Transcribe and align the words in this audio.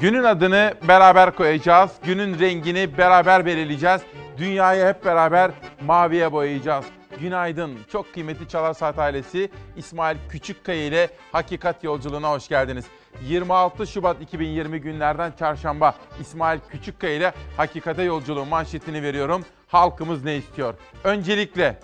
Günün 0.00 0.24
adını 0.24 0.74
beraber 0.88 1.34
koyacağız. 1.34 1.90
Günün 2.04 2.38
rengini 2.38 2.98
beraber 2.98 3.46
belirleyeceğiz. 3.46 4.00
Dünyayı 4.38 4.86
hep 4.86 5.04
beraber 5.04 5.50
maviye 5.86 6.32
boyayacağız. 6.32 6.84
Günaydın. 7.20 7.78
Çok 7.92 8.14
kıymetli 8.14 8.48
Çalar 8.48 8.74
Saat 8.74 8.98
ailesi 8.98 9.50
İsmail 9.76 10.16
Küçükkaya 10.28 10.86
ile 10.86 11.08
Hakikat 11.32 11.84
Yolculuğuna 11.84 12.30
hoş 12.30 12.48
geldiniz. 12.48 12.84
26 13.22 13.86
Şubat 13.86 14.22
2020 14.22 14.80
günlerden 14.80 15.32
çarşamba 15.38 15.94
İsmail 16.20 16.60
Küçükkaya 16.70 17.14
ile 17.14 17.32
Hakikate 17.56 18.02
Yolculuğu 18.02 18.46
manşetini 18.46 19.02
veriyorum. 19.02 19.44
Halkımız 19.68 20.24
ne 20.24 20.36
istiyor? 20.36 20.74
Öncelikle 21.04 21.80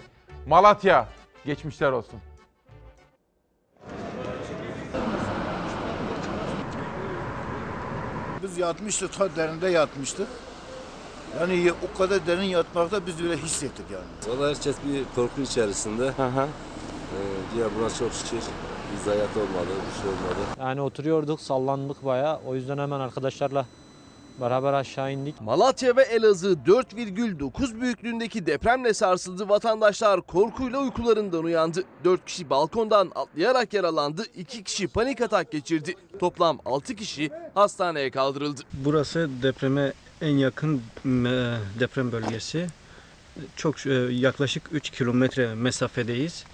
Malatya 0.47 1.09
geçmişler 1.47 1.91
olsun. 1.91 2.21
Biz 8.55 8.59
yatmıştık, 8.59 9.13
ta 9.13 9.37
derinde 9.37 9.69
yatmıştık. 9.69 10.29
Yani 11.41 11.73
o 11.73 11.99
kadar 11.99 12.27
derin 12.27 12.43
yatmakta 12.43 13.07
biz 13.07 13.21
öyle 13.23 13.37
hissettik 13.37 13.87
yani. 13.93 14.39
Valla 14.39 14.49
herkes 14.49 14.77
bir 14.87 15.05
korku 15.15 15.41
içerisinde. 15.41 16.07
Ee, 16.07 16.47
diğer 17.55 17.69
buna 17.79 17.91
çok 17.91 18.13
şükür 18.13 18.39
bir 18.93 19.05
zayiat 19.05 19.37
olmadı, 19.37 19.71
bir 19.89 20.03
şey 20.03 20.11
olmadı. 20.11 20.61
Yani 20.61 20.81
oturuyorduk, 20.81 21.41
sallandık 21.41 22.05
bayağı. 22.05 22.41
O 22.47 22.55
yüzden 22.55 22.79
hemen 22.79 23.01
arkadaşlarla 23.01 23.67
beraber 24.41 24.73
aşağı 24.73 25.13
indik. 25.13 25.41
Malatya 25.41 25.97
ve 25.97 26.03
Elazığ 26.03 26.53
4,9 26.67 27.81
büyüklüğündeki 27.81 28.47
depremle 28.47 28.95
sarsıldı. 28.95 29.49
Vatandaşlar 29.49 30.21
korkuyla 30.21 30.79
uykularından 30.79 31.45
uyandı. 31.45 31.85
4 32.05 32.25
kişi 32.27 32.51
balkondan 32.51 33.13
atlayarak 33.15 33.73
yaralandı. 33.73 34.25
2 34.37 34.65
kişi 34.65 34.89
panik 34.89 35.21
atak 35.21 35.53
geçirdi. 35.53 35.95
Toplam 36.19 36.59
6 36.65 36.95
kişi 36.95 37.31
hastaneye 37.55 38.11
kaldırıldı. 38.11 38.61
Burası 38.73 39.31
depreme 39.43 39.93
en 40.21 40.37
yakın 40.37 40.83
deprem 41.81 42.13
bölgesi. 42.13 42.67
Çok 43.57 43.87
e, 43.87 43.93
yaklaşık 44.11 44.63
3 44.73 44.91
kilometre 44.91 45.55
mesafedeyiz. 45.55 46.45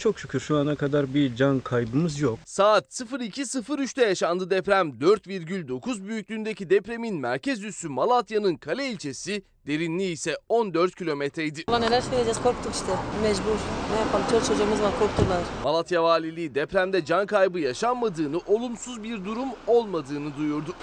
Çok 0.00 0.18
şükür 0.18 0.40
şu 0.40 0.56
ana 0.56 0.76
kadar 0.76 1.14
bir 1.14 1.36
can 1.36 1.60
kaybımız 1.60 2.20
yok. 2.20 2.38
Saat 2.44 3.00
02.03'te 3.00 4.02
yaşandı 4.02 4.50
deprem. 4.50 4.90
4,9 4.90 6.08
büyüklüğündeki 6.08 6.70
depremin 6.70 7.20
merkez 7.20 7.64
üssü 7.64 7.88
Malatya'nın 7.88 8.56
Kale 8.56 8.88
ilçesi, 8.88 9.42
derinliği 9.66 10.12
ise 10.12 10.36
14 10.48 10.94
kilometreydi. 10.94 11.64
Ulan 11.68 11.82
neler 11.82 12.00
söyleyeceğiz 12.00 12.42
korktuk 12.42 12.74
işte 12.74 12.92
mecbur. 13.22 13.58
Ne 13.92 13.98
yapalım 14.00 14.24
çoluk 14.30 14.46
çocuğumuz 14.46 14.82
var 14.82 14.92
korktular. 14.98 15.42
Malatya 15.64 16.02
Valiliği 16.02 16.54
depremde 16.54 17.04
can 17.04 17.26
kaybı 17.26 17.60
yaşanmadığını, 17.60 18.40
olumsuz 18.46 19.02
bir 19.02 19.24
durum 19.24 19.48
olmadığını 19.66 20.36
duyurdu. 20.36 20.74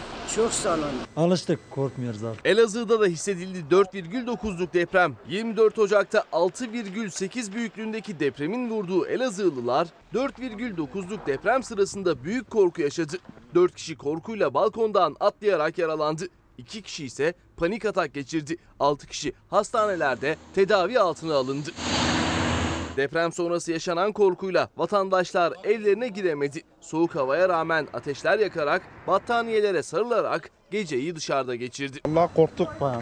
Alıştık, 1.16 1.60
korkmuyoruz 1.72 2.24
artık. 2.24 2.46
Elazığ'da 2.46 3.00
da 3.00 3.06
hissedildi 3.06 3.76
4,9'luk 3.76 4.74
deprem. 4.74 5.16
24 5.30 5.80
Ocak'ta 5.80 6.24
6,8 6.32 7.54
büyüklüğündeki 7.54 8.20
depremin 8.20 8.70
vurduğu 8.70 9.06
Elazığlılar 9.06 9.88
4,9'luk 10.14 11.26
deprem 11.28 11.64
sırasında 11.64 12.24
büyük 12.24 12.52
korku 12.52 12.82
yaşadı. 12.82 13.18
4 13.56 13.76
kişi 13.76 13.98
korkuyla 13.98 14.54
balkondan 14.54 15.16
atlayarak 15.20 15.78
yaralandı. 15.78 16.28
2 16.58 16.82
kişi 16.82 17.06
ise 17.06 17.34
panik 17.58 17.86
atak 17.86 18.14
geçirdi. 18.14 18.58
6 18.80 19.08
kişi 19.08 19.34
hastanelerde 19.50 20.36
tedavi 20.56 21.00
altına 21.00 21.36
alındı. 21.36 21.70
Deprem 22.98 23.32
sonrası 23.32 23.72
yaşanan 23.72 24.12
korkuyla 24.12 24.70
vatandaşlar 24.78 25.54
evlerine 25.64 26.08
giremedi. 26.08 26.62
Soğuk 26.82 27.16
havaya 27.16 27.50
rağmen 27.50 27.88
ateşler 27.94 28.40
yakarak, 28.40 28.82
battaniyelere 29.08 29.84
sarılarak 29.84 30.50
geceyi 30.72 31.16
dışarıda 31.16 31.56
geçirdi. 31.56 32.00
Allah 32.06 32.30
korktuk 32.36 32.82
bayağı. 32.82 33.02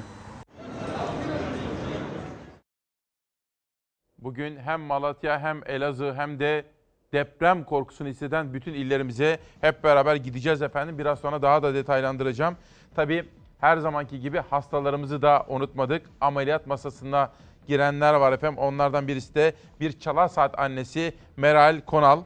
Bugün 4.18 4.58
hem 4.58 4.82
Malatya 4.82 5.40
hem 5.40 5.62
Elazığ 5.66 6.14
hem 6.14 6.40
de 6.40 6.66
deprem 7.14 7.64
korkusunu 7.64 8.08
hisseden 8.08 8.54
bütün 8.54 8.74
illerimize 8.74 9.40
hep 9.62 9.84
beraber 9.84 10.16
gideceğiz 10.16 10.62
efendim. 10.62 10.98
Biraz 10.98 11.20
sonra 11.20 11.42
daha 11.42 11.64
da 11.64 11.74
detaylandıracağım. 11.74 12.58
Tabii 12.96 13.30
her 13.66 13.78
zamanki 13.78 14.20
gibi 14.20 14.38
hastalarımızı 14.50 15.22
da 15.22 15.46
unutmadık. 15.48 16.10
Ameliyat 16.22 16.68
masasına 16.68 17.32
girenler 17.68 18.14
var 18.14 18.32
efendim. 18.32 18.60
Onlardan 18.60 19.08
birisi 19.08 19.36
de 19.36 19.54
bir 19.80 20.00
çalar 20.00 20.28
saat 20.28 20.60
annesi 20.60 21.14
Meral 21.38 21.82
Konal. 21.86 22.22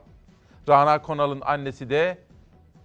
Rana 0.70 1.02
Konal'ın 1.02 1.42
annesi 1.42 1.90
de 1.90 2.18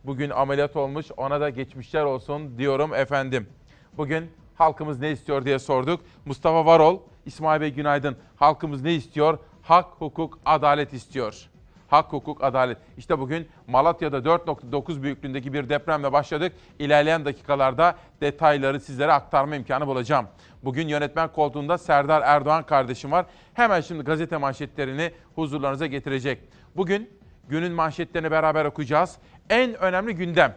bugün 0.04 0.30
ameliyat 0.30 0.76
olmuş. 0.76 1.06
Ona 1.16 1.40
da 1.40 1.50
geçmişler 1.50 2.04
olsun 2.04 2.58
diyorum 2.58 2.94
efendim. 2.94 3.48
Bugün 3.96 4.30
halkımız 4.54 5.00
ne 5.00 5.10
istiyor 5.10 5.44
diye 5.44 5.58
sorduk. 5.58 6.00
Mustafa 6.24 6.66
Varol, 6.66 6.98
İsmail 7.26 7.60
Bey 7.60 7.72
günaydın. 7.72 8.16
Halkımız 8.36 8.82
ne 8.82 8.94
istiyor? 8.94 9.38
Hak, 9.62 9.86
hukuk, 9.98 10.38
adalet 10.44 10.92
istiyor. 10.92 11.50
Hak, 11.88 12.12
hukuk, 12.12 12.44
adalet. 12.44 12.78
İşte 12.96 13.18
bugün 13.18 13.48
Malatya'da 13.66 14.18
4.9 14.18 15.02
büyüklüğündeki 15.02 15.52
bir 15.52 15.68
depremle 15.68 16.12
başladık. 16.12 16.52
İlerleyen 16.78 17.24
dakikalarda 17.24 17.96
detayları 18.20 18.80
sizlere 18.80 19.12
aktarma 19.12 19.56
imkanı 19.56 19.86
bulacağım. 19.86 20.26
Bugün 20.64 20.88
yönetmen 20.88 21.32
koltuğunda 21.32 21.78
Serdar 21.78 22.22
Erdoğan 22.22 22.62
kardeşim 22.62 23.12
var. 23.12 23.26
Hemen 23.54 23.80
şimdi 23.80 24.04
gazete 24.04 24.36
manşetlerini 24.36 25.12
huzurlarınıza 25.34 25.86
getirecek. 25.86 26.38
Bugün 26.76 27.10
günün 27.48 27.72
manşetlerini 27.72 28.30
beraber 28.30 28.64
okuyacağız. 28.64 29.18
En 29.50 29.74
önemli 29.74 30.14
gündem 30.14 30.54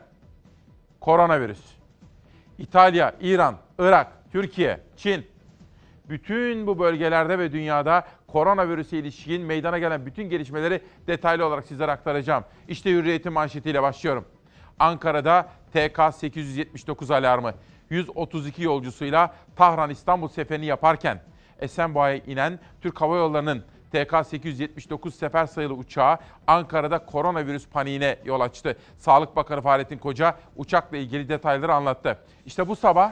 koronavirüs. 1.00 1.62
İtalya, 2.58 3.14
İran, 3.22 3.56
Irak, 3.80 4.08
Türkiye, 4.32 4.80
Çin, 4.98 5.26
bütün 6.10 6.68
bu 6.68 6.80
bölgelerde 6.80 7.40
ve 7.40 7.52
dünyada 7.52 8.08
koronavirüse 8.28 8.98
ilişkin 8.98 9.42
meydana 9.42 9.80
gelen 9.80 10.06
bütün 10.06 10.30
gelişmeleri 10.30 10.82
detaylı 11.08 11.46
olarak 11.46 11.68
sizlere 11.68 11.92
aktaracağım. 11.92 12.44
İşte 12.68 12.92
Hürriyet'in 12.92 13.34
manşetiyle 13.34 13.82
başlıyorum. 13.82 14.26
Ankara'da 14.80 15.50
TK-879 15.74 17.16
alarmı 17.16 17.54
132 17.90 18.64
yolcusuyla 18.64 19.34
Tahran-İstanbul 19.56 20.28
seferini 20.28 20.66
yaparken 20.66 21.22
Esenboğa'ya 21.60 22.18
inen 22.18 22.60
Türk 22.82 23.02
Hava 23.02 23.18
Yolları'nın 23.18 23.64
TK-879 23.94 25.12
sefer 25.12 25.46
sayılı 25.46 25.74
uçağı 25.74 26.18
Ankara'da 26.48 27.06
koronavirüs 27.06 27.68
paniğine 27.68 28.20
yol 28.26 28.42
açtı. 28.42 28.78
Sağlık 28.98 29.36
Bakanı 29.36 29.62
Fahrettin 29.62 29.98
Koca 29.98 30.38
uçakla 30.56 30.98
ilgili 30.98 31.30
detayları 31.30 31.74
anlattı. 31.74 32.20
İşte 32.46 32.68
bu 32.68 32.76
sabah 32.76 33.12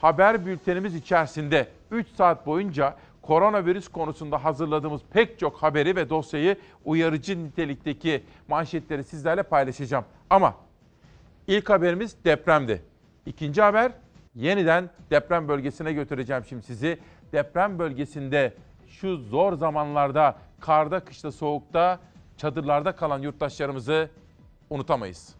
haber 0.00 0.46
bültenimiz 0.46 0.94
içerisinde 0.94 1.68
3 1.90 2.08
saat 2.08 2.46
boyunca 2.46 2.96
koronavirüs 3.22 3.88
konusunda 3.88 4.44
hazırladığımız 4.44 5.00
pek 5.10 5.38
çok 5.38 5.56
haberi 5.56 5.96
ve 5.96 6.10
dosyayı 6.10 6.56
uyarıcı 6.84 7.44
nitelikteki 7.44 8.22
manşetleri 8.48 9.04
sizlerle 9.04 9.42
paylaşacağım. 9.42 10.04
Ama 10.30 10.54
ilk 11.46 11.70
haberimiz 11.70 12.24
depremdi. 12.24 12.82
İkinci 13.26 13.62
haber 13.62 13.92
yeniden 14.34 14.90
deprem 15.10 15.48
bölgesine 15.48 15.92
götüreceğim 15.92 16.44
şimdi 16.48 16.62
sizi. 16.62 16.98
Deprem 17.32 17.78
bölgesinde 17.78 18.54
şu 18.86 19.16
zor 19.16 19.52
zamanlarda 19.52 20.36
karda, 20.60 21.00
kışta, 21.00 21.32
soğukta, 21.32 21.98
çadırlarda 22.36 22.92
kalan 22.96 23.18
yurttaşlarımızı 23.18 24.10
unutamayız. 24.70 25.39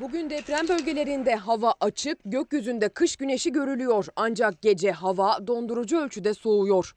Bugün 0.00 0.30
deprem 0.30 0.68
bölgelerinde 0.68 1.34
hava 1.34 1.74
açık, 1.80 2.18
gökyüzünde 2.24 2.88
kış 2.88 3.16
güneşi 3.16 3.52
görülüyor. 3.52 4.06
Ancak 4.16 4.62
gece 4.62 4.92
hava 4.92 5.46
dondurucu 5.46 5.98
ölçüde 5.98 6.34
soğuyor. 6.34 6.94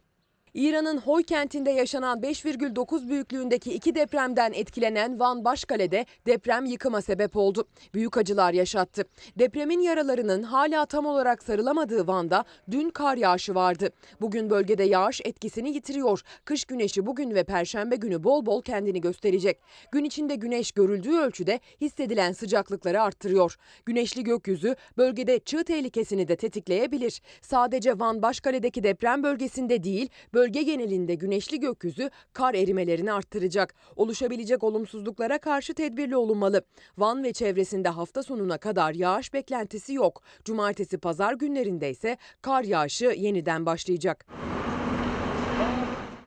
İran'ın 0.53 0.97
Hoy 0.97 1.23
kentinde 1.23 1.71
yaşanan 1.71 2.19
5,9 2.19 3.09
büyüklüğündeki 3.09 3.73
iki 3.73 3.95
depremden 3.95 4.53
etkilenen 4.53 5.19
Van 5.19 5.45
Başkale'de 5.45 6.05
deprem 6.25 6.65
yıkıma 6.65 7.01
sebep 7.01 7.35
oldu. 7.35 7.68
Büyük 7.94 8.18
acılar 8.18 8.53
yaşattı. 8.53 9.03
Depremin 9.39 9.79
yaralarının 9.79 10.44
hala 10.44 10.85
tam 10.85 11.06
olarak 11.06 11.44
sarılamadığı 11.44 12.07
Van'da 12.07 12.44
dün 12.71 12.89
kar 12.89 13.18
yağışı 13.18 13.56
vardı. 13.56 13.89
Bugün 14.21 14.50
bölgede 14.50 14.83
yağış 14.83 15.21
etkisini 15.24 15.69
yitiriyor. 15.74 16.21
Kış 16.45 16.65
güneşi 16.65 17.06
bugün 17.06 17.35
ve 17.35 17.44
perşembe 17.44 17.95
günü 17.95 18.24
bol 18.24 18.45
bol 18.45 18.62
kendini 18.62 19.01
gösterecek. 19.01 19.57
Gün 19.91 20.03
içinde 20.03 20.35
güneş 20.35 20.71
görüldüğü 20.71 21.18
ölçüde 21.18 21.59
hissedilen 21.81 22.31
sıcaklıkları 22.31 23.01
arttırıyor. 23.01 23.56
Güneşli 23.85 24.24
gökyüzü 24.24 24.75
bölgede 24.97 25.39
çığ 25.39 25.63
tehlikesini 25.63 26.27
de 26.27 26.35
tetikleyebilir. 26.35 27.21
Sadece 27.41 28.00
Van 28.00 28.21
Başkale'deki 28.21 28.83
deprem 28.83 29.24
bölgesinde 29.24 29.83
değil, 29.83 30.09
bölge 30.39 30.63
genelinde 30.63 31.15
güneşli 31.15 31.59
gökyüzü 31.59 32.09
kar 32.33 32.53
erimelerini 32.53 33.13
arttıracak. 33.13 33.75
Oluşabilecek 33.95 34.63
olumsuzluklara 34.63 35.38
karşı 35.38 35.74
tedbirli 35.74 36.15
olunmalı. 36.15 36.62
Van 36.97 37.24
ve 37.24 37.33
çevresinde 37.33 37.89
hafta 37.89 38.24
sonuna 38.24 38.57
kadar 38.57 38.94
yağış 38.94 39.33
beklentisi 39.33 39.94
yok. 39.94 40.21
Cumartesi 40.45 40.97
pazar 40.97 41.33
günlerinde 41.33 41.89
ise 41.89 42.18
kar 42.41 42.63
yağışı 42.63 43.06
yeniden 43.06 43.65
başlayacak. 43.65 44.25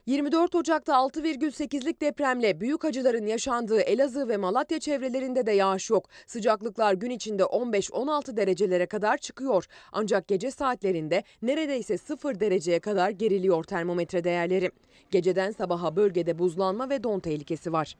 24 0.06 0.54
Ocak'ta 0.54 0.92
6,8'lik 0.92 2.00
depremle 2.00 2.60
büyük 2.60 2.84
acıların 2.84 3.26
yaşandığı 3.26 3.80
Elazığ 3.80 4.28
ve 4.28 4.36
Malatya 4.36 4.80
çevrelerinde 4.80 5.46
de 5.46 5.52
yağış 5.52 5.90
yok. 5.90 6.08
Sıcaklıklar 6.26 6.94
gün 6.94 7.10
içinde 7.10 7.42
15-16 7.42 8.36
derecelere 8.36 8.86
kadar 8.86 9.18
çıkıyor. 9.18 9.66
Ancak 9.92 10.28
gece 10.28 10.50
saatlerinde 10.50 11.22
neredeyse 11.42 11.98
0 11.98 12.40
dereceye 12.40 12.80
kadar 12.80 13.10
geriliyor 13.10 13.64
termometre 13.64 14.24
değerleri. 14.24 14.70
Geceden 15.10 15.50
sabaha 15.50 15.96
bölgede 15.96 16.38
buzlanma 16.38 16.90
ve 16.90 17.02
don 17.02 17.20
tehlikesi 17.20 17.72
var. 17.72 17.96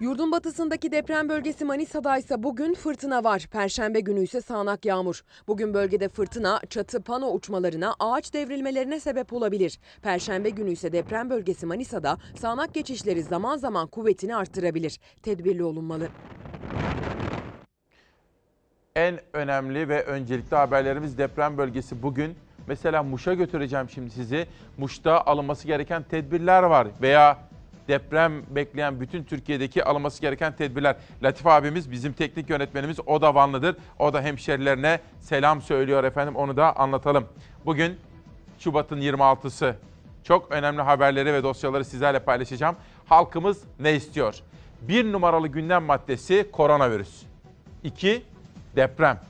Yurdun 0.00 0.32
batısındaki 0.32 0.92
deprem 0.92 1.28
bölgesi 1.28 1.64
Manisa'da 1.64 2.18
ise 2.18 2.42
bugün 2.42 2.74
fırtına 2.74 3.24
var. 3.24 3.46
Perşembe 3.52 4.00
günü 4.00 4.20
ise 4.20 4.40
sağanak 4.40 4.84
yağmur. 4.84 5.22
Bugün 5.48 5.74
bölgede 5.74 6.08
fırtına, 6.08 6.60
çatı 6.70 7.02
pano 7.02 7.30
uçmalarına, 7.30 7.94
ağaç 8.00 8.34
devrilmelerine 8.34 9.00
sebep 9.00 9.32
olabilir. 9.32 9.78
Perşembe 10.02 10.50
günü 10.50 10.70
ise 10.70 10.92
deprem 10.92 11.30
bölgesi 11.30 11.66
Manisa'da 11.66 12.18
sağanak 12.40 12.74
geçişleri 12.74 13.22
zaman 13.22 13.56
zaman 13.56 13.86
kuvvetini 13.86 14.36
arttırabilir. 14.36 15.00
Tedbirli 15.22 15.64
olunmalı. 15.64 16.08
En 18.96 19.20
önemli 19.32 19.88
ve 19.88 20.04
öncelikli 20.04 20.54
haberlerimiz 20.54 21.18
deprem 21.18 21.58
bölgesi 21.58 22.02
bugün. 22.02 22.36
Mesela 22.66 23.02
Muş'a 23.02 23.34
götüreceğim 23.34 23.88
şimdi 23.90 24.10
sizi. 24.10 24.46
Muş'ta 24.76 25.20
alınması 25.20 25.66
gereken 25.66 26.02
tedbirler 26.02 26.62
var 26.62 26.88
veya 27.02 27.47
deprem 27.88 28.42
bekleyen 28.50 29.00
bütün 29.00 29.24
Türkiye'deki 29.24 29.84
alınması 29.84 30.20
gereken 30.20 30.56
tedbirler. 30.56 30.96
Latif 31.22 31.46
abimiz 31.46 31.90
bizim 31.90 32.12
teknik 32.12 32.50
yönetmenimiz 32.50 32.96
o 33.06 33.22
da 33.22 33.34
Vanlıdır. 33.34 33.76
O 33.98 34.12
da 34.12 34.22
hemşerilerine 34.22 35.00
selam 35.20 35.62
söylüyor 35.62 36.04
efendim 36.04 36.36
onu 36.36 36.56
da 36.56 36.76
anlatalım. 36.76 37.24
Bugün 37.66 37.98
Şubat'ın 38.58 39.00
26'sı. 39.00 39.76
Çok 40.24 40.52
önemli 40.52 40.82
haberleri 40.82 41.32
ve 41.32 41.42
dosyaları 41.42 41.84
sizlerle 41.84 42.18
paylaşacağım. 42.18 42.76
Halkımız 43.06 43.62
ne 43.80 43.94
istiyor? 43.94 44.34
Bir 44.80 45.12
numaralı 45.12 45.48
gündem 45.48 45.84
maddesi 45.84 46.48
koronavirüs. 46.52 47.22
2. 47.84 48.22
Deprem. 48.76 49.20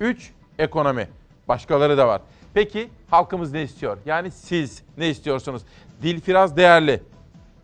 3. 0.00 0.32
Ekonomi. 0.58 1.08
Başkaları 1.48 1.98
da 1.98 2.08
var. 2.08 2.20
Peki 2.54 2.88
halkımız 3.10 3.52
ne 3.52 3.62
istiyor? 3.62 3.98
Yani 4.06 4.30
siz 4.30 4.82
ne 4.98 5.08
istiyorsunuz? 5.08 5.62
Dilfiraz 6.02 6.56
değerli. 6.56 7.02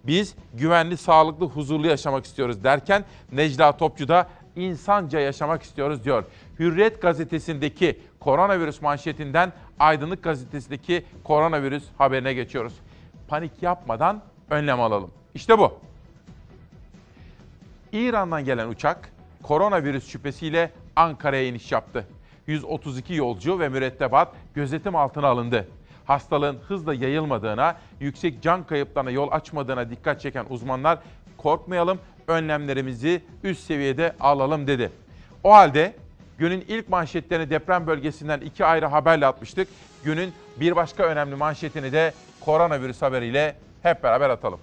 Biz 0.07 0.35
güvenli, 0.55 0.97
sağlıklı, 0.97 1.47
huzurlu 1.47 1.87
yaşamak 1.87 2.25
istiyoruz 2.25 2.65
derken 2.65 3.05
Necla 3.33 3.77
Topçu 3.77 4.09
da 4.09 4.29
insanca 4.57 5.21
yaşamak 5.21 5.63
istiyoruz 5.63 6.05
diyor. 6.05 6.25
Hürriyet 6.59 7.03
gazetesindeki 7.03 8.01
koronavirüs 8.21 8.83
manşetinden 8.83 9.53
Aydınlık 9.79 10.23
gazetesindeki 10.23 11.05
koronavirüs 11.25 11.85
haberine 11.99 12.35
geçiyoruz. 12.35 12.75
Panik 13.29 13.63
yapmadan 13.63 14.23
önlem 14.51 14.81
alalım. 14.81 15.11
İşte 15.35 15.59
bu. 15.59 15.79
İran'dan 17.93 18.45
gelen 18.45 18.69
uçak 18.69 19.13
koronavirüs 19.43 20.09
şüphesiyle 20.09 20.73
Ankara'ya 20.97 21.47
iniş 21.47 21.73
yaptı. 21.73 22.07
132 22.47 23.15
yolcu 23.15 23.59
ve 23.61 23.69
mürettebat 23.69 24.35
gözetim 24.55 24.97
altına 24.97 25.27
alındı. 25.27 25.69
Hastalığın 26.05 26.59
hızla 26.69 26.95
yayılmadığına, 26.95 27.77
yüksek 28.01 28.43
can 28.43 28.67
kayıplarına 28.67 29.11
yol 29.11 29.33
açmadığına 29.33 29.91
dikkat 29.91 30.21
çeken 30.21 30.47
uzmanlar 30.51 30.99
korkmayalım, 31.37 31.99
önlemlerimizi 32.29 33.23
üst 33.43 33.61
seviyede 33.61 34.15
alalım 34.21 34.67
dedi. 34.67 34.93
O 35.45 35.53
halde 35.53 35.95
günün 36.39 36.65
ilk 36.69 36.89
manşetlerini 36.89 37.51
deprem 37.51 37.87
bölgesinden 37.87 38.41
iki 38.41 38.65
ayrı 38.65 38.87
haberle 38.87 39.27
atmıştık. 39.27 39.69
Günün 40.05 40.33
bir 40.61 40.77
başka 40.77 41.03
önemli 41.03 41.35
manşetini 41.35 41.93
de 41.93 42.13
koronavirüs 42.41 43.03
haberiyle 43.03 43.57
hep 43.83 44.03
beraber 44.03 44.31
atalım. 44.31 44.61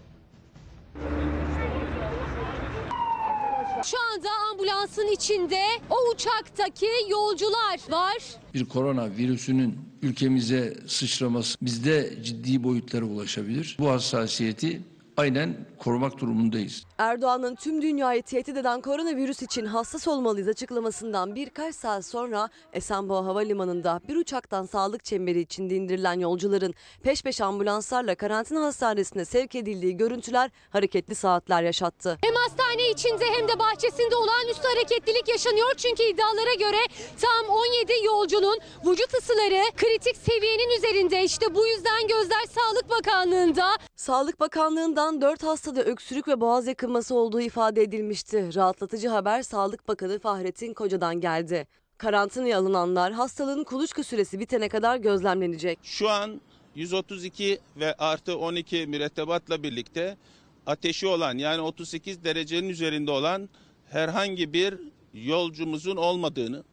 Şu 3.83 3.97
anda 4.13 4.29
ambulansın 4.51 5.07
içinde 5.13 5.61
o 5.89 5.95
uçaktaki 6.13 6.87
yolcular 7.09 7.79
var. 7.89 8.17
bir 8.53 8.65
korona 8.65 9.09
virüsünün 9.17 9.77
ülkemize 10.01 10.77
sıçraması 10.87 11.57
bizde 11.61 12.23
ciddi 12.23 12.63
boyutlara 12.63 13.05
ulaşabilir. 13.05 13.77
Bu 13.79 13.89
hassasiyeti 13.89 14.81
aynen 15.19 15.57
korumak 15.80 16.18
durumundayız. 16.19 16.83
Erdoğan'ın 16.98 17.56
tüm 17.56 17.81
dünyayı 17.81 18.24
tehdit 18.24 18.57
eden 18.57 18.81
koronavirüs 18.81 19.42
için 19.42 19.66
hassas 19.66 20.07
olmalıyız 20.07 20.48
açıklamasından 20.48 21.36
birkaç 21.36 21.75
saat 21.75 22.06
sonra 22.06 22.50
Esenboğa 22.74 23.25
Havalimanı'nda 23.25 24.01
bir 24.07 24.16
uçaktan 24.16 24.66
sağlık 24.66 25.06
çemberi 25.06 25.39
içinde 25.39 25.75
indirilen 25.75 26.19
yolcuların 26.19 26.74
peş 27.04 27.24
peşe 27.24 27.44
ambulanslarla 27.44 28.16
karantina 28.16 28.63
hastanesine 28.66 29.25
sevk 29.25 29.56
edildiği 29.56 29.98
görüntüler 29.98 30.51
hareketli 30.69 31.16
saatler 31.16 31.63
yaşattı. 31.63 32.18
Hem 32.24 32.36
hastane 32.36 32.89
içinde 32.89 33.25
hem 33.25 33.48
de 33.48 33.60
bahçesinde 33.60 34.16
olağanüstü 34.16 34.68
hareketlilik 34.68 35.27
yaşanıyor. 35.27 35.74
Çünkü 35.77 36.04
iddialara 36.04 36.54
göre 36.54 36.81
tam 37.21 37.56
17 37.56 37.94
yolcunun 38.06 38.60
vücut 38.86 39.13
ısıları 39.13 39.63
kritik 39.77 40.18
seviyenin 40.18 40.77
üzerinde. 40.77 41.24
İşte 41.24 41.56
bu 41.56 41.68
yüzden 41.68 42.07
gözler 42.07 42.45
Sağlık 42.56 42.89
Bakanlığı'nda. 42.89 43.77
Sağlık 43.95 44.39
Bakanlığı'ndan 44.39 45.08
4 45.09 45.44
hastada 45.44 45.83
öksürük 45.83 46.27
ve 46.27 46.41
boğaz 46.41 46.67
yakınması 46.67 47.15
olduğu 47.15 47.41
ifade 47.41 47.81
edilmişti. 47.81 48.50
Rahatlatıcı 48.56 49.09
haber 49.09 49.41
Sağlık 49.41 49.88
Bakanı 49.88 50.19
Fahrettin 50.19 50.73
Koca'dan 50.73 51.21
geldi. 51.21 51.67
Karantinaya 51.97 52.57
alınanlar 52.59 53.13
hastalığın 53.13 53.63
kuluçka 53.63 54.03
süresi 54.03 54.39
bitene 54.39 54.69
kadar 54.69 54.97
gözlemlenecek. 54.97 55.79
Şu 55.83 56.09
an 56.09 56.41
132 56.75 57.59
ve 57.75 57.94
artı 57.94 58.38
12 58.38 58.88
mürettebatla 58.88 59.63
birlikte 59.63 60.17
ateşi 60.65 61.07
olan 61.07 61.38
yani 61.38 61.61
38 61.61 62.23
derecenin 62.23 62.69
üzerinde 62.69 63.11
olan 63.11 63.50
herhangi 63.89 64.53
bir 64.53 64.79
yolcumuzun 65.13 65.95
olmadığını, 65.95 66.63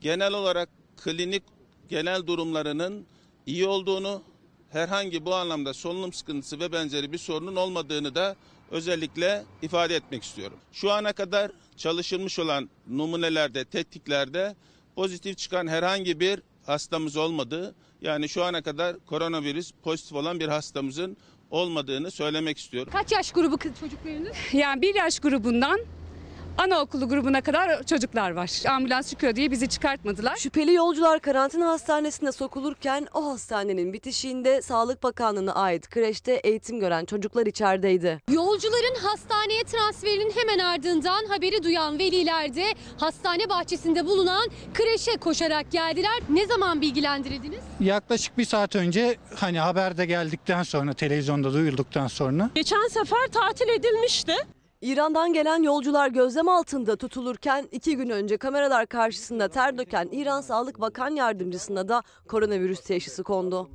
genel 0.00 0.32
olarak 0.32 0.68
klinik 0.96 1.42
genel 1.88 2.26
durumlarının 2.26 3.06
iyi 3.46 3.66
olduğunu, 3.66 4.22
herhangi 4.72 5.24
bu 5.24 5.34
anlamda 5.34 5.74
solunum 5.74 6.12
sıkıntısı 6.12 6.60
ve 6.60 6.72
benzeri 6.72 7.12
bir 7.12 7.18
sorunun 7.18 7.56
olmadığını 7.56 8.14
da 8.14 8.36
özellikle 8.70 9.44
ifade 9.62 9.96
etmek 9.96 10.22
istiyorum. 10.22 10.56
Şu 10.72 10.92
ana 10.92 11.12
kadar 11.12 11.50
çalışılmış 11.76 12.38
olan 12.38 12.70
numunelerde, 12.88 13.64
tetkiklerde 13.64 14.56
pozitif 14.96 15.38
çıkan 15.38 15.66
herhangi 15.66 16.20
bir 16.20 16.42
hastamız 16.66 17.16
olmadığı, 17.16 17.74
yani 18.00 18.28
şu 18.28 18.44
ana 18.44 18.62
kadar 18.62 18.96
koronavirüs 19.06 19.72
pozitif 19.82 20.12
olan 20.12 20.40
bir 20.40 20.48
hastamızın 20.48 21.16
olmadığını 21.50 22.10
söylemek 22.10 22.58
istiyorum. 22.58 22.92
Kaç 22.92 23.12
yaş 23.12 23.32
grubu 23.32 23.56
kız 23.56 23.72
çocuklarınız? 23.80 24.36
Yani 24.52 24.82
bir 24.82 24.94
yaş 24.94 25.18
grubundan 25.20 25.80
anaokulu 26.58 27.08
grubuna 27.08 27.40
kadar 27.40 27.82
çocuklar 27.82 28.30
var. 28.30 28.50
Ambulans 28.68 29.10
çıkıyor 29.10 29.36
diye 29.36 29.50
bizi 29.50 29.68
çıkartmadılar. 29.68 30.36
Şüpheli 30.36 30.72
yolcular 30.74 31.20
karantina 31.20 31.68
hastanesine 31.68 32.32
sokulurken 32.32 33.06
o 33.14 33.30
hastanenin 33.32 33.92
bitişiğinde 33.92 34.62
Sağlık 34.62 35.02
Bakanlığı'na 35.02 35.54
ait 35.54 35.88
kreşte 35.90 36.32
eğitim 36.32 36.80
gören 36.80 37.04
çocuklar 37.04 37.46
içerideydi. 37.46 38.18
Yolcuların 38.30 38.94
hastaneye 39.02 39.64
transferinin 39.64 40.32
hemen 40.36 40.58
ardından 40.58 41.26
haberi 41.26 41.62
duyan 41.62 41.98
veliler 41.98 42.54
de 42.54 42.64
hastane 42.96 43.48
bahçesinde 43.48 44.06
bulunan 44.06 44.48
kreşe 44.74 45.16
koşarak 45.16 45.70
geldiler. 45.72 46.20
Ne 46.28 46.46
zaman 46.46 46.80
bilgilendirildiniz? 46.80 47.60
Yaklaşık 47.80 48.38
bir 48.38 48.44
saat 48.44 48.76
önce 48.76 49.16
hani 49.34 49.58
haberde 49.60 50.06
geldikten 50.06 50.62
sonra 50.62 50.92
televizyonda 50.92 51.52
duyulduktan 51.52 52.06
sonra 52.06 52.50
Geçen 52.54 52.88
sefer 52.88 53.26
tatil 53.32 53.68
edilmişti. 53.68 54.32
İran'dan 54.80 55.32
gelen 55.32 55.62
yolcular 55.62 56.08
gözlem 56.08 56.48
altında 56.48 56.96
tutulurken 56.96 57.68
iki 57.72 57.96
gün 57.96 58.10
önce 58.10 58.36
kameralar 58.36 58.86
karşısında 58.86 59.48
ter 59.48 59.78
döken 59.78 60.08
İran 60.12 60.40
Sağlık 60.40 60.80
Bakan 60.80 61.10
Yardımcısına 61.10 61.88
da 61.88 62.02
koronavirüs 62.28 62.80
teşhisi 62.80 63.22
kondu. 63.22 63.70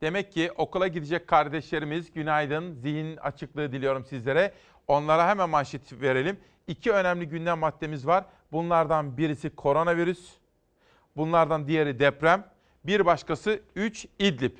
Demek 0.00 0.32
ki 0.32 0.52
okula 0.56 0.88
gidecek 0.88 1.28
kardeşlerimiz 1.28 2.12
günaydın, 2.12 2.74
zihin 2.74 3.16
açıklığı 3.16 3.72
diliyorum 3.72 4.04
sizlere. 4.04 4.52
Onlara 4.88 5.28
hemen 5.28 5.50
manşet 5.50 6.00
verelim. 6.00 6.36
İki 6.66 6.92
önemli 6.92 7.28
gündem 7.28 7.58
maddemiz 7.58 8.06
var. 8.06 8.24
Bunlardan 8.52 9.16
birisi 9.16 9.50
koronavirüs, 9.50 10.30
bunlardan 11.16 11.66
diğeri 11.68 11.98
deprem, 11.98 12.50
bir 12.86 13.06
başkası 13.06 13.60
3 13.76 14.06
İdlib. 14.18 14.56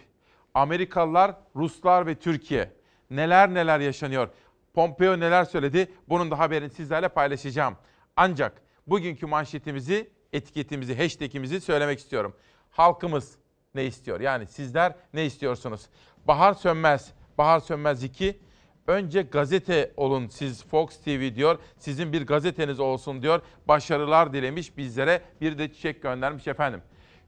Amerikalılar, 0.55 1.35
Ruslar 1.57 2.07
ve 2.07 2.15
Türkiye 2.15 2.84
neler 3.17 3.55
neler 3.55 3.81
yaşanıyor. 3.81 4.29
Pompeo 4.75 5.21
neler 5.21 5.45
söyledi? 5.45 5.89
Bunun 6.09 6.31
da 6.31 6.39
haberini 6.39 6.71
sizlerle 6.71 7.09
paylaşacağım. 7.09 7.77
Ancak 8.17 8.63
bugünkü 8.87 9.27
manşetimizi, 9.27 10.11
etiketimizi, 10.33 10.99
hashtagimizi 10.99 11.61
söylemek 11.61 11.99
istiyorum. 11.99 12.37
Halkımız 12.71 13.39
ne 13.75 13.85
istiyor? 13.85 14.21
Yani 14.21 14.47
sizler 14.47 14.95
ne 15.15 15.25
istiyorsunuz? 15.25 15.87
Bahar 16.25 16.55
Sönmez, 16.55 17.13
Bahar 17.39 17.61
Sönmez 17.61 18.03
2. 18.03 18.39
Önce 18.87 19.23
gazete 19.23 19.93
olun 19.97 20.29
siz 20.29 20.65
Fox 20.65 21.01
TV 21.01 21.35
diyor. 21.35 21.59
Sizin 21.79 22.13
bir 22.13 22.27
gazeteniz 22.27 22.81
olsun 22.81 23.23
diyor. 23.23 23.43
Başarılar 23.69 24.33
dilemiş 24.33 24.77
bizlere. 24.77 25.23
Bir 25.41 25.59
de 25.59 25.73
çiçek 25.73 26.03
göndermiş 26.03 26.47
efendim. 26.47 26.83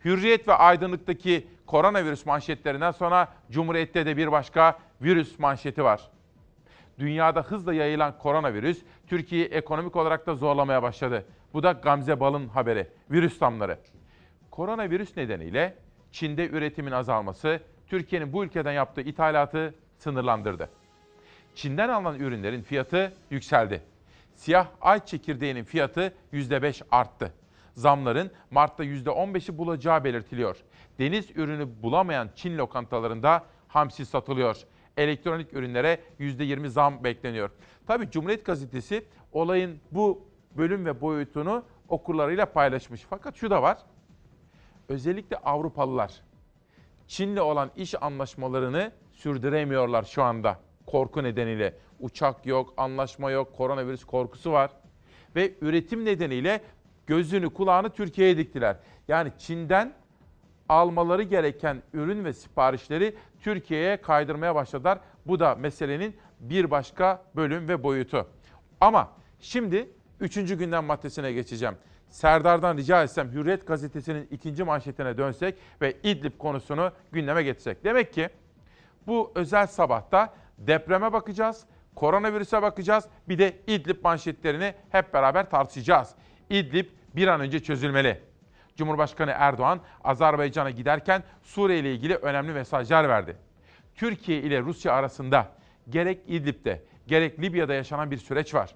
Hürriyet 0.04 0.48
ve 0.48 0.54
Aydınlık'taki 0.54 1.46
koronavirüs 1.66 2.26
manşetlerinden 2.26 2.90
sonra 2.90 3.28
Cumhuriyet'te 3.50 4.06
de 4.06 4.16
bir 4.16 4.32
başka 4.32 4.78
virüs 5.02 5.38
manşeti 5.38 5.84
var. 5.84 6.10
Dünyada 6.98 7.42
hızla 7.42 7.74
yayılan 7.74 8.18
koronavirüs 8.18 8.82
Türkiye'yi 9.06 9.46
ekonomik 9.48 9.96
olarak 9.96 10.26
da 10.26 10.34
zorlamaya 10.34 10.82
başladı. 10.82 11.24
Bu 11.54 11.62
da 11.62 11.72
Gamze 11.72 12.20
Bal'ın 12.20 12.48
haberi. 12.48 12.88
Virüs 13.10 13.40
damları. 13.40 13.78
Koronavirüs 14.50 15.16
nedeniyle 15.16 15.74
Çin'de 16.12 16.48
üretimin 16.48 16.92
azalması 16.92 17.60
Türkiye'nin 17.86 18.32
bu 18.32 18.44
ülkeden 18.44 18.72
yaptığı 18.72 19.00
ithalatı 19.00 19.74
sınırlandırdı. 19.98 20.70
Çin'den 21.54 21.88
alınan 21.88 22.20
ürünlerin 22.20 22.62
fiyatı 22.62 23.12
yükseldi. 23.30 23.82
Siyah 24.34 24.66
ay 24.80 25.04
çekirdeğinin 25.04 25.64
fiyatı 25.64 26.14
%5 26.32 26.82
arttı. 26.90 27.32
Zamların 27.74 28.30
Mart'ta 28.50 28.84
%15'i 28.84 29.58
bulacağı 29.58 30.04
belirtiliyor. 30.04 30.56
Deniz 30.98 31.30
ürünü 31.36 31.82
bulamayan 31.82 32.30
Çin 32.34 32.58
lokantalarında 32.58 33.44
hamsi 33.68 34.06
satılıyor. 34.06 34.56
Elektronik 34.96 35.52
ürünlere 35.52 36.00
%20 36.20 36.68
zam 36.68 37.04
bekleniyor. 37.04 37.50
Tabii 37.86 38.10
Cumhuriyet 38.10 38.44
Gazetesi 38.44 39.04
olayın 39.32 39.80
bu 39.90 40.28
bölüm 40.56 40.86
ve 40.86 41.00
boyutunu 41.00 41.64
okurlarıyla 41.88 42.46
paylaşmış. 42.46 43.06
Fakat 43.10 43.36
şu 43.36 43.50
da 43.50 43.62
var. 43.62 43.78
Özellikle 44.88 45.36
Avrupalılar 45.36 46.22
Çin'le 47.06 47.36
olan 47.36 47.70
iş 47.76 48.02
anlaşmalarını 48.02 48.92
sürdüremiyorlar 49.12 50.02
şu 50.02 50.22
anda 50.22 50.60
korku 50.86 51.22
nedeniyle. 51.22 51.74
Uçak 52.00 52.46
yok, 52.46 52.74
anlaşma 52.76 53.30
yok, 53.30 53.56
koronavirüs 53.56 54.04
korkusu 54.04 54.52
var. 54.52 54.70
Ve 55.36 55.52
üretim 55.60 56.04
nedeniyle 56.04 56.60
gözünü 57.06 57.50
kulağını 57.50 57.90
Türkiye'ye 57.90 58.38
diktiler. 58.38 58.76
Yani 59.08 59.32
Çin'den 59.38 59.94
almaları 60.68 61.22
gereken 61.22 61.82
ürün 61.92 62.24
ve 62.24 62.32
siparişleri 62.32 63.16
Türkiye'ye 63.40 63.96
kaydırmaya 63.96 64.54
başladılar. 64.54 64.98
Bu 65.26 65.40
da 65.40 65.54
meselenin 65.54 66.16
bir 66.40 66.70
başka 66.70 67.22
bölüm 67.36 67.68
ve 67.68 67.82
boyutu. 67.82 68.26
Ama 68.80 69.12
şimdi 69.40 69.90
üçüncü 70.20 70.58
gündem 70.58 70.84
maddesine 70.84 71.32
geçeceğim. 71.32 71.74
Serdar'dan 72.08 72.76
rica 72.76 73.02
etsem 73.02 73.32
Hürriyet 73.32 73.66
gazetesinin 73.66 74.28
ikinci 74.30 74.64
manşetine 74.64 75.18
dönsek 75.18 75.54
ve 75.80 75.96
İdlib 76.02 76.38
konusunu 76.38 76.92
gündeme 77.12 77.42
getirsek. 77.42 77.84
Demek 77.84 78.12
ki 78.12 78.28
bu 79.06 79.32
özel 79.34 79.66
sabahta 79.66 80.34
depreme 80.58 81.12
bakacağız, 81.12 81.64
koronavirüse 81.94 82.62
bakacağız, 82.62 83.04
bir 83.28 83.38
de 83.38 83.56
İdlib 83.66 84.04
manşetlerini 84.04 84.74
hep 84.90 85.14
beraber 85.14 85.50
tartışacağız. 85.50 86.14
İdlib 86.50 86.86
bir 87.16 87.28
an 87.28 87.40
önce 87.40 87.62
çözülmeli. 87.62 88.20
Cumhurbaşkanı 88.76 89.30
Erdoğan 89.36 89.80
Azerbaycan'a 90.04 90.70
giderken 90.70 91.22
Suriye 91.42 91.78
ile 91.78 91.94
ilgili 91.94 92.14
önemli 92.14 92.52
mesajlar 92.52 93.08
verdi. 93.08 93.36
Türkiye 93.94 94.38
ile 94.38 94.60
Rusya 94.60 94.92
arasında 94.92 95.52
gerek 95.88 96.20
İdlib'de 96.26 96.82
gerek 97.06 97.40
Libya'da 97.40 97.74
yaşanan 97.74 98.10
bir 98.10 98.16
süreç 98.16 98.54
var. 98.54 98.74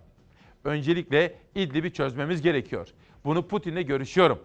Öncelikle 0.64 1.38
İdlib'i 1.54 1.92
çözmemiz 1.92 2.42
gerekiyor. 2.42 2.88
Bunu 3.24 3.48
Putin'le 3.48 3.86
görüşüyorum. 3.86 4.38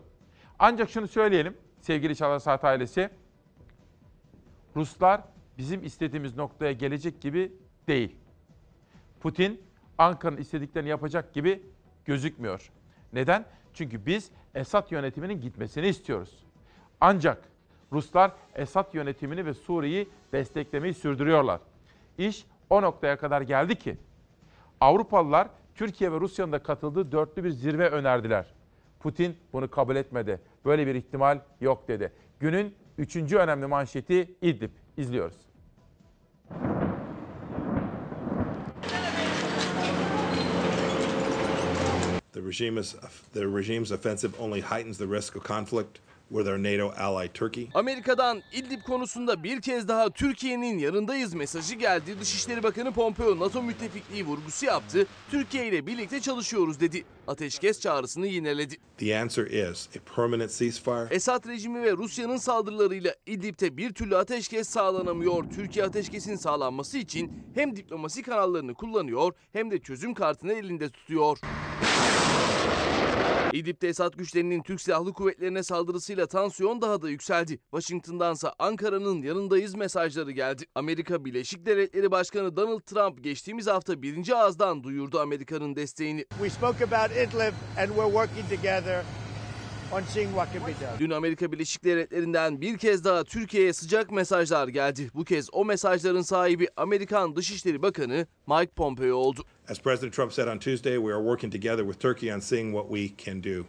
Ancak 0.59 0.89
şunu 0.89 1.07
söyleyelim 1.07 1.57
sevgili 1.81 2.15
Çalar 2.15 2.39
Saat 2.39 2.63
ailesi. 2.63 3.09
Ruslar 4.75 5.21
bizim 5.57 5.83
istediğimiz 5.83 6.35
noktaya 6.35 6.71
gelecek 6.71 7.21
gibi 7.21 7.53
değil. 7.87 8.15
Putin 9.19 9.61
Ankara'nın 9.97 10.37
istediklerini 10.37 10.89
yapacak 10.89 11.33
gibi 11.33 11.63
gözükmüyor. 12.05 12.71
Neden? 13.13 13.45
Çünkü 13.75 14.05
biz 14.05 14.31
Esad 14.55 14.91
yönetiminin 14.91 15.41
gitmesini 15.41 15.87
istiyoruz. 15.87 16.43
Ancak 17.01 17.49
Ruslar 17.91 18.31
Esad 18.55 18.93
yönetimini 18.93 19.45
ve 19.45 19.53
Suriye'yi 19.53 20.09
desteklemeyi 20.31 20.93
sürdürüyorlar. 20.93 21.59
İş 22.17 22.45
o 22.69 22.81
noktaya 22.81 23.17
kadar 23.17 23.41
geldi 23.41 23.75
ki 23.75 23.97
Avrupalılar 24.81 25.47
Türkiye 25.75 26.11
ve 26.11 26.19
Rusya'nın 26.19 26.51
da 26.51 26.63
katıldığı 26.63 27.11
dörtlü 27.11 27.43
bir 27.43 27.49
zirve 27.49 27.89
önerdiler. 27.89 28.45
Putin 28.99 29.37
bunu 29.53 29.71
kabul 29.71 29.95
etmedi. 29.95 30.41
Böyle 30.65 30.87
bir 30.87 30.95
ihtimal 30.95 31.39
yok 31.61 31.87
dedi. 31.87 32.11
Günün 32.39 32.75
üçüncü 32.97 33.37
önemli 33.37 33.67
manşeti 33.67 34.35
İdlib. 34.41 34.71
İzliyoruz. 34.97 35.44
Regime 42.45 42.81
the 43.33 43.47
regime's 43.47 43.91
offensive 43.91 44.35
only 44.39 44.61
heightens 44.61 44.97
the 44.97 45.07
risk 45.07 45.35
of 45.35 45.43
conflict 45.43 45.99
with 46.29 46.47
our 46.47 46.63
NATO 46.63 46.93
ally 46.97 47.27
Turkey. 47.27 47.69
Amerika'dan 47.73 48.41
İdlib 48.53 48.81
konusunda 48.81 49.43
bir 49.43 49.61
kez 49.61 49.87
daha 49.87 50.09
Türkiye'nin 50.09 50.77
yanındayız 50.77 51.33
mesajı 51.33 51.75
geldi. 51.75 52.19
Dışişleri 52.19 52.63
Bakanı 52.63 52.91
Pompeo 52.91 53.39
NATO 53.39 53.63
müttefikliği 53.63 54.25
vurgusu 54.25 54.65
yaptı. 54.65 55.07
Türkiye 55.31 55.67
ile 55.67 55.87
birlikte 55.87 56.19
çalışıyoruz 56.19 56.79
dedi. 56.79 57.03
Ateşkes 57.27 57.79
çağrısını 57.79 58.27
yineledi. 58.27 58.77
The 58.97 59.19
answer 59.19 59.45
is 59.45 59.89
a 59.97 60.15
permanent 60.15 60.51
ceasefire. 60.51 61.07
Esad 61.11 61.47
rejimi 61.47 61.83
ve 61.83 61.91
Rusya'nın 61.91 62.37
saldırılarıyla 62.37 63.15
İdlib'de 63.25 63.77
bir 63.77 63.93
türlü 63.93 64.17
ateşkes 64.17 64.69
sağlanamıyor. 64.69 65.43
Türkiye 65.55 65.85
ateşkesin 65.85 66.35
sağlanması 66.35 66.97
için 66.97 67.31
hem 67.55 67.75
diplomasi 67.75 68.23
kanallarını 68.23 68.73
kullanıyor 68.73 69.33
hem 69.53 69.71
de 69.71 69.79
çözüm 69.79 70.13
kartını 70.13 70.53
elinde 70.53 70.89
tutuyor. 70.89 71.37
İdlib'de 73.55 73.87
Esad 73.87 74.13
güçlerinin 74.13 74.63
Türk 74.63 74.81
Silahlı 74.81 75.13
Kuvvetlerine 75.13 75.63
saldırısıyla 75.63 76.27
tansiyon 76.27 76.81
daha 76.81 77.01
da 77.01 77.09
yükseldi. 77.09 77.59
Washington'dansa 77.71 78.53
Ankara'nın 78.59 79.21
yanındayız 79.21 79.75
mesajları 79.75 80.31
geldi. 80.31 80.65
Amerika 80.75 81.25
Birleşik 81.25 81.65
Devletleri 81.65 82.11
Başkanı 82.11 82.57
Donald 82.57 82.79
Trump 82.81 83.23
geçtiğimiz 83.23 83.67
hafta 83.67 84.01
birinci 84.01 84.35
ağızdan 84.35 84.83
duyurdu 84.83 85.19
Amerika'nın 85.19 85.75
desteğini. 85.75 86.25
We 86.29 86.49
spoke 86.49 86.83
about 86.83 87.17
Idlib 87.17 87.53
and 87.77 87.87
we're 87.87 88.11
working 88.11 88.49
together 88.49 89.03
Dün 90.99 91.09
Amerika 91.09 91.51
Birleşik 91.51 91.83
Devletleri'nden 91.83 92.61
bir 92.61 92.77
kez 92.77 93.03
daha 93.03 93.23
Türkiye'ye 93.23 93.73
sıcak 93.73 94.11
mesajlar 94.11 94.67
geldi. 94.67 95.09
Bu 95.13 95.23
kez 95.23 95.49
o 95.51 95.65
mesajların 95.65 96.21
sahibi 96.21 96.67
Amerikan 96.77 97.35
Dışişleri 97.35 97.81
Bakanı 97.81 98.27
Mike 98.47 98.71
Pompeo 98.75 99.15
oldu. 99.15 99.43
As 99.69 99.81
President 99.81 100.13
Trump 100.13 100.33
said 100.33 100.47
on 100.47 100.57
Tuesday, 100.57 100.95
we 100.95 101.13
are 101.13 101.23
working 101.23 101.53
together 101.53 101.85
with 101.85 101.99
Turkey 101.99 102.35
on 102.35 102.39
seeing 102.39 102.75
what 102.75 102.97
we 102.97 103.25
can 103.25 103.43
do 103.43 103.65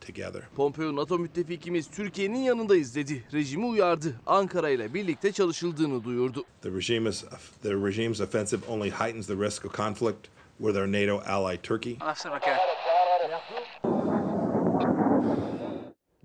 together. 0.00 0.42
Pompeo 0.56 0.96
NATO 0.96 1.18
müttefikimiz 1.18 1.90
Türkiye'nin 1.90 2.38
yanındayız 2.38 2.96
dedi. 2.96 3.24
Rejimi 3.32 3.66
uyardı. 3.66 4.20
Ankara 4.26 4.70
ile 4.70 4.94
birlikte 4.94 5.32
çalışıldığını 5.32 6.04
duyurdu. 6.04 6.44
The 6.62 6.70
regime 6.70 7.10
is 7.10 7.24
the 7.62 7.74
regime's 7.74 8.20
offensive 8.20 8.60
only 8.68 8.90
heightens 8.90 9.26
the 9.26 9.36
risk 9.36 9.64
of 9.64 9.76
conflict 9.76 10.26
with 10.58 10.76
our 10.76 10.92
NATO 10.92 11.22
ally 11.26 11.56
Turkey. 11.62 11.96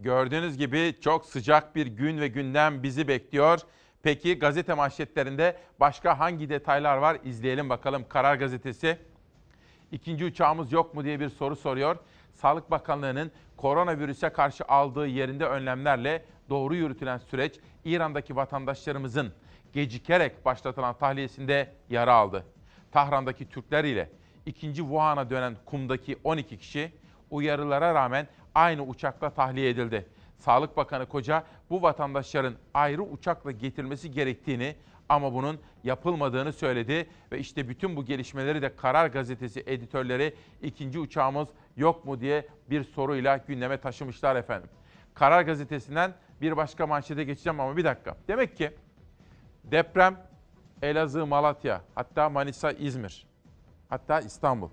Gördüğünüz 0.02 0.58
gibi 0.58 0.96
çok 1.02 1.26
sıcak 1.26 1.76
bir 1.76 1.88
gün 1.88 2.22
ve 2.22 2.28
gündem 2.28 2.84
bizi 2.84 3.08
bekliyor. 3.08 3.60
Peki 4.04 4.40
gazete 4.40 4.74
manşetlerinde 4.74 5.58
başka 5.80 6.20
hangi 6.20 6.50
detaylar 6.50 6.98
var? 6.98 7.18
İzleyelim 7.24 7.70
bakalım. 7.70 8.06
Karar 8.10 8.36
Gazetesi. 8.36 8.98
İkinci 9.92 10.26
uçağımız 10.26 10.72
yok 10.72 10.94
mu 10.96 11.04
diye 11.04 11.20
bir 11.20 11.30
soru 11.30 11.56
soruyor. 11.56 11.98
Sağlık 12.34 12.72
Bakanlığı'nın 12.72 13.32
koronavirüse 13.58 14.30
karşı 14.30 14.64
aldığı 14.64 15.08
yerinde 15.08 15.46
önlemlerle 15.46 16.26
doğru 16.50 16.76
yürütülen 16.76 17.18
süreç 17.18 17.60
İran'daki 17.86 18.36
vatandaşlarımızın 18.36 19.34
gecikerek 19.74 20.46
başlatılan 20.46 20.98
tahliyesinde 20.98 21.74
yara 21.90 22.14
aldı. 22.14 22.46
Tahran'daki 22.92 23.50
Türkler 23.50 23.84
ile 23.84 24.10
ikinci 24.46 24.82
Wuhan'a 24.82 25.30
dönen 25.30 25.58
kumdaki 25.66 26.18
12 26.24 26.58
kişi 26.58 26.92
uyarılara 27.32 27.94
rağmen 27.94 28.28
aynı 28.56 28.84
uçakla 28.84 29.30
tahliye 29.30 29.70
edildi. 29.70 30.06
Sağlık 30.38 30.78
Bakanı 30.78 31.06
Koca 31.06 31.44
bu 31.70 31.82
vatandaşların 31.82 32.54
ayrı 32.74 33.04
uçakla 33.04 33.52
getirilmesi 33.52 34.12
gerektiğini 34.12 34.76
ama 35.10 35.34
bunun 35.34 35.60
yapılmadığını 35.84 36.54
söyledi 36.54 37.10
ve 37.32 37.40
işte 37.40 37.70
bütün 37.70 37.96
bu 37.96 38.06
gelişmeleri 38.06 38.62
de 38.62 38.76
Karar 38.76 39.08
Gazetesi 39.08 39.64
editörleri 39.68 40.36
ikinci 40.62 41.00
uçağımız 41.00 41.48
yok 41.78 42.06
mu 42.06 42.20
diye 42.20 42.48
bir 42.70 42.84
soruyla 42.84 43.38
gündeme 43.38 43.78
taşımışlar 43.78 44.36
efendim. 44.36 44.70
Karar 45.14 45.42
Gazetesi'nden 45.42 46.14
bir 46.42 46.58
başka 46.58 46.88
manşete 46.88 47.24
geçeceğim 47.24 47.60
ama 47.60 47.78
bir 47.78 47.84
dakika. 47.84 48.18
Demek 48.28 48.58
ki 48.58 48.72
deprem 49.64 50.18
Elazığ, 50.82 51.26
Malatya, 51.26 51.82
hatta 51.96 52.30
Manisa, 52.30 52.72
İzmir, 52.72 53.28
hatta 53.90 54.20
İstanbul. 54.20 54.70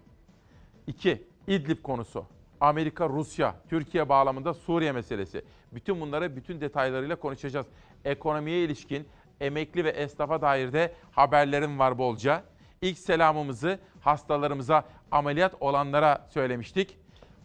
İki, 0.86 1.22
İdlib 1.46 1.82
konusu. 1.82 2.26
Amerika, 2.60 3.08
Rusya, 3.08 3.54
Türkiye 3.68 4.08
bağlamında 4.08 4.54
Suriye 4.54 4.92
meselesi. 4.92 5.44
Bütün 5.72 6.00
bunları 6.00 6.36
bütün 6.36 6.60
detaylarıyla 6.60 7.16
konuşacağız. 7.16 7.66
Ekonomiye 8.04 8.64
ilişkin 8.64 9.08
emekli 9.40 9.84
ve 9.84 9.90
esnafa 9.90 10.42
dair 10.42 10.72
de 10.72 10.94
haberlerim 11.10 11.78
var 11.78 11.98
bolca. 11.98 12.42
İlk 12.82 12.98
selamımızı 12.98 13.78
hastalarımıza, 14.00 14.84
ameliyat 15.10 15.54
olanlara 15.60 16.26
söylemiştik. 16.30 16.98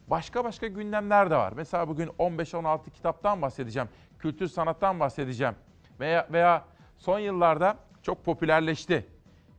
Başka 0.07 0.43
başka 0.43 0.67
gündemler 0.67 1.31
de 1.31 1.35
var. 1.35 1.53
Mesela 1.55 1.87
bugün 1.87 2.07
15-16 2.07 2.91
kitaptan 2.91 3.41
bahsedeceğim. 3.41 3.89
kültür 4.19 4.47
sanattan 4.47 4.99
bahsedeceğim. 4.99 5.55
Veya, 5.99 6.27
veya 6.31 6.65
son 6.97 7.19
yıllarda 7.19 7.77
çok 8.01 8.25
popülerleşti. 8.25 9.07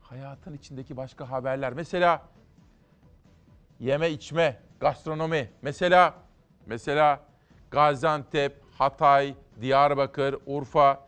Hayatın 0.00 0.54
içindeki 0.54 0.96
başka 0.96 1.30
haberler. 1.30 1.73
Mesela 1.73 2.23
yeme 3.80 4.11
içme, 4.11 4.61
gastronomi. 4.85 5.50
Mesela 5.62 6.14
mesela 6.67 7.21
Gaziantep, 7.71 8.53
Hatay, 8.79 9.35
Diyarbakır, 9.61 10.37
Urfa 10.47 11.07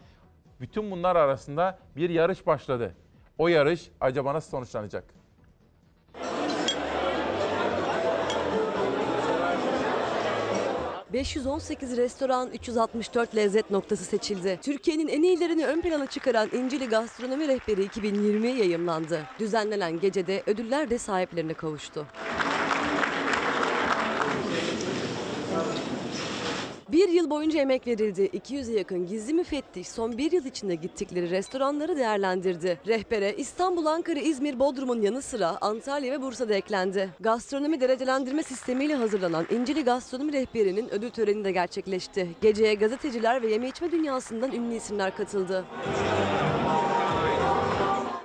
bütün 0.61 0.91
bunlar 0.91 1.17
arasında 1.17 1.79
bir 1.97 2.11
yarış 2.11 2.47
başladı. 2.47 2.95
O 3.39 3.49
yarış 3.49 3.91
acaba 4.01 4.35
nasıl 4.35 4.51
sonuçlanacak? 4.51 5.05
...518 11.13 11.97
restoran, 11.97 12.51
364 12.51 13.37
lezzet 13.37 13.71
noktası 13.71 14.05
seçildi. 14.05 14.59
Türkiye'nin 14.63 15.09
en 15.09 15.23
iyilerini 15.23 15.67
ön 15.67 15.81
plana 15.81 16.07
çıkaran 16.07 16.49
İncili 16.53 16.89
Gastronomi 16.89 17.49
Rehberi 17.49 17.85
2020 17.85 18.49
yayımlandı. 18.49 19.23
Düzenlenen 19.39 20.01
gecede 20.01 20.43
ödüller 20.47 20.91
de 20.91 20.99
sahiplerine 20.99 21.55
kavuştu. 21.55 22.07
Bir 26.89 27.09
yıl 27.09 27.31
boyunca 27.31 27.61
emek 27.61 27.87
verildi. 27.87 28.23
200'e 28.23 28.79
yakın 28.79 29.07
gizli 29.07 29.35
müfettiş 29.35 29.89
son 29.89 30.19
bir 30.19 30.33
yıl 30.33 30.45
içinde 30.45 30.75
gittikleri 30.75 31.31
restoranları 31.31 31.97
değerlendirdi. 31.97 32.81
Rehbere 32.87 33.35
İstanbul, 33.37 33.87
Ankara, 33.87 34.21
İzmir, 34.21 34.59
Bodrum'un 34.59 35.03
yanı 35.03 35.23
sıra 35.23 35.59
Antalya 35.61 36.13
ve 36.13 36.23
Bursa'da 36.23 36.55
eklendi. 36.55 37.11
Gastronomi 37.21 37.81
derecelendirme 37.81 38.43
sistemiyle 38.43 38.95
hazırlanan 38.95 39.47
İncili 39.51 39.85
Gastronomi 39.85 40.33
Rehberi'nin 40.33 40.89
ödül 40.95 41.11
töreni 41.11 41.45
de 41.45 41.53
gerçekleşti. 41.53 42.29
Geceye 42.41 42.75
gazeteciler 42.75 43.43
ve 43.43 43.51
yeme 43.53 43.69
içme 43.69 43.93
dünyasından 43.93 44.53
ünlü 44.53 44.75
isimler 44.75 45.17
katıldı. 45.17 45.65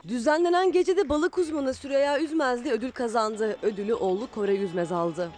Düzenlenen 0.07 0.71
gecede 0.71 1.09
balık 1.09 1.37
uzmanı 1.37 1.73
Süreyya 1.73 2.19
Üzmez 2.19 2.65
de 2.65 2.71
ödül 2.71 2.91
kazandı. 2.91 3.57
Ödülü 3.61 3.93
oğlu 3.93 4.27
Kore 4.31 4.55
Üzmez 4.55 4.91
aldı. 4.91 5.31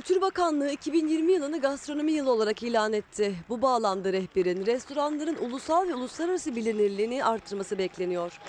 Kültür 0.00 0.20
Bakanlığı 0.20 0.70
2020 0.70 1.32
yılını 1.32 1.60
gastronomi 1.60 2.12
yılı 2.12 2.32
olarak 2.32 2.62
ilan 2.62 2.92
etti. 2.92 3.34
Bu 3.48 3.62
bağlamda 3.62 4.12
rehberin 4.12 4.66
restoranların 4.66 5.36
ulusal 5.36 5.88
ve 5.88 5.94
uluslararası 5.94 6.56
bilinirliğini 6.56 7.24
arttırması 7.24 7.78
bekleniyor. 7.78 8.40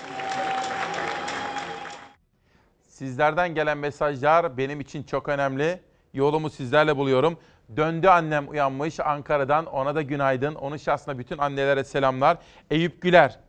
Sizlerden 2.87 3.55
gelen 3.55 3.77
mesajlar 3.77 4.57
benim 4.57 4.79
için 4.79 5.03
çok 5.03 5.29
önemli. 5.29 5.79
Yolumu 6.13 6.49
sizlerle 6.49 6.97
buluyorum. 6.97 7.37
Döndü 7.75 8.07
annem 8.07 8.49
uyanmış 8.49 8.99
Ankara'dan. 8.99 9.65
Ona 9.65 9.95
da 9.95 10.01
günaydın. 10.01 10.55
Onun 10.55 10.77
şahsına 10.77 11.19
bütün 11.19 11.37
annelere 11.37 11.83
selamlar. 11.83 12.37
Eyüp 12.69 13.01
Güler. 13.01 13.39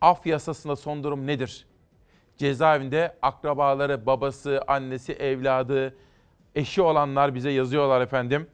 Af 0.00 0.26
yasasında 0.26 0.76
son 0.76 1.04
durum 1.04 1.26
nedir? 1.26 1.66
Cezaevinde 2.36 3.16
akrabaları, 3.22 4.06
babası, 4.06 4.60
annesi, 4.66 5.12
evladı, 5.12 5.94
eşi 6.54 6.82
olanlar 6.82 7.34
bize 7.34 7.50
yazıyorlar 7.50 8.00
efendim. 8.00 8.46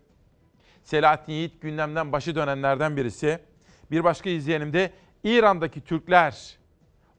Selahattin 0.82 1.32
Yiğit 1.32 1.62
gündemden 1.62 2.12
başı 2.12 2.34
dönenlerden 2.34 2.96
birisi. 2.96 3.38
Bir 3.90 4.04
başka 4.04 4.30
izleyenim 4.30 4.72
de 4.72 4.90
İran'daki 5.24 5.80
Türkler. 5.80 6.58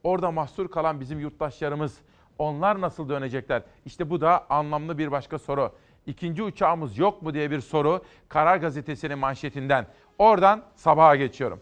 Orada 0.04 0.32
mahsur 0.32 0.72
kalan 0.72 1.00
bizim 1.00 1.20
yurttaşlarımız. 1.20 1.98
Onlar 2.38 2.82
nasıl 2.82 3.10
dönecekler? 3.10 3.64
İşte 3.86 4.10
bu 4.10 4.22
da 4.22 4.50
anlamlı 4.50 4.98
bir 4.98 5.12
başka 5.12 5.40
soru. 5.40 5.72
İkinci 6.06 6.44
uçağımız 6.44 6.98
yok 6.98 7.22
mu 7.22 7.34
diye 7.34 7.52
bir 7.52 7.62
soru 7.62 8.04
Karar 8.30 8.58
Gazetesi'nin 8.58 9.18
manşetinden. 9.18 9.88
Oradan 10.18 10.64
sabaha 10.76 11.16
geçiyorum. 11.16 11.62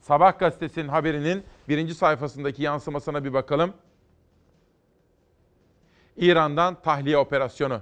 Sabah 0.00 0.38
gazetesinin 0.38 0.88
haberinin 0.88 1.44
birinci 1.68 1.94
sayfasındaki 1.94 2.62
yansımasına 2.62 3.24
bir 3.24 3.32
bakalım. 3.32 3.72
İran'dan 6.16 6.74
tahliye 6.82 7.18
operasyonu. 7.18 7.80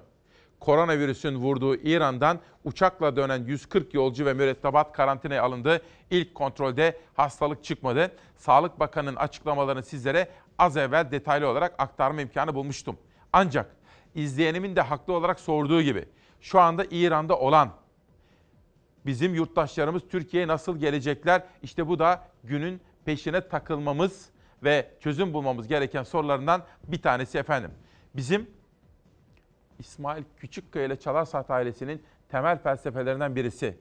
Koronavirüsün 0.60 1.34
vurduğu 1.34 1.76
İran'dan 1.76 2.38
uçakla 2.64 3.16
dönen 3.16 3.44
140 3.44 3.94
yolcu 3.94 4.26
ve 4.26 4.34
mürettebat 4.34 4.92
karantinaya 4.92 5.42
alındı. 5.42 5.82
İlk 6.10 6.34
kontrolde 6.34 6.98
hastalık 7.14 7.64
çıkmadı. 7.64 8.12
Sağlık 8.36 8.80
Bakanı'nın 8.80 9.16
açıklamalarını 9.16 9.82
sizlere 9.82 10.28
az 10.58 10.76
evvel 10.76 11.10
detaylı 11.10 11.48
olarak 11.48 11.74
aktarma 11.78 12.20
imkanı 12.20 12.54
bulmuştum. 12.54 12.96
Ancak 13.32 13.76
izleyenimin 14.14 14.76
de 14.76 14.80
haklı 14.80 15.12
olarak 15.12 15.40
sorduğu 15.40 15.82
gibi 15.82 16.04
şu 16.40 16.60
anda 16.60 16.84
İran'da 16.90 17.38
olan 17.38 17.70
bizim 19.06 19.34
yurttaşlarımız 19.34 20.02
Türkiye'ye 20.08 20.48
nasıl 20.48 20.78
gelecekler? 20.78 21.42
İşte 21.62 21.88
bu 21.88 21.98
da 21.98 22.28
günün 22.44 22.80
peşine 23.04 23.48
takılmamız 23.48 24.30
ve 24.62 24.90
çözüm 25.00 25.32
bulmamız 25.32 25.68
gereken 25.68 26.02
sorularından 26.02 26.62
bir 26.84 27.02
tanesi 27.02 27.38
efendim. 27.38 27.70
Bizim 28.16 28.50
İsmail 29.78 30.24
Küçükkaya 30.36 30.86
ile 30.86 30.96
Çalarsaat 30.96 31.50
ailesinin 31.50 32.02
temel 32.28 32.58
felsefelerinden 32.58 33.36
birisi. 33.36 33.78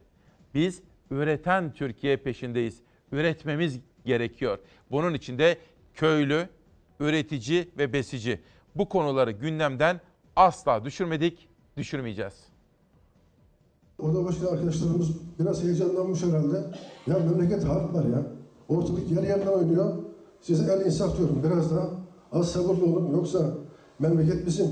Biz 0.54 0.82
üreten 1.12 1.74
Türkiye 1.74 2.18
peşindeyiz. 2.18 2.80
Üretmemiz 3.12 3.80
gerekiyor. 4.06 4.60
Bunun 4.92 5.14
için 5.14 5.38
de 5.38 5.58
köylü, 5.94 6.50
üretici 7.00 7.70
ve 7.78 7.94
besici. 7.94 8.42
Bu 8.76 8.90
konuları 8.90 9.32
gündemden 9.32 10.02
asla 10.36 10.86
düşürmedik, 10.86 11.50
düşürmeyeceğiz. 11.78 12.34
Oda 14.00 14.26
başkan 14.26 14.48
arkadaşlarımız 14.48 15.12
biraz 15.40 15.64
heyecanlanmış 15.64 16.24
herhalde. 16.24 16.64
Ya 17.08 17.20
memleket 17.20 17.64
harp 17.64 17.94
var 17.94 18.04
ya. 18.06 18.24
Ortalık 18.70 19.12
yer 19.12 19.24
yerden 19.24 19.48
oynuyor. 19.48 19.94
Size 20.42 20.74
el 20.74 20.86
insaf 20.86 21.18
diyorum. 21.18 21.42
Biraz 21.44 21.72
daha 21.72 21.90
az 22.32 22.52
sabırlı 22.52 22.86
olun. 22.86 23.14
Yoksa 23.14 23.54
memleket 24.00 24.46
bizim. 24.46 24.68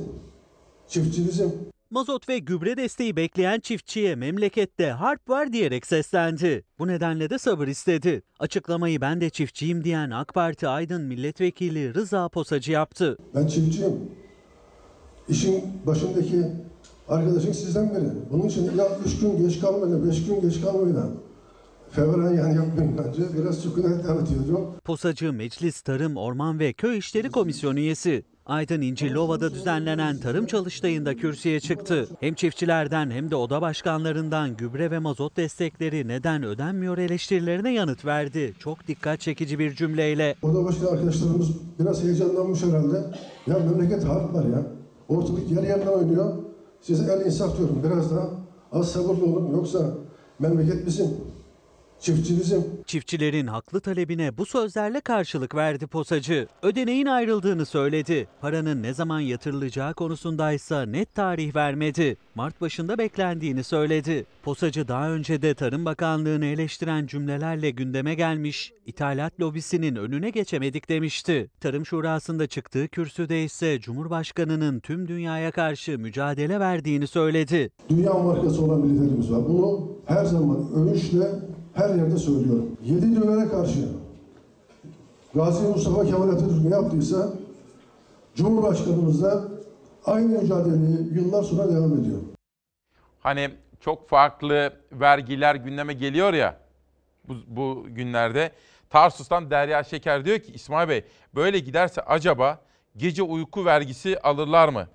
Çiftçi 0.91 1.27
bizim. 1.27 1.51
Mazot 1.89 2.30
ve 2.30 2.39
gübre 2.39 2.77
desteği 2.77 3.15
bekleyen 3.15 3.60
çiftçiye 3.60 4.15
memlekette 4.15 4.91
harp 4.91 5.30
var 5.30 5.54
diyerek 5.54 5.88
seslendi. 5.88 6.63
Bu 6.80 6.88
nedenle 6.88 7.30
de 7.30 7.38
sabır 7.38 7.67
istedi. 7.67 8.21
Açıklamayı 8.39 9.01
ben 9.01 9.21
de 9.21 9.30
çiftçiyim 9.30 9.84
diyen 9.84 10.10
AK 10.10 10.34
Parti 10.34 10.67
Aydın 10.67 11.01
Milletvekili 11.01 11.93
Rıza 11.93 12.30
Posacı 12.30 12.71
yaptı. 12.71 13.17
Ben 13.36 13.47
çiftçiyim. 13.47 13.93
İşin 15.30 15.63
başındaki 15.88 16.43
arkadaşın 17.08 17.51
sizden 17.51 17.89
biri. 17.89 18.10
Bunun 18.32 18.47
için 18.47 18.77
ya 18.77 18.88
üç 19.06 19.19
gün 19.19 19.47
geç 19.47 19.60
kalmayla, 19.60 20.08
beş 20.08 20.25
gün 20.25 20.41
geç 20.41 20.62
kalmayla 20.62 21.10
fevran 21.91 22.34
yani 22.34 22.56
yapmayın 22.56 22.97
bence. 22.97 23.21
Biraz 23.38 23.60
sükunet 23.60 24.06
ediyorum. 24.06 24.75
Posacı 24.86 25.34
Meclis 25.34 25.82
Tarım, 25.82 26.17
Orman 26.17 26.60
ve 26.60 26.73
Köy 26.73 26.97
İşleri 26.97 27.30
Komisyonu 27.30 27.80
üyesi. 27.80 28.23
Aydın 28.45 28.82
İncirliova'da 28.82 29.51
düzenlenen 29.54 30.17
tarım 30.17 30.45
çalıştayında 30.45 31.15
kürsüye 31.15 31.60
çıktı. 31.60 32.08
Hem 32.19 32.34
çiftçilerden 32.34 33.12
hem 33.12 33.32
de 33.32 33.36
oda 33.36 33.62
başkanlarından 33.62 34.58
gübre 34.58 34.91
ve 34.91 34.99
mazot 34.99 35.38
destekleri 35.38 36.08
neden 36.08 36.43
ödenmiyor 36.43 36.97
eleştirilerine 36.97 37.73
yanıt 37.73 38.06
verdi. 38.06 38.54
Çok 38.60 38.88
dikkat 38.88 39.19
çekici 39.19 39.60
bir 39.60 39.75
cümleyle. 39.75 40.36
Oda 40.41 40.63
başkan 40.65 40.88
arkadaşlarımız 40.88 41.49
biraz 41.80 42.04
heyecanlanmış 42.04 42.63
herhalde. 42.63 43.04
Ya 43.47 43.60
memleket 43.60 44.04
harp 44.04 44.34
var 44.34 44.43
ya. 44.45 44.63
Ortalık 45.10 45.51
yer 45.51 45.63
yerden 45.63 45.88
oynuyor. 45.88 46.34
Size 46.82 47.13
el 47.13 47.25
insaf 47.25 47.58
diyorum. 47.58 47.82
Biraz 47.84 48.12
daha 48.12 48.30
az 48.71 48.91
sabırlı 48.91 49.25
olun. 49.25 49.54
Yoksa 49.54 49.80
memleket 50.39 50.86
bizim. 50.86 51.08
Çiftçi 52.01 52.39
bizim. 52.39 52.63
Çiftçilerin 52.85 53.47
haklı 53.47 53.79
talebine 53.79 54.37
bu 54.37 54.45
sözlerle 54.45 55.01
karşılık 55.01 55.55
verdi 55.55 55.87
posacı. 55.87 56.47
Ödeneğin 56.61 57.05
ayrıldığını 57.05 57.65
söyledi. 57.65 58.27
Paranın 58.41 58.83
ne 58.83 58.93
zaman 58.93 59.19
yatırılacağı 59.19 59.93
konusundaysa 59.93 60.85
net 60.85 61.15
tarih 61.15 61.55
vermedi. 61.55 62.17
Mart 62.35 62.61
başında 62.61 62.97
beklendiğini 62.97 63.63
söyledi. 63.63 64.25
Posacı 64.43 64.87
daha 64.87 65.11
önce 65.11 65.41
de 65.41 65.53
Tarım 65.53 65.85
Bakanlığı'nı 65.85 66.45
eleştiren 66.45 67.07
cümlelerle 67.07 67.69
gündeme 67.69 68.15
gelmiş, 68.15 68.73
ithalat 68.85 69.39
lobisinin 69.39 69.95
önüne 69.95 70.29
geçemedik 70.29 70.89
demişti. 70.89 71.49
Tarım 71.59 71.85
Şurası'nda 71.85 72.47
çıktığı 72.47 72.87
kürsüde 72.87 73.43
ise 73.43 73.79
Cumhurbaşkanı'nın 73.79 74.79
tüm 74.79 75.07
dünyaya 75.07 75.51
karşı 75.51 75.99
mücadele 75.99 76.59
verdiğini 76.59 77.07
söyledi. 77.07 77.69
Dünya 77.89 78.13
markası 78.13 78.61
olan 78.65 78.83
bir 78.83 78.89
liderimiz 78.89 79.31
var. 79.31 79.45
Bunu 79.49 79.91
her 80.05 80.25
zaman 80.25 80.71
övünçle 80.75 81.27
her 81.73 81.89
yerde 81.89 82.17
söylüyorum. 82.17 82.77
Yedi 82.84 83.15
düğmelere 83.15 83.49
karşı 83.49 83.89
Gazi 85.36 85.67
Mustafa 85.67 86.05
Kemal 86.05 86.29
Atatürk 86.29 86.63
ne 86.63 86.75
yaptıysa 86.75 87.29
Cumhurbaşkanımız 88.36 89.23
da 89.23 89.43
aynı 90.05 90.41
mücadeleyi 90.41 91.13
yıllar 91.13 91.43
sonra 91.43 91.69
devam 91.69 91.99
ediyor. 91.99 92.19
Hani 93.19 93.51
çok 93.79 94.10
farklı 94.10 94.73
vergiler 94.91 95.55
gündeme 95.55 95.93
geliyor 95.93 96.34
ya 96.34 96.57
bu, 97.27 97.34
bu 97.47 97.86
günlerde. 97.89 98.51
Tarsus'tan 98.89 99.51
Derya 99.51 99.84
Şeker 99.84 100.25
diyor 100.25 100.39
ki 100.39 100.51
İsmail 100.53 100.89
Bey 100.89 101.05
böyle 101.36 101.60
giderse 101.60 102.01
acaba 102.01 102.62
gece 102.97 103.23
uyku 103.23 103.65
vergisi 103.65 104.19
alırlar 104.19 104.69
mı? 104.69 104.88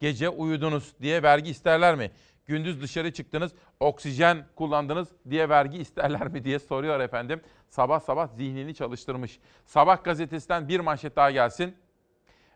Gece 0.00 0.28
uyudunuz 0.28 0.92
diye 1.02 1.22
vergi 1.22 1.50
isterler 1.50 1.94
mi? 1.94 2.10
Gündüz 2.48 2.82
dışarı 2.82 3.12
çıktınız, 3.12 3.52
oksijen 3.80 4.46
kullandınız 4.56 5.08
diye 5.30 5.48
vergi 5.48 5.78
isterler 5.78 6.28
mi 6.28 6.44
diye 6.44 6.58
soruyor 6.58 7.00
efendim. 7.00 7.40
Sabah 7.68 8.00
sabah 8.00 8.28
zihnini 8.28 8.74
çalıştırmış. 8.74 9.38
Sabah 9.64 10.04
gazetesinden 10.04 10.68
bir 10.68 10.80
manşet 10.80 11.16
daha 11.16 11.30
gelsin. 11.30 11.76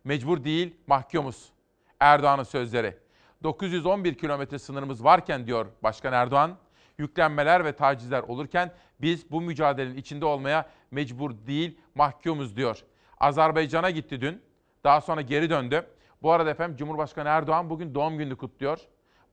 Mecbur 0.05 0.45
değil, 0.45 0.77
mahkumuz. 0.87 1.53
Erdoğan'ın 2.01 2.43
sözleri. 2.43 2.97
911 3.43 4.15
kilometre 4.15 4.59
sınırımız 4.59 5.05
varken 5.05 5.47
diyor 5.47 5.67
Başkan 5.83 6.13
Erdoğan, 6.13 6.57
yüklenmeler 6.99 7.65
ve 7.65 7.73
tacizler 7.73 8.23
olurken 8.23 8.73
biz 9.01 9.31
bu 9.31 9.41
mücadelenin 9.41 9.97
içinde 9.97 10.25
olmaya 10.25 10.71
mecbur 10.91 11.31
değil, 11.47 11.79
mahkumuz 11.95 12.57
diyor. 12.57 12.85
Azerbaycan'a 13.21 13.91
gitti 13.91 14.21
dün. 14.21 14.43
Daha 14.85 15.01
sonra 15.01 15.21
geri 15.21 15.51
döndü. 15.51 15.87
Bu 16.23 16.33
arada 16.33 16.51
efendim 16.51 16.77
Cumhurbaşkanı 16.77 17.29
Erdoğan 17.29 17.71
bugün 17.71 17.95
doğum 17.95 18.19
gününü 18.19 18.37
kutluyor. 18.37 18.79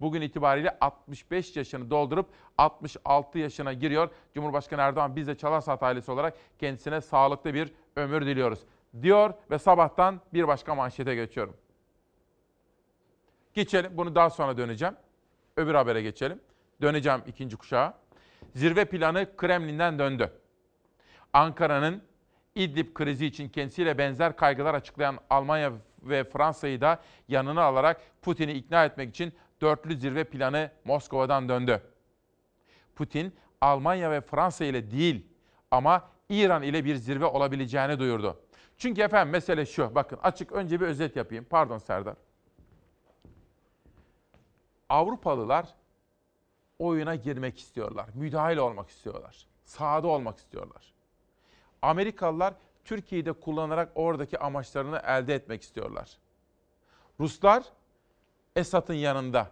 Bugün 0.02 0.22
itibariyle 0.22 0.78
65 0.82 1.56
yaşını 1.56 1.90
doldurup 1.90 2.30
66 2.58 3.40
yaşına 3.40 3.74
giriyor. 3.74 4.10
Cumhurbaşkanı 4.34 4.82
Erdoğan 4.82 5.16
biz 5.16 5.28
de 5.28 5.38
Çalarsat 5.38 5.84
ailesi 5.84 6.12
olarak 6.12 6.38
kendisine 6.60 7.02
sağlıklı 7.02 7.54
bir 7.54 7.74
ömür 7.96 8.26
diliyoruz. 8.26 8.60
Diyor 9.02 9.34
ve 9.52 9.60
sabahtan 9.60 10.22
bir 10.34 10.48
başka 10.48 10.76
manşete 10.76 11.16
geçiyorum. 11.16 11.58
Geçelim. 13.54 13.98
Bunu 13.98 14.16
daha 14.16 14.30
sonra 14.30 14.58
döneceğim. 14.58 14.96
Öbür 15.58 15.74
habere 15.74 16.02
geçelim. 16.02 16.40
Döneceğim 16.82 17.22
ikinci 17.28 17.58
kuşağa. 17.58 17.94
Zirve 18.56 18.86
planı 18.86 19.38
Kremlin'den 19.38 20.00
döndü. 20.00 20.34
Ankara'nın 21.34 22.04
İdlib 22.56 22.94
krizi 22.94 23.26
için 23.26 23.50
kendisiyle 23.50 23.98
benzer 23.98 24.36
kaygılar 24.36 24.74
açıklayan 24.74 25.20
Almanya 25.30 25.72
ve 26.02 26.24
Fransa'yı 26.24 26.82
da 26.82 27.00
yanına 27.28 27.64
alarak 27.64 28.02
Putin'i 28.22 28.52
ikna 28.52 28.86
etmek 28.86 29.10
için 29.10 29.34
dörtlü 29.62 29.98
zirve 29.98 30.24
planı 30.24 30.72
Moskova'dan 30.86 31.50
döndü. 31.50 31.82
Putin 32.96 33.36
Almanya 33.62 34.12
ve 34.12 34.22
Fransa 34.22 34.66
ile 34.66 34.92
değil 34.92 35.28
ama 35.72 36.10
İran 36.30 36.64
ile 36.64 36.86
bir 36.86 36.96
zirve 36.96 37.26
olabileceğini 37.26 38.00
duyurdu. 38.00 38.40
Çünkü 38.78 39.02
efendim 39.02 39.32
mesele 39.32 39.66
şu. 39.66 39.96
Bakın 39.96 40.20
açık 40.24 40.52
önce 40.52 40.82
bir 40.82 40.86
özet 40.86 41.16
yapayım. 41.16 41.46
Pardon 41.50 41.78
Serdar. 41.78 42.16
Avrupalılar 44.90 45.76
oyuna 46.80 47.16
girmek 47.16 47.60
istiyorlar. 47.60 48.10
Müdahil 48.14 48.58
olmak 48.58 48.90
istiyorlar. 48.90 49.48
Sahada 49.66 50.08
olmak 50.08 50.38
istiyorlar. 50.38 50.94
Amerikalılar 51.82 52.54
Türkiye'de 52.86 53.32
kullanarak 53.32 53.92
oradaki 53.96 54.40
amaçlarını 54.40 55.02
elde 55.06 55.36
etmek 55.36 55.62
istiyorlar. 55.62 56.18
Ruslar 57.20 57.64
Esad'ın 58.60 58.94
yanında. 58.94 59.52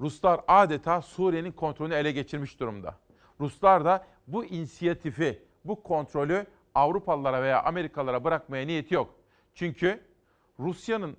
Ruslar 0.00 0.40
adeta 0.48 1.02
Suriye'nin 1.02 1.52
kontrolünü 1.52 1.94
ele 1.94 2.12
geçirmiş 2.12 2.60
durumda. 2.60 2.94
Ruslar 3.40 3.84
da 3.84 4.06
bu 4.26 4.44
inisiyatifi, 4.44 5.42
bu 5.64 5.82
kontrolü 5.82 6.46
Avrupalılara 6.74 7.42
veya 7.42 7.62
Amerikalılara 7.62 8.24
bırakmaya 8.24 8.66
niyeti 8.66 8.94
yok. 8.94 9.14
Çünkü 9.54 10.00
Rusya'nın 10.60 11.16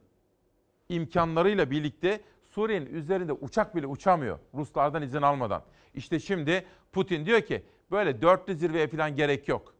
imkanlarıyla 0.90 1.72
birlikte 1.72 2.22
Suriye'nin 2.52 2.86
üzerinde 2.86 3.34
uçak 3.34 3.76
bile 3.76 3.88
uçamıyor 3.88 4.40
Ruslardan 4.54 5.02
izin 5.02 5.22
almadan. 5.22 5.64
İşte 5.94 6.20
şimdi 6.20 6.66
Putin 6.92 7.26
diyor 7.26 7.42
ki 7.42 7.64
böyle 7.92 8.22
dörtlü 8.22 8.56
zirveye 8.56 8.88
falan 8.88 9.16
gerek 9.16 9.48
yok. 9.48 9.74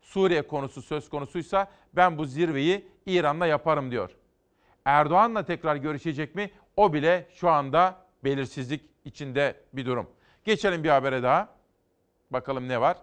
Suriye 0.00 0.42
konusu 0.42 0.82
söz 0.82 1.08
konusuysa 1.08 1.70
ben 1.92 2.18
bu 2.18 2.24
zirveyi 2.24 2.88
İran'la 3.06 3.46
yaparım 3.46 3.90
diyor. 3.90 4.10
Erdoğan'la 4.84 5.44
tekrar 5.44 5.76
görüşecek 5.76 6.34
mi? 6.34 6.50
O 6.76 6.92
bile 6.92 7.26
şu 7.34 7.50
anda 7.50 7.96
belirsizlik 8.24 8.82
içinde 9.04 9.56
bir 9.72 9.86
durum. 9.86 10.10
Geçelim 10.44 10.84
bir 10.84 10.88
habere 10.88 11.22
daha. 11.22 11.48
Bakalım 12.30 12.68
ne 12.68 12.80
var? 12.80 12.96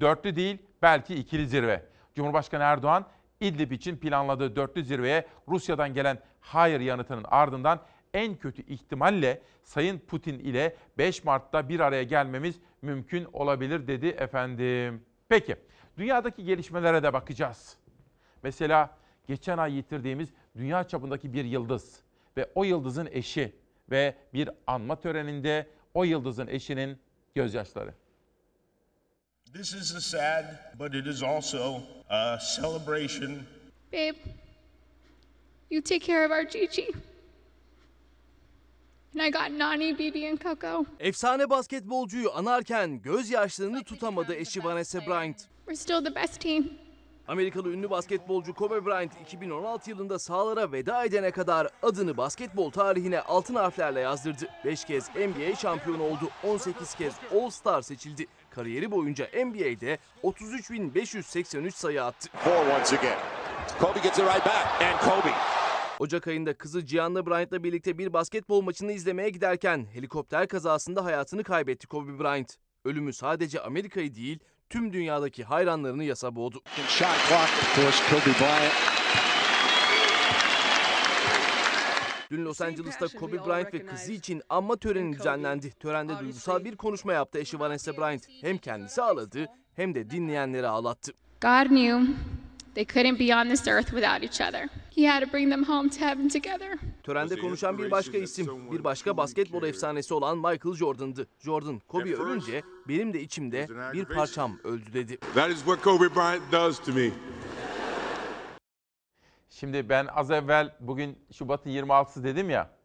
Dörtlü 0.00 0.36
değil, 0.36 0.58
belki 0.82 1.14
ikili 1.14 1.46
zirve. 1.46 1.84
Cumhurbaşkanı 2.14 2.62
Erdoğan, 2.62 3.06
İdlib 3.40 3.70
için 3.70 3.96
planladığı 3.96 4.56
dörtlü 4.56 4.84
zirveye 4.84 5.26
Rusya'dan 5.48 5.94
gelen 5.94 6.18
hayır 6.40 6.80
yanıtının 6.80 7.24
ardından 7.28 7.80
en 8.14 8.34
kötü 8.34 8.62
ihtimalle 8.62 9.42
Sayın 9.62 9.98
Putin 9.98 10.38
ile 10.38 10.76
5 10.98 11.24
Mart'ta 11.24 11.68
bir 11.68 11.80
araya 11.80 12.02
gelmemiz 12.02 12.60
mümkün 12.82 13.24
olabilir 13.32 13.86
dedi 13.86 14.06
efendim. 14.06 15.04
Peki, 15.28 15.56
dünyadaki 15.96 16.44
gelişmelere 16.44 17.02
de 17.02 17.12
bakacağız. 17.12 17.76
Mesela 18.42 18.96
geçen 19.26 19.58
ay 19.58 19.74
yitirdiğimiz 19.74 20.32
dünya 20.58 20.88
çapındaki 20.88 21.32
bir 21.32 21.44
yıldız 21.44 22.00
ve 22.36 22.50
o 22.54 22.64
yıldızın 22.64 23.08
eşi 23.12 23.52
ve 23.90 24.14
bir 24.34 24.50
anma 24.66 25.00
töreninde 25.00 25.66
o 25.94 26.04
yıldızın 26.04 26.46
eşinin 26.46 26.98
gözyaşları. 27.34 27.94
This 29.54 29.74
is 29.74 29.94
a 29.94 30.00
sad, 30.00 30.44
but 30.78 30.94
it 30.94 31.06
is 31.06 31.22
also 31.22 31.82
a 32.08 32.38
celebration. 32.38 33.38
Babe, 33.92 34.16
you 35.70 35.82
take 35.82 36.00
care 36.00 36.26
of 36.26 36.30
our 36.30 36.42
Gigi. 36.42 36.92
And 39.14 39.22
I 39.22 39.30
got 39.30 39.58
Nani, 39.58 39.98
Bibi, 39.98 40.28
and 40.28 40.38
Coco. 40.38 40.84
Efsane 41.00 41.50
basketbolcuyu 41.50 42.30
anarken 42.34 43.02
gözyaşlarını 43.02 43.84
tutamadı 43.84 44.34
eşi 44.34 44.64
Vanessa 44.64 45.06
Bryant. 45.06 45.36
We're 45.66 45.76
still 45.76 46.04
the 46.04 46.14
best 46.14 46.40
team. 46.40 46.64
Amerikalı 47.28 47.72
ünlü 47.72 47.90
basketbolcu 47.90 48.54
Kobe 48.54 48.86
Bryant 48.86 49.12
2016 49.22 49.90
yılında 49.90 50.18
sahalara 50.18 50.72
veda 50.72 51.04
edene 51.04 51.30
kadar 51.30 51.68
adını 51.82 52.16
basketbol 52.16 52.70
tarihine 52.70 53.20
altın 53.20 53.54
harflerle 53.54 54.00
yazdırdı. 54.00 54.48
5 54.64 54.84
kez 54.84 55.08
NBA 55.08 55.56
şampiyonu 55.56 56.02
oldu, 56.02 56.28
18 56.44 56.94
kez 56.94 57.14
All-Star 57.34 57.82
seçildi. 57.82 58.26
Kariyeri 58.50 58.90
boyunca 58.90 59.28
NBA'de 59.44 59.98
33.583 60.22 61.70
sayı 61.70 62.04
attı. 62.04 62.28
Kobe 63.80 64.00
gets 64.00 64.18
it 64.18 64.24
right 64.24 64.46
back, 64.46 64.82
and 64.82 65.00
Kobe. 65.00 65.34
Ocak 65.98 66.26
ayında 66.26 66.54
kızı 66.54 66.80
Gianna 66.80 67.26
Bryant'la 67.26 67.64
birlikte 67.64 67.98
bir 67.98 68.12
basketbol 68.12 68.62
maçını 68.62 68.92
izlemeye 68.92 69.30
giderken 69.30 69.86
helikopter 69.92 70.48
kazasında 70.48 71.04
hayatını 71.04 71.44
kaybetti 71.44 71.86
Kobe 71.86 72.18
Bryant. 72.18 72.54
Ölümü 72.84 73.12
sadece 73.12 73.60
Amerika'yı 73.60 74.14
değil, 74.14 74.38
tüm 74.70 74.92
dünyadaki 74.92 75.44
hayranlarını 75.44 76.04
yasa 76.04 76.34
boğdu. 76.34 76.62
Dün 82.30 82.44
Los 82.44 82.60
Angeles'ta 82.60 83.06
Kobe 83.18 83.46
Bryant 83.46 83.74
ve 83.74 83.86
kızı 83.86 84.12
için 84.12 84.42
anma 84.48 84.76
töreni 84.76 85.12
düzenlendi. 85.12 85.70
Törende 85.70 86.18
duygusal 86.18 86.64
bir 86.64 86.76
konuşma 86.76 87.12
yaptı 87.12 87.38
eşi 87.38 87.60
Vanessa 87.60 87.96
Bryant. 87.96 88.22
Hem 88.40 88.58
kendisi 88.58 89.02
ağladı 89.02 89.46
hem 89.76 89.94
de 89.94 90.10
dinleyenleri 90.10 90.68
ağlattı. 90.68 91.12
God 91.40 91.68
knew 91.68 92.06
they 92.78 92.84
couldn't 92.84 93.18
be 93.18 93.34
on 93.34 93.48
this 93.48 93.66
earth 93.66 93.90
without 93.92 94.22
each 94.22 94.40
other. 94.40 94.68
He 94.90 95.04
had 95.04 95.20
to 95.20 95.26
bring 95.26 95.50
them 95.50 95.64
home 95.64 95.90
to 95.90 95.98
heaven 95.98 96.28
together. 96.28 96.78
Törende 97.02 97.36
konuşan 97.36 97.78
bir 97.78 97.90
başka 97.90 98.18
isim, 98.18 98.72
bir 98.72 98.84
başka 98.84 99.16
basketbol 99.16 99.62
efsanesi 99.62 100.14
olan 100.14 100.38
Michael 100.38 100.74
Jordan'dı. 100.74 101.26
Jordan, 101.38 101.80
Kobe 101.88 102.14
ölünce 102.14 102.62
benim 102.88 103.12
de 103.12 103.20
içimde 103.20 103.68
bir 103.92 104.04
parçam 104.04 104.58
öldü 104.64 104.92
dedi. 104.92 105.16
That 105.34 105.50
is 105.50 105.58
what 105.58 105.82
Kobe 105.82 106.14
Bryant 106.14 106.52
does 106.52 106.78
to 106.78 106.92
me. 106.92 107.10
Şimdi 109.50 109.88
ben 109.88 110.06
az 110.06 110.30
evvel 110.30 110.76
bugün 110.80 111.18
Şubat'ın 111.32 111.70
26'sı 111.70 112.24
dedim 112.24 112.50
ya. 112.50 112.77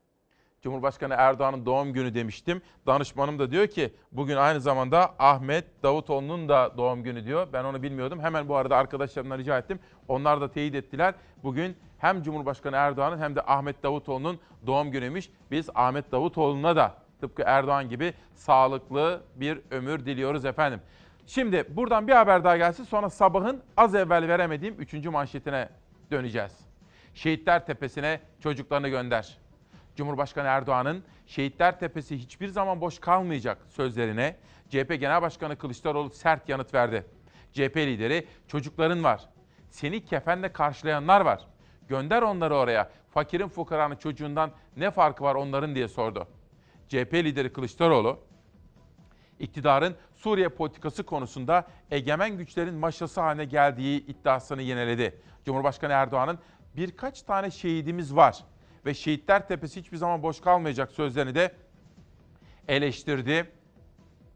Cumhurbaşkanı 0.63 1.13
Erdoğan'ın 1.17 1.65
doğum 1.65 1.93
günü 1.93 2.13
demiştim. 2.13 2.61
Danışmanım 2.87 3.39
da 3.39 3.51
diyor 3.51 3.67
ki 3.67 3.93
bugün 4.11 4.35
aynı 4.35 4.61
zamanda 4.61 5.15
Ahmet 5.19 5.83
Davutoğlu'nun 5.83 6.49
da 6.49 6.77
doğum 6.77 7.03
günü 7.03 7.25
diyor. 7.25 7.47
Ben 7.53 7.63
onu 7.63 7.83
bilmiyordum. 7.83 8.19
Hemen 8.19 8.49
bu 8.49 8.55
arada 8.55 8.77
arkadaşlarımdan 8.77 9.37
rica 9.37 9.57
ettim. 9.57 9.79
Onlar 10.07 10.41
da 10.41 10.51
teyit 10.51 10.75
ettiler. 10.75 11.13
Bugün 11.43 11.77
hem 11.97 12.23
Cumhurbaşkanı 12.23 12.75
Erdoğan'ın 12.75 13.19
hem 13.19 13.35
de 13.35 13.41
Ahmet 13.41 13.83
Davutoğlu'nun 13.83 14.39
doğum 14.67 14.91
günüymüş. 14.91 15.29
Biz 15.51 15.69
Ahmet 15.75 16.11
Davutoğlu'na 16.11 16.75
da 16.75 16.95
tıpkı 17.21 17.43
Erdoğan 17.45 17.89
gibi 17.89 18.13
sağlıklı 18.35 19.21
bir 19.35 19.59
ömür 19.71 20.05
diliyoruz 20.05 20.45
efendim. 20.45 20.81
Şimdi 21.27 21.65
buradan 21.69 22.07
bir 22.07 22.13
haber 22.13 22.43
daha 22.43 22.57
gelsin 22.57 22.83
sonra 22.83 23.09
sabahın 23.09 23.61
az 23.77 23.95
evvel 23.95 24.27
veremediğim 24.27 24.75
3. 24.79 24.93
manşetine 25.05 25.69
döneceğiz. 26.11 26.59
Şehitler 27.13 27.65
Tepesi'ne 27.65 28.19
çocuklarını 28.39 28.89
gönder. 28.89 29.42
Cumhurbaşkanı 29.95 30.47
Erdoğan'ın 30.47 31.03
Şehitler 31.25 31.79
Tepesi 31.79 32.17
hiçbir 32.17 32.47
zaman 32.47 32.81
boş 32.81 32.99
kalmayacak 32.99 33.57
sözlerine 33.69 34.35
CHP 34.69 34.99
Genel 34.99 35.21
Başkanı 35.21 35.55
Kılıçdaroğlu 35.55 36.09
sert 36.09 36.49
yanıt 36.49 36.73
verdi. 36.73 37.05
CHP 37.53 37.77
lideri 37.77 38.27
çocukların 38.47 39.03
var. 39.03 39.29
Seni 39.69 40.05
kefenle 40.05 40.53
karşılayanlar 40.53 41.21
var. 41.21 41.47
Gönder 41.87 42.21
onları 42.21 42.55
oraya. 42.55 42.91
Fakirin 43.09 43.47
fukaranın 43.47 43.95
çocuğundan 43.95 44.51
ne 44.77 44.91
farkı 44.91 45.23
var 45.23 45.35
onların 45.35 45.75
diye 45.75 45.87
sordu. 45.87 46.27
CHP 46.87 47.13
lideri 47.13 47.53
Kılıçdaroğlu 47.53 48.19
iktidarın 49.39 49.95
Suriye 50.15 50.49
politikası 50.49 51.03
konusunda 51.03 51.67
egemen 51.91 52.37
güçlerin 52.37 52.75
maşası 52.75 53.21
haline 53.21 53.45
geldiği 53.45 54.05
iddiasını 54.05 54.61
yeniledi. 54.61 55.21
Cumhurbaşkanı 55.45 55.93
Erdoğan'ın 55.93 56.39
birkaç 56.75 57.21
tane 57.21 57.51
şehidimiz 57.51 58.15
var 58.15 58.43
ve 58.85 58.93
Şehitler 58.93 59.47
Tepesi 59.47 59.79
hiçbir 59.79 59.97
zaman 59.97 60.23
boş 60.23 60.41
kalmayacak 60.41 60.91
sözlerini 60.91 61.35
de 61.35 61.51
eleştirdi 62.67 63.51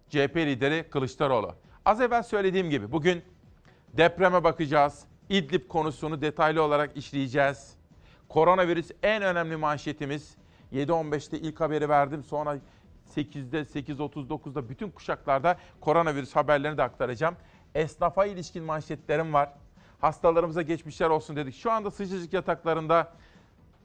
CHP 0.10 0.36
lideri 0.36 0.90
Kılıçdaroğlu. 0.90 1.56
Az 1.86 2.02
evvel 2.02 2.24
söylediğim 2.24 2.70
gibi 2.70 2.92
bugün 2.92 3.22
depreme 3.94 4.44
bakacağız. 4.44 5.06
İdlib 5.30 5.68
konusunu 5.68 6.22
detaylı 6.22 6.64
olarak 6.64 6.98
işleyeceğiz. 6.98 7.74
Koronavirüs 8.30 8.92
en 9.04 9.24
önemli 9.24 9.58
manşetimiz. 9.58 10.36
7.15'te 10.74 11.40
ilk 11.40 11.62
haberi 11.62 11.90
verdim. 11.90 12.24
Sonra 12.24 12.58
8'de, 13.16 13.60
8.39'da 13.60 14.70
bütün 14.70 14.92
kuşaklarda 14.92 15.58
koronavirüs 15.82 16.36
haberlerini 16.36 16.78
de 16.78 16.84
aktaracağım. 16.84 17.36
Esnafa 17.76 18.26
ilişkin 18.26 18.64
manşetlerim 18.64 19.34
var. 19.34 19.54
Hastalarımıza 20.02 20.62
geçmişler 20.62 21.10
olsun 21.10 21.36
dedik. 21.36 21.56
Şu 21.56 21.72
anda 21.72 21.92
sıcacık 21.92 22.34
yataklarında 22.34 23.14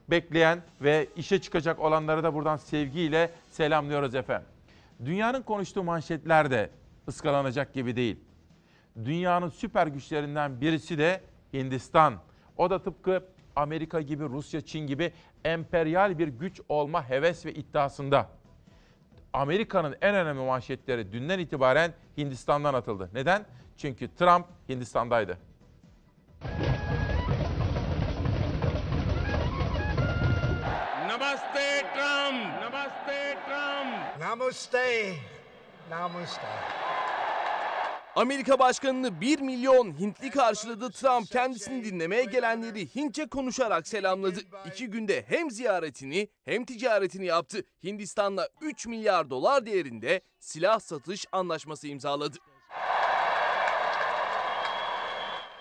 bekleyen 0.09 0.61
ve 0.81 1.07
işe 1.15 1.41
çıkacak 1.41 1.79
olanları 1.79 2.23
da 2.23 2.33
buradan 2.33 2.57
sevgiyle 2.57 3.31
selamlıyoruz 3.49 4.15
efendim. 4.15 4.47
Dünyanın 5.05 5.41
konuştuğu 5.41 5.83
manşetler 5.83 6.51
de 6.51 6.69
ıskalanacak 7.07 7.73
gibi 7.73 7.95
değil. 7.95 8.19
Dünyanın 9.05 9.49
süper 9.49 9.87
güçlerinden 9.87 10.61
birisi 10.61 10.97
de 10.97 11.21
Hindistan. 11.53 12.19
O 12.57 12.69
da 12.69 12.83
tıpkı 12.83 13.23
Amerika 13.55 14.01
gibi, 14.01 14.23
Rusya, 14.23 14.61
Çin 14.61 14.87
gibi 14.87 15.13
emperyal 15.45 16.19
bir 16.19 16.27
güç 16.27 16.61
olma 16.69 17.09
heves 17.09 17.45
ve 17.45 17.53
iddiasında. 17.53 18.29
Amerika'nın 19.33 19.95
en 20.01 20.15
önemli 20.15 20.45
manşetleri 20.45 21.11
dünden 21.11 21.39
itibaren 21.39 21.93
Hindistan'dan 22.17 22.73
atıldı. 22.73 23.09
Neden? 23.13 23.45
Çünkü 23.77 24.15
Trump 24.15 24.45
Hindistan'daydı. 24.69 25.37
Namaste, 32.63 33.37
Trump. 33.45 34.19
Namaste. 34.19 35.13
Namaste. 35.89 36.47
Amerika 38.15 38.59
Başkanı'nı 38.59 39.21
1 39.21 39.39
milyon 39.39 39.99
Hintli 39.99 40.29
karşıladı. 40.29 40.91
Trump 40.91 41.27
kendisini 41.27 41.83
dinlemeye 41.83 42.23
gelenleri 42.23 42.95
Hintçe 42.95 43.27
konuşarak 43.27 43.87
selamladı. 43.87 44.39
İki 44.67 44.87
günde 44.87 45.25
hem 45.27 45.51
ziyaretini 45.51 46.29
hem 46.45 46.65
ticaretini 46.65 47.25
yaptı. 47.25 47.63
Hindistan'la 47.83 48.49
3 48.61 48.87
milyar 48.87 49.29
dolar 49.29 49.65
değerinde 49.65 50.21
silah 50.39 50.79
satış 50.79 51.25
anlaşması 51.31 51.87
imzaladı. 51.87 52.37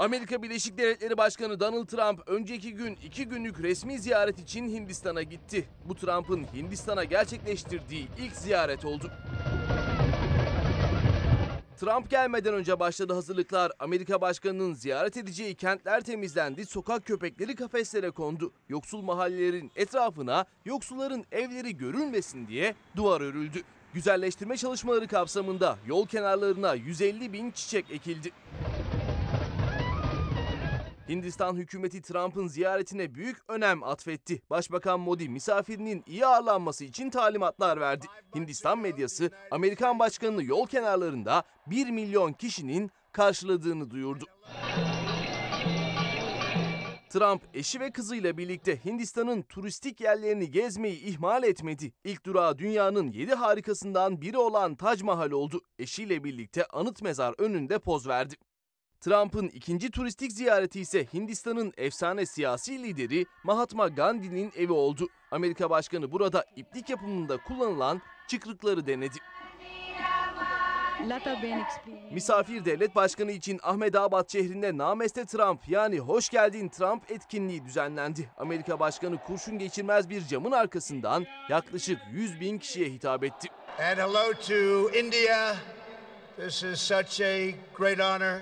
Amerika 0.02 0.42
Birleşik 0.42 0.78
Devletleri 0.78 1.16
Başkanı 1.16 1.60
Donald 1.60 1.86
Trump 1.86 2.28
önceki 2.28 2.74
gün 2.74 2.98
iki 3.04 3.28
günlük 3.28 3.62
resmi 3.62 3.98
ziyaret 3.98 4.38
için 4.38 4.68
Hindistan'a 4.68 5.22
gitti. 5.22 5.68
Bu 5.84 5.94
Trump'ın 5.94 6.44
Hindistan'a 6.54 7.04
gerçekleştirdiği 7.04 8.08
ilk 8.18 8.36
ziyaret 8.36 8.84
oldu. 8.84 9.10
Trump 11.80 12.10
gelmeden 12.10 12.54
önce 12.54 12.80
başladı 12.80 13.12
hazırlıklar. 13.12 13.72
Amerika 13.78 14.20
Başkanı'nın 14.20 14.74
ziyaret 14.74 15.16
edeceği 15.16 15.54
kentler 15.54 16.00
temizlendi, 16.00 16.66
sokak 16.66 17.06
köpekleri 17.06 17.54
kafeslere 17.54 18.10
kondu. 18.10 18.52
Yoksul 18.68 19.02
mahallelerin 19.02 19.72
etrafına 19.76 20.44
yoksulların 20.64 21.24
evleri 21.32 21.76
görülmesin 21.76 22.48
diye 22.48 22.74
duvar 22.96 23.20
örüldü. 23.20 23.62
Güzelleştirme 23.94 24.56
çalışmaları 24.56 25.08
kapsamında 25.08 25.78
yol 25.86 26.06
kenarlarına 26.06 26.74
150 26.74 27.32
bin 27.32 27.50
çiçek 27.50 27.90
ekildi. 27.90 28.32
Hindistan 31.12 31.56
hükümeti 31.56 32.02
Trump'ın 32.02 32.46
ziyaretine 32.46 33.14
büyük 33.14 33.36
önem 33.48 33.82
atfetti. 33.82 34.42
Başbakan 34.50 35.00
Modi 35.00 35.28
misafirinin 35.28 36.04
iyi 36.06 36.26
ağırlanması 36.26 36.84
için 36.84 37.10
talimatlar 37.10 37.80
verdi. 37.80 38.06
Hindistan 38.34 38.78
medyası 38.78 39.30
Amerikan 39.50 39.98
başkanını 39.98 40.44
yol 40.44 40.66
kenarlarında 40.66 41.42
1 41.66 41.90
milyon 41.90 42.32
kişinin 42.32 42.90
karşıladığını 43.12 43.90
duyurdu. 43.90 44.24
Trump 47.10 47.42
eşi 47.54 47.80
ve 47.80 47.90
kızıyla 47.90 48.36
birlikte 48.38 48.84
Hindistan'ın 48.84 49.42
turistik 49.42 50.00
yerlerini 50.00 50.50
gezmeyi 50.50 51.00
ihmal 51.00 51.44
etmedi. 51.44 51.92
İlk 52.04 52.26
durağı 52.26 52.58
dünyanın 52.58 53.08
7 53.08 53.34
harikasından 53.34 54.20
biri 54.20 54.38
olan 54.38 54.74
Tac 54.74 55.04
Mahal 55.04 55.30
oldu. 55.30 55.60
Eşiyle 55.78 56.24
birlikte 56.24 56.66
anıt 56.66 57.02
mezar 57.02 57.34
önünde 57.38 57.78
poz 57.78 58.08
verdi. 58.08 58.34
Trump'ın 59.04 59.48
ikinci 59.48 59.90
turistik 59.90 60.32
ziyareti 60.32 60.80
ise 60.80 61.06
Hindistan'ın 61.14 61.72
efsane 61.76 62.26
siyasi 62.26 62.82
lideri 62.82 63.26
Mahatma 63.44 63.88
Gandhi'nin 63.88 64.52
evi 64.56 64.72
oldu. 64.72 65.08
Amerika 65.30 65.70
Başkanı 65.70 66.12
burada 66.12 66.44
iplik 66.56 66.90
yapımında 66.90 67.36
kullanılan 67.36 68.02
çıkrıkları 68.28 68.86
denedi. 68.86 69.16
Misafir 72.12 72.64
devlet 72.64 72.94
başkanı 72.94 73.32
için 73.32 73.60
Ahmedabad 73.62 74.32
şehrinde 74.32 74.78
Nameste 74.78 75.24
Trump 75.24 75.68
yani 75.68 75.98
hoş 75.98 76.28
geldin 76.28 76.68
Trump 76.68 77.10
etkinliği 77.10 77.64
düzenlendi. 77.64 78.30
Amerika 78.38 78.80
Başkanı 78.80 79.18
kurşun 79.22 79.58
geçirmez 79.58 80.10
bir 80.10 80.26
camın 80.26 80.52
arkasından 80.52 81.26
yaklaşık 81.48 81.98
100 82.12 82.40
bin 82.40 82.58
kişiye 82.58 82.88
hitap 82.88 83.24
etti. 83.24 83.48
And 83.78 83.98
hello 83.98 84.32
to 84.48 84.98
India. 84.98 85.54
This 86.36 86.62
is 86.62 86.80
such 86.80 87.20
a 87.20 87.54
great 87.74 88.00
honor. 88.00 88.40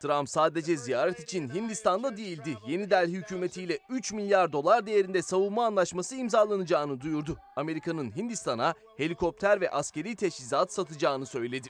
Trump 0.00 0.28
sadece 0.28 0.76
ziyaret 0.76 1.20
için 1.20 1.48
Hindistan'da 1.54 2.16
değildi. 2.16 2.56
Yeni 2.66 2.90
Delhi 2.90 3.12
hükümetiyle 3.12 3.78
3 3.88 4.12
milyar 4.12 4.52
dolar 4.52 4.86
değerinde 4.86 5.22
savunma 5.22 5.66
anlaşması 5.66 6.16
imzalanacağını 6.16 7.00
duyurdu. 7.00 7.36
Amerika'nın 7.56 8.16
Hindistan'a 8.16 8.74
helikopter 8.96 9.60
ve 9.60 9.70
askeri 9.70 10.16
teçhizat 10.16 10.72
satacağını 10.72 11.26
söyledi. 11.26 11.68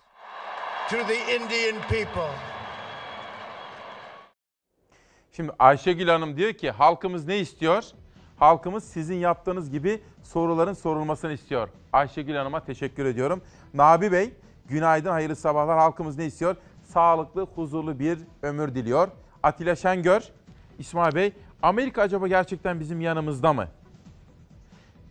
To 0.90 0.96
the 0.96 1.37
Indian 1.37 1.83
people. 1.83 2.35
Şimdi 5.33 5.53
Ayşegül 5.59 6.09
Hanım 6.09 6.37
diyor 6.37 6.53
ki 6.53 6.70
halkımız 6.70 7.27
ne 7.27 7.38
istiyor? 7.38 7.85
Halkımız 8.38 8.85
sizin 8.85 9.14
yaptığınız 9.14 9.70
gibi 9.70 10.01
soruların 10.22 10.72
sorulmasını 10.72 11.33
istiyor. 11.33 11.68
Ayşegül 11.92 12.35
Hanım'a 12.35 12.64
teşekkür 12.64 13.05
ediyorum. 13.05 13.42
Nabi 13.74 14.12
Bey, 14.12 14.31
günaydın, 14.68 15.11
hayırlı 15.11 15.37
sabahlar. 15.37 15.79
Halkımız 15.79 16.18
ne 16.18 16.27
istiyor? 16.27 16.57
Sağlıklı, 16.85 17.46
huzurlu 17.55 17.98
bir 17.98 18.18
ömür 18.42 18.74
diliyor. 18.74 19.09
Atilla 19.42 19.77
Şengör, 19.77 20.22
İsmail 20.79 21.14
Bey, 21.14 21.33
Amerika 21.62 22.03
acaba 22.03 22.29
gerçekten 22.29 22.81
bizim 22.81 23.01
yanımızda 23.01 23.53
mı? 23.53 23.68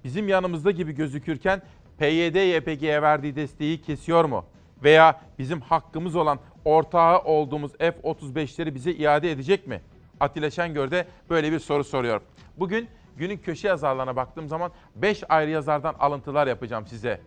Bizim 0.03 0.27
yanımızda 0.27 0.71
gibi 0.71 0.91
gözükürken 0.95 1.61
PYD 1.97 2.35
YPG'ye 2.35 3.01
verdiği 3.01 3.35
desteği 3.35 3.81
kesiyor 3.81 4.25
mu? 4.25 4.45
Veya 4.83 5.21
bizim 5.39 5.61
hakkımız 5.61 6.15
olan 6.15 6.39
ortağı 6.65 7.19
olduğumuz 7.19 7.71
F-35'leri 7.77 8.75
bize 8.75 8.91
iade 8.91 9.31
edecek 9.31 9.67
mi? 9.67 9.81
Atilla 10.19 10.49
Şengör 10.49 10.91
de 10.91 11.07
böyle 11.29 11.51
bir 11.51 11.59
soru 11.59 11.83
soruyor. 11.83 12.21
Bugün 12.57 12.87
günün 13.17 13.37
köşe 13.37 13.67
yazarlarına 13.67 14.15
baktığım 14.15 14.47
zaman 14.47 14.71
5 14.95 15.23
ayrı 15.29 15.51
yazardan 15.51 15.95
alıntılar 15.99 16.47
yapacağım 16.47 16.87
size. 16.87 17.21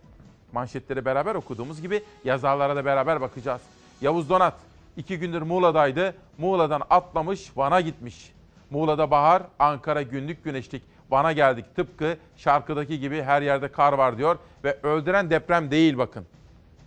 Manşetleri 0.53 1.05
beraber 1.05 1.35
okuduğumuz 1.35 1.83
gibi 1.83 2.03
yazarlara 2.25 2.77
da 2.77 2.85
beraber 2.85 3.21
bakacağız. 3.21 3.63
Yavuz 4.01 4.31
Donat 4.31 4.55
iki 4.97 5.19
gündür 5.19 5.43
Muğla'daydı. 5.43 6.15
Muğla'dan 6.39 6.83
atlamış 6.91 7.57
Van'a 7.57 7.81
gitmiş. 7.81 8.33
Muğla'da 8.71 9.11
bahar, 9.11 9.43
Ankara 9.59 10.03
günlük 10.03 10.45
güneşlik. 10.45 10.83
Van'a 11.11 11.33
geldik 11.33 11.65
tıpkı 11.77 12.17
şarkıdaki 12.37 13.01
gibi 13.01 13.23
her 13.23 13.43
yerde 13.43 13.73
kar 13.73 13.93
var 13.93 14.19
diyor. 14.19 14.39
Ve 14.65 14.79
öldüren 14.83 15.31
deprem 15.31 15.71
değil 15.71 15.99
bakın. 15.99 16.27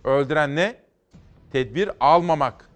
Öldüren 0.04 0.56
ne? 0.56 0.76
Tedbir 1.52 1.90
almamak. 2.00 2.68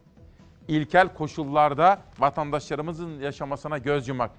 İlkel 0.69 1.15
koşullarda 1.15 1.99
vatandaşlarımızın 2.19 3.21
yaşamasına 3.21 3.79
göz 3.79 4.09
yumak. 4.09 4.31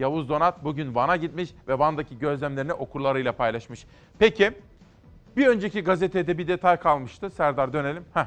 Yavuz 0.00 0.28
Donat 0.28 0.64
bugün 0.64 0.94
Van'a 0.94 1.16
gitmiş 1.16 1.50
ve 1.68 1.78
Van'daki 1.78 2.18
gözlemlerini 2.18 2.72
okurlarıyla 2.72 3.32
paylaşmış. 3.32 3.86
Peki 4.18 4.52
bir 5.36 5.46
önceki 5.46 5.80
gazetede 5.80 6.38
bir 6.38 6.48
detay 6.48 6.76
kalmıştı. 6.76 7.30
Serdar 7.30 7.72
dönelim. 7.72 8.04
Heh. 8.14 8.26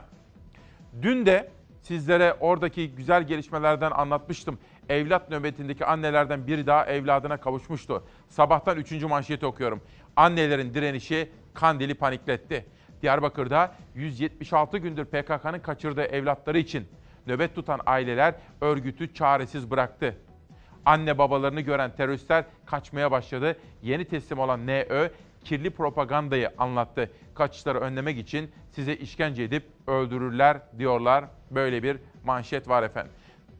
Dün 1.01 1.25
de 1.25 1.51
sizlere 1.81 2.33
oradaki 2.39 2.95
güzel 2.95 3.23
gelişmelerden 3.23 3.91
anlatmıştım. 3.91 4.57
Evlat 4.89 5.29
nöbetindeki 5.29 5.85
annelerden 5.85 6.47
biri 6.47 6.67
daha 6.67 6.85
evladına 6.85 7.37
kavuşmuştu. 7.37 8.03
Sabahtan 8.29 8.77
3. 8.77 9.03
manşeti 9.03 9.45
okuyorum. 9.45 9.81
Annelerin 10.15 10.73
direnişi 10.73 11.31
Kandil'i 11.53 11.93
panikletti. 11.93 12.65
Diyarbakır'da 13.01 13.75
176 13.95 14.77
gündür 14.77 15.05
PKK'nın 15.05 15.59
kaçırdığı 15.59 16.03
evlatları 16.03 16.57
için 16.57 16.87
nöbet 17.27 17.55
tutan 17.55 17.79
aileler 17.85 18.35
örgütü 18.61 19.13
çaresiz 19.13 19.71
bıraktı. 19.71 20.15
Anne 20.85 21.17
babalarını 21.17 21.61
gören 21.61 21.95
teröristler 21.95 22.45
kaçmaya 22.65 23.11
başladı. 23.11 23.57
Yeni 23.83 24.05
teslim 24.05 24.39
olan 24.39 24.67
NÖ 24.67 25.09
kirli 25.43 25.69
propagandayı 25.69 26.51
anlattı. 26.57 27.11
Kaçışları 27.35 27.79
önlemek 27.79 28.17
için 28.17 28.51
size 28.71 28.95
işkence 28.95 29.43
edip 29.43 29.63
öldürürler 29.87 30.57
diyorlar. 30.79 31.25
Böyle 31.51 31.83
bir 31.83 31.97
manşet 32.25 32.67
var 32.69 32.83
efendim. 32.83 33.11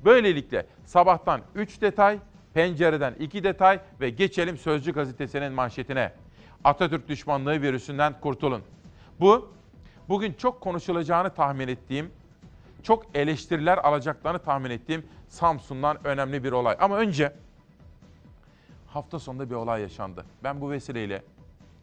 Böylelikle 0.05 0.65
sabahtan 0.85 1.41
3 1.55 1.81
detay, 1.81 2.19
Pencereden 2.53 3.13
iki 3.19 3.43
detay 3.43 3.79
ve 4.01 4.09
geçelim 4.09 4.57
Sözcü 4.57 4.93
gazetesinin 4.93 5.53
manşetine. 5.53 6.11
Atatürk 6.63 7.07
düşmanlığı 7.07 7.61
virüsünden 7.61 8.19
kurtulun. 8.21 8.61
Bu 9.19 9.51
bugün 10.09 10.33
çok 10.33 10.61
konuşulacağını 10.61 11.29
tahmin 11.29 11.67
ettiğim, 11.67 12.11
çok 12.83 13.05
eleştiriler 13.13 13.77
alacaklarını 13.77 14.39
tahmin 14.39 14.69
ettiğim 14.69 15.05
Samsun'dan 15.33 16.07
önemli 16.07 16.43
bir 16.43 16.51
olay. 16.51 16.77
Ama 16.79 16.97
önce 16.97 17.33
hafta 18.87 19.19
sonunda 19.19 19.49
bir 19.49 19.55
olay 19.55 19.81
yaşandı. 19.81 20.25
Ben 20.43 20.61
bu 20.61 20.71
vesileyle 20.71 21.23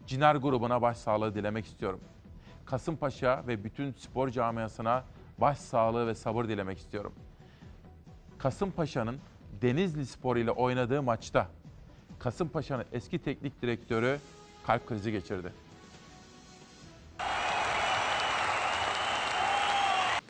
Ciner 0.07 0.35
grubuna 0.35 0.81
başsağlığı 0.81 1.35
dilemek 1.35 1.65
istiyorum. 1.65 1.99
Kasımpaşa 2.65 3.43
ve 3.47 3.63
bütün 3.63 3.93
spor 3.93 4.29
camiasına 4.29 5.03
başsağlığı 5.37 6.07
ve 6.07 6.15
sabır 6.15 6.47
dilemek 6.47 6.77
istiyorum. 6.77 7.13
Kasımpaşa'nın 8.37 9.19
Denizli 9.61 10.05
Spor 10.05 10.37
ile 10.37 10.51
oynadığı 10.51 11.03
maçta 11.03 11.47
Kasımpaşa'nın 12.19 12.85
eski 12.91 13.19
teknik 13.19 13.61
direktörü 13.61 14.19
kalp 14.67 14.87
krizi 14.87 15.11
geçirdi. 15.11 15.53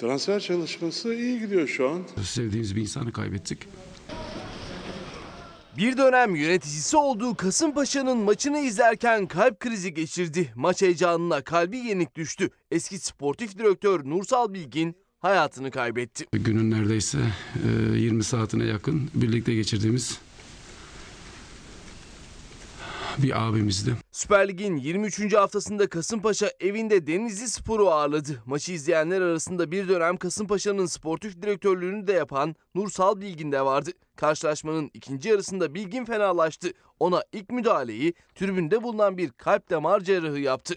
Transfer 0.02 0.40
çalışması 0.40 1.14
iyi 1.14 1.40
gidiyor 1.40 1.68
şu 1.68 1.90
an. 1.90 2.02
Sevdiğimiz 2.24 2.76
bir 2.76 2.82
insanı 2.82 3.12
kaybettik. 3.12 3.60
Bir 5.78 5.98
dönem 5.98 6.36
yöneticisi 6.36 6.98
olduğu 6.98 7.36
Kasımpaşa'nın 7.36 8.18
maçını 8.18 8.60
izlerken 8.60 9.28
kalp 9.28 9.60
krizi 9.60 9.94
geçirdi. 9.94 10.54
Maç 10.56 10.82
heyecanına 10.82 11.42
kalbi 11.42 11.78
yenik 11.78 12.16
düştü. 12.16 12.50
Eski 12.72 13.00
sportif 13.00 13.58
direktör 13.58 14.06
Nursal 14.06 14.54
Bilgin 14.54 14.96
hayatını 15.20 15.72
kaybetti. 15.72 16.26
Günün 16.32 16.72
neredeyse 16.72 17.18
e, 17.94 17.98
20 17.98 18.24
saatine 18.24 18.66
yakın 18.66 19.10
birlikte 19.14 19.54
geçirdiğimiz 19.54 20.20
bir 23.18 23.48
abimizdi. 23.48 23.96
Süper 24.12 24.48
Lig'in 24.48 24.78
23. 24.78 25.34
haftasında 25.34 25.90
Kasımpaşa 25.90 26.52
evinde 26.60 27.08
Denizli 27.08 27.50
Spor'u 27.50 27.90
ağırladı. 27.90 28.44
Maçı 28.46 28.74
izleyenler 28.74 29.22
arasında 29.22 29.72
bir 29.72 29.88
dönem 29.88 30.18
Kasımpaşa'nın 30.18 30.86
sportif 30.86 31.42
direktörlüğünü 31.42 32.08
de 32.08 32.14
yapan 32.14 32.56
Nursal 32.76 33.22
Bilgin 33.22 33.52
de 33.52 33.62
vardı. 33.66 33.92
Karşılaşmanın 34.16 34.92
ikinci 34.94 35.30
yarısında 35.30 35.74
Bilgin 35.74 36.06
fenalaştı. 36.06 36.74
Ona 37.00 37.24
ilk 37.32 37.50
müdahaleyi 37.52 38.14
tribünde 38.36 38.84
bulunan 38.84 39.18
bir 39.18 39.30
kalp 39.32 39.70
damar 39.70 40.00
cerrahı 40.00 40.40
yaptı. 40.40 40.76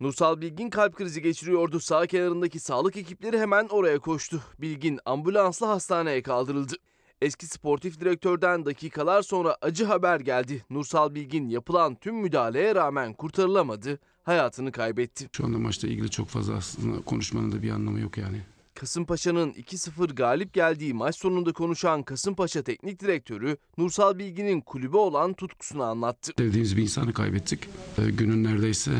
Nursal 0.00 0.40
Bilgin 0.40 0.70
kalp 0.70 0.96
krizi 0.96 1.22
geçiriyordu. 1.22 1.80
Sağ 1.80 2.06
kenarındaki 2.06 2.60
sağlık 2.60 2.96
ekipleri 2.96 3.38
hemen 3.38 3.68
oraya 3.68 3.98
koştu. 3.98 4.42
Bilgin 4.58 5.00
ambulansla 5.04 5.68
hastaneye 5.68 6.22
kaldırıldı. 6.22 6.74
Eski 7.22 7.46
sportif 7.46 8.00
direktörden 8.00 8.64
dakikalar 8.66 9.22
sonra 9.22 9.56
acı 9.62 9.84
haber 9.84 10.20
geldi. 10.20 10.64
Nursal 10.70 11.14
Bilgin 11.14 11.48
yapılan 11.48 11.94
tüm 11.94 12.16
müdahaleye 12.16 12.74
rağmen 12.74 13.12
kurtarılamadı, 13.12 13.98
hayatını 14.22 14.72
kaybetti. 14.72 15.28
Şu 15.32 15.44
anda 15.44 15.58
maçla 15.58 15.88
ilgili 15.88 16.10
çok 16.10 16.28
fazla 16.28 16.54
aslında 16.54 17.02
konuşmanın 17.02 17.52
da 17.52 17.62
bir 17.62 17.70
anlamı 17.70 18.00
yok 18.00 18.18
yani. 18.18 18.40
Kasımpaşa'nın 18.74 19.52
2-0 19.52 20.14
galip 20.14 20.52
geldiği 20.52 20.94
maç 20.94 21.16
sonunda 21.16 21.52
konuşan 21.52 22.02
Kasımpaşa 22.02 22.62
Teknik 22.62 23.00
Direktörü 23.00 23.56
Nursal 23.78 24.18
Bilgin'in 24.18 24.60
kulübe 24.60 24.96
olan 24.96 25.34
tutkusunu 25.34 25.82
anlattı. 25.82 26.32
Sevdiğimiz 26.38 26.76
bir 26.76 26.82
insanı 26.82 27.12
kaybettik. 27.12 27.68
E, 27.98 28.10
Günün 28.10 28.44
neredeyse 28.44 28.90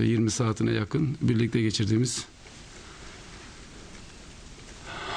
e, 0.00 0.04
20 0.04 0.30
saatine 0.30 0.72
yakın 0.72 1.16
birlikte 1.20 1.60
geçirdiğimiz 1.60 2.26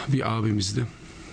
bir 0.08 0.38
abimizdi. 0.38 0.88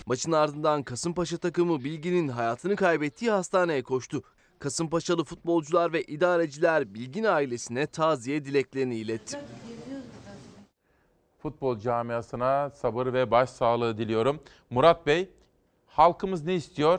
Maçın 0.09 0.33
ardından 0.33 0.83
Kasımpaşa 0.83 1.37
takımı 1.37 1.85
Bilgin'in 1.85 2.29
hayatını 2.29 2.77
kaybettiği 2.77 3.31
hastaneye 3.31 3.83
koştu. 3.83 4.23
Kasımpaşalı 4.59 5.25
futbolcular 5.25 5.93
ve 5.93 6.03
idareciler 6.03 6.95
Bilgin 6.95 7.25
ailesine 7.25 7.87
taziye 7.87 8.45
dileklerini 8.45 8.97
iletti. 8.97 9.39
Futbol 11.39 11.79
camiasına 11.79 12.71
sabır 12.71 13.13
ve 13.13 13.31
başsağlığı 13.31 13.99
diliyorum. 13.99 14.41
Murat 14.71 15.07
Bey, 15.07 15.31
halkımız 15.87 16.45
ne 16.45 16.55
istiyor? 16.55 16.99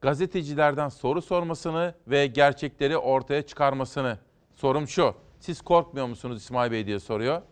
Gazetecilerden 0.00 0.88
soru 0.88 1.22
sormasını 1.22 1.94
ve 2.06 2.26
gerçekleri 2.26 2.98
ortaya 2.98 3.42
çıkarmasını. 3.42 4.18
Sorum 4.52 4.88
şu, 4.88 5.14
siz 5.40 5.60
korkmuyor 5.60 6.06
musunuz 6.06 6.42
İsmail 6.42 6.72
Bey 6.72 6.86
diye 6.86 6.98
soruyor. 6.98 7.42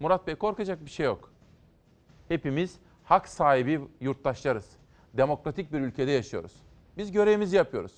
Murat 0.00 0.26
Bey 0.26 0.34
korkacak 0.34 0.84
bir 0.84 0.90
şey 0.90 1.06
yok. 1.06 1.32
Hepimiz 2.28 2.78
hak 3.04 3.28
sahibi 3.28 3.80
yurttaşlarız. 4.00 4.70
Demokratik 5.14 5.72
bir 5.72 5.80
ülkede 5.80 6.10
yaşıyoruz. 6.10 6.52
Biz 6.96 7.12
görevimizi 7.12 7.56
yapıyoruz. 7.56 7.92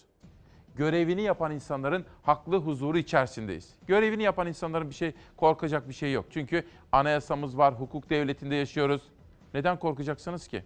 Görevini 0.77 1.23
yapan 1.23 1.53
insanların 1.53 2.05
haklı 2.23 2.57
huzuru 2.57 2.99
içerisindeyiz. 2.99 3.75
Görevini 3.87 4.23
yapan 4.23 4.47
insanların 4.47 4.91
bir 4.91 4.95
şey 4.95 5.13
korkacak 5.37 5.89
bir 5.89 5.95
şey 5.95 6.13
yok. 6.13 6.27
Çünkü 6.31 6.65
anayasamız 6.93 7.59
var, 7.59 7.75
hukuk 7.75 8.11
devletinde 8.11 8.55
yaşıyoruz. 8.55 9.03
Neden 9.55 9.79
korkacaksınız 9.79 10.49
ki? 10.49 10.63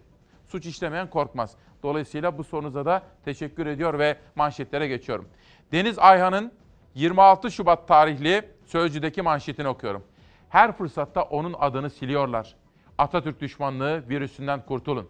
Suç 0.47 0.65
işlemeyen 0.65 1.09
korkmaz. 1.09 1.55
Dolayısıyla 1.83 2.37
bu 2.37 2.43
sorunuza 2.43 2.85
da 2.85 3.03
teşekkür 3.25 3.65
ediyor 3.65 3.99
ve 3.99 4.17
manşetlere 4.35 4.87
geçiyorum. 4.87 5.27
Deniz 5.71 5.99
Ayhan'ın 5.99 6.51
26 6.95 7.51
Şubat 7.51 7.87
tarihli 7.87 8.49
Sözcü'deki 8.65 9.21
manşetini 9.21 9.67
okuyorum. 9.67 10.03
Her 10.49 10.71
fırsatta 10.71 11.21
onun 11.21 11.55
adını 11.59 11.89
siliyorlar. 11.89 12.55
Atatürk 12.99 13.41
düşmanlığı 13.41 14.09
virüsünden 14.09 14.65
kurtulun. 14.65 15.09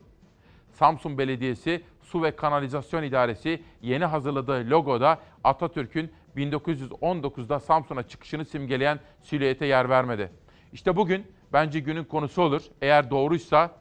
Samsun 0.71 1.17
Belediyesi 1.17 1.83
Su 2.01 2.23
ve 2.23 2.35
Kanalizasyon 2.35 3.03
İdaresi 3.03 3.63
yeni 3.81 4.05
hazırladığı 4.05 4.69
logoda 4.69 5.19
Atatürk'ün 5.43 6.11
1919'da 6.37 7.59
Samsun'a 7.59 8.03
çıkışını 8.03 8.45
simgeleyen 8.45 8.99
silüete 9.21 9.65
yer 9.65 9.89
vermedi. 9.89 10.31
İşte 10.73 10.95
bugün 10.95 11.27
bence 11.53 11.79
günün 11.79 12.03
konusu 12.03 12.41
olur. 12.41 12.61
Eğer 12.81 13.09
doğruysa 13.09 13.71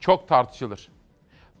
çok 0.00 0.28
tartışılır. 0.28 0.88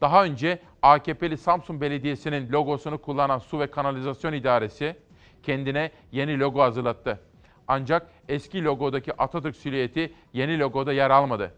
Daha 0.00 0.24
önce 0.24 0.58
AKP'li 0.82 1.36
Samsun 1.38 1.80
Belediyesi'nin 1.80 2.52
logosunu 2.52 2.98
kullanan 2.98 3.38
Su 3.38 3.60
ve 3.60 3.70
Kanalizasyon 3.70 4.32
İdaresi 4.32 4.96
kendine 5.42 5.90
yeni 6.12 6.38
logo 6.38 6.60
hazırlattı. 6.62 7.20
Ancak 7.68 8.10
eski 8.28 8.64
logodaki 8.64 9.22
Atatürk 9.22 9.56
silüeti 9.56 10.14
yeni 10.32 10.58
logoda 10.58 10.92
yer 10.92 11.10
almadı. 11.10 11.54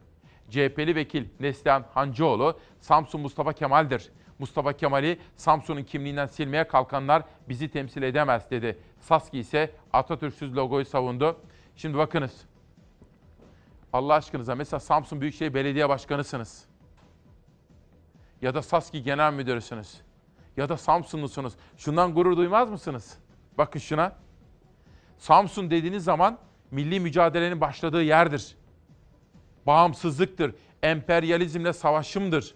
CHP'li 0.51 0.95
vekil 0.95 1.25
Neslihan 1.41 1.85
Hancıoğlu, 1.95 2.59
Samsun 2.81 3.21
Mustafa 3.21 3.53
Kemal'dir. 3.53 4.11
Mustafa 4.39 4.73
Kemal'i 4.73 5.19
Samsun'un 5.37 5.83
kimliğinden 5.83 6.27
silmeye 6.27 6.69
kalkanlar 6.69 7.23
bizi 7.49 7.69
temsil 7.69 8.03
edemez 8.03 8.51
dedi. 8.51 8.79
Saski 9.01 9.39
ise 9.39 9.71
Atatürk'süz 9.93 10.57
logoyu 10.57 10.85
savundu. 10.85 11.41
Şimdi 11.77 11.99
bakınız. 11.99 12.45
Allah 13.93 14.15
aşkınıza 14.15 14.55
mesela 14.55 14.81
Samsun 14.81 15.21
Büyükşehir 15.21 15.55
Belediye 15.55 15.89
Başkanısınız. 15.89 16.65
Ya 18.43 18.55
da 18.55 18.63
Saski 18.63 19.03
Genel 19.03 19.33
Müdürüsünüz. 19.33 20.01
Ya 20.57 20.69
da 20.69 20.77
Samsunlusunuz. 20.77 21.55
Şundan 21.77 22.15
gurur 22.15 22.37
duymaz 22.37 22.71
mısınız? 22.71 23.19
Bakın 23.59 23.81
şuna. 23.81 24.17
Samsun 25.19 25.71
dediğiniz 25.71 26.05
zaman 26.05 26.39
milli 26.71 27.01
mücadelenin 27.01 27.61
başladığı 27.61 28.03
yerdir 28.03 28.57
bağımsızlıktır, 29.67 30.55
emperyalizmle 30.83 31.73
savaşımdır. 31.73 32.55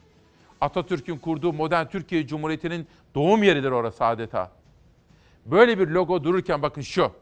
Atatürk'ün 0.61 1.19
kurduğu 1.19 1.53
modern 1.53 1.87
Türkiye 1.87 2.27
Cumhuriyeti'nin 2.27 2.87
doğum 3.15 3.43
yeridir 3.43 3.71
orası 3.71 4.05
adeta. 4.05 4.51
Böyle 5.47 5.79
bir 5.79 5.89
logo 5.89 6.25
dururken 6.25 6.63
bakın 6.63 6.83
şu. 6.83 7.13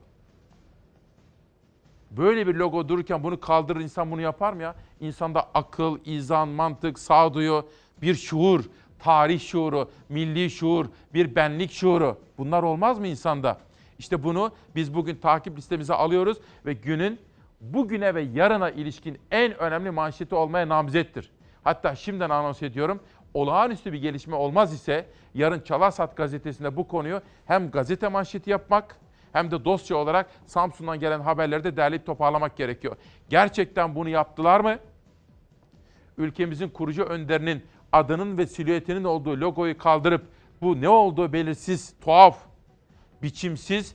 Böyle 2.11 2.46
bir 2.46 2.55
logo 2.55 2.88
dururken 2.88 3.22
bunu 3.22 3.40
kaldırır 3.40 3.81
insan 3.81 4.11
bunu 4.11 4.20
yapar 4.20 4.53
mı 4.53 4.62
ya? 4.62 4.74
İnsanda 5.01 5.48
akıl, 5.55 5.98
izan, 6.05 6.48
mantık, 6.48 6.98
sağduyu, 6.98 7.68
bir 8.03 8.14
şuur, 8.14 8.64
tarih 8.98 9.40
şuuru, 9.40 9.90
milli 10.09 10.51
şuur, 10.51 10.87
bir 11.15 11.35
benlik 11.35 11.73
şuuru. 11.73 12.19
Bunlar 12.38 12.63
olmaz 12.63 12.98
mı 12.98 13.06
insanda? 13.06 13.58
İşte 13.98 14.25
bunu 14.25 14.52
biz 14.75 14.94
bugün 14.94 15.17
takip 15.17 15.56
listemize 15.56 15.94
alıyoruz 15.94 16.38
ve 16.67 16.73
günün 16.73 17.19
bugüne 17.61 18.15
ve 18.15 18.21
yarına 18.21 18.71
ilişkin 18.71 19.19
en 19.31 19.59
önemli 19.59 19.90
manşeti 19.90 20.35
olmaya 20.35 20.69
namzettir. 20.69 21.31
Hatta 21.65 21.94
şimdiden 21.94 22.31
anons 22.31 22.63
ediyorum. 22.63 23.00
Olağanüstü 23.35 23.92
bir 23.92 23.98
gelişme 23.98 24.37
olmaz 24.37 24.75
ise 24.75 25.06
yarın 25.35 25.61
Çalasat 25.61 26.17
gazetesinde 26.17 26.77
bu 26.77 26.88
konuyu 26.88 27.23
hem 27.46 27.71
gazete 27.71 28.09
manşeti 28.09 28.50
yapmak 28.50 28.96
hem 29.33 29.50
de 29.50 29.65
dosya 29.65 29.96
olarak 29.96 30.31
Samsun'dan 30.46 31.00
gelen 31.00 31.21
haberleri 31.21 31.65
de 31.65 31.77
derleyip 31.77 32.06
toparlamak 32.06 32.56
gerekiyor. 32.56 32.96
Gerçekten 33.29 33.94
bunu 33.94 34.09
yaptılar 34.09 34.61
mı? 34.61 34.79
Ülkemizin 36.19 36.69
kurucu 36.69 37.02
önderinin 37.02 37.65
adının 37.92 38.38
ve 38.38 38.46
silüetinin 38.46 39.04
olduğu 39.04 39.40
logoyu 39.40 39.79
kaldırıp 39.79 40.27
bu 40.61 40.81
ne 40.81 40.88
olduğu 40.88 41.33
belirsiz, 41.33 41.94
tuhaf, 42.00 42.38
biçimsiz 43.23 43.94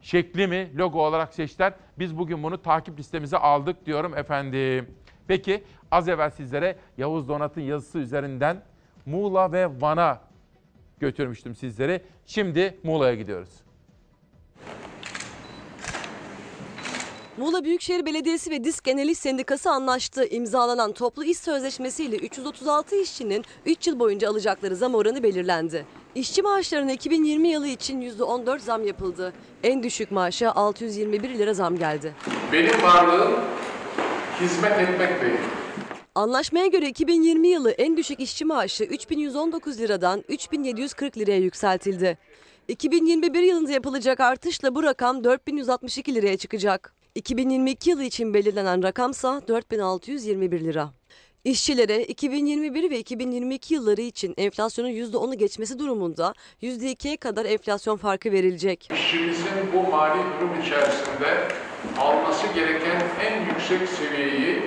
şekli 0.00 0.46
mi 0.46 0.70
logo 0.78 1.02
olarak 1.02 1.34
seçtiler. 1.34 1.72
Biz 1.98 2.18
bugün 2.18 2.42
bunu 2.42 2.62
takip 2.62 2.98
listemize 2.98 3.36
aldık 3.36 3.86
diyorum 3.86 4.16
efendim. 4.16 4.94
Peki 5.28 5.64
az 5.90 6.08
evvel 6.08 6.30
sizlere 6.30 6.78
Yavuz 6.98 7.28
Donat'ın 7.28 7.60
yazısı 7.60 7.98
üzerinden 7.98 8.62
Muğla 9.06 9.52
ve 9.52 9.80
Van'a 9.80 10.20
götürmüştüm 11.00 11.54
sizleri. 11.54 12.02
Şimdi 12.26 12.78
Muğla'ya 12.82 13.14
gidiyoruz. 13.14 13.50
Muğla 17.36 17.64
Büyükşehir 17.64 18.06
Belediyesi 18.06 18.50
ve 18.50 18.64
Disk 18.64 18.84
Genel 18.84 19.08
İş 19.08 19.18
Sendikası 19.18 19.70
anlaştı. 19.70 20.24
İmzalanan 20.24 20.92
toplu 20.92 21.24
iş 21.24 21.38
sözleşmesiyle 21.38 22.16
336 22.16 22.96
işçinin 22.96 23.44
3 23.66 23.86
yıl 23.86 23.98
boyunca 23.98 24.30
alacakları 24.30 24.76
zam 24.76 24.94
oranı 24.94 25.22
belirlendi. 25.22 25.86
İşçi 26.14 26.42
maaşlarına 26.42 26.92
2020 26.92 27.48
yılı 27.48 27.68
için 27.68 28.00
%14 28.00 28.58
zam 28.58 28.86
yapıldı. 28.86 29.32
En 29.62 29.82
düşük 29.82 30.10
maaşa 30.10 30.52
621 30.52 31.28
lira 31.38 31.54
zam 31.54 31.78
geldi. 31.78 32.14
Benim 32.52 32.82
varlığım 32.82 33.32
hizmet 34.40 34.72
etmek 34.80 35.22
değil. 35.22 35.38
Anlaşmaya 36.14 36.66
göre 36.66 36.88
2020 36.88 37.48
yılı 37.48 37.70
en 37.70 37.96
düşük 37.96 38.20
işçi 38.20 38.44
maaşı 38.44 38.84
3119 38.84 39.78
liradan 39.78 40.24
3740 40.28 41.18
liraya 41.18 41.38
yükseltildi. 41.38 42.18
2021 42.68 43.42
yılında 43.42 43.72
yapılacak 43.72 44.20
artışla 44.20 44.74
bu 44.74 44.82
rakam 44.82 45.24
4162 45.24 46.14
liraya 46.14 46.36
çıkacak. 46.36 46.94
2022 47.14 47.90
yılı 47.90 48.04
için 48.04 48.34
belirlenen 48.34 48.82
rakamsa 48.82 49.42
4621 49.48 50.60
lira. 50.60 50.99
İşçilere 51.44 52.02
2021 52.02 52.90
ve 52.90 52.98
2022 52.98 53.74
yılları 53.74 54.00
için 54.00 54.34
enflasyonun 54.36 54.88
%10'u 54.88 55.34
geçmesi 55.34 55.78
durumunda 55.78 56.34
%2'ye 56.62 57.16
kadar 57.16 57.44
enflasyon 57.44 57.96
farkı 57.96 58.32
verilecek. 58.32 58.88
İşçimizin 58.92 59.72
bu 59.74 59.90
mali 59.90 60.18
durum 60.40 60.60
içerisinde 60.60 61.48
alması 61.98 62.46
gereken 62.54 63.02
en 63.24 63.44
yüksek 63.44 63.88
seviyeyi 63.88 64.62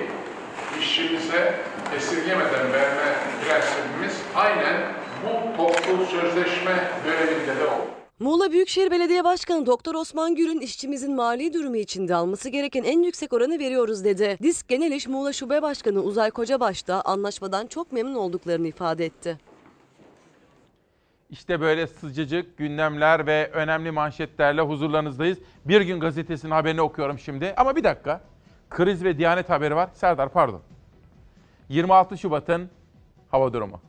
işçimize 0.80 1.60
esirgemeden 1.96 2.72
verme 2.72 3.14
prensibimiz 3.44 4.14
aynen 4.34 4.92
bu 5.24 5.56
toplu 5.56 6.06
sözleşme 6.06 6.90
döneminde 7.06 7.60
de 7.60 7.66
oldu. 7.66 7.93
Muğla 8.20 8.52
Büyükşehir 8.52 8.90
Belediye 8.90 9.24
Başkanı 9.24 9.66
Doktor 9.66 9.94
Osman 9.94 10.34
Gür'ün 10.34 10.60
işçimizin 10.60 11.14
mali 11.14 11.52
durumu 11.54 11.76
içinde 11.76 12.14
alması 12.14 12.48
gereken 12.48 12.84
en 12.84 13.02
yüksek 13.02 13.32
oranı 13.32 13.58
veriyoruz 13.58 14.04
dedi. 14.04 14.38
Disk 14.42 14.68
Genel 14.68 14.92
İş 14.92 15.08
Muğla 15.08 15.32
Şube 15.32 15.62
Başkanı 15.62 16.00
Uzay 16.00 16.30
Kocabaş 16.30 16.88
da 16.88 17.02
anlaşmadan 17.02 17.66
çok 17.66 17.92
memnun 17.92 18.14
olduklarını 18.14 18.68
ifade 18.68 19.04
etti. 19.04 19.38
İşte 21.30 21.60
böyle 21.60 21.86
sıcacık 21.86 22.58
gündemler 22.58 23.26
ve 23.26 23.50
önemli 23.52 23.90
manşetlerle 23.90 24.60
huzurlarınızdayız. 24.60 25.38
Bir 25.64 25.80
gün 25.80 26.00
gazetesinin 26.00 26.52
haberini 26.52 26.80
okuyorum 26.80 27.18
şimdi. 27.18 27.54
Ama 27.56 27.76
bir 27.76 27.84
dakika. 27.84 28.20
Kriz 28.70 29.04
ve 29.04 29.18
Diyanet 29.18 29.50
haberi 29.50 29.76
var. 29.76 29.90
Serdar 29.94 30.32
pardon. 30.32 30.60
26 31.68 32.18
Şubat'ın 32.18 32.70
hava 33.30 33.52
durumu. 33.52 33.80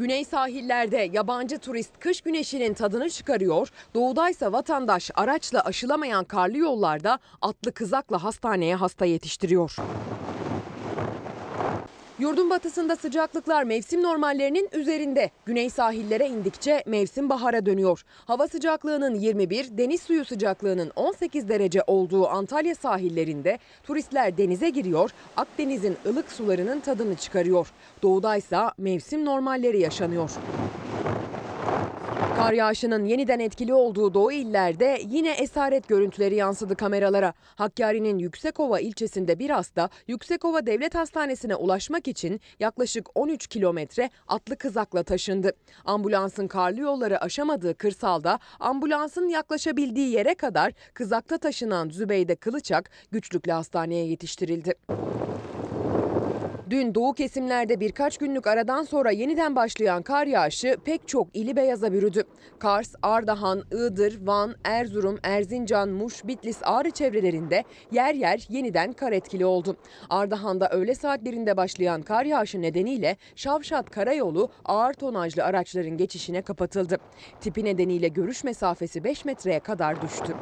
Güney 0.00 0.24
sahillerde 0.24 1.10
yabancı 1.12 1.58
turist 1.58 1.90
kış 1.98 2.20
güneşinin 2.20 2.74
tadını 2.74 3.10
çıkarıyor, 3.10 3.68
doğudaysa 3.94 4.52
vatandaş 4.52 5.10
araçla 5.14 5.60
aşılamayan 5.60 6.24
karlı 6.24 6.58
yollarda 6.58 7.18
atlı 7.40 7.72
kızakla 7.72 8.24
hastaneye 8.24 8.74
hasta 8.74 9.04
yetiştiriyor. 9.04 9.76
Yurdun 12.20 12.50
batısında 12.50 12.96
sıcaklıklar 12.96 13.64
mevsim 13.64 14.02
normallerinin 14.02 14.68
üzerinde. 14.72 15.30
Güney 15.46 15.70
sahillere 15.70 16.28
indikçe 16.28 16.82
mevsim 16.86 17.30
bahara 17.30 17.66
dönüyor. 17.66 18.04
Hava 18.24 18.48
sıcaklığının 18.48 19.14
21, 19.14 19.78
deniz 19.78 20.02
suyu 20.02 20.24
sıcaklığının 20.24 20.92
18 20.96 21.48
derece 21.48 21.82
olduğu 21.86 22.28
Antalya 22.28 22.74
sahillerinde 22.74 23.58
turistler 23.84 24.38
denize 24.38 24.70
giriyor, 24.70 25.10
Akdeniz'in 25.36 25.96
ılık 26.06 26.32
sularının 26.32 26.80
tadını 26.80 27.16
çıkarıyor. 27.16 27.72
Doğudaysa 28.02 28.72
mevsim 28.78 29.24
normalleri 29.24 29.80
yaşanıyor. 29.80 30.30
Kar 32.40 32.52
yağışının 32.52 33.04
yeniden 33.04 33.38
etkili 33.38 33.74
olduğu 33.74 34.14
doğu 34.14 34.32
illerde 34.32 35.00
yine 35.08 35.30
esaret 35.30 35.88
görüntüleri 35.88 36.34
yansıdı 36.34 36.76
kameralara. 36.76 37.32
Hakkari'nin 37.56 38.18
Yüksekova 38.18 38.80
ilçesinde 38.80 39.38
bir 39.38 39.50
hasta 39.50 39.90
Yüksekova 40.08 40.66
Devlet 40.66 40.94
Hastanesi'ne 40.94 41.54
ulaşmak 41.54 42.08
için 42.08 42.40
yaklaşık 42.60 43.08
13 43.14 43.46
kilometre 43.46 44.10
atlı 44.28 44.56
kızakla 44.56 45.02
taşındı. 45.02 45.52
Ambulansın 45.84 46.48
karlı 46.48 46.80
yolları 46.80 47.20
aşamadığı 47.20 47.74
kırsalda 47.74 48.38
ambulansın 48.60 49.28
yaklaşabildiği 49.28 50.12
yere 50.12 50.34
kadar 50.34 50.72
kızakta 50.94 51.38
taşınan 51.38 51.88
Zübeyde 51.88 52.36
Kılıçak 52.36 52.90
güçlükle 53.12 53.52
hastaneye 53.52 54.06
yetiştirildi. 54.06 54.74
Dün 56.70 56.94
doğu 56.94 57.14
kesimlerde 57.14 57.80
birkaç 57.80 58.18
günlük 58.18 58.46
aradan 58.46 58.82
sonra 58.82 59.10
yeniden 59.10 59.56
başlayan 59.56 60.02
kar 60.02 60.26
yağışı 60.26 60.76
pek 60.84 61.08
çok 61.08 61.36
ili 61.36 61.56
beyaza 61.56 61.92
bürüdü. 61.92 62.22
Kars, 62.58 62.94
Ardahan, 63.02 63.62
Iğdır, 63.72 64.26
Van, 64.26 64.54
Erzurum, 64.64 65.18
Erzincan, 65.22 65.88
Muş, 65.88 66.26
Bitlis, 66.26 66.58
Ağrı 66.62 66.90
çevrelerinde 66.90 67.64
yer 67.92 68.14
yer 68.14 68.46
yeniden 68.48 68.92
kar 68.92 69.12
etkili 69.12 69.46
oldu. 69.46 69.76
Ardahan'da 70.10 70.68
öğle 70.68 70.94
saatlerinde 70.94 71.56
başlayan 71.56 72.02
kar 72.02 72.24
yağışı 72.24 72.62
nedeniyle 72.62 73.16
Şavşat 73.36 73.90
Karayolu 73.90 74.50
ağır 74.64 74.94
tonajlı 74.94 75.44
araçların 75.44 75.96
geçişine 75.96 76.42
kapatıldı. 76.42 76.98
Tipi 77.40 77.64
nedeniyle 77.64 78.08
görüş 78.08 78.44
mesafesi 78.44 79.04
5 79.04 79.24
metreye 79.24 79.60
kadar 79.60 80.02
düştü. 80.02 80.36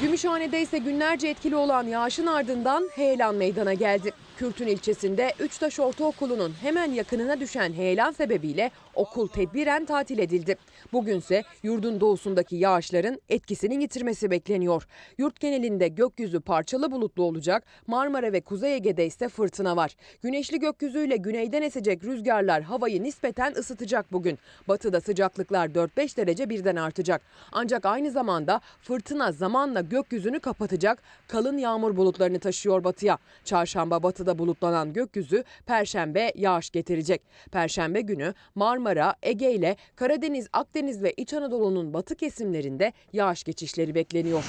Gümüşhane'de 0.00 0.62
ise 0.62 0.78
günlerce 0.78 1.28
etkili 1.28 1.56
olan 1.56 1.86
yağışın 1.86 2.26
ardından 2.26 2.88
heyelan 2.94 3.34
meydana 3.34 3.74
geldi. 3.74 4.12
Kürtün 4.40 4.66
ilçesinde 4.66 5.32
Üçtaş 5.40 5.80
Ortaokulu'nun 5.80 6.52
hemen 6.62 6.92
yakınına 6.92 7.40
düşen 7.40 7.72
heyelan 7.72 8.12
sebebiyle 8.12 8.70
okul 8.94 9.28
tedbiren 9.28 9.84
tatil 9.84 10.18
edildi. 10.18 10.56
Bugünse 10.92 11.42
yurdun 11.62 12.00
doğusundaki 12.00 12.56
yağışların 12.56 13.20
etkisini 13.28 13.82
yitirmesi 13.82 14.30
bekleniyor. 14.30 14.86
Yurt 15.18 15.40
genelinde 15.40 15.88
gökyüzü 15.88 16.40
parçalı 16.40 16.92
bulutlu 16.92 17.22
olacak. 17.22 17.64
Marmara 17.86 18.32
ve 18.32 18.40
Kuzey 18.40 18.74
Ege'de 18.74 19.06
ise 19.06 19.28
fırtına 19.28 19.76
var. 19.76 19.96
Güneşli 20.22 20.58
gökyüzüyle 20.58 21.16
güneyden 21.16 21.62
esecek 21.62 22.04
rüzgarlar 22.04 22.62
havayı 22.62 23.02
nispeten 23.02 23.54
ısıtacak 23.54 24.12
bugün. 24.12 24.38
Batıda 24.68 25.00
sıcaklıklar 25.00 25.68
4-5 25.68 26.16
derece 26.16 26.50
birden 26.50 26.76
artacak. 26.76 27.22
Ancak 27.52 27.86
aynı 27.86 28.10
zamanda 28.10 28.60
fırtına 28.82 29.32
zamanla 29.32 29.80
gökyüzünü 29.80 30.40
kapatacak. 30.40 31.02
Kalın 31.28 31.58
yağmur 31.58 31.96
bulutlarını 31.96 32.38
taşıyor 32.38 32.84
batıya. 32.84 33.18
Çarşamba 33.44 34.02
batıda 34.02 34.29
bulutlanan 34.38 34.92
gökyüzü 34.92 35.44
perşembe 35.66 36.32
yağış 36.34 36.70
getirecek. 36.70 37.22
Perşembe 37.52 38.00
günü 38.00 38.34
Marmara, 38.54 39.14
Ege 39.22 39.52
ile 39.52 39.76
Karadeniz, 39.96 40.48
Akdeniz 40.52 41.02
ve 41.02 41.12
İç 41.12 41.34
Anadolu'nun 41.34 41.94
batı 41.94 42.14
kesimlerinde 42.14 42.92
yağış 43.12 43.44
geçişleri 43.44 43.94
bekleniyor. 43.94 44.44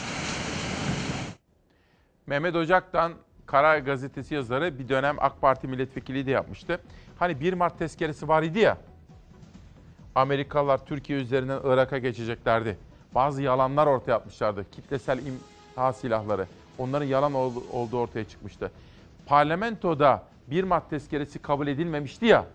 Mehmet 2.27 2.55
Ocak'tan 2.55 3.13
Karar 3.45 3.77
Gazetesi 3.77 4.36
yazarı 4.36 4.79
bir 4.79 4.89
dönem 4.89 5.15
AK 5.19 5.41
Parti 5.41 5.67
milletvekili 5.67 6.25
de 6.25 6.32
yapmıştı. 6.32 6.79
Hani 7.19 7.39
1 7.39 7.53
Mart 7.53 7.79
tezkeresi 7.79 8.27
var 8.27 8.43
idi 8.43 8.59
ya. 8.59 8.77
Amerikalılar 10.15 10.86
Türkiye 10.86 11.19
üzerinden 11.19 11.59
Irak'a 11.63 11.97
geçeceklerdi. 11.97 12.77
Bazı 13.15 13.41
yalanlar 13.41 13.88
ortaya 13.88 14.13
atmışlardı. 14.13 14.65
Kitlesel 14.71 15.19
imha 15.25 15.93
silahları. 15.93 16.47
Onların 16.77 17.05
yalan 17.05 17.34
olduğu 17.73 17.99
ortaya 17.99 18.25
çıkmıştı. 18.25 18.71
Parlamentoda 19.26 20.24
1 20.47 20.63
Mart 20.63 20.89
tezkeresi 20.89 21.39
kabul 21.39 21.67
edilmemişti 21.67 22.26
ya. 22.26 22.45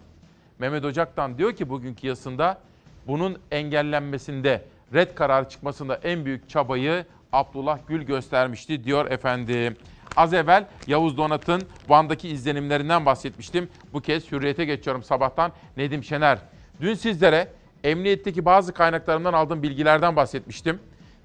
Mehmet 0.58 0.84
Ocak'tan 0.84 1.38
diyor 1.38 1.52
ki 1.52 1.68
bugünkü 1.68 2.06
yazısında 2.06 2.58
bunun 3.06 3.38
engellenmesinde, 3.50 4.64
red 4.94 5.14
kararı 5.14 5.48
çıkmasında 5.48 5.94
en 5.94 6.24
büyük 6.24 6.50
çabayı 6.50 7.04
Abdullah 7.32 7.78
Gül 7.88 8.02
göstermişti 8.02 8.84
diyor 8.84 9.10
efendim. 9.10 9.76
Az 10.16 10.34
evvel 10.34 10.66
Yavuz 10.86 11.16
Donat'ın 11.16 11.62
Van'daki 11.88 12.28
izlenimlerinden 12.28 13.06
bahsetmiştim. 13.06 13.68
Bu 13.92 14.00
kez 14.00 14.32
hürriyete 14.32 14.64
geçiyorum 14.64 15.02
sabahtan. 15.02 15.52
Nedim 15.76 16.04
Şener. 16.04 16.38
Dün 16.80 16.94
sizlere 16.94 17.48
emniyetteki 17.84 18.44
bazı 18.44 18.74
kaynaklarımdan 18.74 19.32
aldığım 19.32 19.62
bilgilerden 19.62 20.16
bahsetmiştim. 20.16 20.78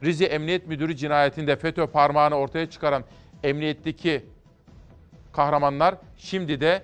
Rize 0.04 0.26
Emniyet 0.26 0.68
Müdürü 0.68 0.96
cinayetinde 0.96 1.56
FETÖ 1.56 1.88
parmağını 1.88 2.36
ortaya 2.36 2.70
çıkaran 2.70 3.04
emniyetteki 3.44 4.26
kahramanlar 5.34 5.96
şimdi 6.18 6.62
de 6.62 6.84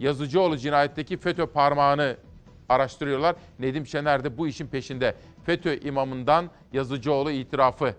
Yazıcıoğlu 0.00 0.58
cinayetteki 0.58 1.16
FETÖ 1.16 1.46
parmağını 1.46 2.16
araştırıyorlar. 2.68 3.36
Nedim 3.58 3.86
Şener 3.86 4.24
de 4.24 4.38
bu 4.38 4.48
işin 4.48 4.66
peşinde. 4.66 5.14
FETÖ 5.44 5.76
imamından 5.76 6.50
Yazıcıoğlu 6.72 7.30
itirafı 7.30 7.94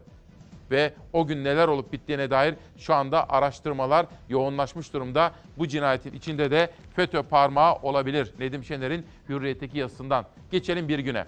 ve 0.72 0.94
o 1.14 1.28
gün 1.28 1.44
neler 1.44 1.68
olup 1.68 1.94
bittiğine 1.94 2.30
dair 2.30 2.56
şu 2.78 2.94
anda 2.94 3.30
araştırmalar 3.30 4.06
yoğunlaşmış 4.30 4.94
durumda. 4.94 5.32
Bu 5.58 5.68
cinayetin 5.68 6.14
içinde 6.14 6.52
de 6.52 6.72
FETÖ 6.96 7.24
parmağı 7.24 7.76
olabilir. 7.76 8.34
Nedim 8.40 8.64
Şener'in 8.64 9.06
hürriyetteki 9.30 9.78
yazısından. 9.78 10.26
Geçelim 10.52 10.88
bir 10.88 11.00
güne. 11.00 11.26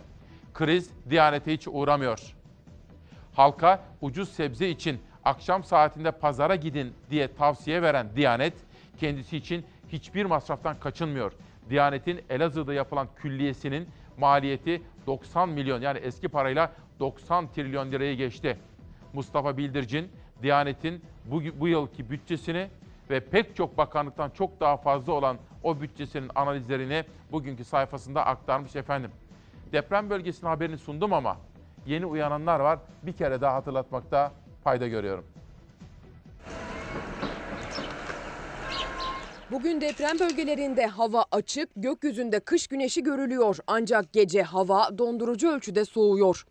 Kriz 0.54 0.90
Diyanete 1.10 1.54
hiç 1.54 1.68
uğramıyor. 1.68 2.20
Halka 3.34 3.84
ucuz 4.02 4.30
sebze 4.30 4.70
için 4.70 5.00
akşam 5.26 5.64
saatinde 5.64 6.12
pazara 6.12 6.56
gidin 6.56 6.94
diye 7.10 7.36
tavsiye 7.36 7.82
veren 7.82 8.08
Diyanet, 8.16 8.54
kendisi 9.00 9.38
için 9.38 9.66
hiçbir 9.90 10.26
masraftan 10.26 10.76
kaçınmıyor. 10.80 11.34
Diyanet'in 11.70 12.22
Elazığ'da 12.30 12.74
yapılan 12.74 13.08
külliyesinin 13.16 13.88
maliyeti 14.18 14.82
90 15.08 15.50
milyon 15.50 15.82
yani 15.82 16.00
eski 16.00 16.28
parayla 16.28 16.72
90 17.00 17.52
trilyon 17.52 17.92
lirayı 17.92 18.18
geçti. 18.18 18.58
Mustafa 19.14 19.58
Bildircin, 19.58 20.12
Diyanet'in 20.42 21.02
bu, 21.26 21.42
bu 21.60 21.68
yılki 21.68 22.10
bütçesini 22.10 22.68
ve 23.10 23.20
pek 23.20 23.56
çok 23.56 23.78
bakanlıktan 23.78 24.30
çok 24.30 24.60
daha 24.60 24.78
fazla 24.78 25.14
olan 25.14 25.38
o 25.64 25.82
bütçesinin 25.82 26.32
analizlerini 26.36 27.04
bugünkü 27.32 27.64
sayfasında 27.64 28.26
aktarmış 28.26 28.76
efendim. 28.76 29.12
Deprem 29.72 30.10
bölgesinin 30.10 30.50
haberini 30.50 30.78
sundum 30.78 31.14
ama 31.14 31.38
yeni 31.86 32.06
uyananlar 32.06 32.60
var. 32.60 32.80
Bir 33.04 33.14
kere 33.14 33.42
daha 33.42 33.54
hatırlatmakta 33.54 34.32
fayda 34.64 34.88
görüyorum. 34.88 35.26
Bugün 39.52 39.82
deprem 39.82 40.20
bölgelerinde 40.20 40.86
hava 40.86 41.26
açık, 41.32 41.70
gökyüzünde 41.76 42.40
kış 42.40 42.68
güneşi 42.68 43.04
görülüyor. 43.04 43.58
Ancak 43.68 44.14
gece 44.14 44.44
hava 44.44 44.98
dondurucu 44.98 45.52
ölçüde 45.52 45.86
soğuyor. 45.86 46.46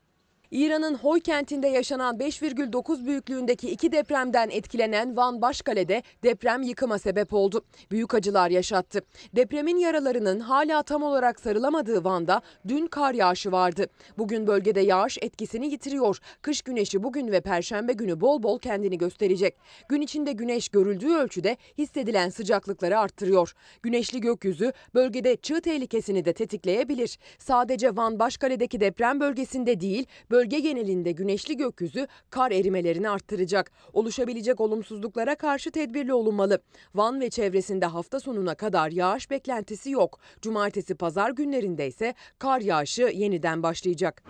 İran'ın 0.52 0.94
Hoy 0.94 1.20
kentinde 1.20 1.68
yaşanan 1.68 2.16
5,9 2.16 3.06
büyüklüğündeki 3.06 3.70
iki 3.70 3.92
depremden 3.92 4.50
etkilenen 4.50 5.16
Van 5.16 5.42
Başkale'de 5.42 6.02
deprem 6.22 6.62
yıkıma 6.62 6.98
sebep 6.98 7.32
oldu. 7.32 7.64
Büyük 7.90 8.14
acılar 8.14 8.50
yaşattı. 8.50 9.00
Depremin 9.36 9.76
yaralarının 9.76 10.40
hala 10.40 10.82
tam 10.82 11.02
olarak 11.02 11.40
sarılamadığı 11.40 12.04
Van'da 12.04 12.42
dün 12.68 12.86
kar 12.86 13.14
yağışı 13.14 13.52
vardı. 13.52 13.86
Bugün 14.18 14.46
bölgede 14.46 14.80
yağış 14.80 15.18
etkisini 15.20 15.66
yitiriyor. 15.66 16.18
Kış 16.42 16.62
güneşi 16.62 17.02
bugün 17.02 17.32
ve 17.32 17.40
perşembe 17.40 17.92
günü 17.92 18.20
bol 18.20 18.42
bol 18.42 18.58
kendini 18.58 18.98
gösterecek. 18.98 19.54
Gün 19.88 20.00
içinde 20.00 20.32
güneş 20.32 20.68
görüldüğü 20.68 21.14
ölçüde 21.14 21.56
hissedilen 21.78 22.28
sıcaklıkları 22.28 22.98
arttırıyor. 22.98 23.54
Güneşli 23.82 24.20
gökyüzü 24.20 24.72
bölgede 24.94 25.36
çığ 25.36 25.60
tehlikesini 25.60 26.24
de 26.24 26.32
tetikleyebilir. 26.32 27.18
Sadece 27.38 27.96
Van 27.96 28.18
Başkale'deki 28.18 28.80
deprem 28.80 29.20
bölgesinde 29.20 29.80
değil, 29.80 30.06
bölge 30.42 30.60
genelinde 30.60 31.12
güneşli 31.12 31.56
gökyüzü 31.56 32.06
kar 32.30 32.50
erimelerini 32.50 33.10
arttıracak. 33.10 33.70
Oluşabilecek 33.92 34.60
olumsuzluklara 34.60 35.34
karşı 35.34 35.70
tedbirli 35.70 36.12
olunmalı. 36.14 36.58
Van 36.94 37.20
ve 37.20 37.30
çevresinde 37.30 37.86
hafta 37.86 38.20
sonuna 38.20 38.54
kadar 38.54 38.90
yağış 38.90 39.30
beklentisi 39.30 39.90
yok. 39.90 40.18
Cumartesi 40.40 40.94
pazar 40.94 41.30
günlerinde 41.30 41.86
ise 41.86 42.14
kar 42.38 42.60
yağışı 42.60 43.02
yeniden 43.02 43.62
başlayacak. 43.62 44.22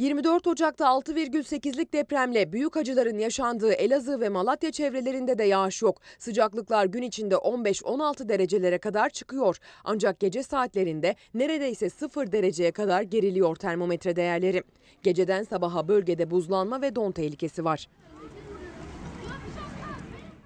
24 0.00 0.46
Ocak'ta 0.46 0.84
6,8'lik 0.84 1.92
depremle 1.92 2.52
büyük 2.52 2.76
acıların 2.76 3.18
yaşandığı 3.18 3.72
Elazığ 3.72 4.20
ve 4.20 4.28
Malatya 4.28 4.72
çevrelerinde 4.72 5.38
de 5.38 5.44
yağış 5.44 5.82
yok. 5.82 6.00
Sıcaklıklar 6.18 6.84
gün 6.84 7.02
içinde 7.02 7.34
15-16 7.34 8.28
derecelere 8.28 8.78
kadar 8.78 9.10
çıkıyor. 9.10 9.56
Ancak 9.84 10.20
gece 10.20 10.42
saatlerinde 10.42 11.14
neredeyse 11.34 11.90
0 11.90 12.32
dereceye 12.32 12.72
kadar 12.72 13.02
geriliyor 13.02 13.56
termometre 13.56 14.16
değerleri. 14.16 14.62
Geceden 15.02 15.42
sabaha 15.42 15.88
bölgede 15.88 16.30
buzlanma 16.30 16.82
ve 16.82 16.94
don 16.94 17.12
tehlikesi 17.12 17.64
var. 17.64 17.88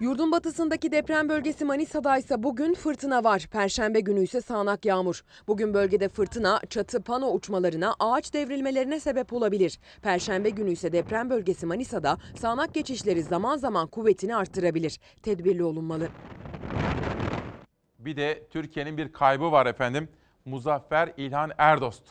Yurdun 0.01 0.33
batısındaki 0.33 0.93
deprem 0.93 1.29
bölgesi 1.29 1.65
Manisa'da 1.65 2.17
ise 2.19 2.43
bugün 2.43 2.75
fırtına 2.75 3.25
var. 3.25 3.49
Perşembe 3.53 4.01
günü 4.01 4.23
ise 4.23 4.41
sağanak 4.41 4.85
yağmur. 4.85 5.25
Bugün 5.49 5.75
bölgede 5.75 6.09
fırtına, 6.09 6.61
çatı, 6.71 7.03
pano 7.03 7.31
uçmalarına, 7.31 7.95
ağaç 7.99 8.35
devrilmelerine 8.35 9.01
sebep 9.01 9.33
olabilir. 9.33 9.79
Perşembe 10.03 10.51
günü 10.51 10.71
ise 10.71 10.93
deprem 10.93 11.31
bölgesi 11.31 11.67
Manisa'da 11.67 12.19
sağanak 12.37 12.75
geçişleri 12.75 13.23
zaman 13.23 13.57
zaman 13.57 13.87
kuvvetini 13.87 14.37
arttırabilir. 14.37 15.01
Tedbirli 15.23 15.65
olunmalı. 15.65 16.09
Bir 17.99 18.17
de 18.17 18.47
Türkiye'nin 18.51 18.97
bir 18.97 19.13
kaybı 19.13 19.53
var 19.53 19.67
efendim. 19.67 20.09
Muzaffer 20.45 21.13
İlhan 21.17 21.51
Erdost. 21.59 22.03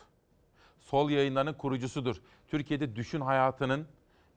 Sol 0.79 1.09
yayınlarının 1.09 1.53
kurucusudur. 1.53 2.21
Türkiye'de 2.47 2.95
düşün 2.95 3.21
hayatının 3.21 3.85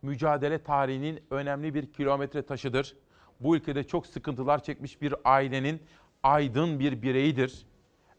mücadele 0.03 0.63
tarihinin 0.63 1.21
önemli 1.31 1.75
bir 1.75 1.93
kilometre 1.93 2.43
taşıdır. 2.43 2.97
Bu 3.41 3.57
ülkede 3.57 3.85
çok 3.85 4.07
sıkıntılar 4.07 4.63
çekmiş 4.63 5.03
bir 5.03 5.15
ailenin 5.25 5.83
aydın 6.23 6.81
bir 6.81 7.03
bireyidir. 7.03 7.67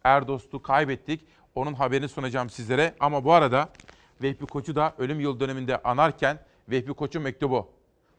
Erdost'u 0.03 0.61
kaybettik. 0.61 1.26
Onun 1.55 1.74
haberini 1.74 2.09
sunacağım 2.09 2.49
sizlere. 2.49 2.95
Ama 2.99 3.24
bu 3.24 3.34
arada 3.34 3.70
Vehbi 4.22 4.45
Koç'u 4.45 4.76
da 4.76 4.93
ölüm 4.97 5.20
yıl 5.20 5.39
döneminde 5.39 5.82
anarken 5.82 6.39
Vehbi 6.70 6.93
Koç'un 6.93 7.22
mektubu. 7.22 7.68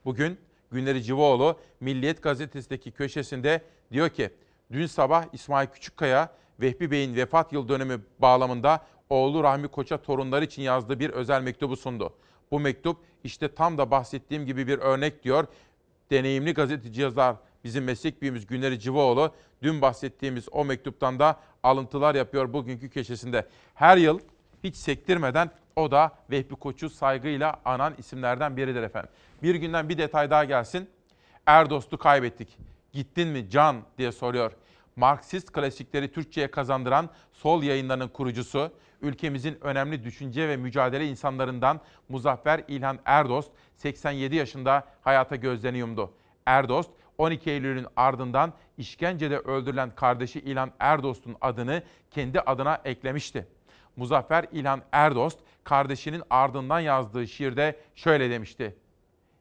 Bugün 0.05 0.39
Günleri 0.73 1.03
Civaoğlu 1.03 1.59
Milliyet 1.81 2.23
Gazetesi'ndeki 2.23 2.91
köşesinde 2.91 3.63
diyor 3.93 4.09
ki 4.09 4.31
dün 4.73 4.87
sabah 4.87 5.25
İsmail 5.33 5.67
Küçükkaya 5.67 6.33
Vehbi 6.61 6.91
Bey'in 6.91 7.17
vefat 7.17 7.53
yıl 7.53 7.69
dönümü 7.69 8.01
bağlamında 8.19 8.87
oğlu 9.11 9.43
Rahmi 9.43 9.69
Koç'a 9.69 10.03
torunları 10.03 10.45
için 10.45 10.63
yazdığı 10.63 11.01
bir 11.01 11.11
özel 11.11 11.43
mektubu 11.43 11.77
sundu. 11.77 12.13
Bu 12.51 12.61
mektup 12.61 12.97
işte 13.25 13.55
tam 13.55 13.79
da 13.79 13.91
bahsettiğim 13.91 14.47
gibi 14.47 14.67
bir 14.67 14.79
örnek 14.79 15.25
diyor. 15.25 15.47
Deneyimli 16.11 16.55
gazeteci 16.55 17.01
yazar 17.01 17.37
bizim 17.65 17.85
meslek 17.85 18.23
büyüğümüz 18.23 18.47
Güneri 18.47 18.81
Civaoğlu 18.81 19.35
dün 19.63 19.83
bahsettiğimiz 19.83 20.49
o 20.53 20.65
mektuptan 20.65 21.19
da 21.19 21.41
alıntılar 21.63 22.15
yapıyor 22.15 22.53
bugünkü 22.53 22.91
köşesinde. 22.91 23.47
Her 23.75 23.97
yıl 23.97 24.21
hiç 24.65 24.77
sektirmeden 24.77 25.51
o 25.77 25.91
da 25.91 26.13
Vehbi 26.31 26.55
Koç'u 26.55 26.91
saygıyla 26.91 27.61
anan 27.65 27.95
isimlerden 27.99 28.57
biridir 28.57 28.83
efendim. 28.83 29.11
Bir 29.43 29.55
günden 29.55 29.89
bir 29.89 29.99
detay 29.99 30.31
daha 30.31 30.45
gelsin. 30.45 30.91
Erdost'u 31.47 31.99
kaybettik. 31.99 32.59
Gittin 32.93 33.29
mi 33.29 33.51
Can 33.51 33.77
diye 33.99 34.13
soruyor. 34.13 34.53
Marksist 34.97 35.53
klasikleri 35.53 36.13
Türkçe'ye 36.13 36.51
kazandıran 36.51 37.11
Sol 37.33 37.63
yayınlarının 37.63 38.09
kurucusu, 38.09 38.73
ülkemizin 39.03 39.59
önemli 39.61 40.05
düşünce 40.05 40.49
ve 40.49 40.57
mücadele 40.57 41.07
insanlarından 41.09 41.81
Muzaffer 42.09 42.65
İlhan 42.69 42.99
Erdost 43.05 43.51
87 43.79 44.37
yaşında 44.37 44.85
hayata 45.03 45.37
gözlerini 45.37 45.79
yumdu. 45.79 46.13
Erdost 46.47 46.91
12 47.19 47.51
Eylül'ün 47.51 47.87
ardından 47.97 48.53
işkencede 48.79 49.39
öldürülen 49.39 49.95
kardeşi 49.95 50.41
İlhan 50.41 50.73
Erdost'un 50.81 51.37
adını 51.41 51.83
kendi 52.11 52.41
adına 52.41 52.81
eklemişti. 52.85 53.47
Muzaffer 53.97 54.47
İlhan 54.53 54.83
Erdost 54.93 55.39
kardeşinin 55.65 56.23
ardından 56.31 56.81
yazdığı 56.81 57.29
şiirde 57.29 57.81
şöyle 57.95 58.31
demişti. 58.31 58.77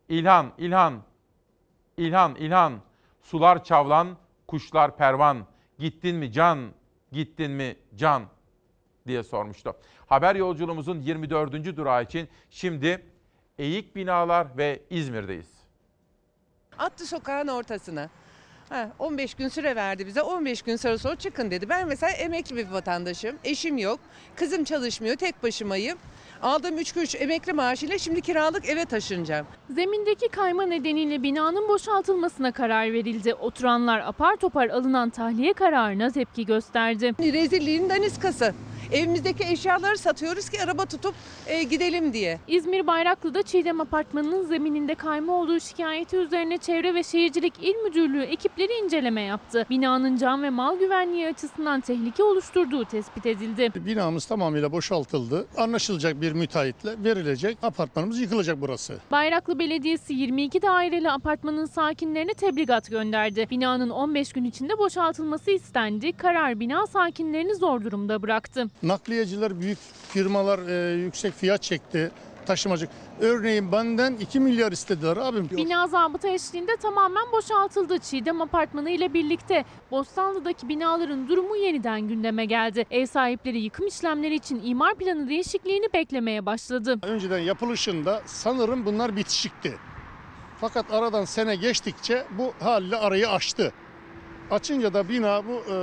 İlhan, 0.09 0.51
İlhan, 0.57 1.01
İlhan, 1.97 2.35
İlhan, 2.35 2.73
sular 3.21 3.63
çavlan, 3.63 4.17
kuşlar 4.47 4.97
pervan, 4.97 5.45
gittin 5.79 6.15
mi 6.15 6.31
can, 6.31 6.59
gittin 7.11 7.51
mi 7.51 7.75
can 7.95 8.23
diye 9.07 9.23
sormuştu. 9.23 9.75
Haber 10.05 10.35
yolculuğumuzun 10.35 11.01
24. 11.01 11.77
durağı 11.77 12.03
için 12.03 12.29
şimdi 12.49 13.05
Eğik 13.59 13.95
Binalar 13.95 14.47
ve 14.57 14.79
İzmir'deyiz. 14.89 15.47
Attı 16.77 17.05
sokağın 17.05 17.47
ortasına. 17.47 18.09
Ha, 18.69 18.89
15 18.99 19.33
gün 19.33 19.47
süre 19.47 19.75
verdi 19.75 20.07
bize. 20.07 20.21
15 20.21 20.61
gün 20.61 20.75
sonra 20.75 20.97
sonra 20.97 21.15
çıkın 21.15 21.51
dedi. 21.51 21.69
Ben 21.69 21.87
mesela 21.87 22.11
emekli 22.11 22.55
bir 22.55 22.67
vatandaşım. 22.67 23.35
Eşim 23.43 23.77
yok. 23.77 23.99
Kızım 24.35 24.63
çalışmıyor. 24.63 25.15
Tek 25.15 25.43
başımayım. 25.43 25.97
Aldığım 26.41 26.77
3 26.77 26.93
kuruş 26.93 27.15
emekli 27.15 27.53
maaşıyla 27.53 27.97
şimdi 27.97 28.21
kiralık 28.21 28.69
eve 28.69 28.85
taşınacağım. 28.85 29.47
Zemindeki 29.69 30.27
kayma 30.29 30.63
nedeniyle 30.63 31.23
binanın 31.23 31.67
boşaltılmasına 31.67 32.51
karar 32.51 32.93
verildi. 32.93 33.33
Oturanlar 33.33 33.99
apar 33.99 34.35
topar 34.35 34.69
alınan 34.69 35.09
tahliye 35.09 35.53
kararına 35.53 36.09
tepki 36.11 36.45
gösterdi. 36.45 37.13
Rezilliğin 37.19 37.89
daniskası. 37.89 38.53
Evimizdeki 38.91 39.43
eşyaları 39.43 39.97
satıyoruz 39.97 40.49
ki 40.49 40.61
araba 40.63 40.85
tutup 40.85 41.15
e, 41.47 41.63
gidelim 41.63 42.13
diye. 42.13 42.39
İzmir 42.47 42.87
Bayraklı'da 42.87 43.41
Çiğdem 43.43 43.81
Apartmanı'nın 43.81 44.45
zemininde 44.45 44.95
kayma 44.95 45.33
olduğu 45.33 45.59
şikayeti 45.59 46.15
üzerine 46.17 46.57
Çevre 46.57 46.93
ve 46.93 47.03
Şehircilik 47.03 47.53
İl 47.61 47.75
Müdürlüğü 47.75 48.23
ekipleri 48.23 48.71
inceleme 48.83 49.21
yaptı. 49.21 49.65
Binanın 49.69 50.17
can 50.17 50.43
ve 50.43 50.49
mal 50.49 50.79
güvenliği 50.79 51.27
açısından 51.27 51.81
tehlike 51.81 52.23
oluşturduğu 52.23 52.85
tespit 52.85 53.25
edildi. 53.25 53.71
Binamız 53.75 54.25
tamamıyla 54.25 54.71
boşaltıldı. 54.71 55.47
Anlaşılacak 55.57 56.21
bir 56.21 56.31
müteahhitle 56.31 57.03
verilecek. 57.03 57.57
Apartmanımız 57.63 58.19
yıkılacak 58.19 58.61
burası. 58.61 58.97
Bayraklı 59.11 59.59
Belediyesi 59.59 60.13
22 60.13 60.61
daireli 60.61 61.11
apartmanın 61.11 61.65
sakinlerine 61.65 62.33
tebligat 62.33 62.89
gönderdi. 62.89 63.47
Binanın 63.51 63.89
15 63.89 64.33
gün 64.33 64.43
içinde 64.43 64.77
boşaltılması 64.77 65.51
istendi. 65.51 66.11
Karar 66.11 66.59
bina 66.59 66.87
sakinlerini 66.87 67.55
zor 67.55 67.83
durumda 67.83 68.21
bıraktı. 68.21 68.67
Nakliyeciler, 68.83 69.59
büyük 69.59 69.77
firmalar 70.09 70.59
e, 70.67 70.95
yüksek 70.95 71.33
fiyat 71.33 71.61
çekti. 71.63 72.11
taşımacı. 72.45 72.87
Örneğin 73.19 73.71
benden 73.71 74.13
2 74.13 74.39
milyar 74.39 74.71
istediler 74.71 75.17
abim. 75.17 75.49
Bina 75.51 75.87
zabıta 75.87 76.27
eşliğinde 76.27 76.75
tamamen 76.81 77.31
boşaltıldı. 77.31 77.99
Çiğdem 77.99 78.41
Apartmanı 78.41 78.89
ile 78.89 79.13
birlikte 79.13 79.65
Bostanlı'daki 79.91 80.69
binaların 80.69 81.27
durumu 81.27 81.55
yeniden 81.55 82.01
gündeme 82.01 82.45
geldi. 82.45 82.85
Ev 82.91 83.05
sahipleri 83.05 83.59
yıkım 83.59 83.87
işlemleri 83.87 84.35
için 84.35 84.61
imar 84.63 84.95
planı 84.95 85.29
değişikliğini 85.29 85.93
beklemeye 85.93 86.45
başladı. 86.45 86.99
Önceden 87.01 87.39
yapılışında 87.39 88.21
sanırım 88.25 88.85
bunlar 88.85 89.15
bitişikti. 89.15 89.77
Fakat 90.61 90.93
aradan 90.93 91.25
sene 91.25 91.55
geçtikçe 91.55 92.25
bu 92.37 92.53
haliyle 92.65 92.95
arayı 92.97 93.29
aştı. 93.29 93.73
Açınca 94.51 94.93
da 94.93 95.09
bina 95.09 95.43
bu 95.47 95.73
e, 95.73 95.75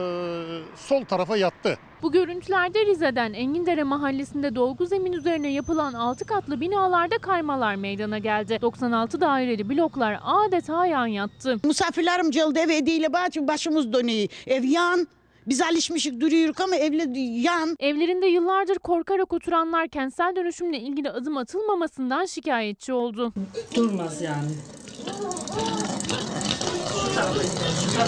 sol 0.76 1.05
tarafa 1.05 1.36
yattı. 1.36 1.78
Bu 2.05 2.12
görüntülerde 2.12 2.86
Rize'den 2.86 3.32
Engindere 3.32 3.82
mahallesinde 3.82 4.55
dolgu 4.55 4.86
zemin 4.86 5.12
üzerine 5.12 5.52
yapılan 5.52 5.92
6 5.92 6.24
katlı 6.24 6.61
binalarda 6.61 7.18
kaymalar 7.18 7.74
meydana 7.74 8.18
geldi. 8.18 8.59
96 8.62 9.20
daireli 9.20 9.68
bloklar 9.68 10.18
adeta 10.22 10.86
yan 10.86 11.07
yattı. 11.07 11.57
Misafirlerim 11.64 12.30
geldi 12.30 12.59
ev 12.59 12.68
hediyeyle 12.68 13.12
başımız 13.48 13.92
dönüyor. 13.92 14.28
Ev 14.46 14.64
yan. 14.64 15.09
Biz 15.46 15.62
alışmışık 15.62 16.20
duruyoruz 16.20 16.61
ama 16.61 16.76
evle 16.76 17.20
yan. 17.20 17.76
Evlerinde 17.80 18.26
yıllardır 18.26 18.78
korkarak 18.78 19.32
oturanlar 19.32 19.88
kentsel 19.88 20.36
dönüşümle 20.36 20.78
ilgili 20.78 21.11
adım 21.11 21.36
atılmamasından 21.36 22.24
şikayetçi 22.26 22.92
oldu. 22.92 23.32
Durmaz 23.76 24.22
yani. 24.22 24.50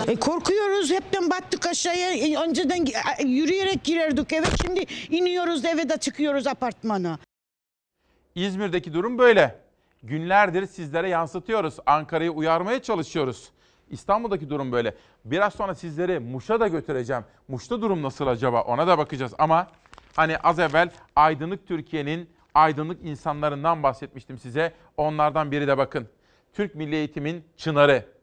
E 0.08 0.16
korkuyoruz 0.16 0.90
hepten 0.90 1.30
battık 1.30 1.66
aşağıya. 1.66 2.10
E, 2.10 2.36
önceden 2.36 2.86
e, 3.18 3.24
yürüyerek 3.26 3.84
girerdik 3.84 4.32
eve. 4.32 4.46
Şimdi 4.62 4.86
iniyoruz 5.10 5.64
eve 5.64 5.88
de 5.88 5.96
çıkıyoruz 5.96 6.46
apartmana. 6.46 7.18
İzmir'deki 8.34 8.92
durum 8.94 9.18
böyle. 9.18 9.58
Günlerdir 10.02 10.66
sizlere 10.66 11.08
yansıtıyoruz. 11.08 11.76
Ankara'yı 11.86 12.30
uyarmaya 12.30 12.82
çalışıyoruz. 12.82 13.50
İstanbul'daki 13.90 14.50
durum 14.50 14.72
böyle. 14.72 14.94
Biraz 15.24 15.54
sonra 15.54 15.74
sizleri 15.74 16.18
Muş'a 16.18 16.60
da 16.60 16.68
götüreceğim. 16.68 17.24
Muş'ta 17.48 17.82
durum 17.82 18.02
nasıl 18.02 18.26
acaba 18.26 18.62
ona 18.62 18.86
da 18.86 18.98
bakacağız. 18.98 19.32
Ama 19.38 19.66
hani 20.16 20.38
az 20.38 20.58
evvel 20.58 20.90
aydınlık 21.16 21.68
Türkiye'nin 21.68 22.30
aydınlık 22.54 23.04
insanlarından 23.04 23.82
bahsetmiştim 23.82 24.38
size. 24.38 24.72
Onlardan 24.96 25.50
biri 25.50 25.66
de 25.66 25.78
bakın. 25.78 26.08
Türk 26.52 26.74
Milli 26.74 26.94
Eğitim'in 26.94 27.44
çınarı. 27.56 28.15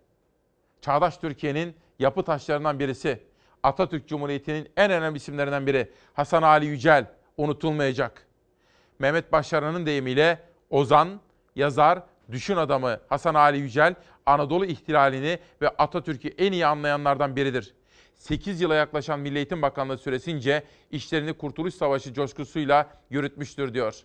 Çağdaş 0.84 1.18
Türkiye'nin 1.18 1.76
yapı 2.00 2.24
taşlarından 2.24 2.80
birisi. 2.80 3.24
Atatürk 3.64 4.08
Cumhuriyeti'nin 4.08 4.70
en 4.78 4.92
önemli 4.92 5.18
isimlerinden 5.18 5.68
biri. 5.68 5.92
Hasan 6.14 6.44
Ali 6.44 6.66
Yücel 6.66 7.06
unutulmayacak. 7.38 8.28
Mehmet 9.00 9.32
Başaran'ın 9.32 9.86
deyimiyle 9.86 10.40
ozan, 10.70 11.22
yazar, 11.56 12.04
düşün 12.32 12.56
adamı 12.56 13.00
Hasan 13.10 13.36
Ali 13.36 13.58
Yücel 13.58 13.96
Anadolu 14.26 14.66
ihtilalini 14.66 15.40
ve 15.62 15.70
Atatürk'ü 15.70 16.28
en 16.28 16.52
iyi 16.52 16.66
anlayanlardan 16.66 17.36
biridir. 17.36 17.74
8 18.16 18.62
yıla 18.62 18.76
yaklaşan 18.76 19.20
Milli 19.20 19.38
Eğitim 19.38 19.62
Bakanlığı 19.62 19.98
süresince 19.98 20.64
işlerini 20.92 21.34
Kurtuluş 21.34 21.74
Savaşı 21.74 22.14
coşkusuyla 22.14 22.90
yürütmüştür 23.10 23.74
diyor. 23.74 23.96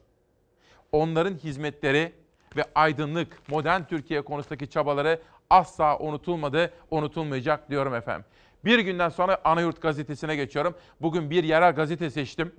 Onların 0.93 1.35
hizmetleri 1.35 2.13
ve 2.57 2.65
aydınlık, 2.75 3.49
modern 3.49 3.83
Türkiye 3.85 4.23
konusundaki 4.23 4.71
çabaları 4.71 5.21
asla 5.51 5.99
unutulmadı, 5.99 6.73
unutulmayacak 6.91 7.71
diyorum 7.71 7.95
efendim. 7.95 8.25
Bir 8.65 8.79
günden 8.79 9.09
sonra 9.09 9.39
Anayurt 9.45 9.83
gazetesine 9.83 10.37
geçiyorum. 10.37 10.75
Bugün 11.01 11.31
bir 11.31 11.45
yerel 11.45 11.75
gazete 11.75 12.11
seçtim. 12.11 12.55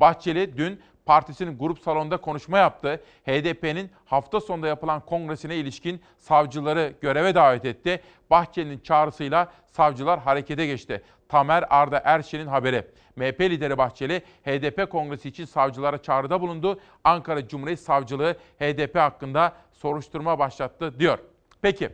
Bahçeli 0.00 0.56
dün 0.56 0.80
partisinin 1.06 1.58
grup 1.58 1.78
salonunda 1.78 2.16
konuşma 2.16 2.58
yaptı. 2.58 3.00
HDP'nin 3.26 3.90
hafta 4.04 4.40
sonunda 4.40 4.68
yapılan 4.68 5.00
kongresine 5.00 5.56
ilişkin 5.56 6.00
savcıları 6.18 6.94
göreve 7.00 7.34
davet 7.34 7.64
etti. 7.64 8.00
Bahçeli'nin 8.30 8.78
çağrısıyla 8.78 9.52
savcılar 9.66 10.20
harekete 10.20 10.66
geçti. 10.66 11.02
Tamer 11.28 11.64
Arda 11.70 12.02
Erşen'in 12.04 12.46
haberi. 12.46 12.86
MHP 13.16 13.40
lideri 13.40 13.78
Bahçeli 13.78 14.22
HDP 14.44 14.90
kongresi 14.90 15.28
için 15.28 15.44
savcılara 15.44 16.02
çağrıda 16.02 16.40
bulundu. 16.40 16.80
Ankara 17.04 17.48
Cumhuriyet 17.48 17.80
Savcılığı 17.80 18.36
HDP 18.58 18.96
hakkında 18.96 19.52
soruşturma 19.72 20.38
başlattı 20.38 20.98
diyor. 20.98 21.18
Peki 21.62 21.90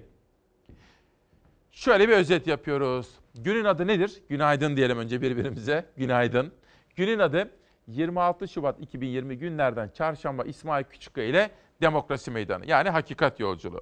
şöyle 1.76 2.08
bir 2.08 2.12
özet 2.12 2.46
yapıyoruz. 2.46 3.08
Günün 3.34 3.64
adı 3.64 3.86
nedir? 3.86 4.22
Günaydın 4.28 4.76
diyelim 4.76 4.98
önce 4.98 5.22
birbirimize. 5.22 5.86
Günaydın. 5.96 6.52
Günün 6.96 7.18
adı 7.18 7.50
26 7.86 8.48
Şubat 8.48 8.80
2020 8.80 9.38
günlerden 9.38 9.88
çarşamba 9.88 10.44
İsmail 10.44 10.84
Küçükkaya 10.84 11.28
ile 11.28 11.50
Demokrasi 11.80 12.30
Meydanı 12.30 12.66
yani 12.66 12.90
hakikat 12.90 13.40
yolculuğu. 13.40 13.80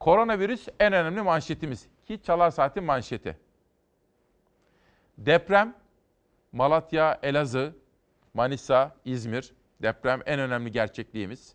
Koronavirüs 0.00 0.68
en 0.80 0.92
önemli 0.92 1.22
manşetimiz 1.22 1.88
ki 2.06 2.22
Çalar 2.22 2.50
Saat'in 2.50 2.84
manşeti. 2.84 3.36
Deprem 5.18 5.74
Malatya, 6.52 7.18
Elazığ, 7.22 7.76
Manisa, 8.34 8.96
İzmir 9.04 9.52
deprem 9.82 10.20
en 10.26 10.40
önemli 10.40 10.72
gerçekliğimiz. 10.72 11.54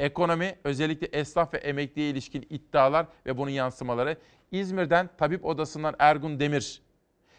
Ekonomi 0.00 0.58
özellikle 0.64 1.06
esnaf 1.06 1.54
ve 1.54 1.58
emekliye 1.58 2.10
ilişkin 2.10 2.46
iddialar 2.50 3.06
ve 3.26 3.36
bunun 3.36 3.50
yansımaları. 3.50 4.16
İzmir'den 4.52 5.10
tabip 5.18 5.44
odasından 5.44 5.94
Ergun 5.98 6.40
Demir 6.40 6.82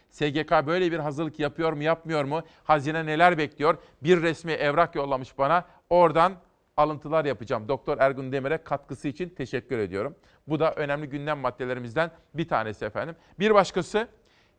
SGK 0.10 0.52
böyle 0.68 0.92
bir 0.92 1.00
hazırlık 1.00 1.40
yapıyor 1.40 1.74
mu 1.74 1.84
yapmıyor 1.84 2.24
mu? 2.24 2.44
Hazine 2.64 3.06
neler 3.06 3.38
bekliyor? 3.38 3.78
Bir 4.04 4.22
resmi 4.22 4.52
evrak 4.52 4.96
yollamış 4.96 5.38
bana. 5.38 5.66
Oradan 5.90 6.34
alıntılar 6.78 7.26
yapacağım. 7.26 7.68
Doktor 7.68 7.98
Ergun 7.98 8.32
Demir'e 8.32 8.58
katkısı 8.58 9.08
için 9.08 9.30
teşekkür 9.30 9.78
ediyorum. 9.78 10.16
Bu 10.48 10.60
da 10.60 10.74
önemli 10.74 11.10
gündem 11.10 11.40
maddelerimizden 11.40 12.12
bir 12.34 12.48
tanesi 12.48 12.86
efendim. 12.86 13.16
Bir 13.40 13.54
başkası 13.54 14.08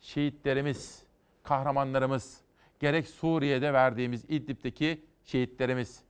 şehitlerimiz, 0.00 1.02
kahramanlarımız. 1.42 2.40
Gerek 2.80 3.08
Suriye'de 3.08 3.72
verdiğimiz 3.72 4.24
İdlib'deki 4.24 5.04
şehitlerimiz, 5.24 6.00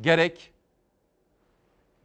gerek 0.00 0.52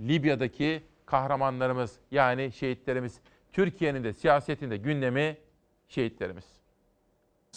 Libya'daki 0.07 0.81
kahramanlarımız 1.05 1.91
yani 2.11 2.51
şehitlerimiz. 2.55 3.13
Türkiye'nin 3.53 4.03
de 4.03 4.13
siyasetinde 4.13 4.77
gündemi 4.77 5.37
şehitlerimiz. 5.87 6.43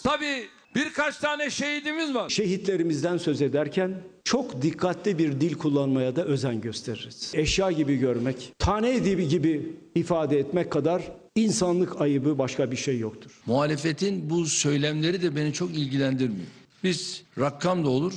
Tabii 0.03 0.47
birkaç 0.75 1.17
tane 1.17 1.49
şehidimiz 1.49 2.15
var. 2.15 2.29
Şehitlerimizden 2.29 3.17
söz 3.17 3.41
ederken 3.41 4.01
çok 4.23 4.61
dikkatli 4.61 5.17
bir 5.17 5.41
dil 5.41 5.55
kullanmaya 5.55 6.15
da 6.15 6.25
özen 6.25 6.61
gösteririz. 6.61 7.31
Eşya 7.35 7.71
gibi 7.71 7.95
görmek, 7.97 8.53
tane 8.59 8.95
edibi 8.95 9.27
gibi 9.27 9.73
ifade 9.95 10.39
etmek 10.39 10.71
kadar 10.71 11.01
insanlık 11.35 12.01
ayıbı 12.01 12.37
başka 12.37 12.71
bir 12.71 12.75
şey 12.75 12.99
yoktur. 12.99 13.41
Muhalefetin 13.45 14.29
bu 14.29 14.45
söylemleri 14.45 15.21
de 15.21 15.35
beni 15.35 15.53
çok 15.53 15.69
ilgilendirmiyor. 15.71 16.47
Biz 16.83 17.23
rakam 17.39 17.85
da 17.85 17.89
olur, 17.89 18.13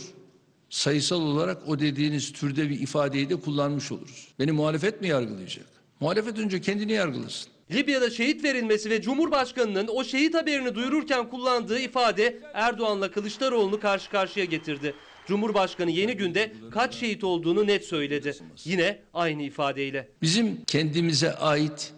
sayısal 0.70 1.22
olarak 1.22 1.68
o 1.68 1.78
dediğiniz 1.78 2.32
türde 2.32 2.70
bir 2.70 2.80
ifadeyi 2.80 3.30
de 3.30 3.36
kullanmış 3.36 3.92
oluruz. 3.92 4.28
Beni 4.38 4.52
muhalefet 4.52 5.00
mi 5.00 5.08
yargılayacak? 5.08 5.66
Muhalefet 6.00 6.38
önce 6.38 6.60
kendini 6.60 6.92
yargılasın. 6.92 7.52
Libya'da 7.70 8.10
şehit 8.10 8.44
verilmesi 8.44 8.90
ve 8.90 9.02
Cumhurbaşkanı'nın 9.02 9.88
o 9.88 10.04
şehit 10.04 10.34
haberini 10.34 10.74
duyururken 10.74 11.30
kullandığı 11.30 11.80
ifade 11.80 12.38
Erdoğan'la 12.54 13.10
Kılıçdaroğlu'nu 13.10 13.80
karşı 13.80 14.10
karşıya 14.10 14.44
getirdi. 14.44 14.94
Cumhurbaşkanı 15.26 15.90
yeni 15.90 16.16
günde 16.16 16.52
kaç 16.70 16.94
şehit 16.94 17.24
olduğunu 17.24 17.66
net 17.66 17.84
söyledi. 17.84 18.36
Yine 18.64 18.98
aynı 19.14 19.42
ifadeyle. 19.42 20.08
Bizim 20.22 20.64
kendimize 20.66 21.34
ait 21.34 21.92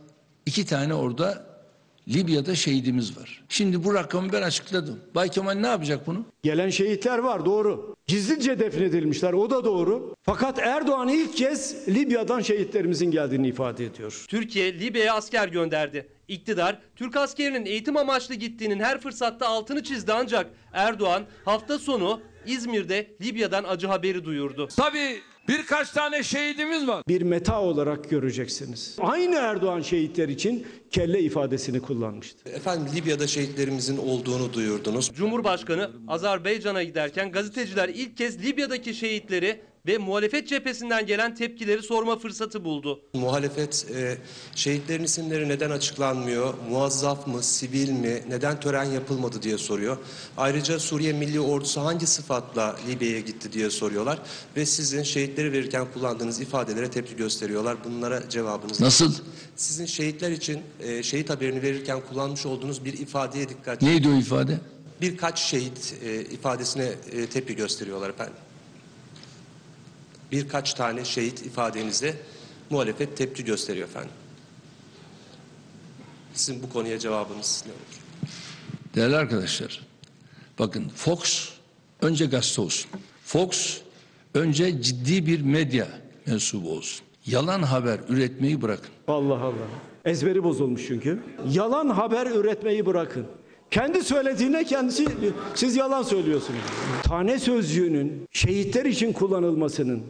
iki 0.46 0.66
tane 0.66 0.94
orada 0.94 1.49
Libya'da 2.10 2.54
şehidimiz 2.54 3.18
var. 3.18 3.44
Şimdi 3.48 3.84
bu 3.84 3.94
rakamı 3.94 4.32
ben 4.32 4.42
açıkladım. 4.42 5.00
Bay 5.14 5.28
Kemal 5.28 5.52
ne 5.54 5.66
yapacak 5.66 6.06
bunu? 6.06 6.24
Gelen 6.42 6.70
şehitler 6.70 7.18
var 7.18 7.44
doğru. 7.44 7.94
Gizlice 8.06 8.58
defnedilmişler 8.58 9.32
o 9.32 9.50
da 9.50 9.64
doğru. 9.64 10.14
Fakat 10.22 10.58
Erdoğan 10.58 11.08
ilk 11.08 11.36
kez 11.36 11.88
Libya'dan 11.88 12.40
şehitlerimizin 12.40 13.10
geldiğini 13.10 13.48
ifade 13.48 13.84
ediyor. 13.84 14.24
Türkiye 14.28 14.80
Libya'ya 14.80 15.14
asker 15.14 15.48
gönderdi. 15.48 16.08
İktidar 16.28 16.78
Türk 16.96 17.16
askerinin 17.16 17.66
eğitim 17.66 17.96
amaçlı 17.96 18.34
gittiğinin 18.34 18.80
her 18.80 19.00
fırsatta 19.00 19.48
altını 19.48 19.82
çizdi 19.82 20.12
ancak 20.12 20.46
Erdoğan 20.72 21.22
hafta 21.44 21.78
sonu 21.78 22.20
İzmir'de 22.46 23.10
Libya'dan 23.22 23.64
acı 23.64 23.86
haberi 23.86 24.24
duyurdu. 24.24 24.68
Tabii 24.76 25.20
birkaç 25.48 25.90
tane 25.90 26.22
şehidimiz 26.22 26.88
var. 26.88 27.02
Bir 27.08 27.22
meta 27.22 27.60
olarak 27.60 28.10
göreceksiniz. 28.10 28.96
Aynı 29.00 29.36
Erdoğan 29.36 29.80
şehitler 29.80 30.28
için 30.28 30.66
kelle 30.90 31.20
ifadesini 31.20 31.80
kullanmıştı. 31.80 32.48
Efendim 32.50 32.86
Libya'da 32.96 33.26
şehitlerimizin 33.26 33.96
olduğunu 33.96 34.52
duyurdunuz. 34.52 35.10
Cumhurbaşkanı 35.14 35.90
Azerbaycan'a 36.08 36.82
giderken 36.82 37.32
gazeteciler 37.32 37.88
ilk 37.88 38.16
kez 38.16 38.42
Libya'daki 38.44 38.94
şehitleri 38.94 39.60
ve 39.86 39.98
muhalefet 39.98 40.48
cephesinden 40.48 41.06
gelen 41.06 41.34
tepkileri 41.34 41.82
sorma 41.82 42.18
fırsatı 42.18 42.64
buldu. 42.64 43.00
Muhalefet 43.14 43.86
e, 43.94 44.18
şehitlerin 44.54 45.04
isimleri 45.04 45.48
neden 45.48 45.70
açıklanmıyor, 45.70 46.54
muazzaf 46.70 47.26
mı, 47.26 47.42
sivil 47.42 47.90
mi, 47.90 48.22
neden 48.28 48.60
tören 48.60 48.84
yapılmadı 48.84 49.42
diye 49.42 49.58
soruyor. 49.58 49.96
Ayrıca 50.36 50.78
Suriye 50.78 51.12
Milli 51.12 51.40
Ordusu 51.40 51.80
hangi 51.80 52.06
sıfatla 52.06 52.76
Libya'ya 52.88 53.20
gitti 53.20 53.52
diye 53.52 53.70
soruyorlar. 53.70 54.18
Ve 54.56 54.66
sizin 54.66 55.02
şehitleri 55.02 55.52
verirken 55.52 55.86
kullandığınız 55.92 56.40
ifadelere 56.40 56.90
tepki 56.90 57.16
gösteriyorlar. 57.16 57.76
Bunlara 57.84 58.28
cevabınız 58.28 58.80
Nasıl? 58.80 59.14
Sizin 59.56 59.86
şehitler 59.86 60.30
için 60.30 60.60
e, 60.80 61.02
şehit 61.02 61.30
haberini 61.30 61.62
verirken 61.62 62.00
kullanmış 62.08 62.46
olduğunuz 62.46 62.84
bir 62.84 62.92
ifadeye 62.92 63.48
dikkat 63.48 63.82
Neydi 63.82 64.08
o 64.08 64.14
ifade? 64.14 64.58
Birkaç 65.00 65.38
şehit 65.38 65.94
e, 66.04 66.20
ifadesine 66.20 66.90
e, 67.12 67.26
tepki 67.26 67.56
gösteriyorlar 67.56 68.10
efendim. 68.10 68.34
Birkaç 70.32 70.74
tane 70.74 71.04
şehit 71.04 71.46
ifadenize 71.46 72.16
muhalefet 72.70 73.16
tepki 73.16 73.44
gösteriyor 73.44 73.88
efendim. 73.88 74.10
Sizin 76.34 76.62
bu 76.62 76.70
konuya 76.70 76.98
cevabınız 76.98 77.64
ne 77.66 77.72
olur? 77.72 78.00
Değerli 78.94 79.16
arkadaşlar, 79.16 79.80
bakın 80.58 80.88
Fox 80.88 81.48
önce 82.02 82.26
gazete 82.26 82.60
olsun. 82.60 82.90
Fox 83.24 83.78
önce 84.34 84.82
ciddi 84.82 85.26
bir 85.26 85.40
medya 85.40 85.88
mensubu 86.26 86.72
olsun. 86.72 87.06
Yalan 87.26 87.62
haber 87.62 88.00
üretmeyi 88.08 88.62
bırakın. 88.62 88.90
Allah 89.08 89.40
Allah. 89.40 89.68
Ezberi 90.04 90.44
bozulmuş 90.44 90.86
çünkü. 90.86 91.22
Yalan 91.50 91.88
haber 91.88 92.26
üretmeyi 92.26 92.86
bırakın. 92.86 93.26
Kendi 93.70 94.04
söylediğine 94.04 94.64
kendisi 94.64 95.06
siz 95.54 95.76
yalan 95.76 96.02
söylüyorsunuz. 96.02 96.60
Tane 97.02 97.38
sözcüğünün 97.38 98.28
şehitler 98.32 98.84
için 98.84 99.12
kullanılmasının 99.12 100.02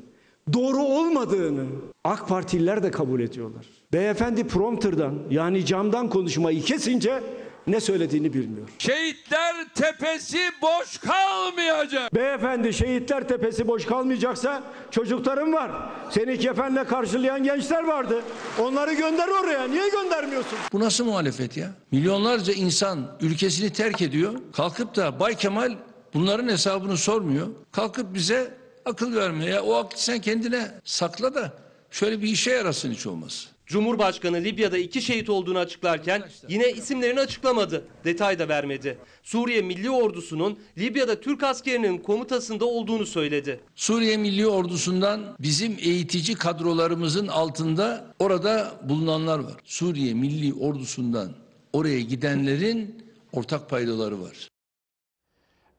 doğru 0.52 0.82
olmadığını 0.82 1.64
AK 2.04 2.28
Partililer 2.28 2.82
de 2.82 2.90
kabul 2.90 3.20
ediyorlar. 3.20 3.66
Beyefendi 3.92 4.46
prompterdan 4.46 5.14
yani 5.30 5.66
camdan 5.66 6.08
konuşmayı 6.08 6.62
kesince 6.62 7.22
ne 7.70 7.80
söylediğini 7.80 8.32
bilmiyor. 8.32 8.68
Şehitler 8.78 9.56
tepesi 9.74 10.38
boş 10.62 10.98
kalmayacak. 10.98 12.14
Beyefendi 12.14 12.72
şehitler 12.72 13.28
tepesi 13.28 13.68
boş 13.68 13.84
kalmayacaksa 13.86 14.62
çocuklarım 14.90 15.52
var. 15.52 15.70
Seni 16.10 16.38
kefenle 16.38 16.84
karşılayan 16.84 17.42
gençler 17.42 17.84
vardı. 17.84 18.22
Onları 18.58 18.92
gönder 18.92 19.28
oraya. 19.28 19.68
Niye 19.68 19.88
göndermiyorsun? 19.88 20.58
Bu 20.72 20.80
nasıl 20.80 21.04
muhalefet 21.04 21.56
ya? 21.56 21.70
Milyonlarca 21.92 22.52
insan 22.52 23.16
ülkesini 23.20 23.72
terk 23.72 24.02
ediyor. 24.02 24.32
Kalkıp 24.52 24.96
da 24.96 25.20
Bay 25.20 25.34
Kemal 25.36 25.72
bunların 26.14 26.48
hesabını 26.48 26.96
sormuyor. 26.96 27.46
Kalkıp 27.72 28.14
bize 28.14 28.54
akıl 28.84 29.16
vermiyor. 29.16 29.48
Ya 29.48 29.62
o 29.62 29.74
aklı 29.74 29.98
sen 29.98 30.20
kendine 30.20 30.68
sakla 30.84 31.34
da 31.34 31.52
şöyle 31.90 32.22
bir 32.22 32.28
işe 32.28 32.50
yarasın 32.50 32.92
hiç 32.92 33.06
olmaz. 33.06 33.48
Cumhurbaşkanı 33.70 34.36
Libya'da 34.36 34.78
iki 34.78 35.02
şehit 35.02 35.30
olduğunu 35.30 35.58
açıklarken 35.58 36.22
yine 36.48 36.70
isimlerini 36.70 37.20
açıklamadı. 37.20 37.84
Detay 38.04 38.38
da 38.38 38.48
vermedi. 38.48 38.98
Suriye 39.22 39.62
Milli 39.62 39.90
Ordusu'nun 39.90 40.58
Libya'da 40.78 41.20
Türk 41.20 41.42
askerinin 41.42 41.98
komutasında 41.98 42.64
olduğunu 42.64 43.06
söyledi. 43.06 43.60
Suriye 43.74 44.16
Milli 44.16 44.46
Ordusu'ndan 44.46 45.36
bizim 45.40 45.76
eğitici 45.80 46.36
kadrolarımızın 46.36 47.28
altında 47.28 48.14
orada 48.18 48.72
bulunanlar 48.82 49.38
var. 49.38 49.54
Suriye 49.64 50.14
Milli 50.14 50.54
Ordusu'ndan 50.54 51.32
oraya 51.72 52.00
gidenlerin 52.00 53.04
ortak 53.32 53.70
paydaları 53.70 54.22
var. 54.22 54.48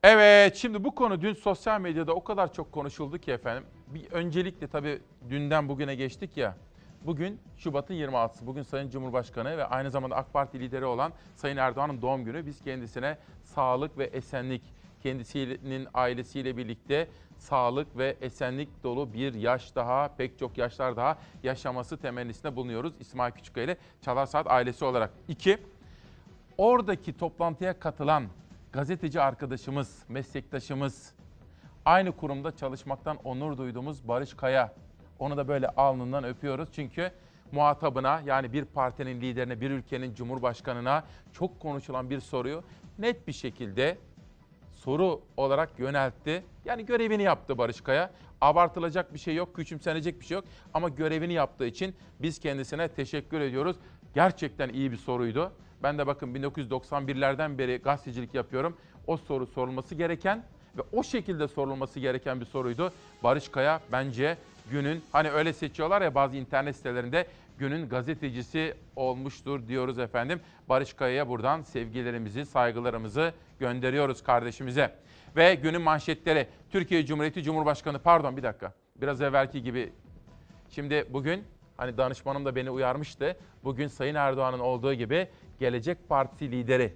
Evet 0.03 0.55
şimdi 0.55 0.83
bu 0.83 0.95
konu 0.95 1.21
dün 1.21 1.33
sosyal 1.33 1.81
medyada 1.81 2.13
o 2.13 2.23
kadar 2.23 2.53
çok 2.53 2.71
konuşuldu 2.71 3.17
ki 3.17 3.31
efendim. 3.31 3.63
Bir 3.87 4.11
öncelikle 4.11 4.67
tabii 4.67 4.99
dünden 5.29 5.69
bugüne 5.69 5.95
geçtik 5.95 6.37
ya. 6.37 6.57
Bugün 7.05 7.39
Şubat'ın 7.57 7.93
26'sı. 7.93 8.47
Bugün 8.47 8.63
Sayın 8.63 8.89
Cumhurbaşkanı 8.89 9.57
ve 9.57 9.65
aynı 9.65 9.91
zamanda 9.91 10.15
AK 10.15 10.33
Parti 10.33 10.59
lideri 10.59 10.85
olan 10.85 11.13
Sayın 11.35 11.57
Erdoğan'ın 11.57 12.01
doğum 12.01 12.25
günü. 12.25 12.45
Biz 12.45 12.63
kendisine 12.63 13.17
sağlık 13.43 13.97
ve 13.97 14.03
esenlik, 14.05 14.61
kendisinin 15.03 15.87
ailesiyle 15.93 16.57
birlikte 16.57 17.07
sağlık 17.37 17.97
ve 17.97 18.17
esenlik 18.21 18.83
dolu 18.83 19.13
bir 19.13 19.33
yaş 19.33 19.75
daha, 19.75 20.15
pek 20.17 20.39
çok 20.39 20.57
yaşlar 20.57 20.95
daha 20.95 21.17
yaşaması 21.43 21.97
temennisinde 21.97 22.55
bulunuyoruz. 22.55 22.93
İsmail 22.99 23.31
Küçükkaya 23.31 23.65
ile 23.65 23.77
Çalar 24.01 24.25
Saat 24.25 24.47
ailesi 24.47 24.85
olarak. 24.85 25.11
İki, 25.27 25.57
oradaki 26.57 27.17
toplantıya 27.17 27.79
katılan 27.79 28.23
gazeteci 28.71 29.21
arkadaşımız, 29.21 30.03
meslektaşımız, 30.09 31.13
aynı 31.85 32.11
kurumda 32.11 32.55
çalışmaktan 32.55 33.17
onur 33.23 33.57
duyduğumuz 33.57 34.07
Barış 34.07 34.33
Kaya. 34.33 34.73
Onu 35.21 35.37
da 35.37 35.47
böyle 35.47 35.67
alnından 35.67 36.23
öpüyoruz 36.23 36.69
çünkü 36.71 37.11
muhatabına 37.51 38.21
yani 38.25 38.53
bir 38.53 38.65
partinin 38.65 39.21
liderine, 39.21 39.61
bir 39.61 39.71
ülkenin 39.71 40.13
cumhurbaşkanına 40.13 41.03
çok 41.33 41.59
konuşulan 41.59 42.09
bir 42.09 42.19
soruyu 42.19 42.63
net 42.99 43.27
bir 43.27 43.33
şekilde 43.33 43.97
soru 44.71 45.21
olarak 45.37 45.79
yöneltti. 45.79 46.43
Yani 46.65 46.85
görevini 46.85 47.23
yaptı 47.23 47.57
Barış 47.57 47.81
Kaya. 47.81 48.11
Abartılacak 48.41 49.13
bir 49.13 49.19
şey 49.19 49.35
yok, 49.35 49.55
küçümsenecek 49.55 50.19
bir 50.19 50.25
şey 50.25 50.35
yok 50.35 50.45
ama 50.73 50.89
görevini 50.89 51.33
yaptığı 51.33 51.65
için 51.65 51.95
biz 52.19 52.39
kendisine 52.39 52.87
teşekkür 52.87 53.41
ediyoruz. 53.41 53.75
Gerçekten 54.13 54.69
iyi 54.69 54.91
bir 54.91 54.97
soruydu. 54.97 55.51
Ben 55.83 55.97
de 55.97 56.07
bakın 56.07 56.35
1991'lerden 56.35 57.57
beri 57.57 57.77
gazetecilik 57.77 58.33
yapıyorum. 58.33 58.77
O 59.07 59.17
soru 59.17 59.47
sorulması 59.47 59.95
gereken 59.95 60.43
ve 60.77 60.81
o 60.93 61.03
şekilde 61.03 61.47
sorulması 61.47 61.99
gereken 61.99 62.39
bir 62.39 62.45
soruydu. 62.45 62.93
Barış 63.23 63.49
Kaya 63.49 63.81
bence 63.91 64.37
günün 64.71 65.03
hani 65.11 65.31
öyle 65.31 65.53
seçiyorlar 65.53 66.01
ya 66.01 66.15
bazı 66.15 66.37
internet 66.37 66.75
sitelerinde 66.75 67.27
günün 67.57 67.89
gazetecisi 67.89 68.73
olmuştur 68.95 69.67
diyoruz 69.67 69.99
efendim. 69.99 70.41
Barış 70.69 70.93
Kaya'ya 70.93 71.27
buradan 71.29 71.61
sevgilerimizi, 71.61 72.45
saygılarımızı 72.45 73.33
gönderiyoruz 73.59 74.23
kardeşimize. 74.23 74.95
Ve 75.35 75.55
günün 75.55 75.81
manşetleri 75.81 76.47
Türkiye 76.71 77.05
Cumhuriyeti 77.05 77.43
Cumhurbaşkanı 77.43 77.99
pardon 77.99 78.37
bir 78.37 78.43
dakika 78.43 78.73
biraz 78.95 79.21
evvelki 79.21 79.63
gibi. 79.63 79.93
Şimdi 80.69 81.05
bugün 81.09 81.43
hani 81.77 81.97
danışmanım 81.97 82.45
da 82.45 82.55
beni 82.55 82.69
uyarmıştı. 82.69 83.37
Bugün 83.63 83.87
Sayın 83.87 84.15
Erdoğan'ın 84.15 84.59
olduğu 84.59 84.93
gibi 84.93 85.27
Gelecek 85.59 86.09
Partisi 86.09 86.51
lideri 86.51 86.93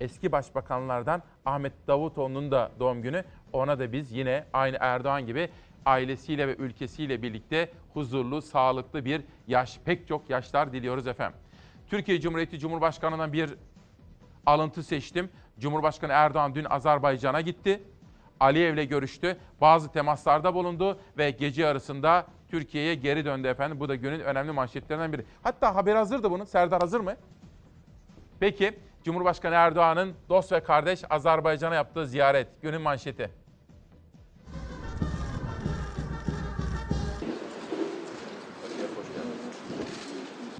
eski 0.00 0.32
başbakanlardan 0.32 1.22
Ahmet 1.44 1.72
Davutoğlu'nun 1.88 2.50
da 2.50 2.70
doğum 2.80 3.02
günü. 3.02 3.24
Ona 3.52 3.78
da 3.78 3.92
biz 3.92 4.12
yine 4.12 4.44
aynı 4.52 4.76
Erdoğan 4.80 5.26
gibi 5.26 5.48
ailesiyle 5.86 6.48
ve 6.48 6.56
ülkesiyle 6.56 7.22
birlikte 7.22 7.72
huzurlu, 7.94 8.42
sağlıklı 8.42 9.04
bir 9.04 9.22
yaş, 9.46 9.78
pek 9.84 10.08
çok 10.08 10.30
yaşlar 10.30 10.72
diliyoruz 10.72 11.06
efendim. 11.06 11.38
Türkiye 11.90 12.20
Cumhuriyeti 12.20 12.58
Cumhurbaşkanı'ndan 12.58 13.32
bir 13.32 13.54
alıntı 14.46 14.82
seçtim. 14.82 15.30
Cumhurbaşkanı 15.58 16.12
Erdoğan 16.12 16.54
dün 16.54 16.64
Azerbaycan'a 16.64 17.40
gitti. 17.40 17.82
Aliyev'le 18.40 18.88
görüştü. 18.88 19.36
Bazı 19.60 19.92
temaslarda 19.92 20.54
bulundu 20.54 20.98
ve 21.18 21.30
gece 21.30 21.62
yarısında 21.62 22.26
Türkiye'ye 22.48 22.94
geri 22.94 23.24
döndü 23.24 23.48
efendim. 23.48 23.80
Bu 23.80 23.88
da 23.88 23.94
günün 23.94 24.20
önemli 24.20 24.52
manşetlerinden 24.52 25.12
biri. 25.12 25.24
Hatta 25.42 25.74
haber 25.74 25.96
hazırdı 25.96 26.30
bunun. 26.30 26.44
Serdar 26.44 26.80
hazır 26.80 27.00
mı? 27.00 27.16
Peki 28.40 28.78
Cumhurbaşkanı 29.04 29.54
Erdoğan'ın 29.54 30.14
dost 30.28 30.52
ve 30.52 30.60
kardeş 30.60 31.02
Azerbaycan'a 31.10 31.74
yaptığı 31.74 32.06
ziyaret. 32.06 32.48
Günün 32.62 32.82
manşeti. 32.82 33.45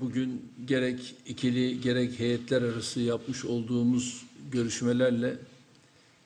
Bugün 0.01 0.53
gerek 0.67 1.15
ikili 1.27 1.81
gerek 1.81 2.19
heyetler 2.21 2.63
arası 2.63 3.01
yapmış 3.01 3.45
olduğumuz 3.45 4.25
görüşmelerle 4.53 5.37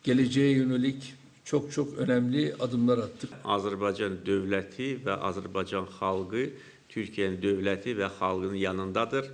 geleceğe 0.03 0.51
yönelik 0.51 1.15
çok 1.45 1.73
çok 1.73 1.99
önemli 1.99 2.55
adımlar 2.61 2.99
attık. 2.99 3.31
Azərbaycan 3.45 4.17
dövləti 4.27 4.89
və 5.05 5.15
Azərbaycan 5.29 5.87
xalqı 5.99 6.49
Türkiyənin 6.91 7.39
dövləti 7.43 7.95
və 7.95 8.11
xalqının 8.19 8.59
yanındadır 8.59 9.31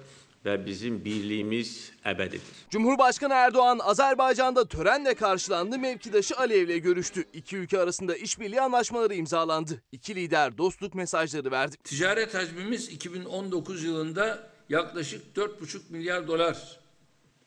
və 0.47 0.55
bizim 0.66 0.99
birliyimiz 1.05 1.90
əbədidir. 2.05 2.55
Cumhurbaşkanı 2.70 3.34
Erdoğan 3.34 3.78
Azerbaycan'da 3.78 4.68
törenle 4.68 5.14
karşılandı, 5.14 5.78
mevkidaşı 5.78 6.36
Aliyev'le 6.36 6.82
görüştü. 6.82 7.24
İki 7.32 7.57
ülke 7.57 7.78
arasında 7.78 8.16
işbirliği 8.16 8.61
anlaşmaları 8.61 9.14
imzalandı. 9.14 9.82
İki 9.92 10.14
lider 10.14 10.59
dostluk 10.59 10.94
mesajları 10.94 11.51
verdi. 11.51 11.76
Ticaret 11.84 12.34
hacmimiz 12.34 12.88
2019 12.88 13.84
yılında 13.84 14.49
yaklaşık 14.68 15.36
4,5 15.36 15.80
milyar 15.90 16.28
dolar 16.28 16.80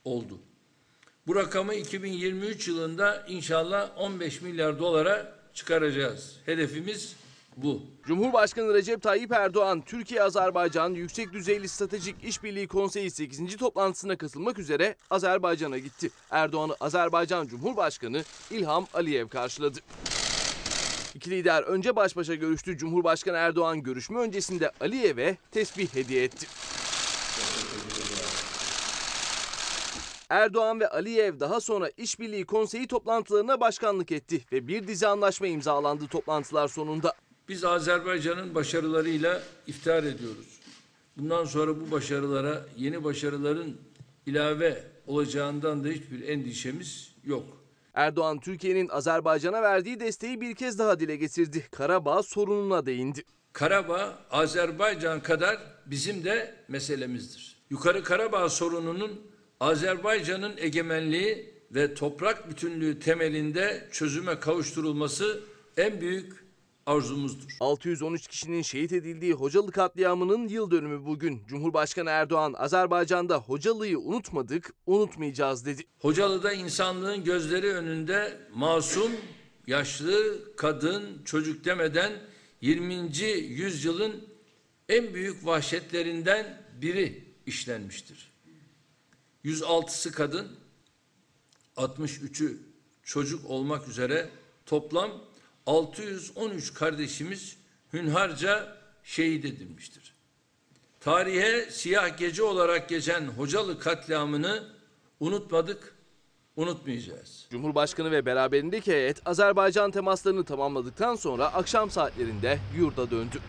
oldu. 0.04 0.39
Bu 1.28 1.36
rakamı 1.36 1.76
2023 1.76 2.68
yılında 2.68 3.26
inşallah 3.28 3.89
15 3.97 4.41
milyar 4.41 4.80
dolara 4.80 5.36
çıkaracağız. 5.54 6.36
Hedefimiz 6.45 7.16
bu. 7.58 7.82
Cumhurbaşkanı 8.04 8.74
Recep 8.74 9.02
Tayyip 9.02 9.32
Erdoğan, 9.32 9.82
Türkiye-Azerbaycan 9.82 10.89
Yüksek 10.89 11.34
Düzeyli 11.34 11.68
Stratejik 11.68 12.24
İşbirliği 12.24 12.68
Konseyi 12.68 13.12
8. 13.12 13.58
toplantısına 13.58 14.18
katılmak 14.18 14.60
üzere 14.60 14.95
Azerbaycan'a 15.10 15.78
gitti. 15.78 16.10
Erdoğan'ı 16.32 16.76
Azerbaycan 16.80 17.47
Cumhurbaşkanı 17.47 18.24
İlham 18.52 18.88
Aliyev 18.93 19.28
karşıladı. 19.28 19.80
İki 21.16 21.32
lider 21.32 21.64
önce 21.64 21.95
baş 21.95 22.16
başa 22.16 22.36
görüştü. 22.36 22.78
Cumhurbaşkanı 22.78 23.38
Erdoğan 23.38 23.84
görüşme 23.84 24.20
öncesinde 24.20 24.72
Aliyev'e 24.82 25.38
tesbih 25.52 25.95
hediye 25.95 26.24
etti. 26.24 26.47
Erdoğan 30.30 30.80
ve 30.80 30.89
Aliyev 30.89 31.39
daha 31.39 31.62
sonra 31.62 31.89
işbirliği 31.97 32.45
konseyi 32.45 32.88
toplantılarına 32.88 33.60
başkanlık 33.60 34.12
etti 34.12 34.41
ve 34.52 34.68
bir 34.68 34.88
dizi 34.88 35.08
anlaşma 35.08 35.47
imzalandı 35.47 36.08
toplantılar 36.08 36.68
sonunda. 36.68 37.14
Biz 37.50 37.64
Azerbaycan'ın 37.64 38.56
başarılarıyla 38.56 39.41
iftihar 39.68 40.04
ediyoruz. 40.04 40.60
Bundan 41.18 41.45
sonra 41.45 41.80
bu 41.80 41.91
başarılara 41.91 42.66
yeni 42.78 43.04
başarıların 43.04 43.78
ilave 44.26 44.84
olacağından 45.08 45.84
da 45.84 45.88
hiçbir 45.88 46.28
endişemiz 46.28 47.16
yok. 47.26 47.43
Erdoğan 47.93 48.39
Türkiye'nin 48.39 48.89
Azerbaycan'a 48.89 49.62
verdiği 49.62 50.00
desteği 50.00 50.41
bir 50.41 50.56
kez 50.56 50.80
daha 50.80 51.00
dile 51.00 51.16
getirdi. 51.16 51.66
Karabağ 51.72 52.24
sorununa 52.24 52.86
değindi. 52.86 53.24
Karabağ 53.54 54.20
Azerbaycan 54.32 55.24
kadar 55.24 55.58
bizim 55.86 56.24
de 56.24 56.56
meselemizdir. 56.68 57.62
Yukarı 57.70 58.04
Karabağ 58.04 58.50
sorununun 58.50 59.22
Azerbaycan'ın 59.60 60.54
egemenliği 60.58 61.54
ve 61.72 61.93
toprak 61.93 62.50
bütünlüğü 62.50 63.00
temelinde 63.00 63.88
çözüme 63.91 64.39
kavuşturulması 64.39 65.39
en 65.78 66.02
büyük 66.02 66.49
arzumuzdur. 66.90 67.58
613 67.60 68.28
kişinin 68.28 68.62
şehit 68.62 68.92
edildiği 68.92 69.34
Hocalı 69.34 69.72
katliamının 69.72 70.48
yıl 70.48 70.72
dönümü 70.72 71.06
bugün. 71.06 71.42
Cumhurbaşkanı 71.48 72.10
Erdoğan 72.10 72.54
Azerbaycan'da 72.58 73.38
Hocalı'yı 73.38 74.00
unutmadık, 74.00 74.74
unutmayacağız 74.86 75.66
dedi. 75.66 75.84
Hocalı'da 76.00 76.54
insanlığın 76.54 77.24
gözleri 77.24 77.74
önünde 77.74 78.40
masum, 78.54 79.12
yaşlı, 79.68 80.40
kadın, 80.56 81.24
çocuk 81.26 81.66
demeden 81.66 82.14
20. 82.62 82.94
yüzyılın 83.48 84.28
en 84.90 85.14
büyük 85.14 85.46
vahşetlerinden 85.46 86.62
biri 86.82 87.24
işlenmiştir. 87.46 88.32
106'sı 89.46 90.12
kadın, 90.12 90.48
63'ü 91.78 92.58
çocuk 93.04 93.50
olmak 93.50 93.88
üzere 93.88 94.30
toplam 94.66 95.28
613 95.70 96.74
kardeşimiz 96.74 97.57
hünharca 97.93 98.78
şehit 99.03 99.45
edilmiştir. 99.45 100.15
Tarihe 100.99 101.72
siyah 101.72 102.17
gece 102.17 102.43
olarak 102.43 102.89
geçen 102.89 103.28
Hocalı 103.28 103.80
katliamını 103.80 104.63
unutmadık, 105.20 105.95
unutmayacağız. 106.55 107.47
Cumhurbaşkanı 107.49 108.11
ve 108.11 108.26
beraberindeki 108.26 108.91
heyet 108.91 109.28
Azerbaycan 109.28 109.91
temaslarını 109.91 110.45
tamamladıktan 110.45 111.15
sonra 111.15 111.53
akşam 111.53 111.89
saatlerinde 111.89 112.59
yurda 112.78 113.11
döndü. 113.11 113.39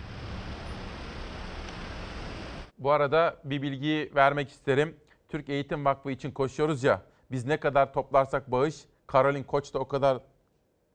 Bu 2.78 2.90
arada 2.90 3.36
bir 3.44 3.62
bilgi 3.62 4.12
vermek 4.14 4.50
isterim. 4.50 4.96
Türk 5.28 5.48
Eğitim 5.48 5.84
Vakfı 5.84 6.10
için 6.10 6.30
koşuyoruz 6.30 6.84
ya. 6.84 7.02
Biz 7.30 7.44
ne 7.44 7.56
kadar 7.56 7.92
toplarsak 7.92 8.50
bağış, 8.50 8.76
Karolin 9.06 9.44
Koç 9.44 9.74
da 9.74 9.78
o 9.78 9.88
kadar 9.88 10.18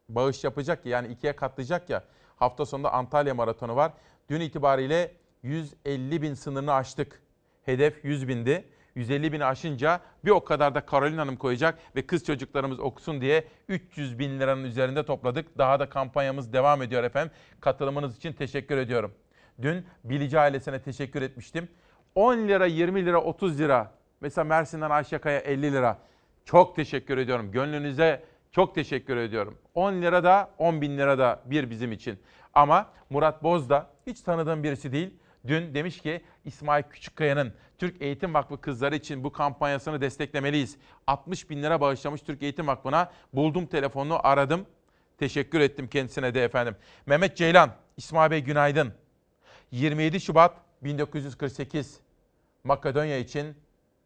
bağış 0.09 0.43
yapacak 0.43 0.83
ki 0.83 0.89
yani 0.89 1.07
ikiye 1.07 1.35
katlayacak 1.35 1.89
ya. 1.89 2.03
Hafta 2.35 2.65
sonunda 2.65 2.93
Antalya 2.93 3.35
Maratonu 3.35 3.75
var. 3.75 3.91
Dün 4.29 4.41
itibariyle 4.41 5.11
150 5.43 6.21
bin 6.21 6.33
sınırını 6.33 6.73
aştık. 6.73 7.21
Hedef 7.63 8.05
100 8.05 8.27
bindi. 8.27 8.67
150 8.95 9.33
bini 9.33 9.45
aşınca 9.45 9.99
bir 10.25 10.29
o 10.29 10.43
kadar 10.43 10.75
da 10.75 10.85
Karolin 10.85 11.17
Hanım 11.17 11.35
koyacak 11.35 11.79
ve 11.95 12.07
kız 12.07 12.25
çocuklarımız 12.25 12.79
okusun 12.79 13.21
diye 13.21 13.47
300 13.69 14.19
bin 14.19 14.39
liranın 14.39 14.63
üzerinde 14.63 15.05
topladık. 15.05 15.57
Daha 15.57 15.79
da 15.79 15.89
kampanyamız 15.89 16.53
devam 16.53 16.81
ediyor 16.81 17.03
efendim. 17.03 17.33
Katılımınız 17.61 18.17
için 18.17 18.33
teşekkür 18.33 18.77
ediyorum. 18.77 19.13
Dün 19.61 19.85
Bilici 20.03 20.39
ailesine 20.39 20.81
teşekkür 20.81 21.21
etmiştim. 21.21 21.67
10 22.15 22.37
lira, 22.37 22.65
20 22.65 23.05
lira, 23.05 23.21
30 23.21 23.59
lira. 23.59 23.91
Mesela 24.21 24.45
Mersin'den 24.45 24.89
Ayşakaya 24.89 25.39
50 25.39 25.71
lira. 25.73 25.99
Çok 26.45 26.75
teşekkür 26.75 27.17
ediyorum. 27.17 27.51
Gönlünüze 27.51 28.23
çok 28.55 28.75
teşekkür 28.75 29.17
ediyorum. 29.17 29.57
10 29.73 29.93
lira 30.01 30.23
da 30.23 30.51
10 30.57 30.81
bin 30.81 30.97
lira 30.97 31.17
da 31.17 31.41
bir 31.45 31.69
bizim 31.69 31.91
için. 31.91 32.19
Ama 32.53 32.89
Murat 33.09 33.43
Boz 33.43 33.69
da 33.69 33.89
hiç 34.07 34.21
tanıdığım 34.21 34.63
birisi 34.63 34.91
değil. 34.91 35.13
Dün 35.47 35.73
demiş 35.73 36.01
ki 36.01 36.21
İsmail 36.45 36.83
Küçükkaya'nın 36.83 37.53
Türk 37.77 38.01
Eğitim 38.01 38.33
Vakfı 38.33 38.61
kızları 38.61 38.95
için 38.95 39.23
bu 39.23 39.31
kampanyasını 39.31 40.01
desteklemeliyiz. 40.01 40.77
60 41.07 41.49
bin 41.49 41.63
lira 41.63 41.81
bağışlamış 41.81 42.21
Türk 42.21 42.43
Eğitim 42.43 42.67
Vakfı'na. 42.67 43.11
Buldum 43.33 43.65
telefonunu 43.65 44.27
aradım. 44.27 44.65
Teşekkür 45.17 45.59
ettim 45.59 45.87
kendisine 45.87 46.33
de 46.33 46.43
efendim. 46.43 46.75
Mehmet 47.05 47.37
Ceylan, 47.37 47.71
İsmail 47.97 48.31
Bey 48.31 48.43
günaydın. 48.43 48.93
27 49.71 50.21
Şubat 50.21 50.57
1948 50.81 51.99
Makedonya 52.63 53.17
için 53.17 53.57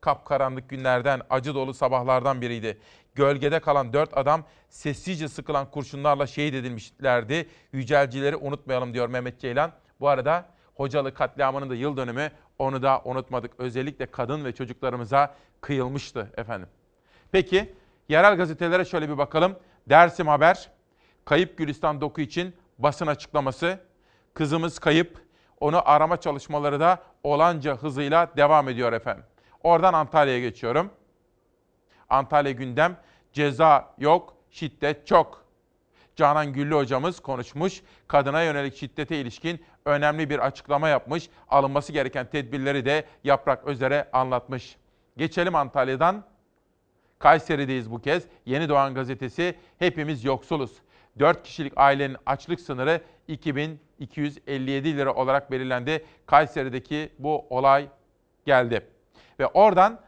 kapkaranlık 0.01 0.69
günlerden, 0.69 1.21
acı 1.29 1.55
dolu 1.55 1.73
sabahlardan 1.73 2.41
biriydi. 2.41 2.77
Gölgede 3.15 3.59
kalan 3.59 3.93
dört 3.93 4.17
adam 4.17 4.43
sessizce 4.69 5.27
sıkılan 5.27 5.71
kurşunlarla 5.71 6.27
şehit 6.27 6.53
edilmişlerdi. 6.53 7.49
Yücelcileri 7.73 8.35
unutmayalım 8.35 8.93
diyor 8.93 9.09
Mehmet 9.09 9.39
Ceylan. 9.39 9.71
Bu 9.99 10.07
arada 10.07 10.45
Hocalı 10.75 11.13
katliamının 11.13 11.69
da 11.69 11.75
yıl 11.75 11.97
dönümü 11.97 12.31
onu 12.59 12.83
da 12.83 13.01
unutmadık. 13.05 13.51
Özellikle 13.57 14.05
kadın 14.05 14.45
ve 14.45 14.51
çocuklarımıza 14.51 15.35
kıyılmıştı 15.61 16.31
efendim. 16.37 16.69
Peki 17.31 17.73
yerel 18.09 18.37
gazetelere 18.37 18.85
şöyle 18.85 19.09
bir 19.09 19.17
bakalım. 19.17 19.55
Dersim 19.89 20.27
Haber, 20.27 20.69
kayıp 21.25 21.57
Gülistan 21.57 22.01
Doku 22.01 22.21
için 22.21 22.55
basın 22.77 23.07
açıklaması. 23.07 23.79
Kızımız 24.33 24.79
kayıp, 24.79 25.21
onu 25.59 25.89
arama 25.89 26.17
çalışmaları 26.17 26.79
da 26.79 27.03
olanca 27.23 27.77
hızıyla 27.77 28.31
devam 28.37 28.69
ediyor 28.69 28.93
efendim. 28.93 29.23
Oradan 29.63 29.93
Antalya'ya 29.93 30.39
geçiyorum. 30.39 30.91
Antalya 32.09 32.51
gündem. 32.51 32.97
Ceza 33.33 33.93
yok, 33.97 34.37
şiddet 34.49 35.07
çok. 35.07 35.45
Canan 36.15 36.53
Güllü 36.53 36.75
hocamız 36.75 37.19
konuşmuş. 37.19 37.81
Kadına 38.07 38.43
yönelik 38.43 38.75
şiddete 38.75 39.21
ilişkin 39.21 39.63
önemli 39.85 40.29
bir 40.29 40.39
açıklama 40.39 40.89
yapmış. 40.89 41.29
Alınması 41.49 41.93
gereken 41.93 42.29
tedbirleri 42.29 42.85
de 42.85 43.05
Yaprak 43.23 43.63
Özer'e 43.67 44.09
anlatmış. 44.13 44.77
Geçelim 45.17 45.55
Antalya'dan. 45.55 46.23
Kayseri'deyiz 47.19 47.91
bu 47.91 48.01
kez. 48.01 48.23
Yeni 48.45 48.69
Doğan 48.69 48.93
gazetesi 48.93 49.55
hepimiz 49.79 50.23
yoksuluz. 50.23 50.71
4 51.19 51.43
kişilik 51.43 51.73
ailenin 51.75 52.17
açlık 52.25 52.59
sınırı 52.59 53.01
2257 53.27 54.97
lira 54.97 55.13
olarak 55.13 55.51
belirlendi. 55.51 56.05
Kayseri'deki 56.25 57.09
bu 57.19 57.45
olay 57.49 57.87
geldi. 58.45 58.87
Ve 59.39 59.47
oradan 59.47 59.99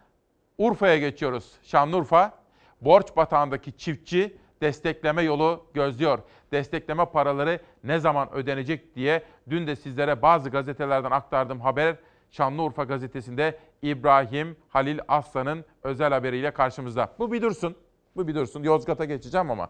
Urfa'ya 0.58 0.98
geçiyoruz. 0.98 1.52
Şanlıurfa, 1.64 2.34
borç 2.82 3.16
batağındaki 3.16 3.78
çiftçi 3.78 4.38
destekleme 4.62 5.22
yolu 5.22 5.66
gözlüyor. 5.74 6.20
Destekleme 6.52 7.06
paraları 7.06 7.60
ne 7.84 8.00
zaman 8.00 8.34
ödenecek 8.34 8.96
diye 8.96 9.24
dün 9.50 9.68
de 9.68 9.76
sizlere 9.76 10.22
bazı 10.22 10.50
gazetelerden 10.50 11.12
aktardığım 11.12 11.62
haber 11.62 11.96
Şanlıurfa 12.32 12.84
gazetesinde 12.84 13.60
İbrahim 13.82 14.58
Halil 14.70 15.00
Aslan'ın 15.08 15.66
özel 15.84 16.14
haberiyle 16.14 16.52
karşımızda. 16.52 17.14
Bu 17.20 17.32
bir 17.32 17.42
dursun. 17.42 17.76
Bu 18.16 18.28
bir 18.28 18.36
dursun. 18.36 18.64
Yozgat'a 18.64 19.06
geçeceğim 19.06 19.52
ama. 19.52 19.70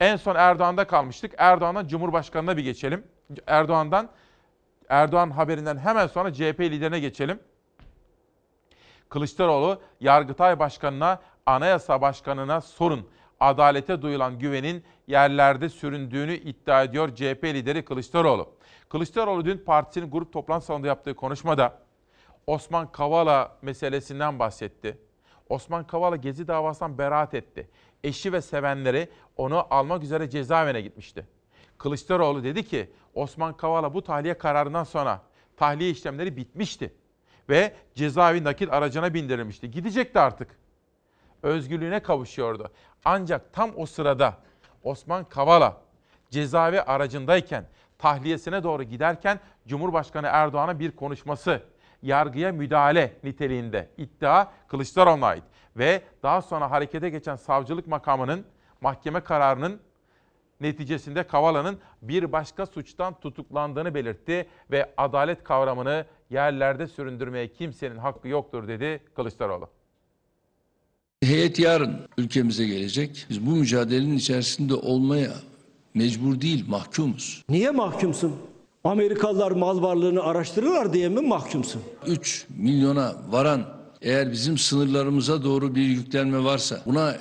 En 0.00 0.16
son 0.16 0.34
Erdoğan'da 0.34 0.86
kalmıştık. 0.86 1.34
Erdoğan'dan 1.38 1.86
Cumhurbaşkanı'na 1.86 2.56
bir 2.56 2.64
geçelim. 2.64 3.04
Erdoğan'dan 3.46 4.08
Erdoğan 4.88 5.30
haberinden 5.30 5.78
hemen 5.78 6.06
sonra 6.06 6.32
CHP 6.32 6.60
liderine 6.60 7.00
geçelim. 7.00 7.40
Kılıçdaroğlu 9.08 9.80
Yargıtay 10.00 10.58
Başkanı'na, 10.58 11.20
Anayasa 11.46 12.00
Başkanı'na 12.00 12.60
sorun. 12.60 13.08
Adalete 13.40 14.02
duyulan 14.02 14.38
güvenin 14.38 14.84
yerlerde 15.06 15.68
süründüğünü 15.68 16.34
iddia 16.34 16.82
ediyor 16.82 17.14
CHP 17.14 17.44
lideri 17.44 17.84
Kılıçdaroğlu. 17.84 18.48
Kılıçdaroğlu 18.88 19.44
dün 19.44 19.58
partisinin 19.58 20.10
grup 20.10 20.32
toplantı 20.32 20.66
salonunda 20.66 20.86
yaptığı 20.88 21.14
konuşmada 21.14 21.78
Osman 22.46 22.92
Kavala 22.92 23.56
meselesinden 23.62 24.38
bahsetti. 24.38 24.98
Osman 25.48 25.86
Kavala 25.86 26.16
Gezi 26.16 26.48
davasından 26.48 26.98
beraat 26.98 27.34
etti. 27.34 27.68
Eşi 28.04 28.32
ve 28.32 28.40
sevenleri 28.40 29.08
onu 29.36 29.66
almak 29.70 30.02
üzere 30.02 30.30
cezaevine 30.30 30.80
gitmişti. 30.80 31.26
Kılıçdaroğlu 31.78 32.44
dedi 32.44 32.64
ki 32.64 32.90
Osman 33.14 33.56
Kavala 33.56 33.94
bu 33.94 34.02
tahliye 34.02 34.38
kararından 34.38 34.84
sonra 34.84 35.22
tahliye 35.56 35.90
işlemleri 35.90 36.36
bitmişti 36.36 36.94
ve 37.48 37.74
cezaevi 37.94 38.44
nakit 38.44 38.72
aracına 38.72 39.14
bindirilmişti. 39.14 39.70
Gidecekti 39.70 40.20
artık. 40.20 40.48
Özgürlüğüne 41.42 42.00
kavuşuyordu. 42.00 42.72
Ancak 43.04 43.52
tam 43.52 43.70
o 43.76 43.86
sırada 43.86 44.34
Osman 44.82 45.24
Kavala 45.24 45.76
cezaevi 46.30 46.82
aracındayken 46.82 47.64
tahliyesine 47.98 48.62
doğru 48.62 48.82
giderken 48.82 49.40
Cumhurbaşkanı 49.66 50.26
Erdoğan'a 50.26 50.78
bir 50.78 50.90
konuşması 50.90 51.62
yargıya 52.02 52.52
müdahale 52.52 53.16
niteliğinde 53.24 53.90
iddia 53.96 54.46
Kılıçdaroğlu'na 54.68 55.26
ait 55.26 55.44
ve 55.76 56.02
daha 56.22 56.42
sonra 56.42 56.70
harekete 56.70 57.10
geçen 57.10 57.36
savcılık 57.36 57.86
makamının 57.86 58.46
mahkeme 58.80 59.20
kararının 59.20 59.80
Neticesinde 60.60 61.22
Kavala'nın 61.22 61.78
bir 62.02 62.32
başka 62.32 62.66
suçtan 62.66 63.20
tutuklandığını 63.20 63.94
belirtti 63.94 64.46
ve 64.70 64.90
adalet 64.96 65.44
kavramını 65.44 66.04
yerlerde 66.30 66.86
süründürmeye 66.86 67.48
kimsenin 67.52 67.96
hakkı 67.96 68.28
yoktur 68.28 68.68
dedi 68.68 69.00
Kılıçdaroğlu. 69.16 69.68
Heyet 71.22 71.58
yarın 71.58 71.96
ülkemize 72.18 72.66
gelecek. 72.66 73.26
Biz 73.30 73.46
bu 73.46 73.50
mücadelenin 73.50 74.16
içerisinde 74.16 74.74
olmaya 74.74 75.32
mecbur 75.94 76.40
değil, 76.40 76.64
mahkumuz. 76.68 77.44
Niye 77.48 77.70
mahkumsun? 77.70 78.36
Amerikalılar 78.84 79.50
mal 79.50 79.82
varlığını 79.82 80.22
araştırırlar 80.22 80.92
diye 80.92 81.08
mi 81.08 81.20
mahkumsun? 81.20 81.82
3 82.06 82.46
milyona 82.56 83.14
varan 83.30 83.62
eğer 84.02 84.32
bizim 84.32 84.58
sınırlarımıza 84.58 85.44
doğru 85.44 85.74
bir 85.74 85.82
yüklenme 85.82 86.44
varsa 86.44 86.82
buna 86.86 87.16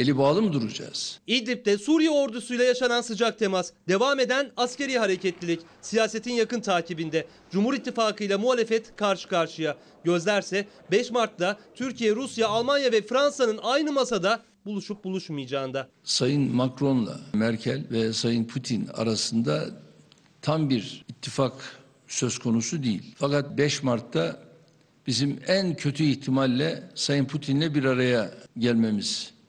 eli 0.00 0.18
bağlı 0.18 0.42
mı 0.42 0.52
duracağız? 0.52 1.20
İdlib'de 1.26 1.78
Suriye 1.78 2.10
ordusuyla 2.10 2.64
yaşanan 2.64 3.00
sıcak 3.00 3.38
temas, 3.38 3.72
devam 3.88 4.20
eden 4.20 4.50
askeri 4.56 4.98
hareketlilik, 4.98 5.60
siyasetin 5.80 6.32
yakın 6.32 6.60
takibinde. 6.60 7.26
Cumhur 7.50 7.74
İttifakı 7.74 8.24
ile 8.24 8.36
muhalefet 8.36 8.96
karşı 8.96 9.28
karşıya. 9.28 9.76
Gözlerse 10.04 10.66
5 10.90 11.10
Mart'ta 11.10 11.58
Türkiye, 11.74 12.14
Rusya, 12.14 12.48
Almanya 12.48 12.92
ve 12.92 13.02
Fransa'nın 13.02 13.60
aynı 13.62 13.92
masada 13.92 14.42
buluşup 14.66 15.04
buluşmayacağında. 15.04 15.88
Sayın 16.04 16.56
Macron'la 16.56 17.20
Merkel 17.32 17.84
ve 17.90 18.12
Sayın 18.12 18.44
Putin 18.44 18.88
arasında 18.94 19.66
tam 20.42 20.70
bir 20.70 21.04
ittifak 21.08 21.52
söz 22.08 22.38
konusu 22.38 22.82
değil. 22.82 23.14
Fakat 23.18 23.58
5 23.58 23.82
Mart'ta 23.82 24.36
bizim 25.06 25.40
en 25.46 25.74
kötü 25.74 26.04
ihtimalle 26.04 26.90
Sayın 26.94 27.24
Putin'le 27.24 27.74
bir 27.74 27.84
araya 27.84 28.30
gelmemiz 28.58 29.39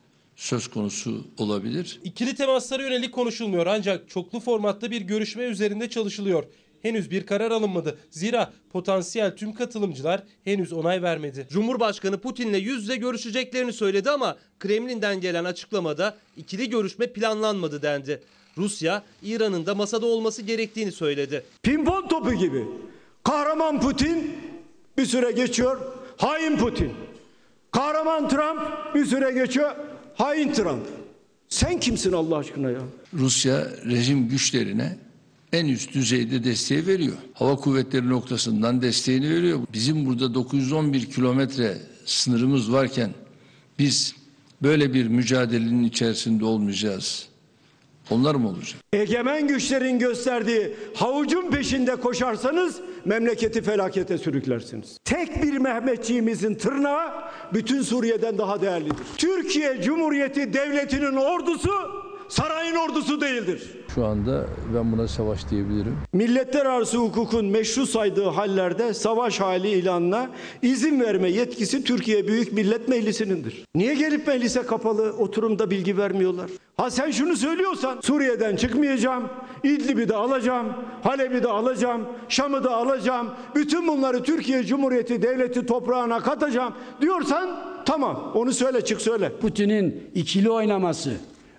söz 0.41 0.67
konusu 0.67 1.23
olabilir. 1.37 1.99
İkili 2.03 2.35
temaslara 2.35 2.83
yönelik 2.83 3.13
konuşulmuyor 3.13 3.65
ancak 3.65 4.09
çoklu 4.09 4.39
formatta 4.39 4.91
bir 4.91 5.01
görüşme 5.01 5.43
üzerinde 5.43 5.89
çalışılıyor. 5.89 6.43
Henüz 6.81 7.11
bir 7.11 7.25
karar 7.25 7.51
alınmadı. 7.51 7.97
Zira 8.09 8.53
potansiyel 8.71 9.35
tüm 9.35 9.53
katılımcılar 9.53 10.23
henüz 10.43 10.73
onay 10.73 11.01
vermedi. 11.01 11.47
Cumhurbaşkanı 11.49 12.21
Putin'le 12.21 12.53
yüz 12.53 12.81
yüze 12.81 12.95
görüşeceklerini 12.95 13.73
söyledi 13.73 14.09
ama 14.09 14.37
Kremlin'den 14.59 15.21
gelen 15.21 15.45
açıklamada 15.45 16.17
ikili 16.37 16.69
görüşme 16.69 17.07
planlanmadı 17.07 17.81
dendi. 17.81 18.23
Rusya, 18.57 19.03
İran'ın 19.23 19.65
da 19.65 19.75
masada 19.75 20.05
olması 20.05 20.41
gerektiğini 20.41 20.91
söyledi. 20.91 21.43
Pimpon 21.63 22.07
topu 22.07 22.33
gibi. 22.33 22.65
Kahraman 23.23 23.81
Putin 23.81 24.33
bir 24.97 25.05
süre 25.05 25.31
geçiyor. 25.31 25.81
Hain 26.17 26.57
Putin. 26.57 26.93
Kahraman 27.71 28.29
Trump 28.29 28.61
bir 28.95 29.05
süre 29.05 29.31
geçiyor. 29.31 29.75
Hain 30.21 30.53
Trump. 30.53 30.83
Sen 31.49 31.79
kimsin 31.79 32.11
Allah 32.11 32.37
aşkına 32.37 32.69
ya? 32.69 32.81
Rusya 33.13 33.67
rejim 33.85 34.27
güçlerine 34.29 34.97
en 35.53 35.65
üst 35.65 35.93
düzeyde 35.93 36.43
desteği 36.43 36.87
veriyor. 36.87 37.17
Hava 37.33 37.55
kuvvetleri 37.55 38.09
noktasından 38.09 38.81
desteğini 38.81 39.29
veriyor. 39.29 39.59
Bizim 39.73 40.05
burada 40.05 40.33
911 40.33 41.05
kilometre 41.05 41.77
sınırımız 42.05 42.71
varken 42.73 43.13
biz 43.79 44.15
böyle 44.63 44.93
bir 44.93 45.07
mücadelenin 45.07 45.83
içerisinde 45.83 46.45
olmayacağız. 46.45 47.27
Onlar 48.11 48.35
mı 48.35 48.49
olacak? 48.49 48.75
Egemen 48.93 49.47
güçlerin 49.47 49.99
gösterdiği 49.99 50.75
havucun 50.95 51.51
peşinde 51.51 51.95
koşarsanız 51.95 52.81
memleketi 53.05 53.61
felakete 53.61 54.17
sürüklersiniz. 54.17 54.97
Tek 55.05 55.43
bir 55.43 55.57
Mehmetçiğimizin 55.57 56.55
tırnağı 56.55 57.11
bütün 57.53 57.81
Suriye'den 57.81 58.37
daha 58.37 58.61
değerlidir. 58.61 59.05
Türkiye 59.17 59.81
Cumhuriyeti 59.81 60.53
Devleti'nin 60.53 61.15
ordusu 61.15 61.71
sarayın 62.31 62.75
ordusu 62.75 63.21
değildir. 63.21 63.61
Şu 63.95 64.05
anda 64.05 64.45
ben 64.75 64.91
buna 64.91 65.07
savaş 65.07 65.49
diyebilirim. 65.49 65.97
Milletler 66.13 66.65
arası 66.65 66.97
hukukun 66.97 67.45
meşru 67.45 67.85
saydığı 67.85 68.25
hallerde 68.27 68.93
savaş 68.93 69.39
hali 69.39 69.69
ilanına 69.69 70.29
izin 70.61 70.99
verme 71.01 71.29
yetkisi 71.29 71.83
Türkiye 71.83 72.27
Büyük 72.27 72.53
Millet 72.53 72.87
Meclisi'nindir. 72.87 73.65
Niye 73.75 73.95
gelip 73.95 74.27
meclise 74.27 74.61
kapalı 74.63 75.13
oturumda 75.17 75.69
bilgi 75.69 75.97
vermiyorlar? 75.97 76.49
Ha 76.77 76.89
sen 76.89 77.11
şunu 77.11 77.35
söylüyorsan 77.37 77.99
Suriye'den 78.01 78.55
çıkmayacağım, 78.55 79.29
İdlib'i 79.63 80.09
de 80.09 80.15
alacağım, 80.15 80.67
Halep'i 81.03 81.43
de 81.43 81.47
alacağım, 81.47 82.01
Şam'ı 82.29 82.63
da 82.63 82.75
alacağım, 82.75 83.29
bütün 83.55 83.87
bunları 83.87 84.23
Türkiye 84.23 84.63
Cumhuriyeti 84.63 85.21
Devleti 85.21 85.65
toprağına 85.65 86.19
katacağım 86.19 86.73
diyorsan 87.01 87.49
tamam 87.85 88.31
onu 88.35 88.53
söyle 88.53 88.85
çık 88.85 89.01
söyle. 89.01 89.31
Putin'in 89.41 90.03
ikili 90.15 90.49
oynaması, 90.49 91.11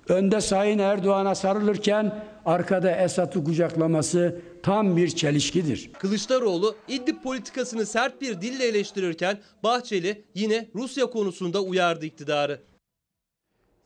önde 0.09 0.40
Sayın 0.40 0.78
Erdoğan'a 0.78 1.34
sarılırken 1.34 2.24
arkada 2.46 2.90
Esad'ı 2.96 3.44
kucaklaması 3.44 4.40
tam 4.62 4.96
bir 4.96 5.09
çelişkidir. 5.09 5.92
Kılıçdaroğlu 5.92 6.74
İdlib 6.88 7.22
politikasını 7.22 7.86
sert 7.86 8.20
bir 8.20 8.40
dille 8.40 8.64
eleştirirken 8.68 9.38
Bahçeli 9.62 10.24
yine 10.34 10.68
Rusya 10.74 11.07
konusunda 11.07 11.61
uyardı 11.61 12.07
iktidarı. 12.07 12.61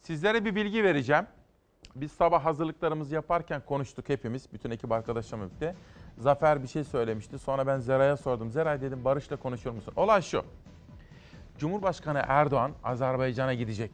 Sizlere 0.02 0.44
bir 0.44 0.54
bilgi 0.54 0.84
vereceğim. 0.84 1.26
Biz 1.96 2.12
sabah 2.12 2.44
hazırlıklarımızı 2.44 3.14
yaparken 3.14 3.62
konuştuk 3.66 4.08
hepimiz, 4.08 4.52
bütün 4.52 4.70
ekip 4.70 4.92
arkadaşlarımla 4.92 5.48
birlikte. 5.48 5.74
Zafer 6.18 6.62
bir 6.62 6.68
şey 6.68 6.84
söylemişti. 6.84 7.38
Sonra 7.38 7.66
ben 7.66 7.78
Zeray'a 7.78 8.16
sordum. 8.16 8.50
Zeray 8.50 8.80
dedim 8.80 9.04
Barış'la 9.04 9.36
konuşuyor 9.36 9.74
musun? 9.74 9.92
Olay 9.96 10.22
şu. 10.22 10.44
Cumhurbaşkanı 11.58 12.22
Erdoğan 12.26 12.72
Azerbaycan'a 12.84 13.54
gidecek. 13.54 13.90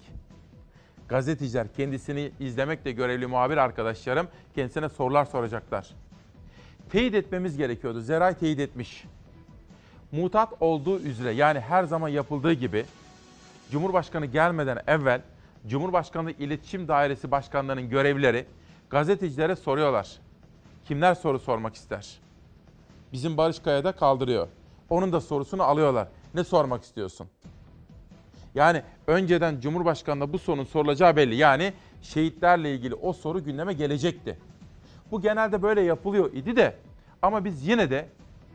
Gazeteciler 1.12 1.72
kendisini 1.72 2.32
izlemekle 2.40 2.92
görevli 2.92 3.26
muhabir 3.26 3.56
arkadaşlarım 3.56 4.28
kendisine 4.54 4.88
sorular 4.88 5.24
soracaklar. 5.24 5.88
Teyit 6.90 7.14
etmemiz 7.14 7.56
gerekiyordu. 7.56 8.00
Zeray 8.00 8.34
teyit 8.34 8.60
etmiş. 8.60 9.04
Mutat 10.12 10.52
olduğu 10.60 11.00
üzere 11.00 11.30
yani 11.30 11.60
her 11.60 11.84
zaman 11.84 12.08
yapıldığı 12.08 12.52
gibi 12.52 12.84
Cumhurbaşkanı 13.70 14.26
gelmeden 14.26 14.78
evvel 14.86 15.22
Cumhurbaşkanlığı 15.66 16.30
İletişim 16.30 16.88
Dairesi 16.88 17.30
Başkanlarının 17.30 17.90
görevlileri 17.90 18.46
gazetecilere 18.90 19.56
soruyorlar. 19.56 20.18
Kimler 20.84 21.14
soru 21.14 21.38
sormak 21.38 21.74
ister? 21.74 22.18
Bizim 23.12 23.36
Barış 23.36 23.58
Kaya 23.58 23.84
da 23.84 23.92
kaldırıyor. 23.92 24.48
Onun 24.90 25.12
da 25.12 25.20
sorusunu 25.20 25.62
alıyorlar. 25.62 26.08
Ne 26.34 26.44
sormak 26.44 26.82
istiyorsun? 26.82 27.28
Yani 28.55 28.82
önceden 29.07 29.61
Cumhurbaşkanı'na 29.61 30.32
bu 30.32 30.38
sorunun 30.38 30.64
sorulacağı 30.64 31.16
belli. 31.16 31.34
Yani 31.34 31.72
şehitlerle 32.03 32.74
ilgili 32.74 32.94
o 32.94 33.12
soru 33.12 33.44
gündeme 33.44 33.72
gelecekti. 33.72 34.38
Bu 35.11 35.20
genelde 35.20 35.62
böyle 35.62 35.80
yapılıyor 35.80 36.32
idi 36.32 36.57
de 36.57 36.76
ama 37.22 37.44
biz 37.44 37.68
yine 37.68 37.90
de 37.90 38.09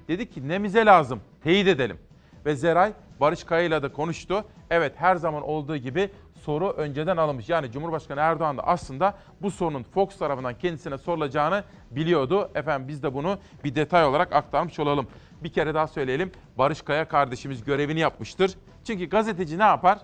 dedik 0.08 0.34
ki 0.34 0.48
nemize 0.48 0.86
lazım 0.86 1.22
teyit 1.44 1.68
edelim. 1.68 1.98
Ve 2.46 2.56
Zeray 2.56 2.94
Barış 3.20 3.44
Kaya'yla 3.44 3.84
da 3.84 3.92
konuştu. 3.92 4.46
Evet 4.70 4.94
her 4.96 5.16
zaman 5.16 5.44
olduğu 5.44 5.78
gibi 5.78 6.10
soru 6.42 6.70
önceden 6.70 7.18
alınmış. 7.18 7.50
Yani 7.50 7.72
Cumhurbaşkanı 7.72 8.20
Erdoğan 8.20 8.58
da 8.58 8.68
aslında 8.68 9.18
bu 9.42 9.52
sorunun 9.52 9.84
Fox 9.84 10.18
tarafından 10.18 10.58
kendisine 10.58 10.98
sorulacağını 10.98 11.64
biliyordu. 11.92 12.52
Efendim 12.56 12.88
biz 12.88 13.04
de 13.04 13.14
bunu 13.14 13.38
bir 13.64 13.76
detay 13.76 14.06
olarak 14.06 14.34
aktarmış 14.34 14.80
olalım. 14.80 15.08
Bir 15.44 15.52
kere 15.52 15.74
daha 15.74 15.88
söyleyelim. 15.88 16.32
Barış 16.58 16.82
Kaya 16.82 17.08
kardeşimiz 17.08 17.64
görevini 17.64 18.00
yapmıştır. 18.00 18.58
Çünkü 18.88 19.06
gazeteci 19.10 19.58
ne 19.58 19.64
yapar? 19.64 20.00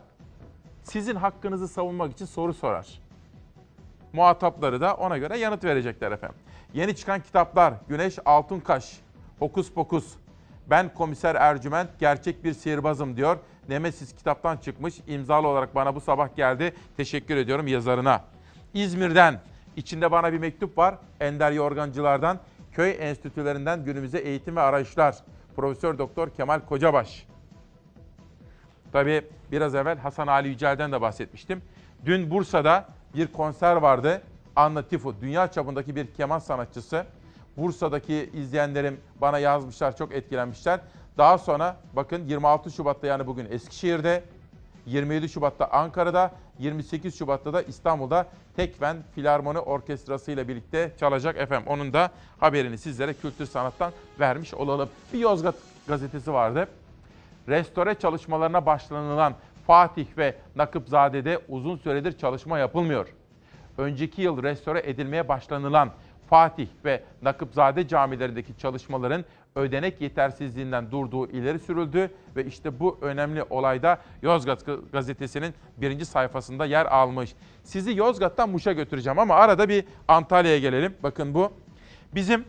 Sizin 0.84 1.16
hakkınızı 1.16 1.68
savunmak 1.68 2.12
için 2.12 2.26
soru 2.26 2.54
sorar. 2.54 3.02
Muhatapları 4.14 4.82
da 4.82 4.94
ona 4.94 5.18
göre 5.18 5.38
yanıt 5.38 5.64
verecekler 5.64 6.12
efendim. 6.12 6.38
Yeni 6.74 6.96
çıkan 6.96 7.20
kitaplar 7.20 7.74
Güneş 7.90 8.20
Altunkaş, 8.26 9.00
Hokus 9.40 9.72
Pokus, 9.72 10.14
Ben 10.68 10.94
Komiser 10.94 11.36
Ercüment, 11.36 11.90
Gerçek 12.00 12.44
Bir 12.44 12.54
Sihirbazım 12.54 13.18
diyor. 13.18 13.38
Nemesis 13.70 14.16
kitaptan 14.16 14.58
çıkmış. 14.58 14.96
İmzalı 15.08 15.48
olarak 15.48 15.76
bana 15.76 15.96
bu 15.96 16.02
sabah 16.02 16.36
geldi. 16.36 16.74
Teşekkür 16.98 17.38
ediyorum 17.38 17.68
yazarına. 17.68 18.22
İzmir'den 18.74 19.40
içinde 19.76 20.12
bana 20.12 20.34
bir 20.34 20.40
mektup 20.40 20.78
var. 20.78 20.96
Ender 21.20 21.52
Yorgancılardan, 21.52 22.40
köy 22.72 22.96
enstitülerinden 23.00 23.84
günümüze 23.86 24.18
eğitim 24.18 24.56
ve 24.56 24.62
arayışlar. 24.62 25.16
Profesör 25.56 25.98
Doktor 25.98 26.30
Kemal 26.30 26.60
Kocabaş. 26.60 27.33
Tabii 28.94 29.22
biraz 29.52 29.76
evvel 29.76 29.98
Hasan 29.98 30.28
Ali 30.28 30.48
Yücel'den 30.48 30.92
de 30.92 31.02
bahsetmiştim. 31.02 31.62
Dün 32.06 32.32
Bursa'da 32.32 32.86
bir 33.16 33.28
konser 33.28 33.76
vardı. 33.76 34.22
Anna 34.56 34.82
Tifu, 34.82 35.16
dünya 35.22 35.52
çapındaki 35.52 35.96
bir 35.96 36.08
keman 36.08 36.40
sanatçısı. 36.40 37.06
Bursa'daki 37.58 38.30
izleyenlerim 38.34 39.00
bana 39.22 39.40
yazmışlar, 39.40 39.98
çok 39.98 40.14
etkilenmişler. 40.14 40.80
Daha 41.18 41.38
sonra 41.38 41.78
bakın 41.94 42.26
26 42.26 42.72
Şubat'ta 42.72 43.08
yani 43.08 43.28
bugün 43.28 43.48
Eskişehir'de, 43.52 44.24
27 44.86 45.30
Şubat'ta 45.30 45.66
Ankara'da, 45.66 46.32
28 46.60 47.18
Şubat'ta 47.18 47.54
da 47.54 47.62
İstanbul'da 47.62 48.28
Tekven 48.56 48.98
Filarmoni 49.16 49.60
Orkestrası 49.60 50.32
ile 50.32 50.48
birlikte 50.48 50.92
çalacak 51.00 51.38
efendim. 51.38 51.68
Onun 51.68 51.94
da 51.94 52.12
haberini 52.40 52.78
sizlere 52.78 53.14
kültür 53.14 53.46
sanattan 53.46 53.92
vermiş 54.20 54.54
olalım. 54.54 54.90
Bir 55.14 55.20
Yozgat 55.20 55.56
gazetesi 55.88 56.34
vardı. 56.34 56.68
Restore 57.50 57.96
çalışmalarına 57.96 58.66
başlanılan 58.66 59.34
Fatih 59.68 60.08
ve 60.18 60.36
Nakıpzade'de 60.56 61.40
uzun 61.50 61.78
süredir 61.78 62.18
çalışma 62.18 62.60
yapılmıyor. 62.60 63.08
önceki 63.78 64.22
yıl 64.22 64.44
restore 64.44 64.82
edilmeye 64.90 65.28
başlanılan 65.28 65.92
Fatih 66.30 66.68
ve 66.86 67.04
Nakıpzade 67.22 67.88
camilerindeki 67.88 68.58
çalışmaların 68.58 69.26
ödenek 69.56 70.02
yetersizliğinden 70.02 70.92
durduğu 70.92 71.28
ileri 71.28 71.60
sürüldü 71.60 72.12
ve 72.36 72.46
işte 72.46 72.80
bu 72.80 72.98
önemli 73.02 73.44
olayda 73.44 74.02
Yozgat 74.22 74.66
gazetesinin 74.92 75.54
birinci 75.78 76.06
sayfasında 76.06 76.66
yer 76.66 76.86
almış. 76.86 77.36
Sizi 77.64 77.98
Yozgat'tan 77.98 78.50
Muş'a 78.50 78.72
götüreceğim 78.72 79.20
ama 79.20 79.36
arada 79.36 79.70
bir 79.70 79.86
Antalya'ya 80.08 80.60
gelelim. 80.60 80.96
Bakın 81.04 81.34
bu 81.34 81.52
bizim 82.16 82.46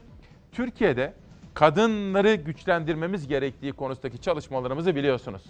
Türkiye'de 0.52 1.14
kadınları 1.54 2.34
güçlendirmemiz 2.34 3.28
gerektiği 3.28 3.72
konusundaki 3.72 4.20
çalışmalarımızı 4.20 4.96
biliyorsunuz. 4.96 5.42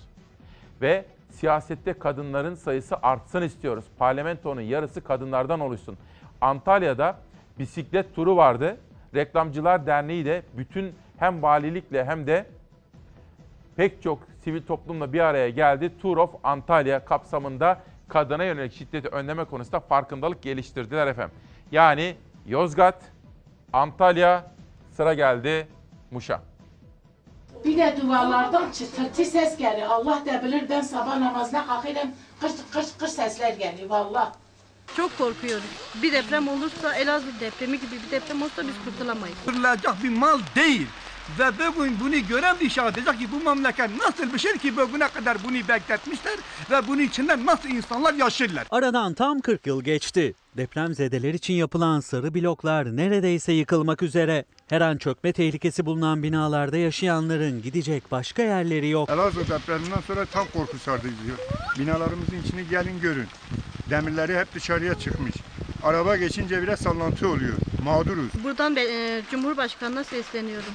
Ve 0.82 1.04
siyasette 1.30 1.92
kadınların 1.92 2.54
sayısı 2.54 2.96
artsın 3.02 3.42
istiyoruz. 3.42 3.84
Parlamentonun 3.98 4.60
yarısı 4.60 5.04
kadınlardan 5.04 5.60
oluşsun. 5.60 5.96
Antalya'da 6.40 7.18
bisiklet 7.58 8.14
turu 8.14 8.36
vardı. 8.36 8.76
Reklamcılar 9.14 9.86
Derneği 9.86 10.24
de 10.24 10.42
bütün 10.56 10.94
hem 11.18 11.42
valilikle 11.42 12.04
hem 12.04 12.26
de 12.26 12.46
pek 13.76 14.02
çok 14.02 14.18
sivil 14.44 14.62
toplumla 14.62 15.12
bir 15.12 15.20
araya 15.20 15.50
geldi. 15.50 15.92
Tour 16.02 16.16
of 16.16 16.30
Antalya 16.44 17.04
kapsamında 17.04 17.80
kadına 18.08 18.44
yönelik 18.44 18.72
şiddeti 18.72 19.08
önleme 19.08 19.44
konusunda 19.44 19.80
farkındalık 19.80 20.42
geliştirdiler 20.42 21.06
efendim. 21.06 21.34
Yani 21.72 22.16
Yozgat, 22.46 23.02
Antalya 23.72 24.44
sıra 24.90 25.14
geldi 25.14 25.66
Muş'a. 26.14 26.42
Bir 27.64 27.76
de 27.78 27.96
duvarlardan 28.02 28.70
çıtırtı 28.72 29.24
ses 29.24 29.56
geliyor. 29.56 29.86
Allah 29.90 30.22
da 30.26 30.44
bilir 30.44 30.68
ben 30.68 30.80
sabah 30.80 31.16
namazına 31.18 31.66
kalkıyorum. 31.66 32.10
Kış 32.40 32.52
kış 32.72 32.86
kış 32.98 33.10
sesler 33.10 33.52
geliyor 33.52 33.88
valla. 33.88 34.32
Çok 34.96 35.18
korkuyoruz. 35.18 35.64
Bir 36.02 36.12
deprem 36.12 36.48
olursa 36.48 36.94
Elazığ 36.94 37.40
depremi 37.40 37.80
gibi 37.80 37.96
bir 38.06 38.10
deprem 38.10 38.42
olursa 38.42 38.62
biz 38.62 38.74
kurtulamayız. 38.84 39.36
Kurulacak 39.46 40.02
bir 40.02 40.08
mal 40.08 40.40
değil. 40.56 40.86
Ve 41.38 41.44
bugün 41.58 42.00
bunu 42.00 42.26
gören 42.28 42.56
bir 42.60 42.70
şahıs 42.70 42.94
diyecek 42.94 43.18
ki 43.18 43.28
bu 43.32 43.44
memleket 43.44 43.90
nasıl 44.06 44.32
bir 44.32 44.38
şey 44.38 44.58
ki 44.58 44.76
bugüne 44.76 45.08
kadar 45.08 45.36
bunu 45.44 45.68
bekletmişler 45.68 46.34
ve 46.70 46.88
bunun 46.88 47.02
içinde 47.02 47.46
nasıl 47.46 47.68
insanlar 47.68 48.14
yaşarlar. 48.14 48.66
Aradan 48.70 49.14
tam 49.14 49.40
40 49.40 49.66
yıl 49.66 49.82
geçti. 49.82 50.34
Depremzedeler 50.56 51.34
için 51.34 51.54
yapılan 51.54 52.00
sarı 52.00 52.34
bloklar 52.34 52.96
neredeyse 52.96 53.52
yıkılmak 53.52 54.02
üzere. 54.02 54.44
Her 54.68 54.80
an 54.80 54.96
çökme 54.96 55.32
tehlikesi 55.32 55.86
bulunan 55.86 56.22
binalarda 56.22 56.76
yaşayanların 56.76 57.62
gidecek 57.62 58.10
başka 58.10 58.42
yerleri 58.42 58.88
yok. 58.88 59.10
Elazığ 59.10 59.48
depreminden 59.48 60.00
sonra 60.06 60.26
tam 60.26 60.46
korku 60.52 60.78
sardı 60.78 61.08
diyor. 61.24 61.38
Binalarımızın 61.78 62.42
içini 62.44 62.68
gelin 62.68 63.00
görün. 63.00 63.26
Demirleri 63.90 64.38
hep 64.38 64.54
dışarıya 64.54 64.94
çıkmış. 64.94 65.34
Araba 65.82 66.16
geçince 66.16 66.62
bile 66.62 66.76
sallantı 66.76 67.28
oluyor. 67.28 67.54
Mağduruz. 67.84 68.30
Buradan 68.44 68.76
ben, 68.76 68.86
e, 68.86 69.22
Cumhurbaşkanı'na 69.30 70.04
sesleniyorum. 70.04 70.72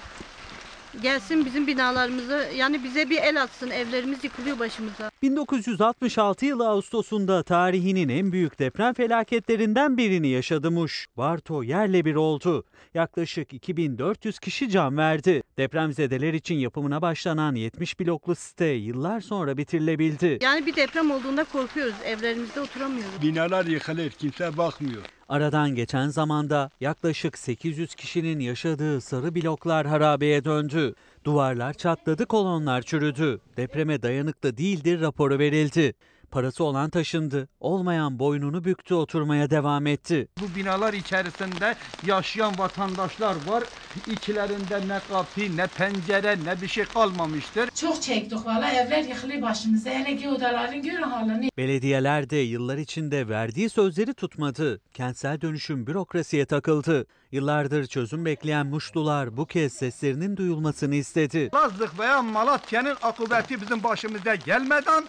Gelsin 1.02 1.46
bizim 1.46 1.68
binalarımızı 1.68 2.48
yani 2.56 2.84
bize 2.84 3.10
bir 3.10 3.18
el 3.18 3.44
atsın 3.44 3.70
evlerimiz 3.70 4.24
yıkılıyor 4.24 4.60
başımıza. 4.60 5.09
1966 5.22 6.46
yılı 6.46 6.68
Ağustos'unda 6.68 7.44
tarihinin 7.44 8.10
en 8.10 8.32
büyük 8.32 8.60
deprem 8.60 8.94
felaketlerinden 8.94 9.98
birini 9.98 10.28
yaşadı 10.28 10.72
Muş. 10.72 11.08
Varto 11.18 11.64
yerle 11.64 12.06
bir 12.06 12.16
oldu. 12.16 12.64
Yaklaşık 12.94 13.54
2400 13.54 14.40
kişi 14.40 14.70
can 14.70 14.98
verdi. 14.98 15.44
Depremzedeler 15.58 16.34
için 16.34 16.56
yapımına 16.56 17.02
başlanan 17.02 17.56
70 17.56 18.00
bloklu 18.00 18.36
site 18.36 18.66
yıllar 18.66 19.22
sonra 19.22 19.58
bitirilebildi. 19.58 20.40
Yani 20.42 20.66
bir 20.66 20.76
deprem 20.76 21.12
olduğunda 21.12 21.44
korkuyoruz 21.44 21.96
evlerimizde 22.06 22.62
oturamıyoruz. 22.62 23.22
Binalar 23.22 23.66
yıkılır 23.66 24.10
kimse 24.10 24.58
bakmıyor. 24.58 25.02
Aradan 25.30 25.76
geçen 25.76 26.08
zamanda 26.08 26.70
yaklaşık 26.82 27.38
800 27.38 27.96
kişinin 27.96 28.40
yaşadığı 28.40 29.02
sarı 29.02 29.36
bloklar 29.36 29.88
harabeye 29.88 30.44
döndü. 30.46 30.96
Duvarlar 31.30 31.74
çatladı, 31.74 32.26
kolonlar 32.26 32.82
çürüdü. 32.82 33.40
Depreme 33.58 34.02
dayanıklı 34.02 34.58
değildir 34.58 35.02
raporu 35.02 35.40
verildi. 35.40 35.94
Parası 36.32 36.64
olan 36.64 36.90
taşındı, 36.90 37.48
olmayan 37.60 38.20
boynunu 38.20 38.64
büktü 38.64 38.94
oturmaya 38.94 39.50
devam 39.50 39.88
etti. 39.88 40.28
Bu 40.42 40.56
binalar 40.56 40.94
içerisinde 40.94 41.76
yaşayan 42.06 42.54
vatandaşlar 42.58 43.36
var. 43.48 43.64
İçlerinde 44.08 44.88
ne 44.88 45.00
kapı, 45.10 45.58
ne 45.58 45.68
pencere, 45.68 46.36
ne 46.46 46.62
bir 46.62 46.68
şey 46.68 46.86
kalmamıştır. 46.86 47.70
Çok 47.70 48.02
çektik 48.02 48.46
valla 48.46 48.72
evler 48.72 49.04
yıkılıyor 49.04 49.42
başımıza. 49.42 49.90
Hele 49.90 50.18
ki 50.18 50.30
odaların 50.30 50.82
görün 50.82 51.02
halini. 51.02 51.50
Belediyeler 51.58 52.30
de 52.30 52.38
yıllar 52.38 52.78
içinde 52.78 53.28
verdiği 53.28 53.70
sözleri 53.70 54.14
tutmadı. 54.14 54.82
Kentsel 54.94 55.42
dönüşüm 55.42 55.88
bürokrasiye 55.88 56.46
takıldı. 56.46 57.06
Yıllardır 57.32 57.88
çözüm 57.88 58.26
bekleyen 58.26 58.68
Muşlular 58.68 59.38
bu 59.38 59.46
kez 59.46 59.74
seslerinin 59.74 60.38
duyulmasını 60.38 60.96
istedi. 60.96 61.50
Lazlık 61.54 62.00
veya 62.00 62.22
Malatya'nın 62.22 62.98
akıbeti 63.02 63.62
bizim 63.62 63.84
başımıza 63.84 64.36
gelmeden 64.36 65.04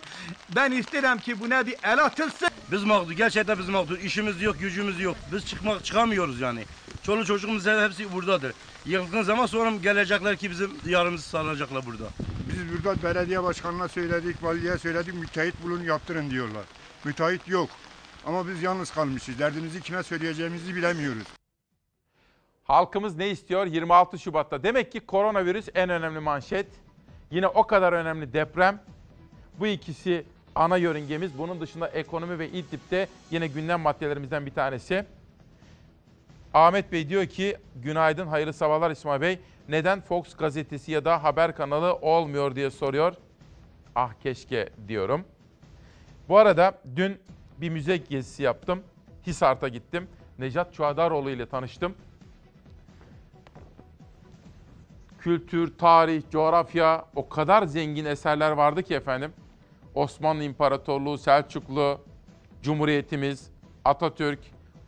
ben 0.57 0.73
isterim 0.73 1.19
ki 1.19 1.41
buna 1.41 1.67
bir 1.67 1.75
el 1.83 2.05
atılsın. 2.05 2.49
Biz 2.73 2.85
mağdur, 2.85 3.13
gerçekten 3.13 3.59
biz 3.59 3.69
mağdur. 3.69 3.99
İşimiz 3.99 4.43
yok, 4.43 4.61
gücümüz 4.61 5.01
yok. 5.01 5.17
Biz 5.33 5.47
çıkmak 5.47 5.85
çıkamıyoruz 5.85 6.41
yani. 6.41 6.65
Çoluk 7.03 7.27
çocuğumuz 7.27 7.67
hepsi 7.67 8.13
buradadır. 8.13 8.53
Yıkıldığın 8.87 9.23
zaman 9.23 9.47
sonra 9.47 9.71
gelecekler 9.71 10.37
ki 10.37 10.51
bizim 10.51 10.71
diyarımızı 10.85 11.29
sarılacaklar 11.29 11.87
burada. 11.87 12.05
Biz 12.49 12.85
burada 12.85 13.03
belediye 13.03 13.43
başkanına 13.43 13.89
söyledik, 13.89 14.43
valiye 14.43 14.79
söyledik, 14.79 15.15
müteahhit 15.15 15.63
bulun 15.63 15.83
yaptırın 15.83 16.31
diyorlar. 16.31 16.65
Müteahhit 17.05 17.49
yok. 17.49 17.71
Ama 18.27 18.49
biz 18.49 18.63
yalnız 18.63 18.91
kalmışız. 18.91 19.39
Derdimizi 19.39 19.81
kime 19.81 20.03
söyleyeceğimizi 20.03 20.77
bilemiyoruz. 20.77 21.40
Halkımız 22.71 23.17
ne 23.17 23.31
istiyor 23.31 23.67
26 23.67 24.19
Şubat'ta? 24.19 24.63
Demek 24.63 24.93
ki 24.93 25.01
koronavirüs 25.01 25.69
en 25.75 25.91
önemli 25.91 26.21
manşet. 26.21 26.67
Yine 27.31 27.47
o 27.47 27.67
kadar 27.67 27.93
önemli 27.93 28.33
deprem. 28.33 28.81
Bu 29.61 29.67
ikisi 29.67 30.25
ana 30.55 30.77
yörüngemiz. 30.77 31.39
Bunun 31.39 31.61
dışında 31.61 31.89
ekonomi 31.89 32.39
ve 32.39 32.49
İdlib'de 32.49 33.09
yine 33.31 33.47
gündem 33.47 33.81
maddelerimizden 33.81 34.47
bir 34.47 34.51
tanesi. 34.51 35.05
Ahmet 36.55 36.93
Bey 36.93 37.09
diyor 37.09 37.27
ki 37.27 37.57
günaydın 37.77 38.27
hayırlı 38.27 38.53
sabahlar 38.53 38.91
İsmail 38.91 39.21
Bey. 39.21 39.39
Neden 39.69 40.01
Fox 40.01 40.37
gazetesi 40.37 40.93
ya 40.93 41.05
da 41.05 41.25
haber 41.25 41.57
kanalı 41.57 41.95
olmuyor 41.95 42.57
diye 42.57 42.71
soruyor. 42.71 43.15
Ah 43.95 44.13
keşke 44.23 44.69
diyorum. 44.89 45.25
Bu 46.29 46.39
arada 46.39 46.79
dün 46.97 47.19
bir 47.61 47.71
müze 47.71 47.97
gezisi 47.97 48.43
yaptım. 48.43 48.83
Hisart'a 49.27 49.69
gittim. 49.69 50.09
Necat 50.39 50.75
Çuadaroğlu 50.75 51.31
ile 51.31 51.47
tanıştım. 51.47 51.95
Kültür, 55.21 55.79
tarih, 55.79 56.23
coğrafya 56.31 57.05
o 57.17 57.29
kadar 57.29 57.63
zengin 57.63 58.05
eserler 58.05 58.51
vardı 58.51 58.83
ki 58.83 58.95
efendim. 58.95 59.33
Osmanlı 59.95 60.45
İmparatorluğu, 60.45 61.19
Selçuklu, 61.19 62.01
Cumhuriyetimiz, 62.63 63.51
Atatürk 63.85 64.39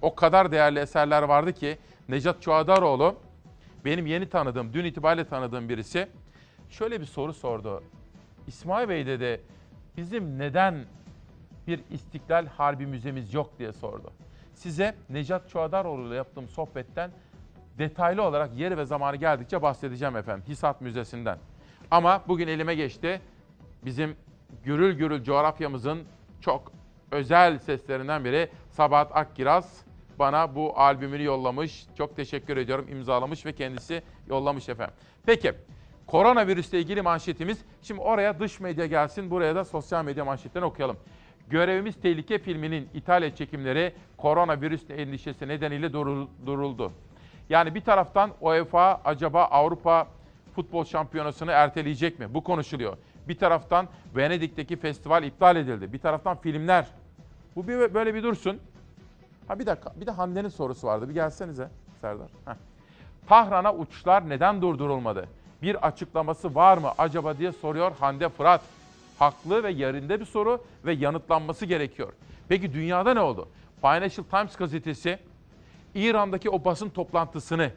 o 0.03 0.15
kadar 0.15 0.53
değerli 0.53 0.79
eserler 0.79 1.23
vardı 1.23 1.53
ki 1.53 1.79
Necat 2.09 2.43
Çuadaroğlu 2.43 3.17
benim 3.85 4.07
yeni 4.07 4.29
tanıdığım, 4.29 4.73
dün 4.73 4.85
itibariyle 4.85 5.29
tanıdığım 5.29 5.69
birisi 5.69 6.09
şöyle 6.71 7.01
bir 7.01 7.07
soru 7.07 7.33
sordu. 7.33 7.83
İsmail 8.47 8.89
Bey 8.89 9.07
dedi 9.07 9.41
bizim 9.97 10.39
neden 10.39 10.85
bir 11.67 11.81
İstiklal 11.91 12.47
Harbi 12.47 12.87
Müzemiz 12.87 13.35
yok 13.35 13.59
diye 13.59 13.73
sordu. 13.73 14.13
Size 14.55 14.95
Necat 15.11 15.49
Çuadaroğlu 15.49 16.09
ile 16.09 16.15
yaptığım 16.15 16.49
sohbetten 16.49 17.11
detaylı 17.79 18.23
olarak 18.23 18.55
yeri 18.55 18.77
ve 18.77 18.85
zamanı 18.85 19.17
geldikçe 19.17 19.63
bahsedeceğim 19.63 20.17
efendim 20.17 20.45
Hisat 20.49 20.81
Müzesi'nden. 20.81 21.39
Ama 21.91 22.23
bugün 22.29 22.49
elime 22.49 22.75
geçti 22.75 23.21
bizim 23.85 24.17
gürül 24.65 24.99
gürül 24.99 25.25
coğrafyamızın 25.25 26.03
çok 26.41 26.73
özel 27.11 27.59
seslerinden 27.59 28.25
biri 28.25 28.49
Sabahat 28.71 29.17
Akkiraz 29.17 29.85
bana 30.19 30.55
bu 30.55 30.79
albümünü 30.79 31.23
yollamış. 31.23 31.87
Çok 31.99 32.17
teşekkür 32.17 32.57
ediyorum. 32.57 32.89
imzalamış 32.89 33.47
ve 33.47 33.53
kendisi 33.53 34.03
yollamış 34.29 34.69
efendim. 34.69 34.95
Peki 35.27 35.53
koronavirüsle 36.07 36.79
ilgili 36.79 37.03
manşetimiz. 37.03 37.59
Şimdi 37.83 38.01
oraya 38.01 38.41
dış 38.41 38.61
medya 38.61 38.87
gelsin. 38.87 39.31
Buraya 39.31 39.55
da 39.55 39.65
sosyal 39.65 40.05
medya 40.05 40.25
manşetlerini 40.25 40.67
okuyalım. 40.67 40.97
Görevimiz 41.49 42.01
Tehlike 42.01 42.39
filminin 42.39 42.89
İtalya 42.95 43.35
çekimleri 43.35 43.93
koronavirüs 44.17 44.91
endişesi 44.91 45.49
nedeniyle 45.49 45.93
duruldu. 46.47 46.93
Yani 47.53 47.75
bir 47.75 47.81
taraftan 47.81 48.31
UEFA 48.41 49.01
acaba 49.05 49.45
Avrupa 49.45 50.07
Futbol 50.55 50.85
Şampiyonası'nı 50.85 51.51
erteleyecek 51.51 52.19
mi? 52.19 52.35
Bu 52.35 52.45
konuşuluyor. 52.45 52.97
Bir 53.29 53.39
taraftan 53.39 53.89
Venedik'teki 54.17 54.77
festival 54.77 55.25
iptal 55.25 55.57
edildi. 55.57 55.93
Bir 55.93 55.99
taraftan 55.99 56.37
filmler. 56.37 56.87
Bu 57.57 57.69
bir 57.69 57.95
böyle 57.95 58.15
bir 58.15 58.23
dursun. 58.23 58.61
Ha 59.49 59.59
bir 59.59 59.67
dakika. 59.67 59.93
Bir 60.01 60.07
de 60.07 60.11
Hande'nin 60.11 60.49
sorusu 60.49 60.87
vardı. 60.87 61.09
Bir 61.09 61.15
gelsenize 61.15 61.69
Serdar. 62.01 62.29
Heh. 62.45 62.55
Tahran'a 63.29 63.75
uçuşlar 63.75 64.29
neden 64.29 64.63
durdurulmadı? 64.63 65.29
Bir 65.63 65.87
açıklaması 65.87 66.55
var 66.55 66.79
mı 66.79 66.93
acaba 66.99 67.39
diye 67.39 67.53
soruyor 67.53 67.93
Hande 68.01 68.29
Fırat. 68.29 68.61
Haklı 69.19 69.63
ve 69.63 69.71
yerinde 69.71 70.21
bir 70.21 70.25
soru 70.25 70.65
ve 70.85 70.93
yanıtlanması 70.93 71.67
gerekiyor. 71.67 72.13
Peki 72.49 72.75
dünyada 72.75 73.15
ne 73.15 73.21
oldu? 73.21 73.49
Financial 73.81 74.25
Times 74.31 74.57
gazetesi 74.57 75.19
İran'daki 75.95 76.51
o 76.51 76.65
basın 76.65 76.89
toplantısını 76.89 77.71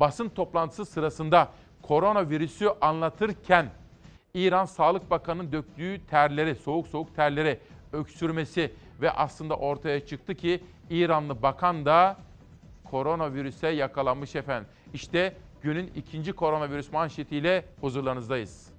basın 0.00 0.28
toplantısı 0.28 0.84
sırasında 0.84 1.48
koronavirüsü 1.82 2.68
anlatırken 2.80 3.66
İran 4.34 4.64
Sağlık 4.64 5.10
Bakanı'nın 5.10 5.52
döktüğü 5.52 6.00
terleri, 6.10 6.54
soğuk 6.54 6.86
soğuk 6.88 7.16
terleri 7.16 7.58
öksürmesi 7.92 8.72
ve 9.00 9.10
aslında 9.10 9.56
ortaya 9.56 10.06
çıktı 10.06 10.34
ki 10.34 10.60
İranlı 10.90 11.42
bakan 11.42 11.86
da 11.86 12.16
koronavirüse 12.84 13.68
yakalanmış 13.68 14.36
efendim. 14.36 14.68
İşte 14.94 15.36
günün 15.62 15.92
ikinci 15.96 16.32
koronavirüs 16.32 16.92
manşetiyle 16.92 17.64
huzurlarınızdayız. 17.80 18.72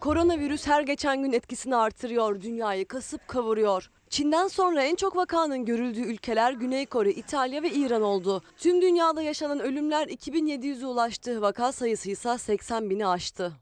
Koronavirüs 0.00 0.66
her 0.66 0.82
geçen 0.82 1.22
gün 1.22 1.32
etkisini 1.32 1.76
artırıyor, 1.76 2.40
dünyayı 2.40 2.88
kasıp 2.88 3.28
kavuruyor. 3.28 3.90
Çin'den 4.12 4.48
sonra 4.48 4.82
en 4.82 4.94
çok 4.94 5.16
vakanın 5.16 5.64
görüldüğü 5.64 6.00
ülkeler 6.00 6.52
Güney 6.52 6.86
Kore, 6.86 7.10
İtalya 7.10 7.62
ve 7.62 7.70
İran 7.70 8.02
oldu. 8.02 8.42
Tüm 8.56 8.82
dünyada 8.82 9.22
yaşanan 9.22 9.60
ölümler 9.60 10.06
2700'e 10.06 10.86
ulaştı, 10.86 11.42
vaka 11.42 11.72
sayısı 11.72 12.10
ise 12.10 12.38
80 12.38 12.90
bini 12.90 13.06
aştı. 13.06 13.52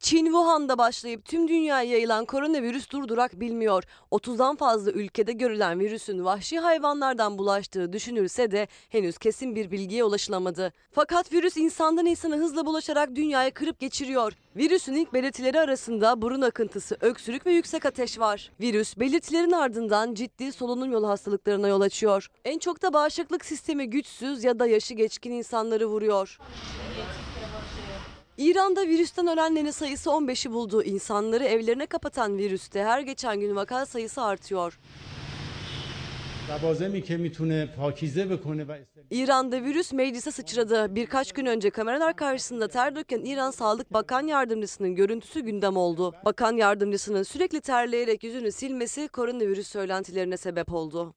Çin 0.00 0.24
Wuhan'da 0.24 0.78
başlayıp 0.78 1.24
tüm 1.24 1.48
dünyaya 1.48 1.90
yayılan 1.90 2.24
koronavirüs 2.24 2.90
durdurak 2.90 3.40
bilmiyor. 3.40 3.84
30'dan 4.12 4.56
fazla 4.56 4.90
ülkede 4.90 5.32
görülen 5.32 5.80
virüsün 5.80 6.24
vahşi 6.24 6.58
hayvanlardan 6.58 7.38
bulaştığı 7.38 7.92
düşünülse 7.92 8.50
de 8.50 8.68
henüz 8.88 9.18
kesin 9.18 9.54
bir 9.54 9.70
bilgiye 9.70 10.04
ulaşılamadı. 10.04 10.72
Fakat 10.92 11.32
virüs 11.32 11.56
insandan 11.56 12.06
insana 12.06 12.36
hızla 12.36 12.66
bulaşarak 12.66 13.14
dünyayı 13.14 13.52
kırıp 13.52 13.80
geçiriyor. 13.80 14.32
Virüsün 14.56 14.94
ilk 14.94 15.12
belirtileri 15.12 15.60
arasında 15.60 16.22
burun 16.22 16.40
akıntısı, 16.40 16.96
öksürük 17.00 17.46
ve 17.46 17.52
yüksek 17.52 17.86
ateş 17.86 18.18
var. 18.18 18.50
Virüs 18.60 18.96
belirtilerin 18.96 19.52
ardından 19.52 20.14
ciddi 20.14 20.52
solunum 20.52 20.92
yolu 20.92 21.08
hastalıklarına 21.08 21.68
yol 21.68 21.80
açıyor. 21.80 22.30
En 22.44 22.58
çok 22.58 22.82
da 22.82 22.92
bağışıklık 22.92 23.44
sistemi 23.44 23.90
güçsüz 23.90 24.44
ya 24.44 24.58
da 24.58 24.66
yaşı 24.66 24.94
geçkin 24.94 25.30
insanları 25.30 25.86
vuruyor. 25.86 26.38
İran'da 28.40 28.86
virüsten 28.86 29.26
ölenlerin 29.26 29.70
sayısı 29.70 30.10
15'i 30.10 30.52
buldu. 30.52 30.82
İnsanları 30.82 31.44
evlerine 31.44 31.86
kapatan 31.86 32.38
virüste 32.38 32.84
her 32.84 33.00
geçen 33.00 33.40
gün 33.40 33.56
vaka 33.56 33.86
sayısı 33.86 34.22
artıyor. 34.22 34.78
İran'da 39.10 39.62
virüs 39.62 39.92
meclise 39.92 40.30
sıçradı. 40.30 40.94
Birkaç 40.94 41.32
gün 41.32 41.46
önce 41.46 41.70
kameralar 41.70 42.16
karşısında 42.16 42.68
ter 42.68 42.96
döken 42.96 43.20
İran 43.24 43.50
Sağlık 43.50 43.92
Bakan 43.92 44.26
Yardımcısının 44.26 44.94
görüntüsü 44.94 45.40
gündem 45.40 45.76
oldu. 45.76 46.14
Bakan 46.24 46.56
Yardımcısının 46.56 47.22
sürekli 47.22 47.60
terleyerek 47.60 48.24
yüzünü 48.24 48.52
silmesi 48.52 49.08
koronavirüs 49.08 49.68
söylentilerine 49.68 50.36
sebep 50.36 50.72
oldu. 50.72 51.14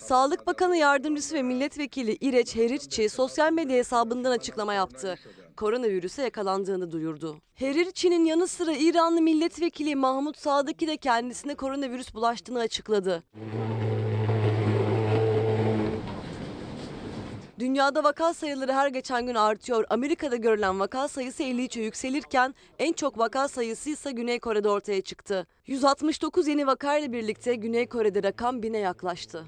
Sağlık 0.00 0.46
Bakanı 0.46 0.76
Yardımcısı 0.76 1.34
ve 1.34 1.42
Milletvekili 1.42 2.16
İreç 2.20 2.56
Heriççi 2.56 3.08
sosyal 3.08 3.52
medya 3.52 3.76
hesabından 3.76 4.30
açıklama 4.30 4.74
yaptı. 4.74 5.18
Koronavirüse 5.56 6.22
yakalandığını 6.22 6.92
duyurdu. 6.92 7.36
Heriççi'nin 7.54 8.24
yanı 8.24 8.46
sıra 8.48 8.72
İranlı 8.72 9.20
milletvekili 9.20 9.96
Mahmut 9.96 10.38
Sadıki 10.38 10.86
de 10.86 10.96
kendisine 10.96 11.54
koronavirüs 11.54 12.14
bulaştığını 12.14 12.58
açıkladı. 12.58 13.22
Dünyada 17.58 18.04
vaka 18.04 18.34
sayıları 18.34 18.72
her 18.72 18.88
geçen 18.88 19.26
gün 19.26 19.34
artıyor. 19.34 19.84
Amerika'da 19.90 20.36
görülen 20.36 20.80
vaka 20.80 21.08
sayısı 21.08 21.42
53'e 21.42 21.82
yükselirken 21.82 22.54
en 22.78 22.92
çok 22.92 23.18
vaka 23.18 23.48
sayısı 23.48 23.90
ise 23.90 24.12
Güney 24.12 24.40
Kore'de 24.40 24.68
ortaya 24.68 25.00
çıktı. 25.00 25.46
169 25.66 26.48
yeni 26.48 26.66
vakayla 26.66 27.12
birlikte 27.12 27.54
Güney 27.54 27.86
Kore'de 27.88 28.22
rakam 28.22 28.62
bine 28.62 28.78
yaklaştı. 28.78 29.44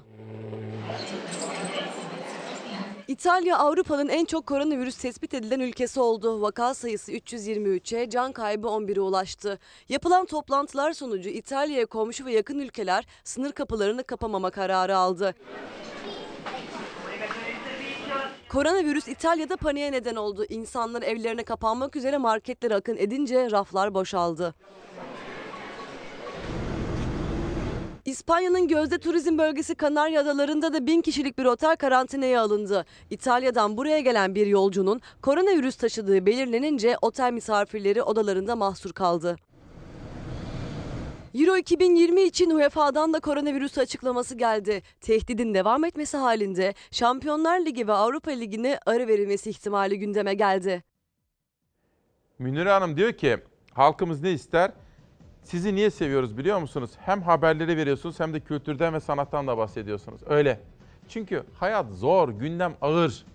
İtalya 3.09 3.57
Avrupa'nın 3.57 4.07
en 4.07 4.25
çok 4.25 4.45
koronavirüs 4.47 4.97
tespit 4.97 5.33
edilen 5.33 5.59
ülkesi 5.59 5.99
oldu. 5.99 6.41
Vaka 6.41 6.73
sayısı 6.73 7.11
323'e, 7.11 8.09
can 8.09 8.31
kaybı 8.31 8.67
11'e 8.67 9.01
ulaştı. 9.01 9.59
Yapılan 9.89 10.25
toplantılar 10.25 10.93
sonucu 10.93 11.29
İtalya'ya 11.29 11.85
komşu 11.85 12.25
ve 12.25 12.33
yakın 12.33 12.59
ülkeler 12.59 13.05
sınır 13.23 13.51
kapılarını 13.51 14.03
kapamama 14.03 14.49
kararı 14.49 14.97
aldı. 14.97 15.35
Koronavirüs 18.49 19.07
İtalya'da 19.07 19.57
paniğe 19.57 19.91
neden 19.91 20.15
oldu. 20.15 20.45
İnsanlar 20.49 21.01
evlerine 21.01 21.43
kapanmak 21.43 21.95
üzere 21.95 22.17
marketlere 22.17 22.75
akın 22.75 22.97
edince 22.97 23.51
raflar 23.51 23.93
boşaldı. 23.93 24.55
İspanya'nın 28.05 28.67
gözde 28.67 28.97
turizm 28.97 29.37
bölgesi 29.37 29.75
Kanarya 29.75 30.21
Adaları'nda 30.21 30.73
da 30.73 30.87
bin 30.87 31.01
kişilik 31.01 31.37
bir 31.37 31.45
otel 31.45 31.75
karantinaya 31.75 32.41
alındı. 32.41 32.85
İtalya'dan 33.09 33.77
buraya 33.77 33.99
gelen 33.99 34.35
bir 34.35 34.47
yolcunun 34.47 35.01
koronavirüs 35.21 35.75
taşıdığı 35.75 36.25
belirlenince 36.25 36.97
otel 37.01 37.33
misafirleri 37.33 38.03
odalarında 38.03 38.55
mahsur 38.55 38.93
kaldı. 38.93 39.35
Euro 41.35 41.57
2020 41.57 42.21
için 42.21 42.49
UEFA'dan 42.49 43.13
da 43.13 43.19
koronavirüs 43.19 43.77
açıklaması 43.77 44.35
geldi. 44.35 44.81
Tehdidin 45.01 45.53
devam 45.53 45.83
etmesi 45.83 46.17
halinde 46.17 46.73
Şampiyonlar 46.91 47.59
Ligi 47.59 47.87
ve 47.87 47.93
Avrupa 47.93 48.31
Ligi'ne 48.31 48.79
ara 48.85 49.07
verilmesi 49.07 49.49
ihtimali 49.49 49.99
gündeme 49.99 50.33
geldi. 50.33 50.83
Münire 52.39 52.71
Hanım 52.71 52.97
diyor 52.97 53.13
ki 53.13 53.37
halkımız 53.73 54.21
ne 54.21 54.31
ister? 54.31 54.71
Sizi 55.43 55.75
niye 55.75 55.89
seviyoruz 55.91 56.37
biliyor 56.37 56.59
musunuz? 56.59 56.91
Hem 57.05 57.21
haberleri 57.21 57.77
veriyorsunuz 57.77 58.19
hem 58.19 58.33
de 58.33 58.39
kültürden 58.39 58.93
ve 58.93 58.99
sanattan 58.99 59.47
da 59.47 59.57
bahsediyorsunuz. 59.57 60.21
Öyle. 60.25 60.59
Çünkü 61.09 61.43
hayat 61.59 61.85
zor, 61.91 62.29
gündem 62.29 62.73
ağır. 62.81 63.25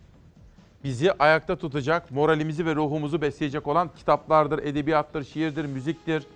Bizi 0.85 1.13
ayakta 1.13 1.57
tutacak, 1.57 2.11
moralimizi 2.11 2.67
ve 2.67 2.75
ruhumuzu 2.75 3.21
besleyecek 3.23 3.67
olan 3.67 3.91
kitaplardır, 3.97 4.59
edebiyattır, 4.59 5.25
şiirdir, 5.25 5.65
müziktir, 5.65 6.27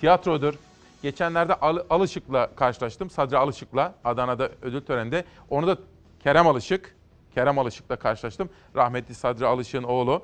tiyatrodur. 0.00 0.54
Geçenlerde 1.02 1.54
Al- 1.54 1.84
Alışık'la 1.90 2.54
karşılaştım. 2.56 3.10
Sadri 3.10 3.36
Alışık'la 3.36 3.94
Adana'da 4.04 4.50
ödül 4.62 4.80
töreninde. 4.80 5.24
Onu 5.50 5.66
da 5.66 5.78
Kerem 6.22 6.46
Alışık, 6.46 6.96
Kerem 7.34 7.58
Alışık'la 7.58 7.96
karşılaştım. 7.96 8.50
Rahmetli 8.76 9.14
Sadri 9.14 9.46
Alışık'ın 9.46 9.82
oğlu. 9.82 10.22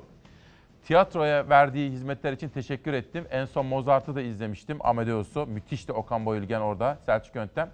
Tiyatroya 0.87 1.49
verdiği 1.49 1.91
hizmetler 1.91 2.33
için 2.33 2.49
teşekkür 2.49 2.93
ettim. 2.93 3.25
En 3.31 3.45
son 3.45 3.65
Mozart'ı 3.65 4.15
da 4.15 4.21
izlemiştim. 4.21 4.77
Amadeus'u. 4.83 5.47
Müthişti 5.47 5.93
Okan 5.93 6.25
Bayülgen 6.25 6.59
orada. 6.59 6.97
Selçuk 7.05 7.35
Yöntem. 7.35 7.71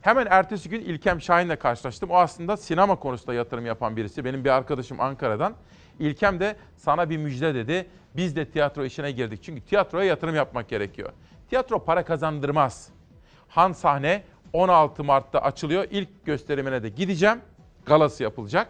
Hemen 0.00 0.26
ertesi 0.30 0.68
gün 0.68 0.80
İlkem 0.80 1.20
Şahin'le 1.20 1.56
karşılaştım. 1.56 2.10
O 2.10 2.16
aslında 2.16 2.56
sinema 2.56 2.96
konusunda 2.96 3.34
yatırım 3.34 3.66
yapan 3.66 3.96
birisi. 3.96 4.24
Benim 4.24 4.44
bir 4.44 4.50
arkadaşım 4.50 5.00
Ankara'dan. 5.00 5.54
İlkem 5.98 6.40
de 6.40 6.56
sana 6.76 7.10
bir 7.10 7.16
müjde 7.16 7.54
dedi. 7.54 7.86
Biz 8.16 8.36
de 8.36 8.44
tiyatro 8.50 8.84
işine 8.84 9.10
girdik. 9.10 9.42
Çünkü 9.42 9.60
tiyatroya 9.60 10.04
yatırım 10.04 10.34
yapmak 10.34 10.68
gerekiyor. 10.68 11.12
Tiyatro 11.48 11.84
para 11.84 12.04
kazandırmaz. 12.04 12.88
Han 13.48 13.72
sahne 13.72 14.22
16 14.52 15.04
Mart'ta 15.04 15.38
açılıyor. 15.38 15.86
İlk 15.90 16.24
gösterimine 16.24 16.82
de 16.82 16.88
gideceğim. 16.88 17.40
Galası 17.86 18.22
yapılacak 18.22 18.68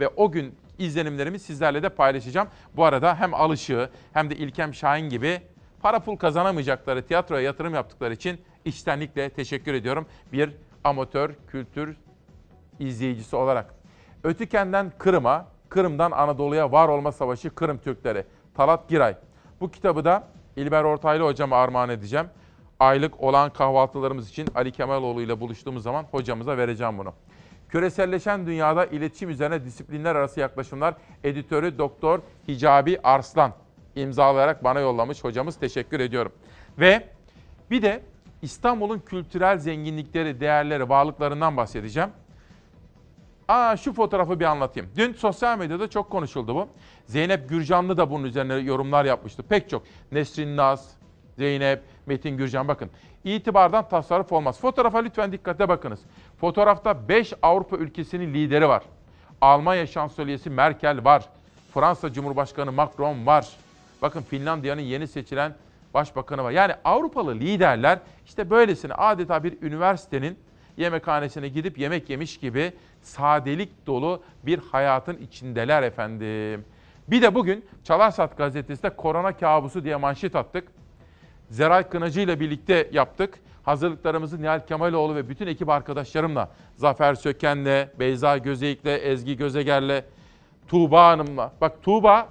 ve 0.00 0.08
o 0.08 0.30
gün 0.30 0.54
izlenimlerimi 0.84 1.38
sizlerle 1.38 1.82
de 1.82 1.88
paylaşacağım. 1.88 2.48
Bu 2.76 2.84
arada 2.84 3.20
hem 3.20 3.34
Alışığı 3.34 3.90
hem 4.12 4.30
de 4.30 4.36
İlkem 4.36 4.74
Şahin 4.74 5.08
gibi 5.08 5.40
para 5.82 6.00
pul 6.00 6.16
kazanamayacakları 6.16 7.06
tiyatroya 7.06 7.42
yatırım 7.42 7.74
yaptıkları 7.74 8.14
için 8.14 8.40
içtenlikle 8.64 9.30
teşekkür 9.30 9.74
ediyorum. 9.74 10.06
Bir 10.32 10.50
amatör 10.84 11.30
kültür 11.48 11.96
izleyicisi 12.78 13.36
olarak. 13.36 13.74
Ötüken'den 14.24 14.92
Kırım'a, 14.98 15.46
Kırım'dan 15.68 16.10
Anadolu'ya 16.10 16.72
var 16.72 16.88
olma 16.88 17.12
savaşı 17.12 17.50
Kırım 17.50 17.78
Türkleri. 17.78 18.24
Talat 18.54 18.88
Giray. 18.88 19.16
Bu 19.60 19.70
kitabı 19.70 20.04
da 20.04 20.28
İlber 20.56 20.84
Ortaylı 20.84 21.24
hocama 21.24 21.56
armağan 21.56 21.88
edeceğim. 21.88 22.26
Aylık 22.80 23.20
olan 23.20 23.50
kahvaltılarımız 23.50 24.28
için 24.30 24.48
Ali 24.54 24.72
Kemaloğlu 24.72 25.22
ile 25.22 25.40
buluştuğumuz 25.40 25.82
zaman 25.82 26.06
hocamıza 26.10 26.56
vereceğim 26.56 26.98
bunu. 26.98 27.12
Küreselleşen 27.72 28.46
dünyada 28.46 28.86
iletişim 28.86 29.30
üzerine 29.30 29.64
disiplinler 29.64 30.16
arası 30.16 30.40
yaklaşımlar 30.40 30.94
editörü 31.24 31.78
Doktor 31.78 32.20
Hicabi 32.48 32.98
Arslan 33.04 33.52
imzalayarak 33.96 34.64
bana 34.64 34.80
yollamış 34.80 35.24
hocamız 35.24 35.56
teşekkür 35.56 36.00
ediyorum. 36.00 36.32
Ve 36.78 37.08
bir 37.70 37.82
de 37.82 38.02
İstanbul'un 38.42 38.98
kültürel 38.98 39.58
zenginlikleri, 39.58 40.40
değerleri, 40.40 40.88
varlıklarından 40.88 41.56
bahsedeceğim. 41.56 42.10
Aa 43.48 43.76
şu 43.76 43.92
fotoğrafı 43.92 44.40
bir 44.40 44.44
anlatayım. 44.44 44.90
Dün 44.96 45.12
sosyal 45.12 45.58
medyada 45.58 45.90
çok 45.90 46.10
konuşuldu 46.10 46.54
bu. 46.54 46.68
Zeynep 47.06 47.48
Gürcanlı 47.48 47.96
da 47.96 48.10
bunun 48.10 48.24
üzerine 48.24 48.54
yorumlar 48.54 49.04
yapmıştı. 49.04 49.42
Pek 49.42 49.70
çok. 49.70 49.82
Nesrin 50.12 50.56
Naz, 50.56 50.96
Zeynep, 51.38 51.82
Metin 52.06 52.36
Gürcan 52.36 52.68
bakın. 52.68 52.90
İtibardan 53.24 53.88
tasarruf 53.88 54.32
olmaz. 54.32 54.60
Fotoğrafa 54.60 54.98
lütfen 54.98 55.32
dikkate 55.32 55.68
bakınız. 55.68 56.00
Fotoğrafta 56.40 57.08
5 57.08 57.32
Avrupa 57.42 57.76
ülkesinin 57.76 58.34
lideri 58.34 58.68
var. 58.68 58.82
Almanya 59.40 59.86
şansölyesi 59.86 60.50
Merkel 60.50 61.04
var. 61.04 61.28
Fransa 61.74 62.12
Cumhurbaşkanı 62.12 62.72
Macron 62.72 63.26
var. 63.26 63.48
Bakın 64.02 64.22
Finlandiya'nın 64.22 64.80
yeni 64.80 65.08
seçilen 65.08 65.54
başbakanı 65.94 66.44
var. 66.44 66.50
Yani 66.50 66.72
Avrupalı 66.84 67.34
liderler 67.34 67.98
işte 68.26 68.50
böylesine 68.50 68.94
adeta 68.94 69.44
bir 69.44 69.62
üniversitenin 69.62 70.38
yemekhanesine 70.76 71.48
gidip 71.48 71.78
yemek 71.78 72.10
yemiş 72.10 72.38
gibi 72.38 72.72
sadelik 73.02 73.86
dolu 73.86 74.22
bir 74.42 74.58
hayatın 74.58 75.16
içindeler 75.16 75.82
efendim. 75.82 76.64
Bir 77.08 77.22
de 77.22 77.34
bugün 77.34 77.64
Çalarsat 77.84 78.36
gazetesinde 78.36 78.90
korona 78.96 79.36
kabusu 79.36 79.84
diye 79.84 79.96
manşet 79.96 80.36
attık. 80.36 80.68
Zeray 81.52 81.88
Kınacı 81.88 82.20
ile 82.20 82.40
birlikte 82.40 82.90
yaptık. 82.92 83.38
Hazırlıklarımızı 83.62 84.42
Nihal 84.42 84.66
Kemaloğlu 84.66 85.14
ve 85.14 85.28
bütün 85.28 85.46
ekip 85.46 85.68
arkadaşlarımla, 85.68 86.50
Zafer 86.76 87.14
Söken'le, 87.14 87.88
Beyza 87.98 88.38
Gözeyik'le, 88.38 88.86
Ezgi 88.86 89.36
Gözeger'le, 89.36 90.04
Tuğba 90.68 91.08
Hanım'la. 91.08 91.52
Bak 91.60 91.82
Tuğba 91.82 92.28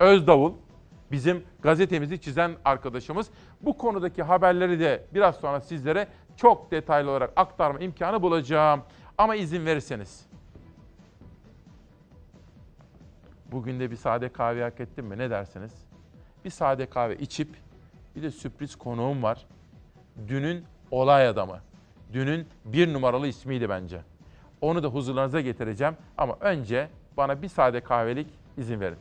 Özdavul 0.00 0.52
bizim 1.12 1.44
gazetemizi 1.62 2.20
çizen 2.20 2.52
arkadaşımız. 2.64 3.30
Bu 3.60 3.76
konudaki 3.76 4.22
haberleri 4.22 4.80
de 4.80 5.04
biraz 5.14 5.36
sonra 5.36 5.60
sizlere 5.60 6.08
çok 6.36 6.70
detaylı 6.70 7.10
olarak 7.10 7.32
aktarma 7.36 7.78
imkanı 7.78 8.22
bulacağım. 8.22 8.82
Ama 9.18 9.36
izin 9.36 9.66
verirseniz. 9.66 10.26
Bugün 13.52 13.80
de 13.80 13.90
bir 13.90 13.96
sade 13.96 14.28
kahve 14.28 14.62
hak 14.62 14.80
ettim 14.80 15.06
mi 15.06 15.18
ne 15.18 15.30
dersiniz? 15.30 15.72
Bir 16.44 16.50
sade 16.50 16.86
kahve 16.86 17.16
içip 17.16 17.67
bir 18.18 18.22
de 18.22 18.30
sürpriz 18.30 18.76
konuğum 18.76 19.22
var. 19.22 19.46
Dünün 20.28 20.64
olay 20.90 21.28
adamı. 21.28 21.60
Dünün 22.12 22.46
bir 22.64 22.92
numaralı 22.92 23.26
ismiydi 23.26 23.68
bence. 23.68 24.00
Onu 24.60 24.82
da 24.82 24.88
huzurlarınıza 24.88 25.40
getireceğim 25.40 25.96
ama 26.16 26.36
önce 26.40 26.88
bana 27.16 27.42
bir 27.42 27.48
sade 27.48 27.80
kahvelik 27.80 28.26
izin 28.56 28.80
verin. 28.80 28.98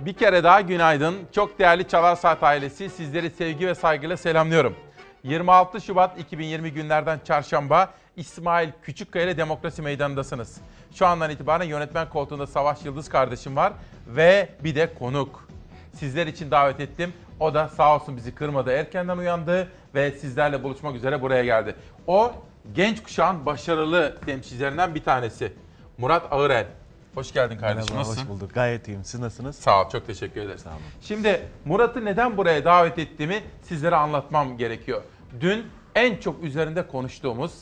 Bir 0.00 0.12
kere 0.12 0.44
daha 0.44 0.60
günaydın. 0.60 1.14
Çok 1.32 1.58
değerli 1.58 1.88
Çalar 1.88 2.16
Saat 2.16 2.42
ailesi 2.42 2.90
sizleri 2.90 3.30
sevgi 3.30 3.66
ve 3.66 3.74
saygıyla 3.74 4.16
selamlıyorum. 4.16 4.74
26 5.22 5.80
Şubat 5.80 6.20
2020 6.20 6.72
günlerden 6.72 7.20
çarşamba 7.24 7.94
İsmail 8.16 8.70
Küçükkaya 8.82 9.24
ile 9.24 9.36
Demokrasi 9.36 9.82
Meydanı'ndasınız. 9.82 10.60
Şu 10.94 11.06
andan 11.06 11.30
itibaren 11.30 11.64
yönetmen 11.64 12.08
koltuğunda 12.08 12.46
Savaş 12.46 12.84
Yıldız 12.84 13.08
kardeşim 13.08 13.56
var 13.56 13.72
ve 14.06 14.48
bir 14.64 14.74
de 14.74 14.94
konuk. 14.94 15.48
Sizler 15.94 16.26
için 16.26 16.50
davet 16.50 16.80
ettim. 16.80 17.12
O 17.40 17.54
da 17.54 17.68
sağ 17.68 17.94
olsun 17.94 18.16
bizi 18.16 18.34
kırmadı. 18.34 18.70
Erkenden 18.72 19.18
uyandı 19.18 19.68
ve 19.94 20.10
sizlerle 20.10 20.62
buluşmak 20.62 20.94
üzere 20.94 21.22
buraya 21.22 21.44
geldi. 21.44 21.74
O 22.06 22.32
genç 22.74 23.02
kuşağın 23.02 23.46
başarılı 23.46 24.18
temsilcilerinden 24.26 24.94
bir 24.94 25.04
tanesi. 25.04 25.52
Murat 25.98 26.32
Ağırel. 26.32 26.66
Hoş 27.14 27.32
geldin 27.32 27.58
kardeşim. 27.58 27.94
Merhaba, 27.94 28.00
Nasılsın? 28.00 28.20
hoş 28.22 28.28
bulduk. 28.28 28.54
Gayet 28.54 28.88
iyiyim. 28.88 29.04
Siz 29.04 29.20
nasılsınız? 29.20 29.56
Sağ 29.56 29.82
ol, 29.84 29.90
çok 29.90 30.06
teşekkür 30.06 30.40
ederim. 30.40 30.58
Sağ 30.58 30.70
olun. 30.70 30.80
Şimdi 31.02 31.42
Murat'ı 31.64 32.04
neden 32.04 32.36
buraya 32.36 32.64
davet 32.64 32.98
ettiğimi 32.98 33.42
sizlere 33.62 33.96
anlatmam 33.96 34.56
gerekiyor. 34.56 35.02
Dün 35.40 35.66
en 35.94 36.16
çok 36.16 36.44
üzerinde 36.44 36.86
konuştuğumuz, 36.86 37.52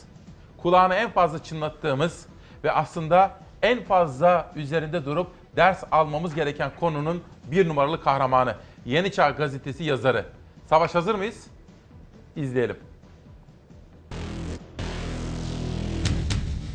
kulağını 0.57 0.95
en 0.95 1.09
fazla 1.09 1.43
çınlattığımız 1.43 2.25
ve 2.63 2.71
aslında 2.71 3.31
en 3.61 3.83
fazla 3.83 4.51
üzerinde 4.55 5.05
durup 5.05 5.27
ders 5.55 5.83
almamız 5.91 6.35
gereken 6.35 6.71
konunun 6.79 7.23
bir 7.51 7.67
numaralı 7.69 8.03
kahramanı. 8.03 8.55
Yeni 8.87 9.11
Çağ 9.11 9.29
Gazetesi 9.29 9.83
yazarı. 9.83 10.25
Savaş 10.69 10.95
hazır 10.95 11.15
mıyız? 11.15 11.47
İzleyelim. 12.35 12.77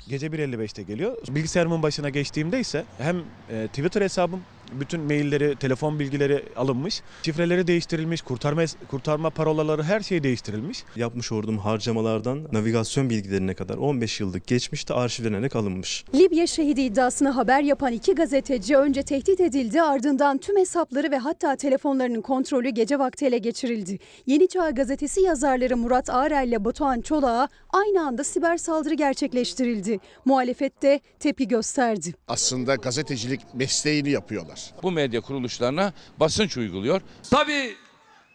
Gece 0.08 0.26
1.55'te 0.26 0.82
geliyor. 0.82 1.16
Bilgisayarımın 1.28 1.82
başına 1.82 2.08
geçtiğimde 2.08 2.60
ise 2.60 2.84
hem 2.98 3.16
e, 3.50 3.66
Twitter 3.66 4.02
hesabım, 4.02 4.40
bütün 4.80 5.00
mailleri, 5.00 5.56
telefon 5.56 5.98
bilgileri 5.98 6.44
alınmış, 6.56 7.02
şifreleri 7.22 7.66
değiştirilmiş, 7.66 8.22
kurtarma 8.22 8.62
kurtarma 8.90 9.30
parolaları 9.30 9.82
her 9.82 10.00
şey 10.00 10.22
değiştirilmiş. 10.22 10.84
Yapmış 10.96 11.32
olduğum 11.32 11.58
harcamalardan 11.58 12.46
navigasyon 12.52 13.10
bilgilerine 13.10 13.54
kadar 13.54 13.76
15 13.76 14.20
yıllık 14.20 14.46
geçmişte 14.46 14.94
arşivlenerek 14.94 15.56
alınmış. 15.56 16.04
Libya 16.14 16.46
şehidi 16.46 16.80
iddiasını 16.80 17.28
haber 17.28 17.62
yapan 17.62 17.92
iki 17.92 18.14
gazeteci 18.14 18.76
önce 18.76 19.02
tehdit 19.02 19.40
edildi 19.40 19.82
ardından 19.82 20.38
tüm 20.38 20.56
hesapları 20.56 21.10
ve 21.10 21.18
hatta 21.18 21.56
telefonlarının 21.56 22.20
kontrolü 22.20 22.68
gece 22.68 22.98
vakti 22.98 23.26
ele 23.26 23.38
geçirildi. 23.38 23.98
Yeni 24.26 24.48
Çağ 24.48 24.70
gazetesi 24.70 25.20
yazarları 25.20 25.76
Murat 25.76 26.10
Ağrel 26.10 26.48
ile 26.48 26.64
Batuhan 26.64 27.00
Çolak'a 27.00 27.48
aynı 27.70 28.06
anda 28.06 28.24
siber 28.24 28.56
saldırı 28.56 28.94
gerçekleştirildi. 28.94 29.98
Muhalefette 30.24 31.00
tepki 31.18 31.48
gösterdi. 31.48 32.14
Aslında 32.28 32.74
gazetecilik 32.74 33.40
mesleğini 33.54 34.10
yapıyorlar. 34.10 34.61
Bu 34.82 34.92
medya 34.92 35.20
kuruluşlarına 35.20 35.92
basınç 36.20 36.56
uyguluyor. 36.56 37.00
Tabii 37.30 37.76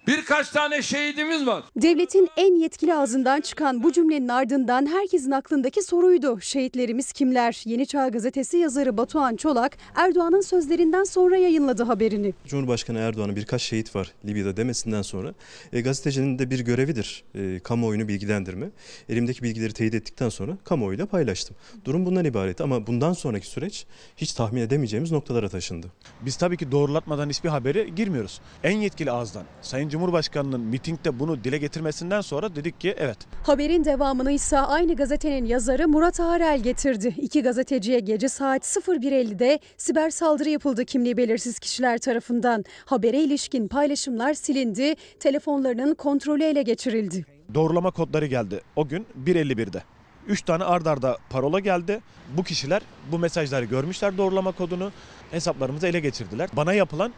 birkaç 0.07 0.49
tane 0.49 0.81
şehidimiz 0.81 1.47
var. 1.47 1.63
Devletin 1.75 2.29
en 2.37 2.55
yetkili 2.55 2.95
ağzından 2.95 3.41
çıkan 3.41 3.83
bu 3.83 3.91
cümlenin 3.91 4.27
ardından 4.27 4.85
herkesin 4.85 5.31
aklındaki 5.31 5.83
soruydu. 5.83 6.41
Şehitlerimiz 6.41 7.11
kimler? 7.11 7.61
Yeni 7.65 7.85
Çağ 7.85 8.07
gazetesi 8.07 8.57
yazarı 8.57 8.97
Batuhan 8.97 9.35
Çolak 9.35 9.77
Erdoğan'ın 9.95 10.41
sözlerinden 10.41 11.03
sonra 11.03 11.37
yayınladı 11.37 11.83
haberini. 11.83 12.33
Cumhurbaşkanı 12.45 12.99
Erdoğan'ın 12.99 13.35
birkaç 13.35 13.61
şehit 13.61 13.95
var 13.95 14.13
Libya'da 14.25 14.57
demesinden 14.57 15.01
sonra 15.01 15.33
e, 15.73 15.81
gazetecinin 15.81 16.39
de 16.39 16.49
bir 16.49 16.59
görevidir 16.59 17.23
e, 17.35 17.59
kamuoyunu 17.59 18.07
bilgilendirme. 18.07 18.69
Elimdeki 19.09 19.43
bilgileri 19.43 19.73
teyit 19.73 19.95
ettikten 19.95 20.29
sonra 20.29 20.57
kamuoyuyla 20.63 21.05
paylaştım. 21.05 21.55
Durum 21.85 22.05
bundan 22.05 22.25
ibaret 22.25 22.61
ama 22.61 22.87
bundan 22.87 23.13
sonraki 23.13 23.47
süreç 23.47 23.85
hiç 24.17 24.33
tahmin 24.33 24.61
edemeyeceğimiz 24.61 25.11
noktalara 25.11 25.49
taşındı. 25.49 25.87
Biz 26.21 26.35
tabii 26.35 26.57
ki 26.57 26.71
doğrulatmadan 26.71 27.29
hiçbir 27.29 27.49
habere 27.49 27.83
girmiyoruz. 27.83 28.41
En 28.63 28.77
yetkili 28.77 29.11
ağızdan 29.11 29.43
Sayın 29.61 29.89
Cumhurbaşkanı'nın 29.97 30.61
mitingde 30.61 31.19
bunu 31.19 31.43
dile 31.43 31.57
getirmesinden 31.57 32.21
sonra 32.21 32.55
dedik 32.55 32.81
ki 32.81 32.95
evet 32.97 33.17
Haberin 33.43 33.85
devamını 33.85 34.31
ise 34.31 34.57
aynı 34.59 34.95
gazetenin 34.95 35.45
yazarı 35.45 35.87
Murat 35.87 36.19
Ağrel 36.19 36.59
getirdi. 36.59 37.15
İki 37.17 37.43
gazeteciye 37.43 37.99
gece 37.99 38.29
saat 38.29 38.63
01.50'de 38.63 39.59
siber 39.77 40.09
saldırı 40.09 40.49
yapıldı 40.49 40.85
kimliği 40.85 41.17
belirsiz 41.17 41.59
kişiler 41.59 41.97
tarafından. 41.97 42.65
Habere 42.85 43.19
ilişkin 43.23 43.67
paylaşımlar 43.67 44.33
silindi, 44.33 44.95
telefonlarının 45.19 45.95
kontrolü 45.95 46.43
ele 46.43 46.61
geçirildi. 46.61 47.25
doğrulama 47.53 47.91
kodları 47.91 48.25
geldi 48.25 48.61
o 48.75 48.87
gün 48.87 49.05
1.51'de. 49.25 49.83
3 50.27 50.41
tane 50.41 50.63
ard 50.63 50.85
arda 50.85 51.17
parola 51.29 51.59
geldi. 51.59 52.01
Bu 52.37 52.43
kişiler 52.43 52.81
bu 53.11 53.19
mesajları 53.19 53.65
görmüşler 53.65 54.17
doğrulama 54.17 54.51
kodunu. 54.51 54.91
Hesaplarımızı 55.31 55.87
ele 55.87 55.99
geçirdiler. 55.99 56.49
Bana 56.53 56.73
yapılan 56.73 57.13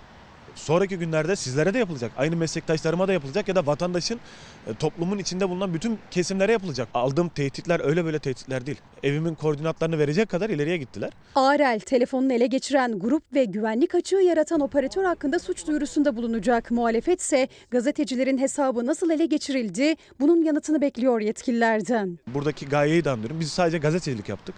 sonraki 0.60 0.98
günlerde 0.98 1.36
sizlere 1.36 1.74
de 1.74 1.78
yapılacak. 1.78 2.12
Aynı 2.18 2.36
meslektaşlarıma 2.36 3.08
da 3.08 3.14
yapılacak 3.14 3.48
ya 3.48 3.56
da 3.56 3.66
vatandaşın 3.66 4.20
e, 4.68 4.74
toplumun 4.74 5.18
içinde 5.18 5.50
bulunan 5.50 5.74
bütün 5.74 6.00
kesimlere 6.12 6.52
yapılacak. 6.52 6.88
Aldığım 6.94 7.30
tehditler 7.30 7.82
öyle 7.84 8.06
böyle 8.06 8.20
tehditler 8.20 8.66
değil. 8.66 8.78
Evimin 9.04 9.36
koordinatlarını 9.36 10.00
verecek 10.00 10.30
kadar 10.30 10.50
ileriye 10.50 10.78
gittiler. 10.78 11.10
Ağrel 11.36 11.80
telefonunu 11.80 12.34
ele 12.34 12.48
geçiren 12.48 13.00
grup 13.00 13.24
ve 13.34 13.46
güvenlik 13.46 13.96
açığı 13.96 14.16
yaratan 14.16 14.60
operatör 14.60 15.04
hakkında 15.04 15.40
suç 15.40 15.68
duyurusunda 15.68 16.16
bulunacak. 16.16 16.72
Muhalefet 16.72 17.22
ise 17.22 17.48
gazetecilerin 17.72 18.38
hesabı 18.38 18.86
nasıl 18.86 19.10
ele 19.10 19.26
geçirildi 19.26 19.96
bunun 20.20 20.44
yanıtını 20.44 20.82
bekliyor 20.82 21.22
yetkililerden. 21.22 22.20
Buradaki 22.28 22.66
gayeyi 22.70 23.06
de 23.06 23.10
anlıyorum. 23.10 23.40
Biz 23.40 23.52
sadece 23.52 23.78
gazetecilik 23.78 24.30
yaptık. 24.30 24.56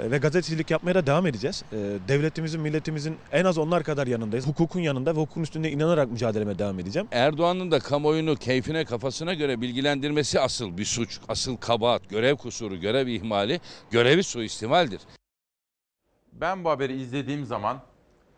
E, 0.00 0.10
Ve 0.10 0.18
gazetecilik 0.18 0.70
yapmaya 0.70 0.94
da 0.94 1.06
devam 1.06 1.26
edeceğiz. 1.26 1.64
E, 1.72 1.76
Devletimizin, 2.08 2.60
milletimizin 2.60 3.16
en 3.32 3.44
az 3.44 3.58
onlar 3.58 3.84
kadar 3.84 4.06
yanındayız. 4.06 4.46
Hukukun 4.46 4.80
yanında 4.80 5.16
ve 5.16 5.20
hukukun 5.20 5.42
üstünde 5.42 5.70
inanarak 5.70 6.10
mücadeleme 6.10 6.58
devam 6.58 6.78
edeceğim. 6.78 7.08
Erdoğan'ın 7.12 7.70
da 7.70 7.78
kamuoyunu 7.78 8.36
keyfine 8.36 8.84
kafasına 8.84 9.34
göre 9.34 9.60
bilgilendirmesi 9.60 10.40
asıl 10.40 10.78
bir 10.78 10.84
suç, 10.84 11.20
asıl 11.28 11.56
kabahat, 11.56 12.08
görev 12.10 12.36
kusuru, 12.36 12.76
görev 12.76 13.06
ihmali, 13.06 13.60
görevi 13.90 14.22
suistimaldir. 14.22 15.00
Ben 16.32 16.64
bu 16.64 16.70
haberi 16.70 17.00
izlediğim 17.00 17.44
zaman 17.44 17.80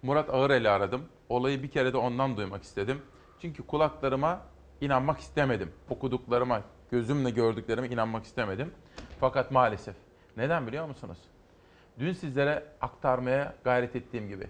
Murat 0.03 0.31
Ağırel'i 0.31 0.69
aradım. 0.69 1.03
Olayı 1.29 1.63
bir 1.63 1.69
kere 1.71 1.93
de 1.93 1.97
ondan 1.97 2.37
duymak 2.37 2.63
istedim. 2.63 2.99
Çünkü 3.41 3.63
kulaklarıma 3.67 4.41
inanmak 4.81 5.21
istemedim. 5.21 5.71
Okuduklarıma, 5.91 6.63
gözümle 6.91 7.31
gördüklerime 7.31 7.89
inanmak 7.89 8.25
istemedim. 8.25 8.71
Fakat 9.21 9.51
maalesef. 9.51 9.95
Neden 10.37 10.67
biliyor 10.67 10.87
musunuz? 10.87 11.19
Dün 11.99 12.13
sizlere 12.13 12.65
aktarmaya 12.81 13.55
gayret 13.65 13.97
ettiğim 13.97 14.29
gibi 14.29 14.47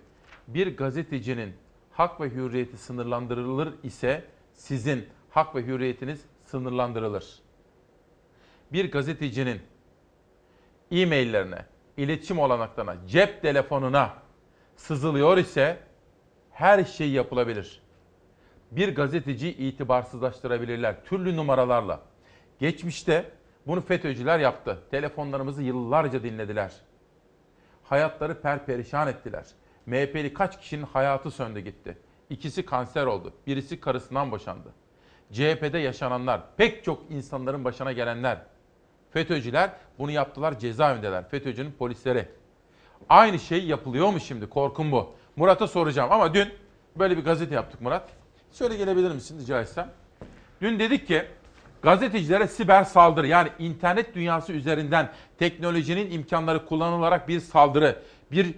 bir 0.49 0.77
gazetecinin 0.77 1.55
hak 1.93 2.21
ve 2.21 2.31
hürriyeti 2.31 2.77
sınırlandırılır 2.77 3.75
ise 3.83 4.25
sizin 4.55 5.09
hak 5.31 5.55
ve 5.55 5.63
hürriyetiniz 5.63 6.25
sınırlandırılır. 6.45 7.39
Bir 8.73 8.93
gazetecinin 8.93 9.61
e-maillerine, 10.91 11.65
iletişim 11.97 12.39
olanaklarına, 12.39 12.97
cep 13.07 13.43
telefonuna 13.43 14.13
sızılıyor 14.77 15.39
ise 15.39 15.79
her 16.51 16.85
şey 16.85 17.11
yapılabilir. 17.11 17.83
Bir 18.71 18.95
gazeteciyi 18.95 19.57
itibarsızlaştırabilirler 19.57 21.05
türlü 21.05 21.37
numaralarla. 21.37 22.01
Geçmişte 22.59 23.31
bunu 23.67 23.81
FETÖ'cüler 23.81 24.39
yaptı. 24.39 24.79
Telefonlarımızı 24.91 25.63
yıllarca 25.63 26.23
dinlediler. 26.23 26.73
Hayatları 27.93 28.41
perperişan 28.41 29.09
ettiler. 29.09 29.45
MHP'li 29.87 30.35
kaç 30.35 30.61
kişinin 30.61 30.83
hayatı 30.83 31.31
söndü 31.31 31.61
gitti. 31.61 31.99
İkisi 32.31 32.67
kanser 32.67 33.07
oldu. 33.07 33.33
Birisi 33.47 33.81
karısından 33.81 34.31
boşandı. 34.31 34.69
CHP'de 35.33 35.79
yaşananlar, 35.79 36.41
pek 36.57 36.85
çok 36.85 37.11
insanların 37.11 37.65
başına 37.65 37.93
gelenler. 37.93 38.39
FETÖ'cüler 39.11 39.71
bunu 39.99 40.11
yaptılar 40.11 40.59
cezaevindeler. 40.59 41.29
FETÖ'cünün 41.29 41.73
polisleri. 41.73 42.29
Aynı 43.09 43.39
şey 43.39 43.65
yapılıyor 43.65 44.11
mu 44.11 44.21
şimdi? 44.21 44.49
Korkum 44.49 44.93
bu. 44.93 45.15
Murat'a 45.37 45.67
soracağım 45.67 46.13
ama 46.13 46.35
dün 46.35 46.49
böyle 46.97 47.17
bir 47.17 47.25
gazete 47.25 47.55
yaptık 47.55 47.81
Murat. 47.81 48.11
Şöyle 48.53 48.77
gelebilir 48.77 49.11
misin 49.11 49.41
rica 49.41 49.61
etsem? 49.61 49.91
Dün 50.61 50.79
dedik 50.79 51.07
ki 51.07 51.25
gazetecilere 51.83 52.47
siber 52.47 52.85
saldırı 52.85 53.27
yani 53.27 53.49
internet 53.59 54.15
dünyası 54.15 54.53
üzerinden 54.53 55.11
teknolojinin 55.39 56.11
imkanları 56.11 56.67
kullanılarak 56.67 57.29
bir 57.29 57.41
saldırı, 57.41 58.03
bir 58.33 58.55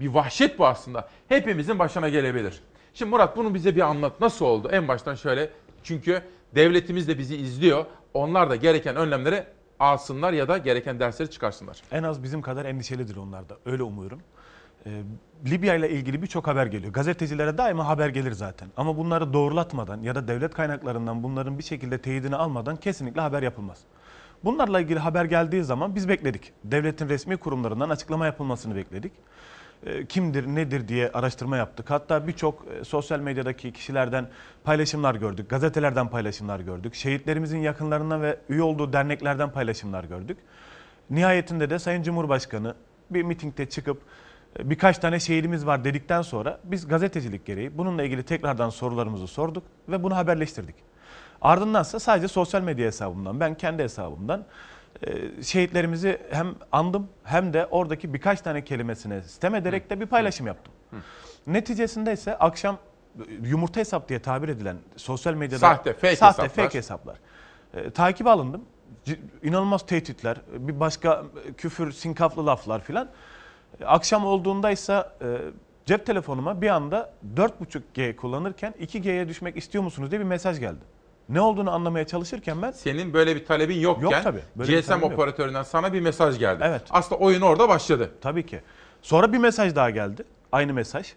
bir 0.00 0.08
vahşet 0.08 0.58
bu 0.58 0.66
aslında. 0.66 1.08
Hepimizin 1.28 1.78
başına 1.78 2.08
gelebilir. 2.08 2.60
Şimdi 2.94 3.10
Murat 3.10 3.36
bunu 3.36 3.54
bize 3.54 3.76
bir 3.76 3.80
anlat. 3.80 4.20
Nasıl 4.20 4.44
oldu? 4.44 4.68
En 4.72 4.88
baştan 4.88 5.14
şöyle. 5.14 5.50
Çünkü 5.82 6.22
devletimiz 6.54 7.08
de 7.08 7.18
bizi 7.18 7.36
izliyor. 7.36 7.84
Onlar 8.14 8.50
da 8.50 8.56
gereken 8.56 8.96
önlemleri 8.96 9.44
alsınlar 9.78 10.32
ya 10.32 10.48
da 10.48 10.58
gereken 10.58 11.00
dersleri 11.00 11.30
çıkarsınlar. 11.30 11.82
En 11.92 12.02
az 12.02 12.22
bizim 12.22 12.42
kadar 12.42 12.64
endişelidir 12.64 13.16
onlar 13.16 13.48
da. 13.48 13.56
Öyle 13.66 13.82
umuyorum. 13.82 14.20
Ee, 14.86 15.02
Libya 15.50 15.74
ile 15.74 15.90
ilgili 15.90 16.22
birçok 16.22 16.46
haber 16.46 16.66
geliyor. 16.66 16.92
Gazetecilere 16.92 17.58
daima 17.58 17.88
haber 17.88 18.08
gelir 18.08 18.32
zaten. 18.32 18.68
Ama 18.76 18.96
bunları 18.96 19.32
doğrulatmadan 19.32 20.02
ya 20.02 20.14
da 20.14 20.28
devlet 20.28 20.54
kaynaklarından 20.54 21.22
bunların 21.22 21.58
bir 21.58 21.62
şekilde 21.62 21.98
teyidini 21.98 22.36
almadan 22.36 22.76
kesinlikle 22.76 23.20
haber 23.20 23.42
yapılmaz. 23.42 23.78
Bunlarla 24.44 24.80
ilgili 24.80 24.98
haber 24.98 25.24
geldiği 25.24 25.64
zaman 25.64 25.94
biz 25.94 26.08
bekledik. 26.08 26.52
Devletin 26.64 27.08
resmi 27.08 27.36
kurumlarından 27.36 27.90
açıklama 27.90 28.26
yapılmasını 28.26 28.76
bekledik. 28.76 29.12
Ee, 29.86 30.06
Kimdir, 30.06 30.46
nedir 30.46 30.88
diye 30.88 31.10
araştırma 31.12 31.56
yaptık. 31.56 31.90
Hatta 31.90 32.26
birçok 32.26 32.64
e, 32.80 32.84
sosyal 32.84 33.20
medyadaki 33.20 33.72
kişilerden 33.72 34.28
paylaşımlar 34.64 35.14
gördük. 35.14 35.50
Gazetelerden 35.50 36.08
paylaşımlar 36.08 36.60
gördük. 36.60 36.94
Şehitlerimizin 36.94 37.58
yakınlarından 37.58 38.22
ve 38.22 38.38
üye 38.48 38.62
olduğu 38.62 38.92
derneklerden 38.92 39.50
paylaşımlar 39.50 40.04
gördük. 40.04 40.38
Nihayetinde 41.10 41.70
de 41.70 41.78
Sayın 41.78 42.02
Cumhurbaşkanı 42.02 42.74
bir 43.10 43.22
mitingde 43.22 43.68
çıkıp 43.68 44.02
birkaç 44.58 44.98
tane 44.98 45.20
şehidimiz 45.20 45.66
var 45.66 45.84
dedikten 45.84 46.22
sonra 46.22 46.60
biz 46.64 46.88
gazetecilik 46.88 47.46
gereği 47.46 47.78
bununla 47.78 48.02
ilgili 48.02 48.22
tekrardan 48.22 48.70
sorularımızı 48.70 49.26
sorduk 49.26 49.64
ve 49.88 50.02
bunu 50.02 50.16
haberleştirdik. 50.16 50.74
Ardındansa 51.42 52.00
sadece 52.00 52.28
sosyal 52.28 52.62
medya 52.62 52.86
hesabımdan, 52.86 53.40
ben 53.40 53.54
kendi 53.54 53.82
hesabımdan 53.82 54.44
e, 55.06 55.42
şehitlerimizi 55.42 56.18
hem 56.30 56.54
andım 56.72 57.08
hem 57.24 57.52
de 57.52 57.66
oradaki 57.66 58.14
birkaç 58.14 58.40
tane 58.40 58.64
kelimesine 58.64 59.22
sistem 59.22 59.54
ederek 59.54 59.90
de 59.90 60.00
bir 60.00 60.06
paylaşım 60.06 60.46
yaptım. 60.46 60.72
Neticesinde 61.46 62.12
ise 62.12 62.38
akşam 62.38 62.78
e, 63.18 63.22
yumurta 63.48 63.80
hesap 63.80 64.08
diye 64.08 64.18
tabir 64.22 64.48
edilen 64.48 64.76
sosyal 64.96 65.34
medyada 65.34 65.58
Sahte, 65.60 65.92
fake 65.92 66.16
sahte, 66.16 66.42
hesaplar. 66.42 66.64
fake 66.64 66.78
hesaplar. 66.78 67.16
E, 67.74 67.90
takibe 67.90 68.30
alındım. 68.30 68.62
C- 69.04 69.18
inanılmaz 69.42 69.86
tehditler, 69.86 70.36
bir 70.58 70.80
başka 70.80 71.24
e, 71.48 71.52
küfür, 71.52 71.92
sinkaflı 71.92 72.46
laflar 72.46 72.80
filan. 72.82 73.08
Akşam 73.84 74.26
olduğunda 74.26 74.70
ise 74.70 75.06
cep 75.86 76.06
telefonuma 76.06 76.60
bir 76.62 76.68
anda 76.68 77.12
4.5G 77.36 78.16
kullanırken 78.16 78.74
2G'ye 78.80 79.28
düşmek 79.28 79.56
istiyor 79.56 79.84
musunuz 79.84 80.10
diye 80.10 80.20
bir 80.20 80.24
mesaj 80.26 80.60
geldi. 80.60 80.80
Ne 81.28 81.40
olduğunu 81.40 81.70
anlamaya 81.70 82.06
çalışırken 82.06 82.62
ben 82.62 82.70
Senin 82.70 83.12
böyle 83.12 83.36
bir 83.36 83.44
talebin 83.44 83.80
yokken 83.80 84.02
Yok 84.02 84.14
tabii, 84.22 84.40
böyle 84.56 84.80
GSM 84.80 84.88
talebim 84.88 85.08
yok. 85.10 85.18
operatöründen 85.18 85.62
sana 85.62 85.92
bir 85.92 86.00
mesaj 86.00 86.38
geldi. 86.38 86.62
Evet. 86.66 86.82
Aslında 86.90 87.20
oyun 87.20 87.40
orada 87.40 87.68
başladı. 87.68 88.10
Tabii 88.20 88.46
ki. 88.46 88.60
Sonra 89.02 89.32
bir 89.32 89.38
mesaj 89.38 89.74
daha 89.74 89.90
geldi. 89.90 90.24
Aynı 90.52 90.72
mesaj. 90.72 91.12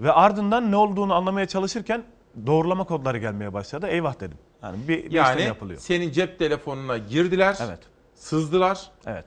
Ve 0.00 0.12
ardından 0.12 0.70
ne 0.70 0.76
olduğunu 0.76 1.14
anlamaya 1.14 1.46
çalışırken 1.46 2.02
doğrulama 2.46 2.84
kodları 2.84 3.18
gelmeye 3.18 3.52
başladı. 3.52 3.86
Eyvah 3.86 4.20
dedim. 4.20 4.38
Yani 4.62 4.76
bir, 4.88 5.04
bir 5.04 5.10
Yani 5.10 5.34
işlem 5.34 5.46
yapılıyor. 5.48 5.80
senin 5.80 6.12
cep 6.12 6.38
telefonuna 6.38 6.98
girdiler. 6.98 7.56
Evet. 7.60 7.80
Sızdılar. 8.14 8.90
Evet. 9.06 9.24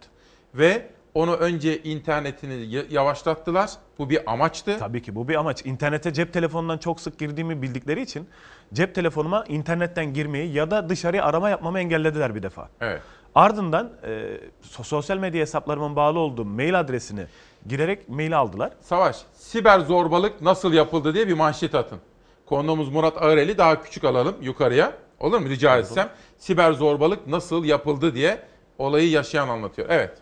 Ve 0.55 0.89
onu 1.13 1.35
önce 1.35 1.83
internetini 1.83 2.85
yavaşlattılar. 2.89 3.69
Bu 3.99 4.09
bir 4.09 4.31
amaçtı. 4.31 4.79
Tabii 4.79 5.01
ki 5.01 5.15
bu 5.15 5.27
bir 5.27 5.35
amaç. 5.35 5.65
İnternete 5.65 6.13
cep 6.13 6.33
telefonundan 6.33 6.77
çok 6.77 6.99
sık 6.99 7.19
girdiğimi 7.19 7.61
bildikleri 7.61 8.01
için 8.01 8.27
cep 8.73 8.95
telefonuma 8.95 9.43
internetten 9.47 10.13
girmeyi 10.13 10.53
ya 10.53 10.71
da 10.71 10.89
dışarıya 10.89 11.25
arama 11.25 11.49
yapmamı 11.49 11.79
engellediler 11.79 12.35
bir 12.35 12.43
defa. 12.43 12.69
Evet. 12.81 13.01
Ardından 13.35 13.91
e, 14.03 14.37
so- 14.63 14.83
sosyal 14.83 15.17
medya 15.17 15.41
hesaplarımın 15.41 15.95
bağlı 15.95 16.19
olduğu 16.19 16.45
mail 16.45 16.79
adresini 16.79 17.25
girerek 17.67 18.09
mail 18.09 18.37
aldılar. 18.37 18.71
Savaş, 18.81 19.15
siber 19.33 19.79
zorbalık 19.79 20.41
nasıl 20.41 20.73
yapıldı 20.73 21.13
diye 21.13 21.27
bir 21.27 21.33
manşet 21.33 21.75
atın. 21.75 21.99
Konuğumuz 22.45 22.89
Murat 22.89 23.21
Ağreli 23.21 23.57
daha 23.57 23.81
küçük 23.83 24.03
alalım 24.03 24.35
yukarıya. 24.41 24.93
Olur 25.19 25.39
mu 25.39 25.49
rica 25.49 25.77
etsem? 25.77 26.09
Siber 26.37 26.71
zorbalık 26.71 27.27
nasıl 27.27 27.65
yapıldı 27.65 28.15
diye 28.15 28.39
olayı 28.77 29.09
yaşayan 29.09 29.47
anlatıyor. 29.49 29.87
Evet. 29.91 30.17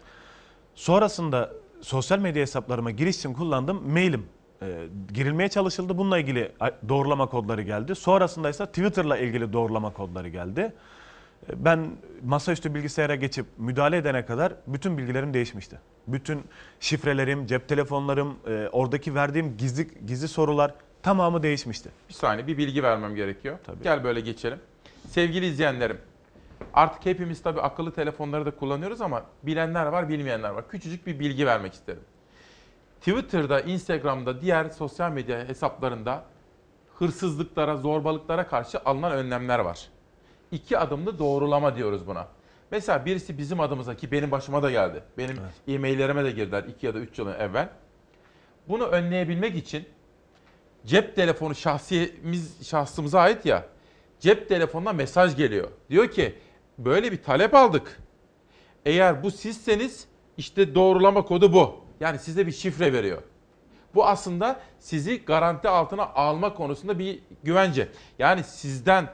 Sonrasında 0.77 1.51
sosyal 1.81 2.19
medya 2.19 2.41
hesaplarıma 2.41 2.91
giriş 2.91 3.17
için 3.17 3.33
kullandığım 3.33 3.91
mailim 3.91 4.25
e, 4.61 4.87
girilmeye 5.13 5.49
çalışıldı. 5.49 5.97
Bununla 5.97 6.19
ilgili 6.19 6.51
doğrulama 6.89 7.25
kodları 7.29 7.61
geldi. 7.61 7.95
Sonrasında 7.95 8.49
ise 8.49 8.65
Twitter'la 8.65 9.17
ilgili 9.17 9.53
doğrulama 9.53 9.93
kodları 9.93 10.29
geldi. 10.29 10.73
E, 11.49 11.65
Ben 11.65 11.89
masaüstü 12.25 12.75
bilgisayara 12.75 13.15
geçip 13.15 13.45
müdahale 13.57 13.97
edene 13.97 14.25
kadar 14.25 14.53
bütün 14.67 14.97
bilgilerim 14.97 15.33
değişmişti. 15.33 15.79
Bütün 16.07 16.43
şifrelerim, 16.79 17.45
cep 17.45 17.67
telefonlarım, 17.69 18.35
e, 18.47 18.67
oradaki 18.71 19.15
verdiğim 19.15 19.57
gizli 19.57 19.87
gizli 20.07 20.27
sorular 20.27 20.73
tamamı 21.03 21.43
değişmişti. 21.43 21.89
Bir 22.09 22.13
saniye 22.13 22.47
bir 22.47 22.57
bilgi 22.57 22.83
vermem 22.83 23.15
gerekiyor. 23.15 23.57
Gel 23.83 24.03
böyle 24.03 24.19
geçelim. 24.19 24.59
Sevgili 25.09 25.45
izleyenlerim, 25.45 25.97
artık 26.77 27.05
hepimiz 27.05 27.41
tabii 27.41 27.61
akıllı 27.61 27.91
telefonları 27.93 28.45
da 28.45 28.51
kullanıyoruz 28.51 29.01
ama 29.01 29.25
bilenler 29.43 29.85
var, 29.85 30.09
bilmeyenler 30.09 30.49
var. 30.49 30.67
Küçücük 30.69 31.07
bir 31.07 31.19
bilgi 31.19 31.45
vermek 31.45 31.73
isterim. 31.73 32.03
Twitter'da, 32.99 33.61
Instagram'da, 33.61 34.41
diğer 34.41 34.69
sosyal 34.69 35.11
medya 35.11 35.47
hesaplarında 35.47 36.23
hırsızlıklara, 36.95 37.77
zorbalıklara 37.77 38.47
karşı 38.47 38.79
alınan 38.85 39.11
önlemler 39.11 39.59
var. 39.59 39.89
İki 40.51 40.77
adımlı 40.77 41.19
doğrulama 41.19 41.75
diyoruz 41.75 42.07
buna. 42.07 42.27
Mesela 42.71 43.05
birisi 43.05 43.37
bizim 43.37 43.59
adımıza 43.59 43.95
ki 43.95 44.11
benim 44.11 44.31
başıma 44.31 44.63
da 44.63 44.71
geldi. 44.71 45.03
Benim 45.17 45.37
e-maillerime 45.67 46.23
de 46.23 46.31
girdiler 46.31 46.63
2 46.63 46.85
ya 46.85 46.93
da 46.93 46.99
3 46.99 47.19
yıl 47.19 47.27
evvel. 47.27 47.69
Bunu 48.67 48.85
önleyebilmek 48.85 49.55
için 49.55 49.85
cep 50.85 51.15
telefonu 51.15 51.55
şahsiyemiz 51.55 52.67
şahsımıza 52.67 53.19
ait 53.19 53.45
ya. 53.45 53.65
Cep 54.19 54.49
telefonuna 54.49 54.93
mesaj 54.93 55.35
geliyor. 55.35 55.67
Diyor 55.89 56.07
ki 56.07 56.35
böyle 56.77 57.11
bir 57.11 57.23
talep 57.23 57.55
aldık. 57.55 57.99
Eğer 58.85 59.23
bu 59.23 59.31
sizseniz 59.31 60.07
işte 60.37 60.75
doğrulama 60.75 61.25
kodu 61.25 61.53
bu. 61.53 61.75
Yani 61.99 62.19
size 62.19 62.47
bir 62.47 62.51
şifre 62.51 62.93
veriyor. 62.93 63.21
Bu 63.95 64.05
aslında 64.07 64.59
sizi 64.79 65.25
garanti 65.25 65.69
altına 65.69 66.05
alma 66.05 66.53
konusunda 66.53 66.99
bir 66.99 67.19
güvence. 67.43 67.87
Yani 68.19 68.43
sizden 68.43 69.09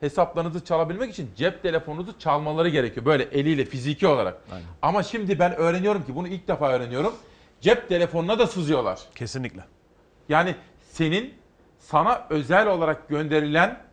hesaplarınızı 0.00 0.64
çalabilmek 0.64 1.10
için 1.10 1.30
cep 1.36 1.62
telefonunuzu 1.62 2.18
çalmaları 2.18 2.68
gerekiyor. 2.68 3.06
Böyle 3.06 3.22
eliyle 3.22 3.64
fiziki 3.64 4.06
olarak. 4.06 4.42
Ama 4.82 5.02
şimdi 5.02 5.38
ben 5.38 5.54
öğreniyorum 5.54 6.04
ki 6.04 6.14
bunu 6.14 6.28
ilk 6.28 6.48
defa 6.48 6.72
öğreniyorum. 6.72 7.14
Cep 7.60 7.88
telefonuna 7.88 8.38
da 8.38 8.46
sızıyorlar. 8.46 9.00
Kesinlikle. 9.14 9.64
Yani 10.28 10.54
senin 10.90 11.34
sana 11.78 12.26
özel 12.30 12.66
olarak 12.66 13.08
gönderilen 13.08 13.83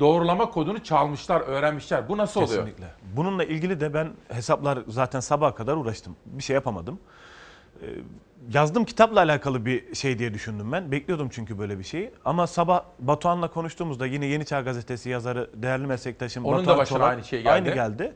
doğrulama 0.00 0.50
kodunu 0.50 0.82
çalmışlar, 0.82 1.40
öğrenmişler. 1.40 2.08
Bu 2.08 2.16
nasıl 2.16 2.40
oluyor? 2.42 2.58
Kesinlikle. 2.58 2.86
Bununla 3.16 3.44
ilgili 3.44 3.80
de 3.80 3.94
ben 3.94 4.08
hesaplar 4.28 4.78
zaten 4.88 5.20
sabaha 5.20 5.54
kadar 5.54 5.76
uğraştım. 5.76 6.16
Bir 6.26 6.42
şey 6.42 6.54
yapamadım. 6.54 7.00
Ee, 7.82 7.86
Yazdım 8.52 8.84
kitapla 8.84 9.20
alakalı 9.20 9.66
bir 9.66 9.94
şey 9.94 10.18
diye 10.18 10.34
düşündüm 10.34 10.72
ben. 10.72 10.92
Bekliyordum 10.92 11.28
çünkü 11.32 11.58
böyle 11.58 11.78
bir 11.78 11.84
şeyi. 11.84 12.10
Ama 12.24 12.46
sabah 12.46 12.82
Batuhan'la 12.98 13.48
konuştuğumuzda 13.48 14.06
yine 14.06 14.26
Yeni 14.26 14.46
Çağ 14.46 14.60
Gazetesi 14.60 15.10
yazarı, 15.10 15.50
değerli 15.54 15.86
meslektaşım 15.86 16.44
Onun 16.44 16.56
da 16.56 16.60
Batuhan 16.60 16.78
başına 16.78 16.98
Çolak 16.98 17.10
aynı 17.10 17.24
şey 17.24 17.42
geldi. 17.42 17.50
Aynı 17.50 17.74
geldi. 17.74 18.14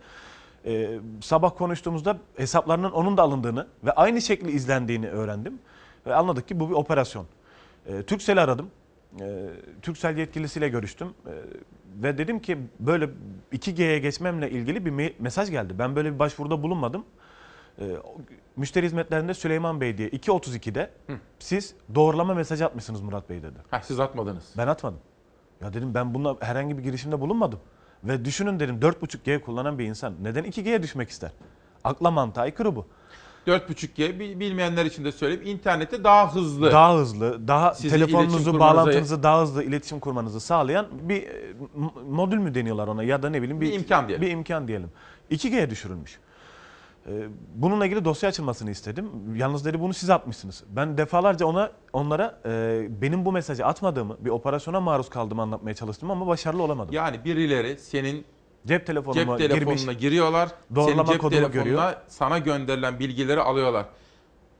Ee, 0.65 0.99
sabah 1.21 1.57
konuştuğumuzda 1.59 2.19
hesaplarının 2.37 2.91
onun 2.91 3.17
da 3.17 3.23
alındığını 3.23 3.67
ve 3.85 3.93
aynı 3.93 4.23
şekli 4.23 4.51
izlendiğini 4.51 5.09
öğrendim. 5.09 5.59
Ve 6.07 6.15
anladık 6.15 6.49
ki 6.49 6.61
bu 6.61 6.71
bir 6.71 6.75
operasyon. 6.75 7.27
Ee, 7.87 8.03
Turkcell'i 8.03 8.41
aradım. 8.41 8.71
Ee, 9.21 9.49
Turkcell 9.83 10.17
yetkilisiyle 10.19 10.69
görüştüm. 10.69 11.09
Ee, 11.27 11.31
ve 12.03 12.19
dedim 12.19 12.39
ki 12.41 12.59
böyle 12.81 13.11
2G'ye 13.53 13.99
geçmemle 13.99 14.51
ilgili 14.51 14.87
bir 14.87 14.91
me- 14.93 15.13
mesaj 15.19 15.51
geldi. 15.51 15.75
Ben 15.79 15.97
böyle 15.97 16.15
bir 16.15 16.19
başvuruda 16.19 16.63
bulunmadım. 16.63 17.05
O- 17.81 18.17
müşteri 18.57 18.87
hizmetlerinde 18.87 19.35
Süleyman 19.35 19.81
Bey 19.81 19.99
diye 19.99 20.09
2.32'de 20.09 20.91
siz 21.39 21.75
doğrulama 21.95 22.35
mesajı 22.35 22.67
atmışsınız 22.67 23.01
Murat 23.01 23.31
Bey 23.31 23.43
dedi. 23.43 23.59
Ha, 23.71 23.81
siz 23.85 24.01
atmadınız. 24.01 24.55
Ben 24.57 24.67
atmadım. 24.67 25.01
Ya 25.61 25.73
dedim 25.73 25.95
ben 25.95 26.15
bununla 26.15 26.37
herhangi 26.41 26.79
bir 26.79 26.83
girişimde 26.83 27.21
bulunmadım. 27.21 27.61
Ve 28.05 28.25
düşünün 28.25 28.61
dedim 28.61 28.79
4.5G 28.81 29.41
kullanan 29.41 29.79
bir 29.79 29.85
insan 29.85 30.15
neden 30.23 30.45
2G'ye 30.45 30.83
düşmek 30.83 31.11
ister? 31.11 31.31
Akla 31.85 32.11
mantığa 32.11 32.45
aykırı 32.45 32.77
bu. 32.77 32.87
4.5G 33.49 34.19
bi- 34.19 34.41
bilmeyenler 34.41 34.85
için 34.87 35.05
de 35.05 35.13
söyleyeyim. 35.13 35.43
İnternette 35.47 36.05
daha 36.05 36.35
hızlı. 36.35 36.73
Daha 36.73 36.95
hızlı, 36.97 37.49
daha 37.49 37.75
Sizin 37.75 37.97
telefonunuzu, 37.97 38.61
bağlantınızı 38.61 39.23
daha 39.23 39.43
hızlı 39.43 39.65
iletişim 39.65 40.01
kurmanızı 40.01 40.41
sağlayan 40.41 40.87
bir 41.03 41.23
e, 41.23 41.55
modül 42.09 42.39
mü 42.39 42.55
deniyorlar 42.55 42.89
ona 42.89 43.03
ya 43.03 43.23
da 43.23 43.31
ne 43.31 43.43
bileyim 43.43 43.61
Bir 43.61 43.73
imkan 43.73 44.09
diyelim. 44.09 44.27
Bir 44.27 44.31
imkan 44.33 44.69
diyelim. 44.69 44.91
2G'ye 45.31 45.71
düşürülmüş. 45.71 46.19
Ee, 47.07 47.11
Bununla 47.55 47.87
ilgili 47.87 48.05
dosya 48.05 48.29
açılmasını 48.29 48.71
istedim. 48.71 49.11
Yalnız 49.37 49.65
dedi 49.65 49.81
bunu 49.81 49.95
siz 49.95 50.11
atmışsınız. 50.11 50.65
Ben 50.69 50.99
defalarca 50.99 51.47
ona 51.47 51.71
onlara 51.93 52.41
e, 52.47 52.87
benim 53.03 53.25
bu 53.25 53.33
mesajı 53.33 53.67
atmadığımı, 53.67 54.17
bir 54.21 54.31
operasyona 54.31 54.81
maruz 54.81 55.09
kaldığımı 55.11 55.43
anlatmaya 55.43 55.75
çalıştım 55.75 56.11
ama 56.11 56.27
başarılı 56.27 56.63
olamadım. 56.63 56.95
Yani 56.95 57.25
birileri 57.25 57.79
senin 57.79 58.25
Cep 58.69 58.87
telefonuma 58.87 59.39
cep 59.39 59.51
telefonuna 59.51 59.77
girmiş. 59.81 59.99
giriyorlar. 59.99 60.49
Doğrulama 60.75 61.07
senin 61.07 61.21
cep 61.21 61.31
telefonuna 61.31 61.65
görüyor. 61.65 61.93
sana 62.09 62.39
gönderilen 62.39 62.99
bilgileri 62.99 63.41
alıyorlar. 63.41 63.87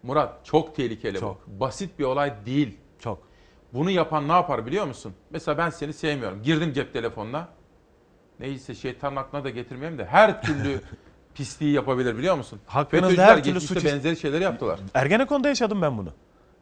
Murat 0.03 0.45
çok 0.45 0.77
tehlikeli 0.77 1.21
Çok. 1.21 1.47
bu. 1.47 1.61
Basit 1.61 1.99
bir 1.99 2.05
olay 2.05 2.33
değil. 2.47 2.79
Çok. 2.99 3.29
Bunu 3.73 3.91
yapan 3.91 4.29
ne 4.29 4.33
yapar 4.33 4.67
biliyor 4.67 4.87
musun? 4.87 5.13
Mesela 5.31 5.59
ben 5.59 5.71
seni 5.71 5.93
sevmiyorum. 5.93 6.43
Girdim 6.43 6.73
cep 6.73 6.93
telefonuna. 6.93 7.49
Neyse 8.41 8.75
şeytanın 8.75 9.17
aklına 9.17 9.45
da 9.45 9.51
getirmeyeyim 9.51 9.99
de 9.99 10.05
her 10.05 10.43
türlü 10.43 10.81
pisliği 11.35 11.73
yapabilir 11.73 12.19
biliyor 12.19 12.37
musun? 12.37 12.61
Hakkınızda 12.67 13.27
her 13.27 13.45
türlü 13.45 13.61
suç- 13.61 13.85
benzeri 13.85 14.17
şeyleri 14.17 14.43
yaptılar. 14.43 14.81
Ergenekon'da 14.95 15.49
yaşadım 15.49 15.83
ben 15.83 15.99
bunu. 15.99 16.13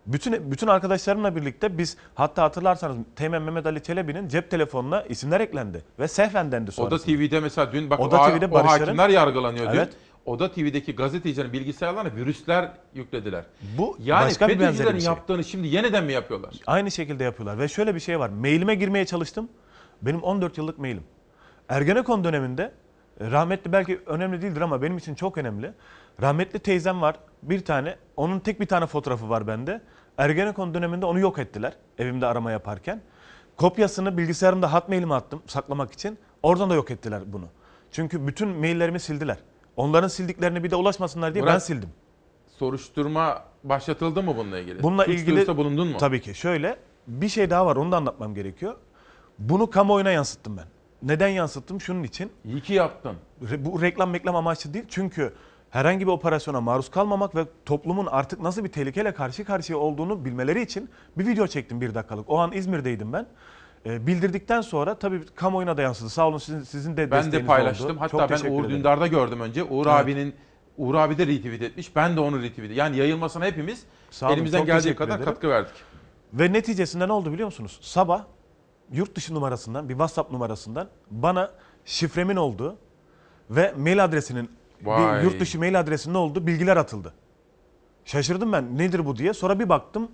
Bütün 0.07 0.51
bütün 0.51 0.67
arkadaşlarımla 0.67 1.37
birlikte 1.37 1.79
biz 1.79 1.97
hatta 2.15 2.43
hatırlarsanız 2.43 2.97
Teğmen 3.17 3.43
Mehmet 3.43 3.67
Ali 3.67 3.83
Çelebi'nin 3.83 4.29
cep 4.29 4.51
telefonuna 4.51 5.03
isimler 5.03 5.41
eklendi 5.41 5.85
ve 5.99 6.09
sehven 6.09 6.53
dendi 6.53 6.65
Oda 6.65 6.73
sonrasında. 6.73 7.17
TV'de 7.17 7.41
mesela 7.41 7.73
dün 7.73 7.91
bak 7.91 8.01
Oda 8.01 8.21
o, 8.21 8.31
TV'de 8.31 8.47
o 8.47 8.67
hakimler 8.67 9.09
yargılanıyor 9.09 9.73
dün. 9.73 9.79
Evet. 9.79 9.93
Oda 10.27 10.53
TV'deki 10.53 10.95
gazetecilerin 10.97 11.53
bilgisayarlarına 11.53 12.15
virüsler 12.17 12.73
yüklediler. 12.95 13.45
Bu 13.79 13.97
Yani 14.01 14.25
başka 14.27 14.49
bir 14.49 14.61
benzeri 14.61 14.95
bir 14.95 15.01
şey. 15.01 15.07
yaptığını 15.07 15.45
şimdi 15.45 15.69
yeniden 15.69 16.05
mi 16.05 16.13
yapıyorlar? 16.13 16.55
Aynı 16.67 16.91
şekilde 16.91 17.25
yapıyorlar 17.25 17.59
ve 17.59 17.69
şöyle 17.69 17.95
bir 17.95 18.01
şey 18.01 18.19
var. 18.21 18.29
Mailime 18.29 18.75
girmeye 18.75 19.07
çalıştım. 19.07 19.49
Benim 20.03 20.23
14 20.23 20.59
yıllık 20.59 20.79
mailim. 20.79 21.05
Ergenekon 21.69 22.25
döneminde 22.25 22.73
e, 23.21 23.31
rahmetli 23.31 23.73
belki 23.73 24.01
önemli 24.07 24.43
değildir 24.43 24.61
ama 24.61 24.83
benim 24.83 24.99
için 24.99 25.15
çok 25.15 25.39
önemli. 25.39 25.73
Rahmetli 26.23 26.59
teyzem 26.59 27.01
var 27.03 27.17
bir 27.43 27.65
tane. 27.65 27.97
Onun 28.17 28.39
tek 28.39 28.61
bir 28.61 28.67
tane 28.67 28.87
fotoğrafı 28.87 29.29
var 29.29 29.47
bende. 29.47 29.81
Ergenekon 30.19 30.75
döneminde 30.75 31.07
onu 31.07 31.19
yok 31.21 31.39
ettiler 31.39 31.73
evimde 31.99 32.27
arama 32.27 32.51
yaparken. 32.51 33.01
Kopyasını 33.57 34.19
bilgisayarımda 34.19 34.73
hotmailime 34.73 35.15
attım 35.15 35.43
saklamak 35.47 35.93
için. 35.93 36.19
Oradan 36.43 36.71
da 36.71 36.75
yok 36.75 36.91
ettiler 36.91 37.23
bunu. 37.27 37.45
Çünkü 37.93 38.27
bütün 38.27 38.49
maillerimi 38.49 39.01
sildiler. 39.01 39.37
Onların 39.77 40.09
sildiklerini 40.09 40.65
bir 40.65 40.71
de 40.71 40.77
ulaşmasınlar 40.77 41.35
diye 41.35 41.45
ben 41.45 41.51
Murat, 41.51 41.63
sildim. 41.65 41.89
Soruşturma 42.59 43.43
başlatıldı 43.65 44.23
mı 44.23 44.37
bununla 44.37 44.59
ilgili? 44.59 44.83
Bununla 44.83 45.05
Suç 45.05 45.15
ilgili 45.15 45.57
bulundun 45.57 45.89
mu? 45.89 45.97
Tabii 45.99 46.21
ki. 46.21 46.35
Şöyle 46.35 46.77
bir 47.07 47.29
şey 47.29 47.51
daha 47.51 47.67
var 47.67 47.77
onu 47.77 47.93
da 47.93 47.97
anlatmam 47.97 48.35
gerekiyor. 48.35 48.77
Bunu 49.39 49.71
kamuoyuna 49.71 50.11
yansıttım 50.11 50.57
ben. 50.57 50.65
Neden 51.03 51.29
yansıttım? 51.29 51.81
Şunun 51.81 52.03
için. 52.03 52.33
İyi 52.45 52.61
ki 52.61 52.75
yaptın. 52.75 53.17
Re- 53.45 53.65
Bu 53.65 53.83
reklam 53.83 54.11
meklam 54.11 54.37
amaçlı 54.37 54.75
değil. 54.75 54.85
Çünkü 54.89 55.35
herhangi 55.77 56.07
bir 56.07 56.13
operasyona 56.13 56.61
maruz 56.61 56.91
kalmamak 56.91 57.35
ve 57.35 57.45
toplumun 57.65 58.07
artık 58.07 58.41
nasıl 58.41 58.65
bir 58.65 58.69
tehlikeyle 58.69 59.15
karşı 59.15 59.45
karşıya 59.45 59.79
olduğunu 59.79 60.25
bilmeleri 60.25 60.63
için 60.63 60.91
bir 61.19 61.27
video 61.27 61.47
çektim 61.47 61.81
bir 61.81 61.95
dakikalık. 61.95 62.31
O 62.31 62.39
an 62.39 62.53
İzmir'deydim 62.53 63.13
ben. 63.13 63.27
Ee, 63.87 64.07
bildirdikten 64.07 64.61
sonra 64.61 64.95
tabii 64.95 65.27
kamuoyuna 65.35 65.77
da 65.77 65.83
yansıdı. 65.83 66.09
Sağ 66.09 66.29
olun 66.29 66.39
sizin, 66.39 66.63
sizin 66.63 66.97
de 66.97 67.11
Ben 67.11 67.33
de 67.33 67.45
paylaştım. 67.45 67.91
oldu. 67.91 67.97
Hatta 68.01 68.29
Çok 68.29 68.31
ben 68.31 68.51
Uğur 68.51 68.65
ederim. 68.65 68.79
Dündar'da 68.79 69.07
gördüm 69.07 69.41
önce. 69.41 69.65
Uğur 69.65 69.87
Evet. 69.87 69.97
abinin 70.01 70.35
Uğur 70.77 70.95
abi 70.95 71.19
de 71.19 71.27
retweet 71.27 71.63
etmiş. 71.63 71.97
Ben 71.97 72.17
de 72.17 72.21
onu 72.21 72.43
retweet 72.43 72.77
Yani 72.77 72.97
yayılmasına 72.97 73.45
hepimiz 73.45 73.85
Sağ 74.11 74.27
olun, 74.27 74.35
elimizden 74.35 74.67
geldiği 74.67 74.97
kadar 74.97 75.17
ederim. 75.17 75.25
katkı 75.25 75.49
verdik. 75.49 75.75
Ve 76.33 76.53
neticesinde 76.53 77.09
ne 77.09 77.13
oldu 77.13 77.33
biliyor 77.33 77.47
musunuz? 77.47 77.79
Sabah 77.83 78.25
yurt 78.93 79.15
dışı 79.15 79.35
numarasından 79.35 79.89
bir 79.89 79.95
WhatsApp 79.95 80.33
numarasından 80.33 80.89
bana 81.11 81.51
şifremin 81.85 82.37
olduğu 82.37 82.77
ve 83.51 83.75
mail 83.77 84.05
adresinin 84.05 84.51
Vay. 84.85 85.19
bir 85.19 85.25
yurt 85.25 85.41
dışı 85.41 85.59
mail 85.59 85.81
adresinin 85.81 86.15
olduğu 86.15 86.47
bilgiler 86.47 86.77
atıldı. 86.77 87.15
Şaşırdım 88.05 88.53
ben 88.53 88.79
nedir 88.79 89.07
bu 89.07 89.17
diye. 89.17 89.33
Sonra 89.33 89.59
bir 89.59 89.69
baktım 89.69 90.09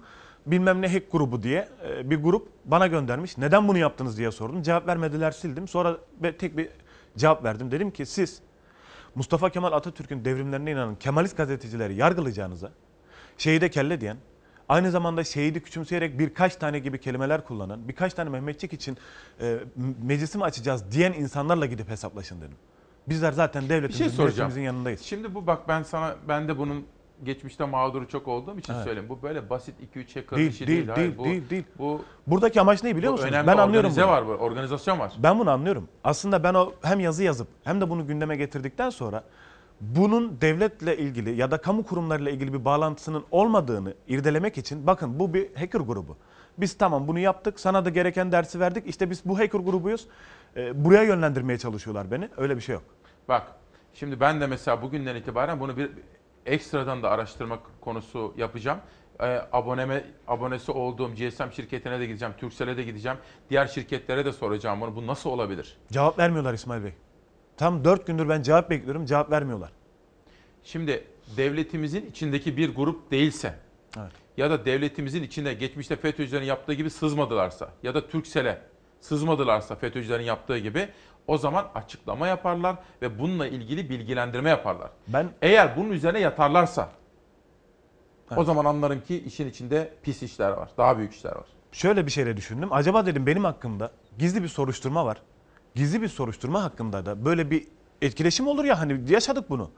bilmem 0.47 0.83
ne 0.83 0.93
hack 0.93 1.13
grubu 1.13 1.43
diye 1.43 1.69
e, 1.89 2.11
bir 2.11 2.23
grup 2.23 2.49
bana 2.65 2.87
göndermiş. 2.87 3.39
Neden 3.39 3.69
bunu 3.69 3.79
yaptınız 3.79 4.19
diye 4.19 4.31
sordum. 4.31 4.63
Cevap 4.63 4.87
vermediler 4.87 5.31
sildim. 5.31 5.69
Sonra 5.69 5.97
tek 6.39 6.57
bir 6.57 6.69
cevap 7.17 7.45
verdim. 7.45 7.71
Dedim 7.71 7.91
ki 7.91 8.07
siz 8.07 8.41
Mustafa 9.15 9.51
Kemal 9.51 9.73
Atatürk'ün 9.73 10.25
devrimlerine 10.25 10.71
inanan 10.71 10.95
Kemalist 10.95 11.37
gazetecileri 11.37 11.95
yargılayacağınıza 11.95 12.71
şehide 13.39 13.71
kelle 13.71 14.01
diyen, 14.01 14.17
aynı 14.69 14.91
zamanda 14.91 15.25
şehidi 15.25 15.63
küçümseyerek 15.63 16.19
birkaç 16.19 16.57
tane 16.57 16.79
gibi 16.79 17.01
kelimeler 17.01 17.45
kullanan, 17.45 17.89
birkaç 17.89 18.15
tane 18.15 18.31
Mehmetçik 18.31 18.73
için 18.73 18.99
e, 19.41 19.59
meclisi 20.03 20.39
mi 20.39 20.45
açacağız 20.45 20.93
diyen 20.93 21.13
insanlarla 21.13 21.67
gidip 21.67 21.89
hesaplaşın 21.89 22.41
dedim. 22.41 22.57
Bizler 23.09 23.33
zaten 23.33 23.69
devletimizin, 23.69 24.17
şey 24.17 24.25
milletimizin 24.25 24.63
yanındayız. 24.63 25.01
Şimdi 25.01 25.35
bu 25.35 25.47
bak 25.47 25.69
ben 25.69 25.83
sana 25.83 26.15
ben 26.29 26.49
de 26.49 26.59
bunun 26.59 26.85
geçmişte 27.25 27.65
mağduru 27.65 28.09
çok 28.09 28.29
olduğum 28.29 28.59
için 28.59 28.73
Evet. 28.73 28.85
söyleyeyim. 28.85 29.09
Bu 29.09 29.23
böyle 29.23 29.51
basit 29.51 29.75
2-3 29.97 30.15
hacker 30.21 30.39
Değil, 30.39 30.51
işi 30.51 30.67
değil, 30.67 30.79
değil. 30.79 30.89
Hayır, 30.89 31.09
değil, 31.09 31.19
bu, 31.19 31.25
değil, 31.25 31.51
değil. 31.51 31.65
Bu, 31.79 32.01
Buradaki 32.27 32.61
amaç 32.61 32.83
ne 32.85 32.97
biliyor 32.97 33.13
musunuz? 33.13 33.33
Ben 33.47 33.57
anlıyorum 33.57 33.93
bunu. 33.97 34.07
var, 34.07 34.27
bu, 34.27 34.31
organizasyon 34.31 34.99
var. 34.99 35.13
Ben 35.19 35.39
bunu 35.39 35.51
anlıyorum. 35.51 35.89
Aslında 36.05 36.45
ben 36.45 36.55
o 36.55 36.73
hem 36.83 37.01
yazı 37.01 37.23
yazıp 37.23 37.49
hem 37.65 37.81
de 37.81 37.91
bunu 37.91 38.07
gündeme 38.07 38.37
getirdikten 38.37 38.91
sonra 38.91 39.25
bunun 39.81 40.41
devletle 40.41 40.99
ilgili 40.99 41.31
ya 41.37 41.51
da 41.51 41.59
kamu 41.59 41.83
kurumlarıyla 41.87 42.31
ilgili 42.31 42.53
bir 42.53 42.65
bağlantısının 42.65 43.25
olmadığını 43.31 43.95
irdelemek 44.09 44.59
için 44.59 44.87
bakın 44.87 45.19
bu 45.21 45.35
bir 45.35 45.55
hacker 45.57 45.81
grubu. 45.81 46.17
Biz 46.59 46.79
tamam 46.79 47.09
bunu 47.09 47.19
yaptık 47.19 47.61
sana 47.61 47.85
da 47.85 47.91
gereken 47.91 48.33
dersi 48.33 48.61
verdik 48.61 48.87
işte 48.87 49.11
biz 49.11 49.25
bu 49.25 49.39
hacker 49.39 49.59
grubuyuz. 49.61 50.07
Ee, 50.57 50.85
buraya 50.85 51.03
yönlendirmeye 51.03 51.59
çalışıyorlar 51.59 52.11
beni 52.11 52.29
öyle 52.37 52.57
bir 52.57 52.61
şey 52.61 52.73
yok. 52.73 52.83
Bak 53.29 53.47
şimdi 53.95 54.21
ben 54.21 54.41
de 54.41 54.47
mesela 54.47 54.83
bugünden 54.83 55.17
itibaren 55.17 55.61
bunu 55.61 55.77
bir 55.77 55.91
ekstradan 56.47 57.03
da 57.03 57.11
araştırma 57.11 57.59
konusu 57.81 58.35
yapacağım. 58.37 58.79
Ee, 59.21 59.41
aboneme 59.53 60.05
abonesi 60.29 60.73
olduğum 60.73 61.15
GSM 61.15 61.51
şirketine 61.53 62.01
de 62.01 62.07
gideceğim, 62.07 62.35
Turkcell'e 62.39 62.77
de 62.77 62.83
gideceğim. 62.83 63.19
Diğer 63.51 63.67
şirketlere 63.67 64.25
de 64.25 64.33
soracağım 64.33 64.81
bunu. 64.81 64.97
Bu 64.97 65.07
nasıl 65.07 65.31
olabilir? 65.31 65.77
Cevap 65.93 66.19
vermiyorlar 66.19 66.55
İsmail 66.55 66.85
Bey. 66.85 66.93
Tam 67.57 67.85
4 67.85 68.07
gündür 68.07 68.29
ben 68.29 68.43
cevap 68.43 68.71
bekliyorum 68.71 69.05
cevap 69.07 69.31
vermiyorlar. 69.31 69.71
Şimdi 70.65 71.05
devletimizin 71.37 72.07
içindeki 72.07 72.57
bir 72.57 72.75
grup 72.75 73.11
değilse 73.11 73.55
Evet. 73.99 74.13
Ya 74.37 74.51
da 74.51 74.65
devletimizin 74.65 75.23
içinde 75.23 75.55
geçmişte 75.55 75.97
FETÖ'cülerin 75.97 76.45
yaptığı 76.45 76.73
gibi 76.73 76.91
sızmadılarsa 76.91 77.69
ya 77.83 77.95
da 77.95 78.09
Turkcell'e 78.09 78.63
sızmadılarsa 79.01 79.75
FETÖ'cülerin 79.77 80.25
yaptığı 80.25 80.59
gibi 80.59 80.89
o 81.27 81.39
zaman 81.39 81.69
açıklama 81.75 82.27
yaparlar 82.29 82.77
ve 83.03 83.19
bununla 83.19 83.47
ilgili 83.47 83.91
bilgilendirme 83.91 84.51
yaparlar. 84.51 84.91
Ben 85.09 85.29
Eğer 85.43 85.77
bunun 85.77 85.91
üzerine 85.91 86.21
yatarlarsa 86.21 86.91
o 88.37 88.45
zaman 88.45 88.65
anlarım 88.65 89.01
ki 89.01 89.25
işin 89.27 89.49
içinde 89.49 89.95
pis 90.03 90.23
işler 90.23 90.51
var. 90.51 90.69
Daha 90.79 90.99
büyük 90.99 91.13
işler 91.15 91.31
var. 91.37 91.47
şöyle 91.73 92.07
bir 92.07 92.11
şeyle 92.11 92.37
düşündüm. 92.37 92.73
Acaba 92.73 93.07
dedim 93.07 93.27
benim 93.27 93.45
hakkımda 93.45 93.91
gizli 94.19 94.43
bir 94.43 94.49
soruşturma 94.49 95.07
var. 95.07 95.23
Gizli 95.75 96.03
bir 96.03 96.09
soruşturma 96.09 96.63
hakkında 96.63 97.07
da 97.07 97.25
böyle 97.25 97.51
bir 97.51 97.67
etkileşim 98.03 98.47
olur 98.47 98.65
ya 98.65 98.81
hani 98.81 99.13
yaşadık 99.13 99.51
bunu. 99.51 99.71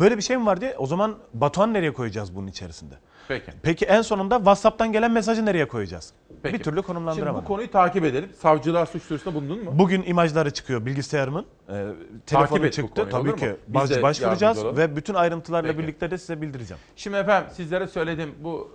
Böyle 0.00 0.16
bir 0.16 0.22
şey 0.22 0.36
mi 0.36 0.46
var 0.46 0.60
diye 0.60 0.74
o 0.78 0.86
zaman 0.86 1.16
Batuhan 1.34 1.74
nereye 1.74 1.92
koyacağız 1.92 2.36
bunun 2.36 2.46
içerisinde? 2.46 2.94
Peki. 3.28 3.52
Peki 3.62 3.84
en 3.84 4.02
sonunda 4.02 4.36
WhatsApp'tan 4.36 4.92
gelen 4.92 5.10
mesajı 5.10 5.46
nereye 5.46 5.68
koyacağız? 5.68 6.12
Peki. 6.42 6.58
Bir 6.58 6.62
türlü 6.64 6.76
Şimdi 6.76 6.86
konumlandıramadım. 6.86 7.44
bu 7.44 7.48
konuyu 7.48 7.70
takip 7.70 8.04
edelim. 8.04 8.30
Savcılar 8.38 8.86
suç 8.86 9.10
duyurusunda 9.10 9.34
bulundun 9.36 9.64
mu? 9.64 9.70
Bugün 9.78 10.02
imajları 10.02 10.50
çıkıyor 10.50 10.86
bilgisayarımın. 10.86 11.46
E, 11.68 11.86
telefonu 12.26 12.66
et 12.66 12.72
çıktı. 12.72 13.10
konuyu, 13.10 13.36
Tabii 13.36 13.40
ki 13.40 13.56
baş- 13.68 14.02
başvuracağız 14.02 14.64
ve 14.64 14.96
bütün 14.96 15.14
ayrıntılarla 15.14 15.68
Peki. 15.68 15.78
birlikte 15.82 16.10
de 16.10 16.18
size 16.18 16.40
bildireceğim. 16.42 16.80
Şimdi 16.96 17.16
efendim 17.16 17.50
sizlere 17.54 17.86
söyledim 17.86 18.34
bu 18.40 18.70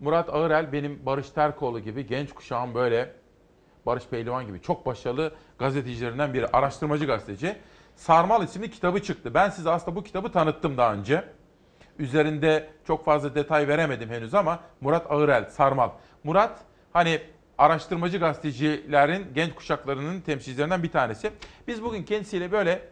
Murat 0.00 0.28
Ağırel 0.28 0.72
benim 0.72 1.06
Barış 1.06 1.30
Terkoğlu 1.30 1.80
gibi 1.80 2.06
genç 2.06 2.32
kuşağın 2.32 2.74
böyle 2.74 3.12
Barış 3.86 4.04
Pehlivan 4.10 4.46
gibi 4.46 4.60
çok 4.62 4.86
başarılı 4.86 5.32
gazetecilerinden 5.58 6.34
biri. 6.34 6.46
Araştırmacı 6.46 7.06
gazeteci. 7.06 7.56
Sarmal 7.98 8.44
isimli 8.44 8.70
kitabı 8.70 9.02
çıktı. 9.02 9.34
Ben 9.34 9.50
size 9.50 9.70
aslında 9.70 9.96
bu 9.96 10.04
kitabı 10.04 10.32
tanıttım 10.32 10.76
daha 10.76 10.94
önce. 10.94 11.24
Üzerinde 11.98 12.70
çok 12.86 13.04
fazla 13.04 13.34
detay 13.34 13.68
veremedim 13.68 14.10
henüz 14.10 14.34
ama 14.34 14.60
Murat 14.80 15.10
Ağırel, 15.10 15.50
Sarmal. 15.50 15.90
Murat 16.24 16.58
hani 16.92 17.20
araştırmacı 17.58 18.18
gazetecilerin 18.18 19.26
genç 19.34 19.54
kuşaklarının 19.54 20.20
temsilcilerinden 20.20 20.82
bir 20.82 20.90
tanesi. 20.90 21.30
Biz 21.68 21.82
bugün 21.82 22.02
kendisiyle 22.02 22.52
böyle 22.52 22.88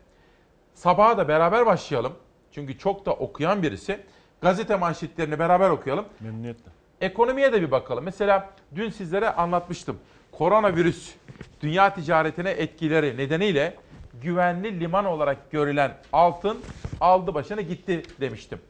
sabaha 0.74 1.18
da 1.18 1.28
beraber 1.28 1.66
başlayalım. 1.66 2.12
Çünkü 2.52 2.78
çok 2.78 3.06
da 3.06 3.12
okuyan 3.12 3.62
birisi. 3.62 4.00
Gazete 4.40 4.76
manşetlerini 4.76 5.38
beraber 5.38 5.70
okuyalım. 5.70 6.04
Memnuniyetle. 6.20 6.70
Ekonomiye 7.00 7.52
de 7.52 7.62
bir 7.62 7.70
bakalım. 7.70 8.04
Mesela 8.04 8.50
dün 8.74 8.90
sizlere 8.90 9.30
anlatmıştım. 9.30 9.98
Koronavirüs 10.32 11.14
dünya 11.60 11.94
ticaretine 11.94 12.50
etkileri 12.50 13.16
nedeniyle 13.16 13.76
güvenli 14.22 14.80
liman 14.80 15.04
olarak 15.04 15.50
görülen 15.50 15.98
altın 16.12 16.60
aldı 17.00 17.34
başını 17.34 17.62
gitti 17.62 18.02
demiştim. 18.20 18.60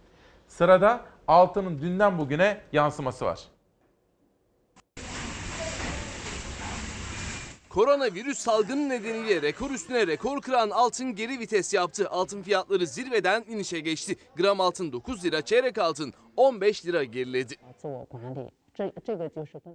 Sırada 0.48 1.00
altının 1.28 1.80
dünden 1.80 2.18
bugüne 2.18 2.60
yansıması 2.72 3.24
var. 3.24 3.40
Koronavirüs 7.68 8.38
salgını 8.38 8.88
nedeniyle 8.88 9.42
rekor 9.42 9.70
üstüne 9.70 10.06
rekor 10.06 10.40
kıran 10.40 10.70
altın 10.70 11.14
geri 11.14 11.38
vites 11.38 11.74
yaptı. 11.74 12.10
Altın 12.10 12.42
fiyatları 12.42 12.86
zirveden 12.86 13.44
inişe 13.48 13.80
geçti. 13.80 14.16
Gram 14.36 14.60
altın 14.60 14.92
9 14.92 15.24
lira, 15.24 15.42
çeyrek 15.42 15.78
altın 15.78 16.14
15 16.36 16.86
lira 16.86 17.04
geriledi. 17.04 17.54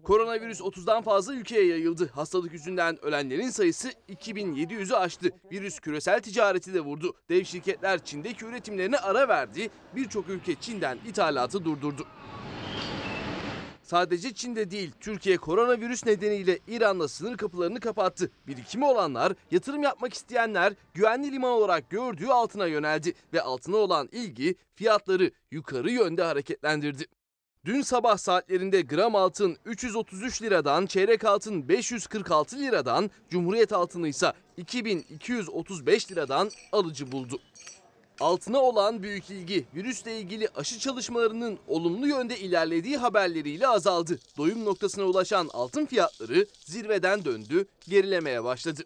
Koronavirüs 0.04 0.62
30'dan 0.62 1.02
fazla 1.02 1.34
ülkeye 1.34 1.66
yayıldı. 1.66 2.10
Hastalık 2.14 2.54
yüzünden 2.54 3.06
ölenlerin 3.06 3.50
sayısı 3.50 3.90
2700'ü 4.10 4.96
aştı. 4.96 5.30
Virüs 5.52 5.80
küresel 5.80 6.22
ticareti 6.22 6.74
de 6.74 6.80
vurdu. 6.80 7.14
Dev 7.30 7.44
şirketler 7.44 8.04
Çin'deki 8.04 8.46
üretimlerine 8.46 8.98
ara 8.98 9.28
verdi. 9.28 9.70
Birçok 9.96 10.30
ülke 10.30 10.56
Çin'den 10.56 10.98
ithalatı 11.08 11.66
durdurdu. 11.66 12.08
Sadece 13.92 14.34
Çin'de 14.34 14.72
değil, 14.72 14.92
Türkiye 15.00 15.38
koronavirüs 15.38 16.06
nedeniyle 16.06 16.60
İran'la 16.68 17.08
sınır 17.08 17.38
kapılarını 17.38 17.80
kapattı. 17.80 18.32
Birikimi 18.48 18.86
olanlar, 18.86 19.34
yatırım 19.52 19.84
yapmak 19.84 20.14
isteyenler 20.14 20.74
güvenli 20.94 21.32
liman 21.32 21.52
olarak 21.52 21.90
gördüğü 21.90 22.28
altına 22.28 22.66
yöneldi 22.66 23.14
ve 23.34 23.42
altına 23.42 23.78
olan 23.78 24.10
ilgi 24.12 24.56
fiyatları 24.76 25.32
yukarı 25.52 25.92
yönde 25.92 26.24
hareketlendirdi. 26.24 27.06
Dün 27.66 27.82
sabah 27.82 28.18
saatlerinde 28.18 28.82
gram 28.82 29.16
altın 29.16 29.58
333 29.66 30.42
liradan, 30.42 30.86
çeyrek 30.86 31.24
altın 31.24 31.70
546 31.70 32.58
liradan, 32.60 33.12
Cumhuriyet 33.30 33.74
altını 33.74 34.08
ise 34.08 34.34
2235 34.58 36.12
liradan 36.12 36.52
alıcı 36.72 37.12
buldu. 37.12 37.40
Altına 38.20 38.60
olan 38.60 39.04
büyük 39.04 39.30
ilgi 39.30 39.66
virüsle 39.76 40.20
ilgili 40.20 40.48
aşı 40.56 40.80
çalışmalarının 40.80 41.60
olumlu 41.68 42.08
yönde 42.08 42.40
ilerlediği 42.40 42.98
haberleriyle 42.98 43.68
azaldı. 43.68 44.20
Doyum 44.38 44.66
noktasına 44.66 45.04
ulaşan 45.04 45.50
altın 45.54 45.86
fiyatları 45.86 46.48
zirveden 46.66 47.26
döndü, 47.26 47.66
gerilemeye 47.90 48.44
başladı. 48.44 48.84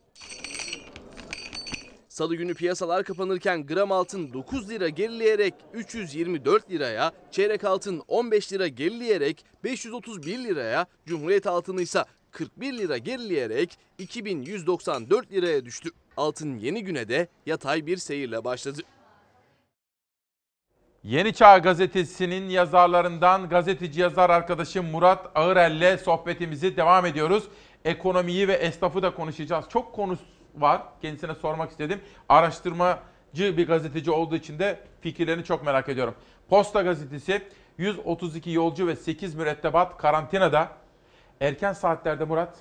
Salı 2.15 2.35
günü 2.35 2.53
piyasalar 2.53 3.03
kapanırken 3.03 3.65
gram 3.65 3.91
altın 3.91 4.33
9 4.33 4.69
lira 4.69 4.89
gerileyerek 4.89 5.53
324 5.73 6.71
liraya, 6.71 7.11
çeyrek 7.31 7.63
altın 7.63 8.03
15 8.07 8.53
lira 8.53 8.67
gerileyerek 8.67 9.45
531 9.63 10.43
liraya, 10.43 10.85
Cumhuriyet 11.05 11.47
altını 11.47 11.81
ise 11.81 12.03
41 12.31 12.77
lira 12.77 12.97
gerileyerek 12.97 13.77
2194 13.97 15.31
liraya 15.31 15.65
düştü. 15.65 15.89
Altın 16.17 16.57
yeni 16.57 16.83
güne 16.83 17.07
de 17.07 17.27
yatay 17.45 17.85
bir 17.85 17.97
seyirle 17.97 18.43
başladı. 18.43 18.81
Yeni 21.03 21.33
Çağ 21.33 21.57
Gazetesi'nin 21.57 22.49
yazarlarından 22.49 23.49
gazeteci 23.49 24.01
yazar 24.01 24.29
arkadaşım 24.29 24.85
Murat 24.85 25.31
Ağırel'le 25.35 25.97
sohbetimizi 25.97 26.77
devam 26.77 27.05
ediyoruz. 27.05 27.43
Ekonomiyi 27.85 28.47
ve 28.47 28.53
esnafı 28.53 29.01
da 29.01 29.15
konuşacağız. 29.15 29.65
Çok 29.69 29.93
konu 29.93 30.17
var. 30.57 30.81
Kendisine 31.01 31.35
sormak 31.35 31.71
istedim. 31.71 32.01
Araştırmacı 32.29 33.57
bir 33.57 33.67
gazeteci 33.67 34.11
olduğu 34.11 34.35
için 34.35 34.59
de 34.59 34.79
fikirlerini 35.01 35.43
çok 35.43 35.65
merak 35.65 35.89
ediyorum. 35.89 36.15
Posta 36.49 36.81
Gazetesi 36.81 37.41
132 37.77 38.51
yolcu 38.51 38.87
ve 38.87 38.95
8 38.95 39.35
mürettebat 39.35 39.97
karantinada. 39.97 40.69
Erken 41.41 41.73
saatlerde 41.73 42.25
Murat 42.25 42.57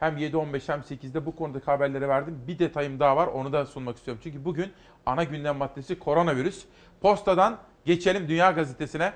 hem 0.00 0.16
7.15 0.16 0.72
hem 0.72 0.80
8'de 0.80 1.26
bu 1.26 1.36
konudaki 1.36 1.64
haberleri 1.64 2.08
verdim. 2.08 2.40
Bir 2.48 2.58
detayım 2.58 3.00
daha 3.00 3.16
var 3.16 3.26
onu 3.26 3.52
da 3.52 3.66
sunmak 3.66 3.96
istiyorum. 3.96 4.20
Çünkü 4.24 4.44
bugün 4.44 4.72
ana 5.06 5.24
gündem 5.24 5.56
maddesi 5.56 5.98
koronavirüs. 5.98 6.64
Postadan 7.00 7.58
geçelim 7.84 8.28
Dünya 8.28 8.50
Gazetesi'ne. 8.50 9.12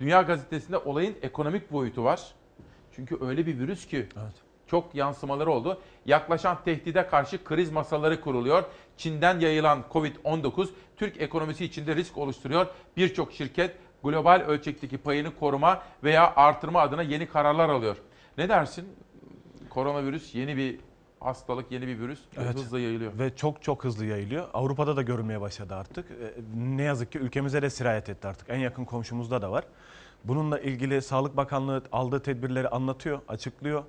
Dünya 0.00 0.22
Gazetesi'nde 0.22 0.78
olayın 0.78 1.16
ekonomik 1.22 1.72
boyutu 1.72 2.04
var. 2.04 2.34
Çünkü 2.92 3.18
öyle 3.20 3.46
bir 3.46 3.58
virüs 3.58 3.86
ki 3.86 4.08
çok 4.66 4.94
yansımaları 4.94 5.50
oldu. 5.50 5.80
Yaklaşan 6.06 6.58
tehdide 6.64 7.06
karşı 7.06 7.44
kriz 7.44 7.70
masaları 7.72 8.20
kuruluyor. 8.20 8.62
Çin'den 8.96 9.40
yayılan 9.40 9.84
Covid-19 9.92 10.68
Türk 10.96 11.20
ekonomisi 11.20 11.64
içinde 11.64 11.96
risk 11.96 12.18
oluşturuyor. 12.18 12.66
Birçok 12.96 13.32
şirket 13.32 13.76
global 14.04 14.40
ölçekteki 14.46 14.98
payını 14.98 15.34
koruma 15.38 15.82
veya 16.04 16.32
artırma 16.36 16.80
adına 16.80 17.02
yeni 17.02 17.26
kararlar 17.28 17.68
alıyor. 17.68 17.96
Ne 18.38 18.48
dersin? 18.48 18.88
Koronavirüs 19.70 20.34
yeni 20.34 20.56
bir 20.56 20.78
hastalık, 21.20 21.72
yeni 21.72 21.86
bir 21.86 21.98
virüs 21.98 22.18
ve 22.38 22.42
Evet. 22.42 22.54
hızla 22.54 22.80
yayılıyor. 22.80 23.18
Ve 23.18 23.36
çok 23.36 23.62
çok 23.62 23.84
hızlı 23.84 24.04
yayılıyor. 24.04 24.48
Avrupa'da 24.54 24.96
da 24.96 25.02
görülmeye 25.02 25.40
başladı 25.40 25.74
artık. 25.74 26.10
Ee, 26.10 26.34
Ne 26.56 26.82
yazık 26.82 27.12
ki 27.12 27.18
ülkemize 27.18 27.62
de 27.62 27.70
sirayet 27.70 28.08
etti 28.08 28.28
artık. 28.28 28.50
En 28.50 28.58
yakın 28.58 28.84
komşumuzda 28.84 29.42
da 29.42 29.50
var. 29.50 29.64
Bununla 30.24 30.58
ilgili 30.60 31.02
Sağlık 31.02 31.36
Bakanlığı 31.36 31.82
aldığı 31.92 32.22
tedbirleri 32.22 32.68
anlatıyor, 32.68 33.20
açıklıyor. 33.28 33.84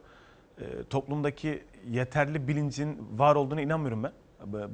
Ee, 0.61 0.83
Toplumdaki 0.89 1.63
yeterli 1.89 2.47
bilincin 2.47 3.07
var 3.17 3.35
olduğuna 3.35 3.61
inanmıyorum 3.61 4.03
ben. 4.03 4.11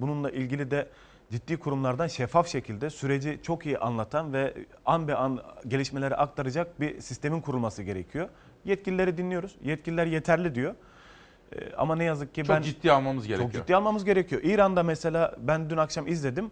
Bununla 0.01 0.29
ilgili 0.31 0.71
de 0.71 0.89
ciddi 1.31 1.57
kurumlardan 1.57 2.07
şeffaf 2.07 2.47
şekilde 2.47 2.89
süreci 2.89 3.39
çok 3.43 3.65
iyi 3.65 3.77
anlatan 3.77 4.33
ve 4.33 4.53
an 4.85 5.07
be 5.07 5.15
an 5.15 5.39
gelişmeleri 5.67 6.15
aktaracak 6.15 6.79
bir 6.81 7.01
sistemin 7.01 7.41
kurulması 7.41 7.83
gerekiyor. 7.83 8.29
Yetkilileri 8.65 9.17
dinliyoruz. 9.17 9.55
Yetkililer 9.63 10.05
yeterli 10.05 10.55
diyor. 10.55 10.75
Ee, 11.55 11.73
Ama 11.77 11.95
ne 11.95 12.03
yazık 12.03 12.33
ki 12.35 12.43
Çok 12.43 12.55
ben 12.55 12.61
ciddi 12.61 12.91
almamız 12.91 13.27
gerekiyor. 13.27 13.51
Çok 13.51 13.61
ciddi 13.61 13.75
almamız 13.75 14.05
gerekiyor. 14.05 14.41
İran'da 14.43 14.83
mesela 14.83 15.35
ben 15.37 15.69
dün 15.69 15.77
akşam 15.77 16.07
izledim. 16.07 16.51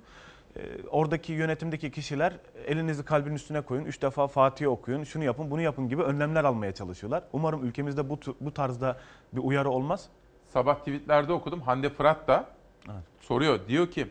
Ee, 0.60 0.88
Oradaki 0.90 1.34
yönetimdeki 1.34 1.92
kişiler 1.92 2.34
elinizi 2.66 3.06
kalbin 3.06 3.36
üstüne 3.36 3.62
koyun, 3.62 3.86
üç 3.86 4.02
defa 4.02 4.28
Fatiha 4.28 4.70
okuyun, 4.70 5.04
şunu 5.04 5.24
yapın, 5.24 5.52
bunu 5.52 5.62
yapın 5.62 5.90
gibi 5.90 6.02
önlemler 6.02 6.44
almaya 6.44 6.72
çalışıyorlar. 6.72 7.24
Umarım 7.34 7.66
ülkemizde 7.66 8.10
bu, 8.10 8.20
bu 8.42 8.54
tarzda 8.54 8.98
bir 9.34 9.42
uyarı 9.42 9.70
olmaz. 9.70 10.10
Sabah 10.48 10.76
tweetlerde 10.76 11.34
okudum. 11.34 11.62
Hande 11.62 11.90
Fırat 11.90 12.28
da 12.28 12.50
soruyor. 13.22 13.60
Diyor 13.68 13.92
ki 13.92 14.08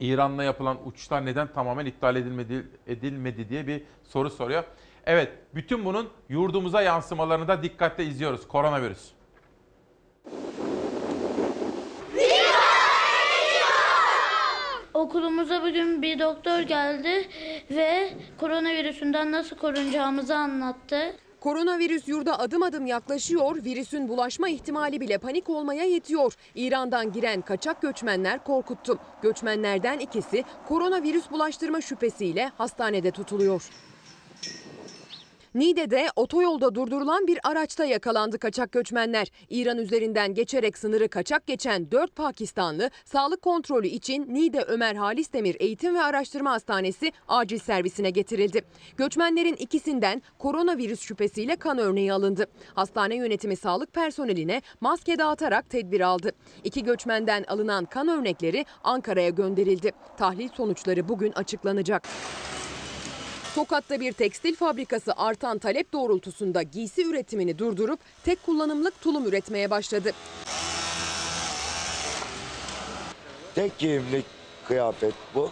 İran'la 0.00 0.44
yapılan 0.44 0.78
uçuşlar 0.88 1.26
neden 1.26 1.52
tamamen 1.52 1.86
iptal 1.86 2.16
edilmedi, 2.16 2.66
edilmedi 2.86 3.48
diye 3.48 3.66
bir 3.66 3.82
soru 4.04 4.30
soruyor. 4.30 4.64
Evet, 5.06 5.32
bütün 5.54 5.84
bunun 5.84 6.08
yurdumuza 6.28 6.82
yansımalarını 6.82 7.48
da 7.48 7.62
dikkatle 7.62 8.04
izliyoruz. 8.04 8.48
Koronavirüs. 8.48 9.10
Okulumuza 15.00 15.62
bugün 15.62 16.02
bir 16.02 16.18
doktor 16.18 16.60
geldi 16.60 17.28
ve 17.70 18.10
koronavirüsünden 18.40 19.32
nasıl 19.32 19.56
korunacağımızı 19.56 20.36
anlattı. 20.36 21.16
Koronavirüs 21.40 22.08
yurda 22.08 22.38
adım 22.38 22.62
adım 22.62 22.86
yaklaşıyor, 22.86 23.64
virüsün 23.64 24.08
bulaşma 24.08 24.48
ihtimali 24.48 25.00
bile 25.00 25.18
panik 25.18 25.50
olmaya 25.50 25.84
yetiyor. 25.84 26.34
İran'dan 26.54 27.12
giren 27.12 27.40
kaçak 27.40 27.82
göçmenler 27.82 28.44
korkuttu. 28.44 28.98
Göçmenlerden 29.22 29.98
ikisi 29.98 30.44
koronavirüs 30.68 31.30
bulaştırma 31.30 31.80
şüphesiyle 31.80 32.52
hastanede 32.58 33.10
tutuluyor. 33.10 33.70
Niğde'de 35.54 36.06
otoyolda 36.16 36.74
durdurulan 36.74 37.26
bir 37.26 37.38
araçta 37.42 37.84
yakalandı 37.84 38.38
kaçak 38.38 38.72
göçmenler. 38.72 39.28
İran 39.48 39.78
üzerinden 39.78 40.34
geçerek 40.34 40.78
sınırı 40.78 41.08
kaçak 41.08 41.46
geçen 41.46 41.90
4 41.90 42.16
Pakistanlı 42.16 42.90
sağlık 43.04 43.42
kontrolü 43.42 43.86
için 43.86 44.34
Niğde 44.34 44.62
Ömer 44.62 44.94
Halis 44.94 45.32
Demir 45.32 45.56
Eğitim 45.60 45.94
ve 45.94 46.02
Araştırma 46.02 46.50
Hastanesi 46.50 47.12
acil 47.28 47.58
servisine 47.58 48.10
getirildi. 48.10 48.62
Göçmenlerin 48.96 49.54
ikisinden 49.54 50.22
koronavirüs 50.38 51.00
şüphesiyle 51.00 51.56
kan 51.56 51.78
örneği 51.78 52.12
alındı. 52.12 52.46
Hastane 52.74 53.16
yönetimi 53.16 53.56
sağlık 53.56 53.92
personeline 53.92 54.62
maske 54.80 55.18
dağıtarak 55.18 55.70
tedbir 55.70 56.00
aldı. 56.00 56.32
İki 56.64 56.84
göçmenden 56.84 57.44
alınan 57.48 57.84
kan 57.84 58.08
örnekleri 58.08 58.66
Ankara'ya 58.84 59.30
gönderildi. 59.30 59.92
Tahlil 60.18 60.48
sonuçları 60.48 61.08
bugün 61.08 61.32
açıklanacak. 61.32 62.08
Tokat'ta 63.54 64.00
bir 64.00 64.12
tekstil 64.12 64.54
fabrikası 64.56 65.12
artan 65.16 65.58
talep 65.58 65.92
doğrultusunda 65.92 66.62
giysi 66.62 67.06
üretimini 67.06 67.58
durdurup 67.58 68.00
tek 68.24 68.46
kullanımlık 68.46 69.00
tulum 69.00 69.26
üretmeye 69.28 69.70
başladı. 69.70 70.12
Tek 73.54 73.78
giyimlik 73.78 74.24
kıyafet 74.68 75.14
bu. 75.34 75.50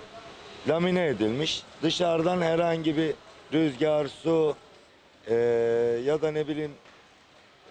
Lamine 0.69 1.07
edilmiş. 1.07 1.63
Dışarıdan 1.83 2.41
herhangi 2.41 2.97
bir 2.97 3.15
rüzgar, 3.53 4.07
su 4.23 4.57
eee, 5.31 5.37
ya 6.05 6.23
da 6.23 6.31
ne 6.31 6.49
bileyim 6.49 6.73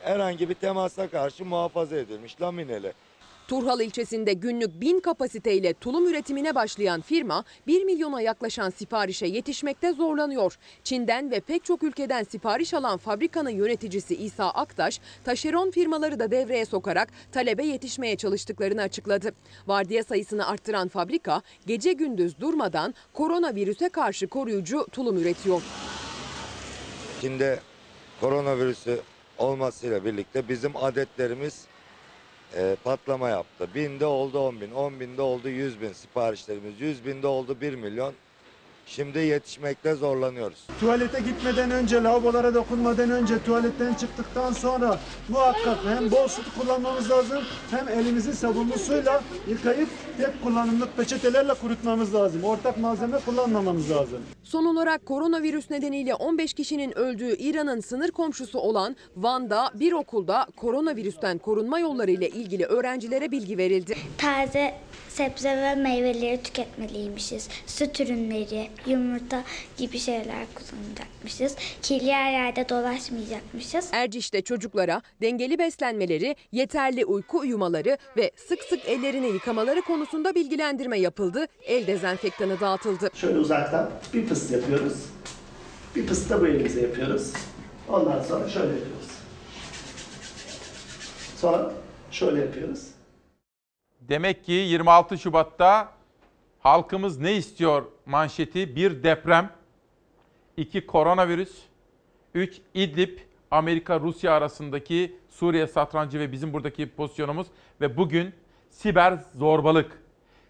herhangi 0.02 0.50
bir 0.50 0.54
temasa 0.54 1.08
karşı 1.08 1.46
muhafaza 1.46 1.96
edilmiş 1.96 2.42
lamineli. 2.42 2.94
Turhal 3.48 3.80
ilçesinde 3.80 4.34
günlük 4.34 4.82
1000 4.82 5.00
kapasiteyle 5.00 5.74
tulum 5.74 6.08
üretimine 6.08 6.56
başlayan 6.56 7.02
firma 7.02 7.44
1 7.68 7.84
milyona 7.84 8.22
yaklaşan 8.22 8.70
siparişe 8.70 9.26
yetişmekte 9.26 9.94
zorlanıyor. 9.94 10.58
Çin'den 10.84 11.32
ve 11.32 11.40
pek 11.40 11.64
çok 11.64 11.84
ülkeden 11.84 12.24
sipariş 12.24 12.74
alan 12.74 12.98
fabrikanın 12.98 13.50
yöneticisi 13.50 14.16
İsa 14.16 14.50
Aktaş, 14.50 15.00
taşeron 15.24 15.72
firmaları 15.72 16.20
da 16.20 16.32
devreye 16.32 16.66
sokarak 16.66 17.10
talebe 17.32 17.66
yetişmeye 17.66 18.16
çalıştıklarını 18.16 18.82
açıkladı. 18.82 19.32
Vardiya 19.68 20.04
sayısını 20.04 20.48
arttıran 20.48 20.88
fabrika 20.88 21.42
gece 21.66 21.94
gündüz 21.94 22.40
durmadan 22.40 22.94
koronavirüse 23.14 23.90
karşı 23.90 24.28
koruyucu 24.28 24.88
tulum 24.92 25.18
üretiyor. 25.18 25.62
Çin'de 27.22 27.60
koronavirüsü 28.22 29.00
olmasıyla 29.38 30.06
birlikte 30.06 30.50
bizim 30.50 30.78
adetlerimiz 30.78 31.66
e, 32.56 32.76
patlama 32.84 33.30
yaptı. 33.30 33.74
Binde 33.76 34.06
oldu 34.06 34.40
10 34.40 34.62
bin, 34.62 34.72
10 34.72 35.00
binde 35.00 35.22
oldu 35.22 35.50
100 35.50 35.82
bin 35.82 35.94
siparişlerimiz, 35.94 36.82
100 36.82 37.06
binde 37.06 37.28
oldu 37.28 37.62
1 37.62 37.74
milyon. 37.74 38.14
Şimdi 38.88 39.20
yetişmekte 39.20 39.94
zorlanıyoruz. 39.96 40.58
Tuvalete 40.80 41.20
gitmeden 41.20 41.72
önce, 41.72 42.04
lavabolara 42.04 42.54
dokunmadan 42.54 43.12
önce, 43.12 43.44
tuvaletten 43.44 43.94
çıktıktan 43.94 44.54
sonra 44.54 45.00
muhakkak 45.30 45.78
hem 45.86 46.12
bol 46.12 46.28
su 46.28 46.42
kullanmamız 46.60 47.10
lazım 47.10 47.44
hem 47.72 47.90
elimizi 47.90 48.34
sabunlu 48.34 48.78
suyla 48.80 49.24
yıkayıp 49.50 49.90
tek 50.18 50.44
kullanımlık 50.44 50.98
peçetelerle 50.98 51.54
kurutmamız 51.54 52.16
lazım. 52.16 52.44
Ortak 52.44 52.78
malzeme 52.78 53.18
kullanmamamız 53.26 53.92
lazım. 53.92 54.20
Son 54.44 54.66
olarak 54.66 55.06
koronavirüs 55.06 55.70
nedeniyle 55.70 56.16
15 56.16 56.54
kişinin 56.54 56.98
öldüğü 56.98 57.36
İran'ın 57.38 57.80
sınır 57.80 58.12
komşusu 58.12 58.60
olan 58.60 58.96
Van'da 59.16 59.72
bir 59.74 59.94
okulda 59.94 60.48
koronavirüsten 60.58 61.38
korunma 61.38 61.80
yolları 61.80 62.12
ile 62.12 62.30
ilgili 62.30 62.66
öğrencilere 62.66 63.32
bilgi 63.32 63.58
verildi. 63.58 63.96
Taze 64.18 64.74
sebze 65.18 65.58
ve 65.58 65.76
meyveleri 65.76 66.44
tüketmeliymişiz. 66.44 67.50
Süt 67.66 68.00
ürünleri, 68.00 68.70
yumurta 68.88 69.44
gibi 69.78 70.00
şeyler 70.00 70.46
kullanacakmışız. 70.56 71.56
Kirli 71.82 72.06
yerlerde 72.06 72.70
dolaşmayacakmışız. 72.70 73.90
Erciş'te 73.92 74.42
çocuklara 74.42 75.02
dengeli 75.22 75.60
beslenmeleri, 75.60 76.36
yeterli 76.52 77.06
uyku 77.06 77.40
uyumaları 77.40 77.98
ve 78.18 78.32
sık 78.48 78.64
sık 78.64 78.86
ellerini 78.86 79.28
yıkamaları 79.28 79.82
konusunda 79.82 80.36
bilgilendirme 80.36 81.00
yapıldı. 81.00 81.46
El 81.66 81.88
dezenfektanı 81.88 82.60
dağıtıldı. 82.60 83.10
Şöyle 83.14 83.40
uzaktan 83.40 83.90
bir 84.14 84.26
fıs 84.26 84.52
yapıyoruz. 84.52 84.94
Bir 85.96 86.08
fıs 86.08 86.30
da 86.30 86.42
bu 86.42 86.48
elimize 86.48 86.82
yapıyoruz. 86.82 87.34
Ondan 87.90 88.24
sonra 88.24 88.50
şöyle 88.50 88.74
yapıyoruz. 88.74 89.08
Sonra 91.38 91.72
şöyle 92.12 92.40
yapıyoruz. 92.40 92.97
Demek 94.10 94.46
ki 94.46 94.52
26 94.52 95.18
Şubat'ta 95.18 95.92
halkımız 96.60 97.20
ne 97.20 97.34
istiyor 97.34 97.86
manşeti? 98.06 98.76
Bir 98.76 99.04
deprem, 99.04 99.52
iki 100.58 100.86
koronavirüs, 100.86 101.62
üç 102.34 102.62
İdlib, 102.74 103.18
Amerika-Rusya 103.52 104.34
arasındaki 104.34 105.16
Suriye 105.30 105.68
satrancı 105.68 106.20
ve 106.20 106.32
bizim 106.32 106.54
buradaki 106.54 106.90
pozisyonumuz 106.90 107.48
ve 107.82 107.98
bugün 107.98 108.34
siber 108.70 109.20
zorbalık. 109.36 110.02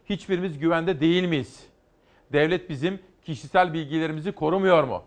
Hiçbirimiz 0.05 0.59
güvende 0.59 0.99
değil 0.99 1.23
miyiz? 1.23 1.63
Devlet 2.33 2.69
bizim 2.69 2.99
kişisel 3.25 3.73
bilgilerimizi 3.73 4.31
korumuyor 4.31 4.83
mu? 4.83 5.03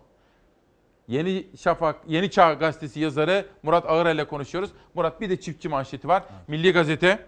Yeni 1.09 1.47
Şafak, 1.59 1.97
Yeni 2.07 2.31
Çağ 2.31 2.53
gazetesi 2.53 3.01
yazarı 3.01 3.47
Murat 3.63 3.87
Ağırel 3.87 4.15
ile 4.15 4.25
konuşuyoruz. 4.25 4.71
Murat 4.95 5.21
bir 5.21 5.31
de 5.31 5.41
çiftçi 5.41 5.69
manşeti 5.69 6.09
var. 6.09 6.23
Milli 6.49 6.73
Gazete. 6.73 7.27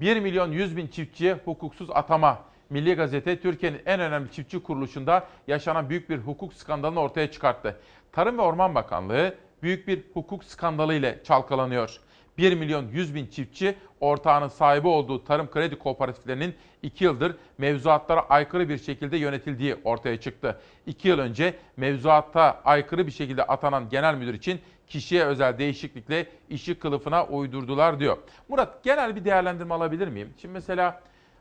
1 0.00 0.20
milyon 0.20 0.52
100 0.52 0.76
bin 0.76 0.86
çiftçiye 0.86 1.34
hukuksuz 1.44 1.90
atama. 1.90 2.38
Milli 2.70 2.94
Gazete 2.94 3.40
Türkiye'nin 3.40 3.80
en 3.86 4.00
önemli 4.00 4.32
çiftçi 4.32 4.62
kuruluşunda 4.62 5.26
yaşanan 5.46 5.90
büyük 5.90 6.10
bir 6.10 6.18
hukuk 6.18 6.54
skandalını 6.54 7.00
ortaya 7.00 7.30
çıkarttı. 7.30 7.80
Tarım 8.12 8.38
ve 8.38 8.42
Orman 8.42 8.74
Bakanlığı 8.74 9.34
büyük 9.62 9.88
bir 9.88 10.02
hukuk 10.14 10.44
skandalı 10.44 10.94
ile 10.94 11.20
çalkalanıyor. 11.24 12.00
1 12.38 12.54
milyon 12.54 12.88
100 12.88 13.14
bin 13.14 13.26
çiftçi 13.26 13.74
ortağının 14.00 14.48
sahibi 14.48 14.88
olduğu 14.88 15.24
tarım 15.24 15.50
kredi 15.50 15.78
kooperatiflerinin 15.78 16.54
2 16.82 17.04
yıldır 17.04 17.36
mevzuatlara 17.58 18.20
aykırı 18.20 18.68
bir 18.68 18.78
şekilde 18.78 19.16
yönetildiği 19.16 19.76
ortaya 19.84 20.20
çıktı. 20.20 20.60
2 20.86 21.08
yıl 21.08 21.18
önce 21.18 21.54
mevzuatta 21.76 22.60
aykırı 22.64 23.06
bir 23.06 23.12
şekilde 23.12 23.42
atanan 23.42 23.88
genel 23.88 24.14
müdür 24.14 24.34
için 24.34 24.60
kişiye 24.88 25.24
özel 25.24 25.58
değişiklikle 25.58 26.26
işi 26.50 26.78
kılıfına 26.78 27.26
uydurdular 27.26 28.00
diyor. 28.00 28.18
Murat 28.48 28.84
genel 28.84 29.16
bir 29.16 29.24
değerlendirme 29.24 29.74
alabilir 29.74 30.08
miyim? 30.08 30.34
Şimdi 30.38 30.52
mesela 30.52 31.00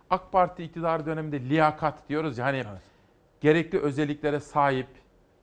AK 0.10 0.32
Parti 0.32 0.64
iktidar 0.64 1.06
döneminde 1.06 1.40
liyakat 1.40 2.10
diyoruz 2.10 2.38
ya 2.38 2.45
hani 2.45 2.64
gerekli 3.41 3.80
özelliklere 3.80 4.40
sahip 4.40 4.88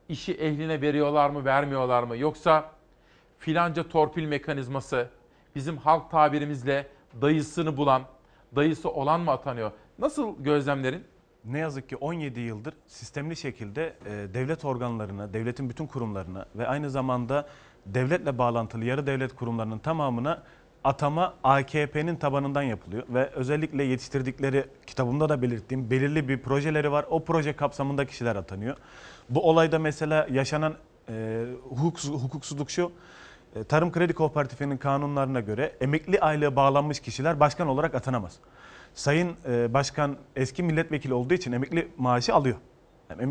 işi 0.09 0.33
ehline 0.35 0.81
veriyorlar 0.81 1.31
mı 1.31 1.45
vermiyorlar 1.45 2.03
mı 2.03 2.17
yoksa 2.17 2.71
filanca 3.39 3.89
torpil 3.89 4.25
mekanizması 4.25 5.09
bizim 5.55 5.77
halk 5.77 6.11
tabirimizle 6.11 6.87
dayısını 7.21 7.77
bulan, 7.77 8.03
dayısı 8.57 8.91
olan 8.91 9.21
mı 9.21 9.31
atanıyor? 9.31 9.73
Nasıl 9.99 10.43
gözlemlerin? 10.43 11.05
Ne 11.45 11.59
yazık 11.59 11.89
ki 11.89 11.97
17 11.97 12.41
yıldır 12.41 12.75
sistemli 12.87 13.37
şekilde 13.37 13.97
e, 14.07 14.35
devlet 14.35 14.65
organlarına, 14.65 15.33
devletin 15.33 15.71
bütün 15.71 15.87
kurumlarına 15.87 16.47
ve 16.55 16.67
aynı 16.67 16.91
zamanda 16.91 17.49
devletle 17.87 18.39
bağlantılı 18.39 18.85
yarı 18.85 19.07
devlet 19.07 19.35
kurumlarının 19.35 19.79
tamamına 19.79 20.43
atama 20.85 21.35
AKP'nin 21.45 22.17
tabanından 22.17 22.63
yapılıyor 22.63 23.03
ve 23.09 23.27
özellikle 23.27 23.85
yetiştirdikleri 23.85 24.65
kitabımda 24.87 25.29
da 25.29 25.43
belirttiğim 25.43 25.91
belirli 25.91 26.29
bir 26.29 26.43
projeleri 26.43 26.93
var. 26.93 27.07
O 27.11 27.25
proje 27.25 27.53
kapsamında 27.53 28.07
kişiler 28.07 28.37
atanıyor. 28.37 28.77
Bu 29.31 29.49
olayda 29.49 29.79
mesela 29.79 30.27
yaşanan 30.31 30.75
e, 31.09 31.45
hukuksuz, 31.69 32.23
hukuksuzluk 32.23 32.71
şu. 32.71 32.93
e, 33.57 33.65
Tarım 33.65 33.93
Kredi 33.93 34.13
Kooperatifinin 34.13 34.77
kanunlarına 34.77 35.41
göre 35.41 35.73
emekli 35.81 36.21
aylığı 36.21 36.57
bağlanmış 36.57 37.01
kişiler 37.01 37.41
başkan 37.41 37.69
olarak 37.69 37.95
atanamaz. 37.95 38.37
Sayın 38.95 39.37
e, 39.49 39.75
Başkan 39.75 40.17
eski 40.37 40.63
milletvekili 40.63 41.15
olduğu 41.15 41.35
için 41.35 41.53
emekli 41.53 41.89
maaşı 41.97 42.35
alıyor. 42.35 42.57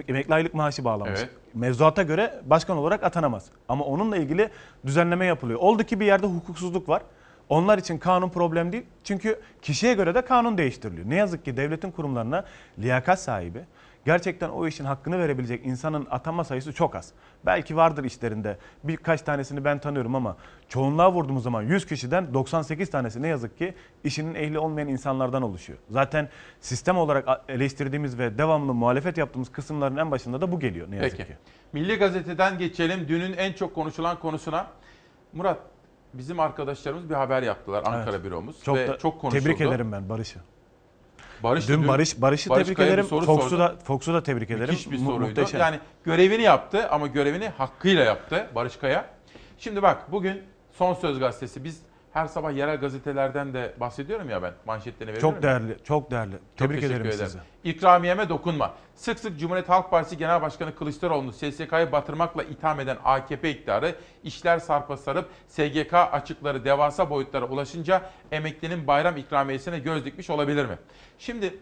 Emekli 0.08 0.34
aylık 0.34 0.54
maaşı 0.54 0.84
bağlanmış. 0.84 1.20
Evet. 1.20 1.30
Mevzuata 1.54 2.04
göre 2.04 2.42
başkan 2.46 2.78
olarak 2.78 3.04
atanamaz. 3.04 3.46
Ama 3.68 3.86
onunla 3.86 4.18
ilgili 4.18 4.50
düzenleme 4.86 5.26
yapılıyor. 5.26 5.60
Oldu 5.60 5.84
ki 5.84 6.00
bir 6.00 6.06
yerde 6.06 6.28
hukuksuzluk 6.28 6.90
var. 6.90 7.02
Onlar 7.50 7.78
için 7.78 7.98
kanun 7.98 8.30
problem 8.30 8.72
değil. 8.72 8.84
Çünkü 9.04 9.40
kişiye 9.62 9.94
göre 9.94 10.16
de 10.16 10.22
kanun 10.22 10.58
değiştiriliyor. 10.58 11.10
Ne 11.10 11.16
yazık 11.16 11.46
ki 11.46 11.58
devletin 11.58 11.92
kurumlarına 11.92 12.46
liyakat 12.80 13.22
sahibi, 13.22 13.60
gerçekten 14.06 14.50
o 14.50 14.68
işin 14.68 14.86
hakkını 14.86 15.20
verebilecek 15.20 15.66
insanın 15.66 16.08
atama 16.12 16.44
sayısı 16.44 16.74
çok 16.74 16.96
az. 16.96 17.12
Belki 17.46 17.76
vardır 17.76 18.04
işlerinde. 18.04 18.58
Birkaç 18.84 19.22
tanesini 19.22 19.66
ben 19.66 19.80
tanıyorum 19.80 20.16
ama 20.16 20.38
çoğunluğa 20.70 21.12
vurduğumuz 21.12 21.44
zaman 21.44 21.62
100 21.62 21.86
kişiden 21.86 22.34
98 22.34 22.90
tanesi 22.90 23.22
ne 23.22 23.28
yazık 23.28 23.58
ki 23.58 23.74
işinin 24.04 24.36
ehli 24.36 24.60
olmayan 24.60 24.88
insanlardan 24.88 25.42
oluşuyor. 25.42 25.80
Zaten 25.90 26.30
sistem 26.62 26.98
olarak 26.98 27.28
eleştirdiğimiz 27.50 28.20
ve 28.20 28.38
devamlı 28.38 28.74
muhalefet 28.74 29.18
yaptığımız 29.18 29.52
kısımların 29.52 29.98
en 29.98 30.12
başında 30.12 30.42
da 30.42 30.52
bu 30.52 30.60
geliyor 30.60 30.92
ne 30.92 30.96
yazık 30.96 31.18
Peki. 31.18 31.28
ki. 31.30 31.38
Milli 31.74 31.96
Gazete'den 31.96 32.58
geçelim 32.58 33.08
dünün 33.08 33.34
en 33.38 33.54
çok 33.54 33.76
konuşulan 33.76 34.20
konusuna. 34.20 34.68
Murat 35.34 35.60
bizim 36.14 36.40
arkadaşlarımız 36.40 37.10
bir 37.10 37.16
haber 37.16 37.44
yaptılar 37.44 37.84
Ankara 37.86 38.16
Evet. 38.16 38.24
büromuz 38.26 38.64
Çok 38.64 38.78
ve 38.78 38.88
da 38.88 38.98
çok 38.98 39.22
konuşuldu. 39.22 39.44
tebrik 39.44 39.62
ederim 39.62 39.92
ben 39.92 40.10
Barış'ı. 40.10 40.40
Barış 41.44 41.68
dün 41.68 41.82
dün 41.82 41.88
Barış 41.88 42.22
Barış'ı 42.22 42.50
Barış 42.50 42.68
tebrik 42.68 42.80
ederim. 42.80 43.06
Fox'u 43.06 43.26
sordu. 43.26 43.60
da 43.60 43.76
Fox'u 43.84 44.14
da 44.14 44.24
tebrik 44.24 44.52
ederim. 44.52 44.70
Müthiş 44.70 44.92
bir 44.92 44.98
soruydu. 44.98 45.20
muhteşem. 45.20 45.60
Yani 45.60 45.80
görevini 46.04 46.42
yaptı 46.42 46.90
ama 46.90 47.08
görevini 47.08 47.48
hakkıyla 47.50 48.04
yaptı 48.04 48.48
Barış 48.56 48.76
Kaya. 48.76 49.06
Şimdi 49.58 49.82
bak 49.82 50.12
bugün 50.12 50.42
Son 50.78 50.94
Söz 50.94 51.20
Gazetesi 51.20 51.64
biz 51.64 51.82
her 52.14 52.28
sabah 52.28 52.52
yerel 52.52 52.78
gazetelerden 52.78 53.54
de 53.54 53.74
bahsediyorum 53.80 54.30
ya 54.30 54.44
ben 54.44 54.54
manşetlerini 54.66 55.14
veriyorum. 55.14 55.34
çok 55.34 55.44
değerli, 55.44 55.78
çok 55.84 56.12
değerli. 56.12 56.36
Tebrik 56.58 56.84
ederim 56.84 57.02
ederim. 57.06 57.26
sizi. 57.26 57.40
İkramiyeme 57.64 58.30
dokunma. 58.30 58.74
Sık 58.96 59.20
sık 59.20 59.40
Cumhuriyet 59.40 59.70
Halk 59.70 59.92
Partisi 59.92 60.18
Genel 60.18 60.42
Başkanı 60.42 60.76
Kılıçdaroğlu'nu 60.76 61.34
SSK'yı 61.34 61.92
batırmakla 61.92 62.44
itham 62.44 62.80
eden 62.80 62.98
AKP 63.04 63.50
iktidarı 63.50 63.96
işler 64.24 64.60
sarpa 64.60 64.98
sarıp 64.98 65.30
SGK 65.48 65.94
açıkları 65.94 66.66
devasa 66.66 67.10
boyutlara 67.10 67.46
ulaşınca 67.46 68.02
emeklinin 68.32 68.88
bayram 68.88 69.18
ikramiyesine 69.18 69.80
göz 69.80 70.06
dikmiş 70.06 70.30
olabilir 70.30 70.66
mi? 70.66 70.78
Şimdi 71.18 71.60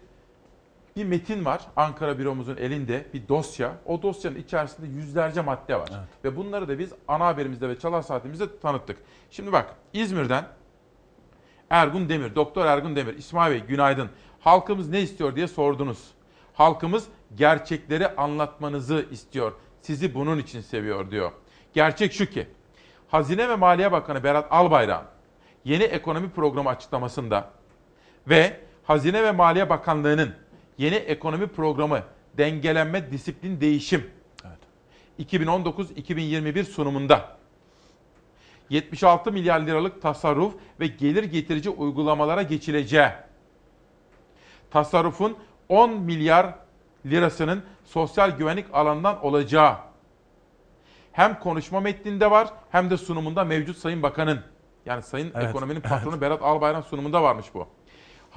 bir 0.98 1.06
metin 1.06 1.46
var 1.46 1.62
Ankara 1.76 2.20
büromuzun 2.20 2.58
elinde 2.58 3.06
bir 3.14 3.28
dosya. 3.28 3.74
O 3.86 4.02
dosyanın 4.02 4.36
içerisinde 4.36 4.88
yüzlerce 4.88 5.42
madde 5.42 5.76
var. 5.76 5.90
Ve 6.24 6.36
bunları 6.36 6.68
da 6.68 6.80
biz 6.80 6.94
ana 7.08 7.26
haberimizde 7.26 7.70
ve 7.70 7.80
çalar 7.80 8.02
saatimizde 8.02 8.60
tanıttık. 8.60 8.98
Şimdi 9.32 9.52
bak 9.52 9.76
İzmir'den 9.94 10.46
Ergun 11.70 12.10
Demir, 12.10 12.36
Doktor 12.36 12.66
Ergun 12.66 12.96
Demir, 12.96 13.18
İsmail 13.18 13.52
Bey 13.52 13.60
günaydın. 13.68 14.10
Halkımız 14.40 14.90
ne 14.90 15.02
istiyor 15.02 15.36
diye 15.36 15.48
sordunuz. 15.48 16.12
Halkımız 16.54 17.08
gerçekleri 17.36 18.08
anlatmanızı 18.08 19.06
istiyor. 19.12 19.52
Sizi 19.82 20.16
bunun 20.16 20.38
için 20.38 20.62
seviyor 20.62 21.12
diyor. 21.12 21.32
Gerçek 21.74 22.14
şu 22.14 22.26
ki 22.26 22.48
Hazine 23.08 23.50
ve 23.50 23.56
Maliye 23.56 23.92
Bakanı 23.92 24.24
Berat 24.24 24.48
Albayrak 24.52 25.06
yeni 25.66 25.84
ekonomi 25.84 26.30
programı 26.30 26.70
açıklamasında 26.70 27.50
ve 28.28 28.60
Hazine 28.84 29.24
ve 29.24 29.32
Maliye 29.32 29.70
Bakanlığı'nın 29.70 30.36
yeni 30.78 30.96
ekonomi 30.96 31.48
programı 31.48 32.04
dengelenme 32.38 33.12
disiplin 33.12 33.62
değişim. 33.62 34.10
2019-2021 35.20 36.64
sunumunda. 36.64 37.38
76 38.70 39.32
milyar 39.32 39.60
liralık 39.60 40.02
tasarruf 40.02 40.54
ve 40.80 40.88
gelir 40.88 41.24
getirici 41.24 41.70
uygulamalara 41.70 42.42
geçileceği, 42.42 43.10
tasarrufun 44.72 45.38
10 45.70 45.92
milyar 45.92 46.56
lirasının 47.06 47.64
sosyal 47.86 48.32
güvenlik 48.32 48.66
alanından 48.74 49.26
olacağı. 49.26 49.78
Hem 51.12 51.40
konuşma 51.40 51.80
metninde 51.80 52.32
var 52.32 52.48
hem 52.72 52.90
de 52.90 52.98
sunumunda 52.98 53.44
mevcut 53.44 53.78
Sayın 53.78 54.04
Bakan'ın 54.04 54.42
yani 54.86 55.04
Sayın 55.04 55.32
Evet, 55.36 55.50
Ekonominin 55.50 55.82
patronu 55.82 56.22
Berat 56.22 56.42
Albayrak 56.42 56.86
sunumunda 56.86 57.24
varmış 57.24 57.46
bu. 57.54 57.68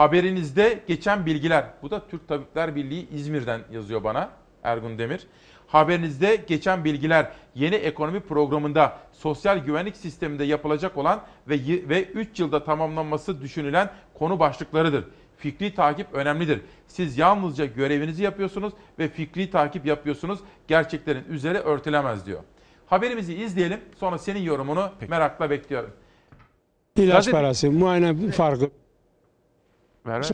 Haberinizde 0.01 0.81
geçen 0.86 1.27
bilgiler, 1.27 1.64
bu 1.82 1.90
da 1.90 2.06
Türk 2.09 2.28
Tabipler 2.28 2.77
Birliği 2.77 3.09
İzmir'den 3.10 3.60
yazıyor 3.72 4.05
bana 4.05 4.31
Ergun 4.62 4.98
Demir. 4.98 5.27
Haberinizde 5.66 6.36
geçen 6.47 6.85
bilgiler 6.85 7.32
yeni 7.55 7.74
ekonomi 7.74 8.20
programında 8.20 8.98
sosyal 9.12 9.59
güvenlik 9.59 9.97
sisteminde 9.97 10.44
yapılacak 10.44 10.97
olan 10.97 11.22
ve 11.48 11.55
ve 11.89 12.05
3 12.05 12.40
yılda 12.40 12.64
tamamlanması 12.64 13.40
düşünülen 13.40 13.90
konu 14.14 14.39
başlıklarıdır. 14.39 15.05
Fikri 15.36 15.74
takip 15.74 16.14
önemlidir. 16.14 16.60
Siz 16.86 17.18
yalnızca 17.18 17.64
görevinizi 17.64 18.22
yapıyorsunuz 18.22 18.72
ve 18.98 19.09
fikri 19.09 19.51
takip 19.51 19.86
yapıyorsunuz. 19.86 20.40
Gerçeklerin 20.68 21.24
üzeri 21.28 21.59
örtülemez 21.59 22.27
diyor. 22.27 22.40
Haberimizi 22.86 23.35
izleyelim. 23.35 23.81
Sonra 23.98 24.18
senin 24.18 24.43
yorumunu 24.43 24.90
merakla 25.09 25.51
bekliyorum. 25.51 25.90
İlaç 26.97 27.27
Gazete- 27.27 27.31
parası, 27.32 27.70
muayene 27.70 28.31
farkı. 28.31 28.70
Ver 30.06 30.20
ver. 30.20 30.31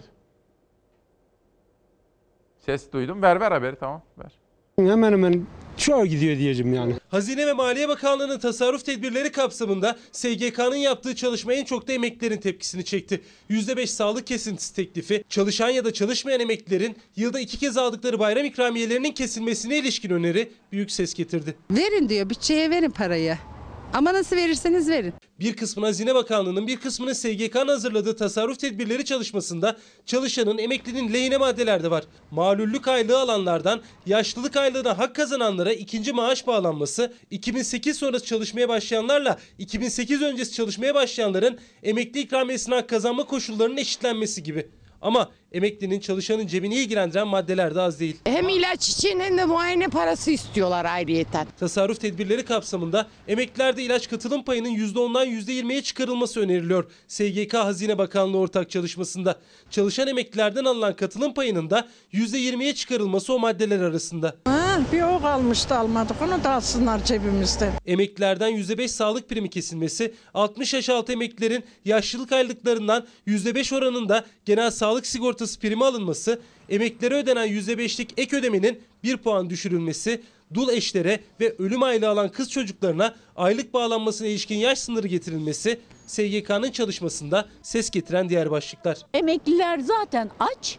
Ses 2.66 2.92
duydum. 2.92 3.22
Ver 3.22 3.40
ver 3.40 3.52
haberi 3.52 3.76
tamam. 3.76 4.02
Ver. 4.18 4.32
Hemen 4.78 5.12
hemen 5.12 5.46
çoğu 5.76 6.06
gidiyor 6.06 6.38
diyeceğim 6.38 6.74
yani. 6.74 6.94
Hazine 7.08 7.46
ve 7.46 7.52
Maliye 7.52 7.88
Bakanlığı'nın 7.88 8.38
tasarruf 8.38 8.84
tedbirleri 8.84 9.32
kapsamında 9.32 9.96
SGK'nın 10.12 10.76
yaptığı 10.76 11.14
çalışma 11.14 11.52
en 11.54 11.64
çok 11.64 11.88
da 11.88 11.92
emeklilerin 11.92 12.36
tepkisini 12.40 12.84
çekti. 12.84 13.20
%5 13.50 13.86
sağlık 13.86 14.26
kesintisi 14.26 14.74
teklifi, 14.74 15.24
çalışan 15.28 15.68
ya 15.68 15.84
da 15.84 15.92
çalışmayan 15.92 16.40
emeklilerin 16.40 16.96
yılda 17.16 17.40
iki 17.40 17.58
kez 17.58 17.76
aldıkları 17.76 18.18
bayram 18.18 18.44
ikramiyelerinin 18.44 19.12
kesilmesine 19.12 19.78
ilişkin 19.78 20.10
öneri 20.10 20.52
büyük 20.72 20.90
ses 20.90 21.14
getirdi. 21.14 21.56
Verin 21.70 22.08
diyor 22.08 22.30
bütçeye 22.30 22.70
verin 22.70 22.90
parayı. 22.90 23.38
Ama 23.96 24.14
nasıl 24.14 24.36
verirseniz 24.36 24.88
verin. 24.88 25.14
Bir 25.40 25.56
kısmını 25.56 25.86
Hazine 25.86 26.14
Bakanlığı'nın 26.14 26.66
bir 26.66 26.76
kısmını 26.76 27.14
SGK'nın 27.14 27.68
hazırladığı 27.68 28.16
tasarruf 28.16 28.58
tedbirleri 28.58 29.04
çalışmasında 29.04 29.76
çalışanın 30.06 30.58
emeklinin 30.58 31.12
lehine 31.12 31.36
maddeler 31.36 31.82
de 31.82 31.90
var. 31.90 32.04
Malullük 32.30 32.88
aylığı 32.88 33.18
alanlardan 33.18 33.80
yaşlılık 34.06 34.56
aylığına 34.56 34.98
hak 34.98 35.14
kazananlara 35.14 35.72
ikinci 35.72 36.12
maaş 36.12 36.46
bağlanması, 36.46 37.12
2008 37.30 37.98
sonrası 37.98 38.24
çalışmaya 38.24 38.68
başlayanlarla 38.68 39.38
2008 39.58 40.22
öncesi 40.22 40.52
çalışmaya 40.52 40.94
başlayanların 40.94 41.58
emekli 41.82 42.20
ikramiyesine 42.20 42.74
hak 42.74 42.88
kazanma 42.88 43.24
koşullarının 43.24 43.76
eşitlenmesi 43.76 44.42
gibi. 44.42 44.70
Ama 45.02 45.30
emeklinin 45.56 46.00
çalışanın 46.00 46.46
cebini 46.46 46.74
ilgilendiren 46.74 47.28
maddeler 47.28 47.74
de 47.74 47.80
az 47.80 48.00
değil. 48.00 48.16
Hem 48.24 48.48
ilaç 48.48 48.88
için 48.88 49.20
hem 49.20 49.38
de 49.38 49.44
muayene 49.44 49.88
parası 49.88 50.30
istiyorlar 50.30 50.84
ayrıyeten. 50.84 51.46
Tasarruf 51.60 52.00
tedbirleri 52.00 52.44
kapsamında 52.44 53.06
emeklilerde 53.28 53.82
ilaç 53.82 54.10
katılım 54.10 54.44
payının 54.44 54.68
%10'dan 54.68 55.26
%20'ye 55.26 55.82
çıkarılması 55.82 56.40
öneriliyor. 56.40 56.90
SGK 57.08 57.54
Hazine 57.54 57.98
Bakanlığı 57.98 58.38
ortak 58.38 58.70
çalışmasında. 58.70 59.36
Çalışan 59.70 60.08
emeklilerden 60.08 60.64
alınan 60.64 60.96
katılım 60.96 61.34
payının 61.34 61.70
da 61.70 61.88
%20'ye 62.12 62.74
çıkarılması 62.74 63.34
o 63.34 63.38
maddeler 63.38 63.80
arasında. 63.80 64.36
Ha, 64.44 64.80
bir 64.92 65.02
o 65.02 65.20
kalmıştı 65.20 65.74
almadık 65.74 66.16
onu 66.22 66.44
da 66.44 66.50
alsınlar 66.50 67.04
cebimizden. 67.04 67.72
Emeklilerden 67.86 68.50
%5 68.52 68.88
sağlık 68.88 69.28
primi 69.28 69.50
kesilmesi, 69.50 70.14
60 70.34 70.74
yaş 70.74 70.88
altı 70.88 71.12
emeklilerin 71.12 71.64
yaşlılık 71.84 72.32
aylıklarından 72.32 73.06
%5 73.26 73.76
oranında 73.76 74.24
genel 74.44 74.70
sağlık 74.70 75.06
sigortası 75.06 75.45
primi 75.54 75.84
alınması, 75.84 76.40
emeklilere 76.68 77.14
ödenen 77.14 77.48
%5'lik 77.48 78.14
ek 78.16 78.36
ödemenin 78.36 78.80
1 79.02 79.16
puan 79.16 79.50
düşürülmesi, 79.50 80.22
dul 80.54 80.68
eşlere 80.68 81.20
ve 81.40 81.54
ölüm 81.58 81.82
aylığı 81.82 82.08
alan 82.08 82.28
kız 82.28 82.50
çocuklarına 82.50 83.14
aylık 83.36 83.74
bağlanmasına 83.74 84.28
ilişkin 84.28 84.56
yaş 84.56 84.78
sınırı 84.78 85.06
getirilmesi, 85.06 85.80
SGK'nın 86.06 86.70
çalışmasında 86.70 87.48
ses 87.62 87.90
getiren 87.90 88.28
diğer 88.28 88.50
başlıklar. 88.50 88.98
Emekliler 89.14 89.78
zaten 89.78 90.30
aç. 90.38 90.78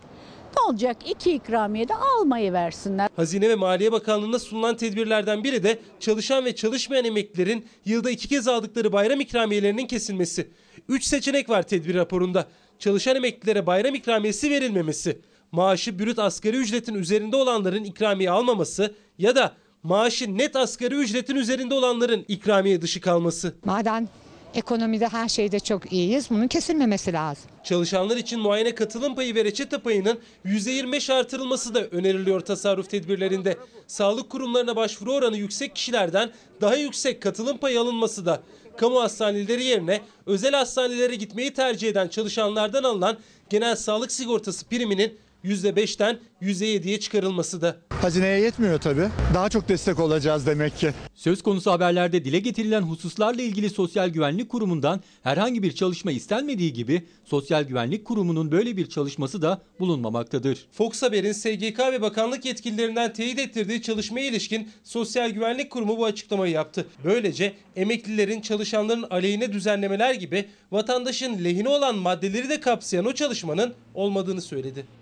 Ne 0.57 0.61
olacak? 0.69 0.97
İki 1.09 1.31
ikramiye 1.31 1.87
de 1.87 1.95
almayı 1.95 2.53
versinler. 2.53 3.09
Hazine 3.15 3.49
ve 3.49 3.55
Maliye 3.55 3.91
Bakanlığı'na 3.91 4.39
sunulan 4.39 4.77
tedbirlerden 4.77 5.43
biri 5.43 5.63
de 5.63 5.79
çalışan 5.99 6.45
ve 6.45 6.55
çalışmayan 6.55 7.05
emeklilerin 7.05 7.65
yılda 7.85 8.11
iki 8.11 8.27
kez 8.27 8.47
aldıkları 8.47 8.93
bayram 8.93 9.19
ikramiyelerinin 9.19 9.87
kesilmesi. 9.87 10.47
Üç 10.89 11.03
seçenek 11.03 11.49
var 11.49 11.63
tedbir 11.63 11.95
raporunda. 11.95 12.47
Çalışan 12.79 13.15
emeklilere 13.15 13.65
bayram 13.65 13.95
ikramiyesi 13.95 14.51
verilmemesi, 14.51 15.21
maaşı 15.51 15.99
brüt 15.99 16.19
asgari 16.19 16.57
ücretin 16.57 16.93
üzerinde 16.93 17.35
olanların 17.35 17.83
ikramiye 17.83 18.31
almaması 18.31 18.95
ya 19.17 19.35
da 19.35 19.53
maaşı 19.83 20.37
net 20.37 20.55
asgari 20.55 20.95
ücretin 20.95 21.35
üzerinde 21.35 21.73
olanların 21.73 22.25
ikramiye 22.27 22.81
dışı 22.81 23.01
kalması. 23.01 23.55
Madem 23.65 24.07
ekonomide 24.55 25.07
her 25.07 25.29
şeyde 25.29 25.59
çok 25.59 25.93
iyiyiz 25.93 26.29
bunun 26.29 26.47
kesilmemesi 26.47 27.13
lazım. 27.13 27.43
Çalışanlar 27.63 28.17
için 28.17 28.39
muayene 28.39 28.75
katılım 28.75 29.15
payı 29.15 29.35
ve 29.35 29.43
reçete 29.45 29.77
payının 29.77 30.19
%25 30.45 31.13
artırılması 31.13 31.75
da 31.75 31.83
öneriliyor 31.83 32.39
tasarruf 32.39 32.89
tedbirlerinde. 32.89 33.57
Sağlık 33.87 34.29
kurumlarına 34.29 34.75
başvuru 34.75 35.13
oranı 35.13 35.37
yüksek 35.37 35.75
kişilerden 35.75 36.31
daha 36.61 36.75
yüksek 36.75 37.21
katılım 37.21 37.57
payı 37.57 37.79
alınması 37.79 38.25
da. 38.25 38.41
Kamu 38.77 39.01
hastaneleri 39.01 39.63
yerine 39.63 40.01
özel 40.25 40.53
hastanelere 40.53 41.15
gitmeyi 41.15 41.53
tercih 41.53 41.89
eden 41.89 42.07
çalışanlardan 42.07 42.83
alınan 42.83 43.17
genel 43.49 43.75
sağlık 43.75 44.11
sigortası 44.11 44.65
priminin 44.67 45.17
%5'ten 45.45 46.19
%7'ye 46.41 46.99
çıkarılması 46.99 47.61
da. 47.61 47.77
Hazineye 47.89 48.39
yetmiyor 48.39 48.79
tabii. 48.79 49.07
Daha 49.33 49.49
çok 49.49 49.69
destek 49.69 49.99
olacağız 49.99 50.45
demek 50.45 50.77
ki. 50.77 50.91
Söz 51.15 51.41
konusu 51.41 51.71
haberlerde 51.71 52.25
dile 52.25 52.39
getirilen 52.39 52.81
hususlarla 52.81 53.41
ilgili 53.41 53.69
Sosyal 53.69 54.09
Güvenlik 54.09 54.49
Kurumu'ndan 54.49 55.01
herhangi 55.23 55.63
bir 55.63 55.71
çalışma 55.71 56.11
istenmediği 56.11 56.73
gibi 56.73 57.05
Sosyal 57.25 57.63
Güvenlik 57.63 58.05
Kurumu'nun 58.05 58.51
böyle 58.51 58.77
bir 58.77 58.89
çalışması 58.89 59.41
da 59.41 59.61
bulunmamaktadır. 59.79 60.67
Fox 60.71 61.01
Haber'in 61.01 61.31
SGK 61.31 61.79
ve 61.79 62.01
bakanlık 62.01 62.45
yetkililerinden 62.45 63.13
teyit 63.13 63.39
ettirdiği 63.39 63.81
çalışmaya 63.81 64.27
ilişkin 64.27 64.69
Sosyal 64.83 65.29
Güvenlik 65.29 65.69
Kurumu 65.69 65.97
bu 65.97 66.05
açıklamayı 66.05 66.53
yaptı. 66.53 66.87
Böylece 67.03 67.53
emeklilerin 67.75 68.41
çalışanların 68.41 69.05
aleyhine 69.09 69.53
düzenlemeler 69.53 70.13
gibi 70.13 70.45
vatandaşın 70.71 71.43
lehine 71.43 71.69
olan 71.69 71.95
maddeleri 71.95 72.49
de 72.49 72.59
kapsayan 72.59 73.05
o 73.05 73.13
çalışmanın 73.13 73.73
olmadığını 73.93 74.41
söyledi. 74.41 74.96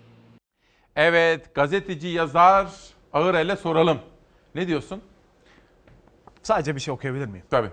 Evet 0.96 1.54
gazeteci 1.54 2.08
yazar 2.08 2.72
Ağırel'e 3.12 3.56
soralım. 3.56 3.98
Ne 4.54 4.68
diyorsun? 4.68 5.02
Sadece 6.42 6.74
bir 6.74 6.80
şey 6.80 6.94
okuyabilir 6.94 7.26
miyim? 7.26 7.44
Tabii. 7.50 7.70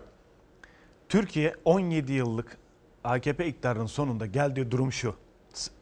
Türkiye 1.09 1.55
17 1.65 2.13
yıllık 2.13 2.57
AKP 3.03 3.47
iktidarının 3.47 3.85
sonunda 3.85 4.25
geldiği 4.25 4.71
durum 4.71 4.91
şu. 4.91 5.15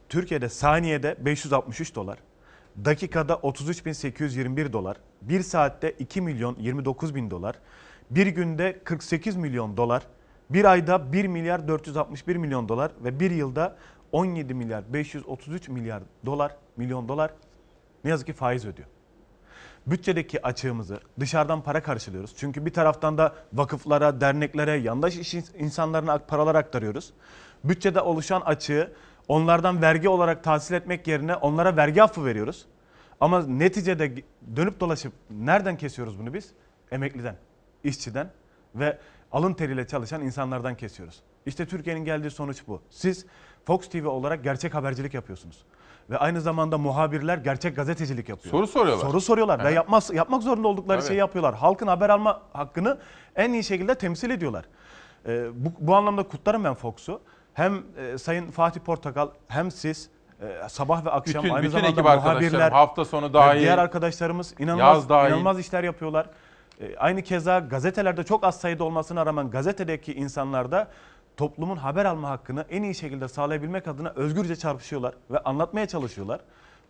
Türkiye'de 0.09 0.49
saniyede 0.49 1.15
563 1.19 1.95
dolar, 1.95 2.17
dakikada 2.85 3.33
33.821 3.33 4.73
dolar, 4.73 4.97
bir 5.21 5.41
saatte 5.41 5.91
2 5.91 6.21
milyon 6.21 6.55
29 6.59 7.15
bin 7.15 7.31
dolar, 7.31 7.55
bir 8.09 8.27
günde 8.27 8.79
48 8.83 9.35
milyon 9.35 9.77
dolar, 9.77 10.03
bir 10.49 10.65
ayda 10.65 11.13
1 11.13 11.27
milyar 11.27 11.67
461 11.67 12.35
milyon 12.35 12.69
dolar 12.69 12.91
ve 13.03 13.19
bir 13.19 13.31
yılda 13.31 13.77
17 14.11 14.53
milyar 14.53 14.93
533 14.93 15.69
milyar 15.69 16.03
dolar, 16.25 16.55
milyon 16.81 17.07
dolar 17.07 17.31
ne 18.03 18.09
yazık 18.09 18.27
ki 18.27 18.33
faiz 18.33 18.65
ödüyor 18.65 18.87
bütçedeki 19.87 20.45
açığımızı 20.45 20.99
dışarıdan 21.19 21.61
para 21.61 21.83
karşılıyoruz. 21.83 22.33
Çünkü 22.37 22.65
bir 22.65 22.73
taraftan 22.73 23.17
da 23.17 23.35
vakıflara, 23.53 24.21
derneklere, 24.21 24.77
yandaş 24.77 25.17
iş 25.17 25.33
insanlarına 25.33 26.17
paralar 26.17 26.55
aktarıyoruz. 26.55 27.13
Bütçede 27.63 28.01
oluşan 28.01 28.41
açığı 28.41 28.93
onlardan 29.27 29.81
vergi 29.81 30.09
olarak 30.09 30.43
tahsil 30.43 30.75
etmek 30.75 31.07
yerine 31.07 31.35
onlara 31.35 31.77
vergi 31.77 32.03
affı 32.03 32.25
veriyoruz. 32.25 32.65
Ama 33.19 33.47
neticede 33.47 34.23
dönüp 34.55 34.79
dolaşıp 34.79 35.13
nereden 35.29 35.77
kesiyoruz 35.77 36.19
bunu 36.19 36.33
biz? 36.33 36.51
Emekliden, 36.91 37.35
işçiden 37.83 38.31
ve 38.75 38.97
alın 39.31 39.53
teriyle 39.53 39.87
çalışan 39.87 40.21
insanlardan 40.21 40.75
kesiyoruz. 40.75 41.21
İşte 41.45 41.65
Türkiye'nin 41.65 42.05
geldiği 42.05 42.29
sonuç 42.29 42.63
bu. 42.67 42.81
Siz 42.89 43.25
Fox 43.65 43.89
TV 43.89 44.07
olarak 44.07 44.43
gerçek 44.43 44.73
habercilik 44.73 45.13
yapıyorsunuz. 45.13 45.65
Ve 46.11 46.17
aynı 46.17 46.41
zamanda 46.41 46.77
muhabirler 46.77 47.37
gerçek 47.37 47.75
gazetecilik 47.75 48.29
yapıyor. 48.29 48.51
Soru 48.51 48.67
soruyorlar. 48.67 49.05
Soru 49.05 49.21
soruyorlar 49.21 49.59
ve 49.59 49.63
Evet. 49.63 49.75
yapmaz, 49.75 50.11
yapmak 50.13 50.43
zorunda 50.43 50.67
oldukları 50.67 50.99
Tabii. 50.99 51.07
şeyi 51.07 51.19
yapıyorlar. 51.19 51.55
Halkın 51.55 51.87
haber 51.87 52.09
alma 52.09 52.41
hakkını 52.53 52.97
en 53.35 53.53
iyi 53.53 53.63
şekilde 53.63 53.95
temsil 53.95 54.29
ediyorlar. 54.29 54.65
Ee, 55.27 55.45
bu, 55.55 55.69
bu 55.79 55.95
anlamda 55.95 56.23
kutlarım 56.23 56.63
ben 56.63 56.73
Fox'u. 56.73 57.21
hem 57.53 57.83
e, 57.97 58.17
Sayın 58.17 58.51
Fatih 58.51 58.81
Portakal 58.81 59.29
hem 59.47 59.71
siz 59.71 60.09
e, 60.41 60.69
sabah 60.69 61.05
ve 61.05 61.09
akşam 61.11 61.43
Bütün- 61.43 61.53
aynı 61.55 61.63
bütün 61.67 61.71
zamanda 61.79 61.91
ekip 62.11 62.23
muhabirler 62.25 62.71
hafta 62.71 63.05
sonu 63.05 63.29
ve 63.29 63.33
dahil, 63.33 63.59
diğer 63.59 63.77
arkadaşlarımız 63.77 64.53
inanılmaz 64.59 65.09
dahil. 65.09 65.29
inanılmaz 65.29 65.59
işler 65.59 65.83
yapıyorlar. 65.83 66.25
E, 66.81 66.97
Aynı 66.97 67.21
keza 67.21 67.59
gazetelerde 67.59 68.23
çok 68.23 68.43
az 68.43 68.59
sayıda 68.59 68.83
olmasına 68.83 69.25
rağmen 69.25 69.49
gazetedeki 69.49 70.13
insanlar 70.13 70.71
da 70.71 70.87
toplumun 71.37 71.77
haber 71.77 72.05
alma 72.05 72.29
hakkını 72.29 72.65
en 72.69 72.83
iyi 72.83 72.95
şekilde 72.95 73.27
sağlayabilmek 73.27 73.87
adına 73.87 74.09
özgürce 74.09 74.55
çarpışıyorlar 74.55 75.13
ve 75.31 75.39
anlatmaya 75.39 75.87
çalışıyorlar. 75.87 76.41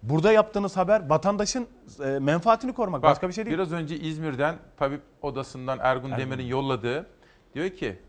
Burada 0.03 0.31
yaptığınız 0.31 0.77
haber 0.77 1.09
vatandaşın 1.09 1.67
e, 2.03 2.05
menfaatini 2.05 2.73
korumak. 2.73 3.03
Bak, 3.03 3.09
Başka 3.11 3.27
bir 3.27 3.33
şey 3.33 3.45
değil. 3.45 3.57
Biraz 3.57 3.71
önce 3.71 3.95
İzmir'den 3.95 4.55
tabip 4.77 5.01
odasından 5.21 5.79
Ergun 5.81 6.11
Ergun. 6.11 6.21
Demir'in 6.23 6.47
yolladığı 6.47 7.07
diyor 7.55 7.69
ki 7.69 7.99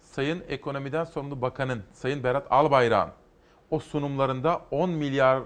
Sayın 0.00 0.42
Ekonomiden 0.48 1.04
Sorumlu 1.04 1.42
Bakanın 1.42 1.82
Sayın 1.92 2.24
Berat 2.24 2.46
Albayrak'ın 2.50 3.12
o 3.70 3.78
sunumlarında 3.78 4.60
10 4.70 4.90
milyar 4.90 5.42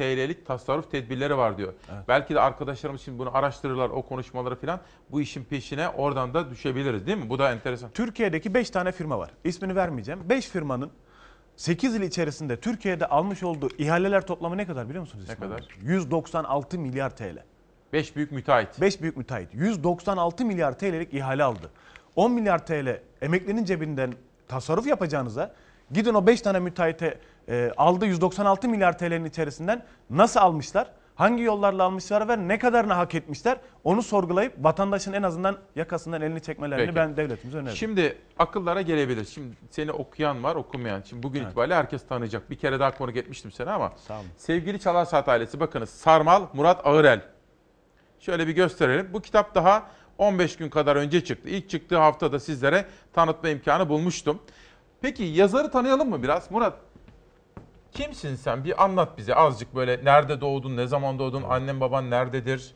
TL'lik 0.00 0.46
tasarruf 0.46 0.90
tedbirleri 0.90 1.36
var 1.36 1.58
diyor. 1.58 1.72
Belki 2.08 2.34
de 2.34 2.40
arkadaşlarımız 2.40 3.00
şimdi 3.00 3.18
bunu 3.18 3.36
araştırırlar 3.36 3.90
o 3.90 4.02
konuşmaları 4.02 4.56
falan 4.56 4.80
bu 5.10 5.20
işin 5.20 5.44
peşine 5.44 5.88
oradan 5.88 6.34
da 6.34 6.50
düşebiliriz 6.50 7.06
değil 7.06 7.18
mi? 7.18 7.30
Bu 7.30 7.38
da 7.38 7.52
enteresan. 7.52 7.90
Türkiye'deki 7.90 8.54
5 8.54 8.70
tane 8.70 8.92
firma 8.92 9.18
var. 9.18 9.30
İsmini 9.44 9.76
vermeyeceğim. 9.76 10.20
5 10.28 10.48
firmanın 10.48 10.90
8 11.56 11.94
yıl 11.94 12.02
içerisinde 12.02 12.60
Türkiye'de 12.60 13.06
almış 13.06 13.42
olduğu 13.42 13.68
ihaleler 13.78 14.26
toplamı 14.26 14.56
ne 14.56 14.66
kadar 14.66 14.88
biliyor 14.88 15.00
musunuz? 15.00 15.24
Ne 15.28 15.32
İsmail 15.32 15.50
kadar? 15.50 15.60
Bey? 15.60 15.92
196 15.92 16.78
milyar 16.78 17.16
TL. 17.16 17.44
5 17.92 18.16
büyük 18.16 18.32
müteahhit. 18.32 18.80
5 18.80 19.02
büyük 19.02 19.16
müteahhit. 19.16 19.54
196 19.54 20.44
milyar 20.44 20.78
TL'lik 20.78 21.14
ihale 21.14 21.44
aldı. 21.44 21.70
10 22.16 22.32
milyar 22.32 22.66
TL 22.66 23.00
emeklinin 23.22 23.64
cebinden 23.64 24.14
tasarruf 24.48 24.86
yapacağınıza 24.86 25.54
gidin 25.92 26.14
o 26.14 26.26
5 26.26 26.40
tane 26.40 26.58
müteahhite 26.58 27.18
e, 27.50 27.72
aldığı 27.76 28.06
196 28.06 28.68
milyar 28.68 28.98
TL'nin 28.98 29.24
içerisinden 29.24 29.82
nasıl 30.10 30.40
almışlar? 30.40 30.90
Hangi 31.14 31.42
yollarla 31.42 31.84
almışlar 31.84 32.28
ve 32.28 32.48
ne 32.48 32.58
kadarını 32.58 32.92
hak 32.92 33.14
etmişler? 33.14 33.58
Onu 33.84 34.02
sorgulayıp 34.02 34.52
vatandaşın 34.58 35.12
en 35.12 35.22
azından 35.22 35.56
yakasından 35.76 36.22
elini 36.22 36.42
çekmelerini 36.42 36.86
Peki. 36.86 36.96
ben 36.96 37.16
devletimize 37.16 37.58
öneririm. 37.58 37.76
Şimdi 37.76 38.18
akıllara 38.38 38.82
gelebilir. 38.82 39.24
Şimdi 39.24 39.56
seni 39.70 39.92
okuyan 39.92 40.42
var, 40.42 40.56
okumayan. 40.56 41.02
Şimdi 41.02 41.22
bugün 41.22 41.44
itibariyle 41.44 41.74
herkes 41.74 42.06
tanıyacak. 42.06 42.50
Bir 42.50 42.56
kere 42.56 42.80
daha 42.80 42.94
konuk 42.94 43.16
etmiştim 43.16 43.52
seni 43.52 43.70
ama. 43.70 43.92
Sağ 43.96 44.14
olun. 44.14 44.26
Sevgili 44.36 44.80
Çalar 44.80 45.04
Saat 45.04 45.28
ailesi 45.28 45.60
bakınız. 45.60 45.90
Sarmal 45.90 46.42
Murat 46.52 46.86
Ağırel. 46.86 47.20
Şöyle 48.20 48.46
bir 48.46 48.52
gösterelim. 48.52 49.08
Bu 49.12 49.20
kitap 49.22 49.54
daha 49.54 49.86
15 50.18 50.56
gün 50.56 50.68
kadar 50.68 50.96
önce 50.96 51.24
çıktı. 51.24 51.48
İlk 51.48 51.70
çıktığı 51.70 51.98
haftada 51.98 52.40
sizlere 52.40 52.86
tanıtma 53.12 53.48
imkanı 53.48 53.88
bulmuştum. 53.88 54.38
Peki 55.02 55.22
yazarı 55.22 55.70
tanıyalım 55.70 56.10
mı 56.10 56.22
biraz? 56.22 56.50
Murat 56.50 56.74
kimsin 57.92 58.34
sen? 58.36 58.64
Bir 58.64 58.84
anlat 58.84 59.18
bize 59.18 59.34
azıcık 59.34 59.74
böyle 59.74 60.04
nerede 60.04 60.40
doğdun, 60.40 60.76
ne 60.76 60.86
zaman 60.86 61.18
doğdun, 61.18 61.42
annen 61.42 61.80
baban 61.80 62.10
nerededir? 62.10 62.74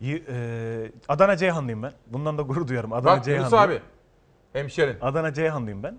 Y- 0.00 0.22
e, 0.28 0.92
Adana 1.08 1.36
Ceyhanlıyım 1.36 1.82
ben. 1.82 1.92
Bundan 2.06 2.38
da 2.38 2.42
gurur 2.42 2.68
duyuyorum. 2.68 2.92
Adana 2.92 3.16
Bak 3.18 3.26
Yunus 3.26 3.52
abi, 3.52 3.80
hemşerin. 4.52 4.96
Adana 5.00 5.34
Ceyhanlıyım 5.34 5.82
ben. 5.82 5.98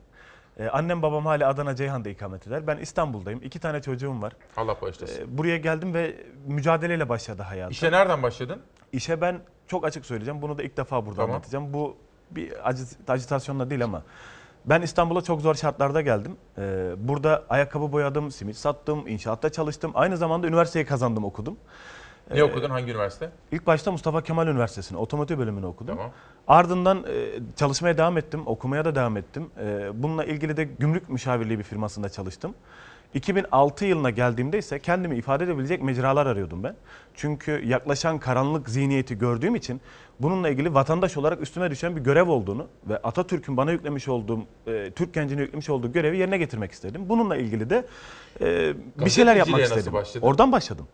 E, 0.59 0.67
annem 0.67 1.01
babam 1.01 1.25
hala 1.25 1.47
Adana 1.49 1.75
Ceyhan'da 1.75 2.09
ikamet 2.09 2.47
eder. 2.47 2.67
Ben 2.67 2.77
İstanbul'dayım. 2.77 3.41
İki 3.43 3.59
tane 3.59 3.81
çocuğum 3.81 4.21
var. 4.21 4.33
Allah 4.57 4.81
bağışlasın. 4.81 5.21
E, 5.23 5.37
buraya 5.37 5.57
geldim 5.57 5.93
ve 5.93 6.15
mücadeleyle 6.47 7.09
başladı 7.09 7.41
hayatım. 7.41 7.71
İşe 7.71 7.91
nereden 7.91 8.23
başladın? 8.23 8.61
İşe 8.91 9.21
ben 9.21 9.39
çok 9.67 9.85
açık 9.85 10.05
söyleyeceğim. 10.05 10.41
Bunu 10.41 10.57
da 10.57 10.63
ilk 10.63 10.77
defa 10.77 11.05
burada 11.05 11.15
Tamam. 11.15 11.31
anlatacağım. 11.31 11.73
Bu 11.73 11.97
bir 12.31 12.51
acit- 12.69 13.11
acitasyonla 13.11 13.69
değil 13.69 13.83
ama 13.83 14.03
ben 14.65 14.81
İstanbul'a 14.81 15.21
çok 15.21 15.41
zor 15.41 15.55
şartlarda 15.55 16.01
geldim. 16.01 16.35
Ee, 16.57 16.91
burada 16.97 17.43
ayakkabı 17.49 17.91
boyadım, 17.91 18.31
simit 18.31 18.55
sattım, 18.55 19.07
inşaatta 19.07 19.49
çalıştım. 19.51 19.91
Aynı 19.95 20.17
zamanda 20.17 20.47
üniversiteyi 20.47 20.85
kazandım, 20.85 21.23
okudum. 21.23 21.57
Ne 22.31 22.39
Ee, 22.39 22.43
okudun? 22.43 22.69
Hangi 22.69 22.91
üniversite? 22.91 23.29
İlk 23.51 23.67
başta 23.67 23.91
Mustafa 23.91 24.23
Kemal 24.23 24.47
Üniversitesi'ni, 24.47 24.97
otomotiv 24.97 25.37
bölümünü 25.37 25.65
okudum. 25.65 25.95
Tamam. 25.95 26.11
Ardından 26.47 26.97
e, 26.97 27.39
çalışmaya 27.55 27.97
devam 27.97 28.17
ettim, 28.17 28.41
okumaya 28.45 28.85
da 28.85 28.95
devam 28.95 29.17
ettim. 29.17 29.49
E, 29.61 29.89
bununla 30.03 30.25
ilgili 30.25 30.57
de 30.57 30.63
gümrük 30.63 31.09
müşavirliği 31.09 31.59
bir 31.59 31.63
firmasında 31.63 32.09
çalıştım. 32.09 32.55
2006 33.13 33.85
yılına 33.85 34.09
geldiğimde 34.09 34.57
ise 34.57 34.79
kendimi 34.79 35.17
ifade 35.17 35.43
edebilecek 35.43 35.81
mecralar 35.83 36.25
arıyordum 36.25 36.63
ben. 36.63 36.75
Çünkü 37.15 37.61
yaklaşan 37.65 38.19
karanlık 38.19 38.69
zihniyeti 38.69 39.17
gördüğüm 39.17 39.55
için 39.55 39.81
bununla 40.19 40.49
ilgili 40.49 40.73
vatandaş 40.73 41.17
olarak 41.17 41.41
üstüme 41.41 41.71
düşen 41.71 41.95
bir 41.95 42.01
görev 42.01 42.29
olduğunu 42.29 42.67
ve 42.89 42.97
Atatürk'ün 42.97 43.57
bana 43.57 43.71
yüklemiş 43.71 44.07
olduğum, 44.07 44.39
e, 44.67 44.91
Türk 44.91 45.13
gencine 45.13 45.41
yüklemiş 45.41 45.69
olduğu 45.69 45.91
görevi 45.91 46.17
yerine 46.17 46.37
getirmek 46.37 46.71
istedim. 46.71 47.01
Bununla 47.09 47.37
ilgili 47.37 47.69
de 47.69 47.85
e, 48.41 48.73
bir 49.05 49.09
şeyler 49.09 49.35
yapmak 49.35 49.61
istedim. 49.61 49.93
başladın? 49.93 50.27
Oradan 50.27 50.51
başladım. 50.51 50.87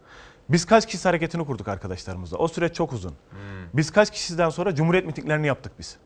Biz 0.49 0.65
kaç 0.65 0.87
kişi 0.87 1.03
hareketini 1.03 1.45
kurduk 1.45 1.67
arkadaşlarımızla. 1.67 2.37
O 2.37 2.47
süreç 2.47 2.75
çok 2.75 2.93
uzun. 2.93 3.09
Hmm. 3.11 3.37
Biz 3.73 3.91
kaç 3.91 4.11
kişiden 4.11 4.49
sonra 4.49 4.75
Cumhuriyet 4.75 5.05
mitinglerini 5.05 5.47
yaptık 5.47 5.71
biz. 5.79 5.97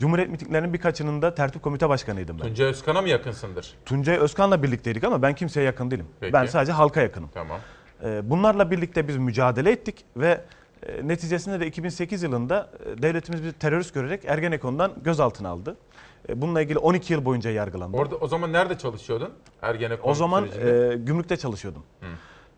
Cumhuriyet 0.00 0.30
mitinglerinin 0.30 0.72
birkaçının 0.72 1.22
da 1.22 1.34
tertip 1.34 1.62
komite 1.62 1.88
başkanıydım 1.88 2.38
ben. 2.38 2.46
Tuncay 2.46 2.66
Özkan'a 2.66 3.02
mı 3.02 3.08
yakınsındır? 3.08 3.74
Tuncay 3.86 4.16
Özkan'la 4.16 4.62
birlikteydik 4.62 5.04
ama 5.04 5.22
ben 5.22 5.34
kimseye 5.34 5.62
yakın 5.66 5.90
değilim. 5.90 6.06
Peki. 6.20 6.32
Ben 6.32 6.46
sadece 6.46 6.72
halka 6.72 7.00
yakınım. 7.00 7.30
Tamam. 7.34 7.58
Ee, 8.04 8.30
Bunlarla 8.30 8.70
birlikte 8.70 9.08
biz 9.08 9.16
mücadele 9.16 9.70
ettik 9.70 10.04
ve 10.16 10.40
e, 10.82 11.08
neticesinde 11.08 11.60
de 11.60 11.66
2008 11.66 12.22
yılında 12.22 12.70
e, 12.98 13.02
devletimiz 13.02 13.42
bir 13.42 13.52
terörist 13.52 13.94
görerek 13.94 14.24
Ergenekon'dan 14.24 14.92
gözaltına 15.04 15.48
aldı. 15.48 15.76
E, 16.28 16.40
Bununla 16.42 16.62
ilgili 16.62 16.78
12 16.78 17.12
yıl 17.12 17.24
boyunca 17.24 17.50
yargılandı. 17.50 17.96
Orada 17.96 18.16
o 18.16 18.28
zaman 18.28 18.52
nerede 18.52 18.78
çalışıyordun? 18.78 19.30
Ergenekon 19.62 20.10
o 20.10 20.14
zaman 20.14 20.46
sürecinde. 20.46 20.94
e, 20.94 20.96
gümrükte 20.96 21.36
çalışıyordum. 21.36 21.82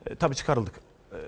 E, 0.07 0.15
tabii 0.15 0.35
çıkarıldık. 0.35 0.75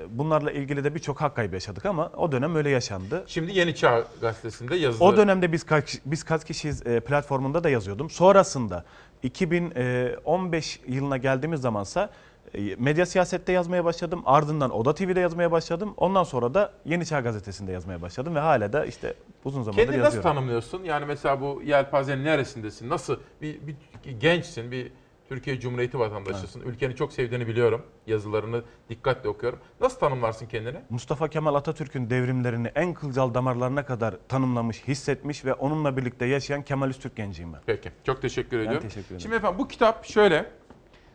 E, 0.02 0.18
bunlarla 0.18 0.50
ilgili 0.52 0.84
de 0.84 0.94
birçok 0.94 1.20
hak 1.20 1.36
kaybı 1.36 1.54
yaşadık 1.54 1.86
ama 1.86 2.10
o 2.16 2.32
dönem 2.32 2.56
öyle 2.56 2.70
yaşandı. 2.70 3.24
Şimdi 3.26 3.58
Yeni 3.58 3.74
Çağ 3.74 4.04
gazetesinde 4.20 4.76
yazılı. 4.76 5.04
O 5.04 5.16
dönemde 5.16 5.52
biz 5.52 5.64
kaç, 5.64 5.98
biz 6.06 6.24
kaç 6.24 6.44
kişiyiz 6.44 6.86
e, 6.86 7.00
platformunda 7.00 7.64
da 7.64 7.70
yazıyordum. 7.70 8.10
Sonrasında 8.10 8.84
2015 9.22 10.80
yılına 10.88 11.16
geldiğimiz 11.16 11.60
zamansa 11.60 12.10
e, 12.54 12.76
medya 12.78 13.06
siyasette 13.06 13.52
yazmaya 13.52 13.84
başladım. 13.84 14.22
Ardından 14.26 14.70
Oda 14.70 14.94
TV'de 14.94 15.20
yazmaya 15.20 15.52
başladım. 15.52 15.94
Ondan 15.96 16.24
sonra 16.24 16.54
da 16.54 16.72
Yeni 16.84 17.06
Çağ 17.06 17.20
gazetesinde 17.20 17.72
yazmaya 17.72 18.02
başladım 18.02 18.34
ve 18.34 18.40
hala 18.40 18.72
da 18.72 18.84
işte 18.84 19.14
uzun 19.44 19.62
zamandır 19.62 19.82
Kendini 19.82 20.00
nasıl 20.00 20.16
yazıyorum. 20.16 20.30
tanımlıyorsun? 20.30 20.84
Yani 20.84 21.06
mesela 21.06 21.40
bu 21.40 21.62
yelpazenin 21.64 22.24
neresindesin? 22.24 22.88
Nasıl 22.88 23.16
bir, 23.42 23.58
bir 23.66 23.76
gençsin, 24.20 24.70
bir 24.70 24.92
Türkiye 25.32 25.60
Cumhuriyeti 25.60 25.98
vatandaşısın. 25.98 26.60
Ülkeni 26.60 26.96
çok 26.96 27.12
sevdiğini 27.12 27.46
biliyorum. 27.46 27.82
Yazılarını 28.06 28.62
dikkatle 28.88 29.28
okuyorum. 29.28 29.58
Nasıl 29.80 29.98
tanımlarsın 29.98 30.46
kendini? 30.46 30.78
Mustafa 30.90 31.28
Kemal 31.28 31.54
Atatürk'ün 31.54 32.10
devrimlerini 32.10 32.72
en 32.74 32.94
kılcal 32.94 33.34
damarlarına 33.34 33.86
kadar 33.86 34.14
tanımlamış, 34.28 34.88
hissetmiş 34.88 35.44
ve 35.44 35.54
onunla 35.54 35.96
birlikte 35.96 36.26
yaşayan 36.26 36.62
Kemalist 36.62 37.02
Türk 37.02 37.16
genciyim 37.16 37.52
ben. 37.52 37.60
Peki. 37.66 37.90
Çok 38.04 38.22
teşekkür 38.22 38.58
Ben 38.58 38.64
ediyorum. 38.64 38.82
teşekkür 38.88 39.06
ederim. 39.06 39.20
Şimdi 39.20 39.36
efendim 39.36 39.58
bu 39.58 39.68
kitap 39.68 40.04
şöyle. 40.04 40.50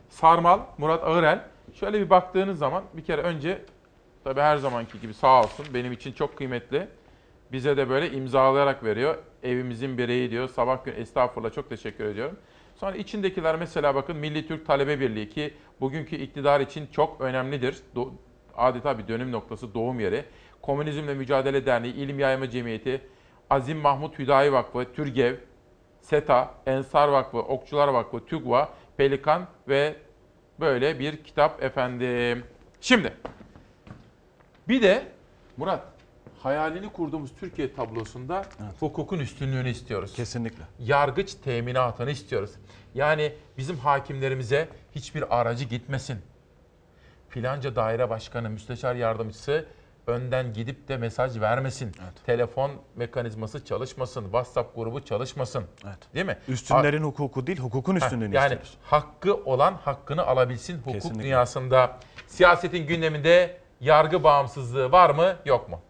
Sarmal, 0.10 0.60
Murat 0.78 1.04
Ağırel. 1.04 1.44
Şöyle 1.74 2.00
bir 2.00 2.10
baktığınız 2.10 2.60
zaman 2.60 2.84
bir 2.94 3.04
kere 3.04 3.22
önce 3.22 3.66
tabii 4.24 4.42
her 4.42 4.58
zamanki 4.58 5.00
gibi 5.02 5.14
sağ 5.14 5.42
olsun 5.44 5.66
benim 5.74 5.92
için 5.92 6.14
çok 6.14 6.38
kıymetli. 6.38 6.88
Bize 7.52 7.78
de 7.78 7.90
böyle 7.90 8.12
imzalayarak 8.12 8.84
veriyor. 8.84 9.18
Evimizin 9.44 9.98
bireyi 9.98 10.32
diyor. 10.32 10.50
Sabah 10.50 10.86
gün 10.86 10.94
estağfurullah 10.96 11.54
çok 11.54 11.70
teşekkür 11.70 12.06
ediyorum. 12.06 12.38
Sonra 12.80 12.96
içindekiler 12.96 13.56
mesela 13.56 13.96
bakın 13.96 14.18
Milli 14.18 14.48
Türk 14.48 14.66
Talebe 14.66 15.00
Birliği 15.00 15.30
ki 15.30 15.54
bugünkü 15.82 16.16
iktidar 16.16 16.60
için 16.60 16.88
çok 16.92 17.22
önemlidir. 17.22 17.78
Do- 17.96 18.12
adeta 18.58 18.98
bir 18.98 19.08
dönüm 19.08 19.32
noktası, 19.32 19.74
doğum 19.74 20.00
yeri. 20.00 20.26
Komünizmle 20.62 21.14
Mücadele 21.14 21.66
Derneği, 21.66 21.94
İlim 21.94 22.20
Yayma 22.20 22.50
Cemiyeti, 22.50 23.02
Azim 23.50 23.78
Mahmut 23.78 24.20
Hüdayi 24.20 24.54
Vakfı, 24.54 24.94
Türgev, 24.94 25.36
SETA, 26.02 26.54
Ensar 26.66 27.08
Vakfı, 27.08 27.38
Okçular 27.38 27.88
Vakfı, 27.88 28.26
TÜGVA, 28.26 28.70
Pelikan 28.98 29.48
ve 29.68 29.96
böyle 30.60 31.00
bir 31.00 31.24
kitap 31.24 31.64
efendim. 31.64 32.44
Şimdi 32.82 33.14
bir 34.68 34.82
de 34.82 35.04
Murat 35.58 35.97
hayalini 36.48 36.90
kurduğumuz 36.90 37.32
Türkiye 37.40 37.74
tablosunda 37.74 38.46
hukukun 38.80 39.20
üstünlüğünü 39.20 39.70
istiyoruz. 39.70 40.14
Kesinlikle. 40.14 40.64
Yargıç 40.80 41.34
teminatını 41.34 42.12
istiyoruz. 42.12 42.52
Yani 42.96 43.34
bizim 43.58 43.78
hakimlerimize 43.78 44.70
hiçbir 44.96 45.40
aracı 45.40 45.66
gitmesin. 45.66 46.18
Filanca 47.30 47.76
daire 47.76 48.10
başkanı, 48.10 48.50
müsteşar 48.50 48.96
yardımcısı 48.96 49.66
önden 50.08 50.54
gidip 50.54 50.88
de 50.88 50.98
mesaj 50.98 51.40
vermesin. 51.40 51.92
Telefon 52.26 52.72
mekanizması 52.96 53.66
çalışmasın, 53.66 54.24
WhatsApp 54.24 54.76
grubu 54.76 55.06
çalışmasın. 55.06 55.64
Değil 56.14 56.26
mi? 56.26 56.38
Üstünlerin 56.48 57.04
hukuku 57.04 57.48
değil, 57.48 57.60
hukukun 57.60 57.96
üstünlüğünü 57.96 58.36
yani 58.36 58.44
istiyoruz. 58.44 58.78
hakkı 58.84 59.36
olan 59.36 59.74
hakkını 59.74 60.26
alabilsin 60.28 60.78
hukuk 60.78 60.94
Kesinlikle. 60.94 61.24
dünyasında. 61.24 61.98
Siyasetin 62.28 62.88
gündeminde 62.88 63.58
yargı 63.82 64.24
bağımsızlığı 64.24 64.92
var 64.92 65.10
mı 65.10 65.36
yok 65.46 65.70
mu? 65.70 65.82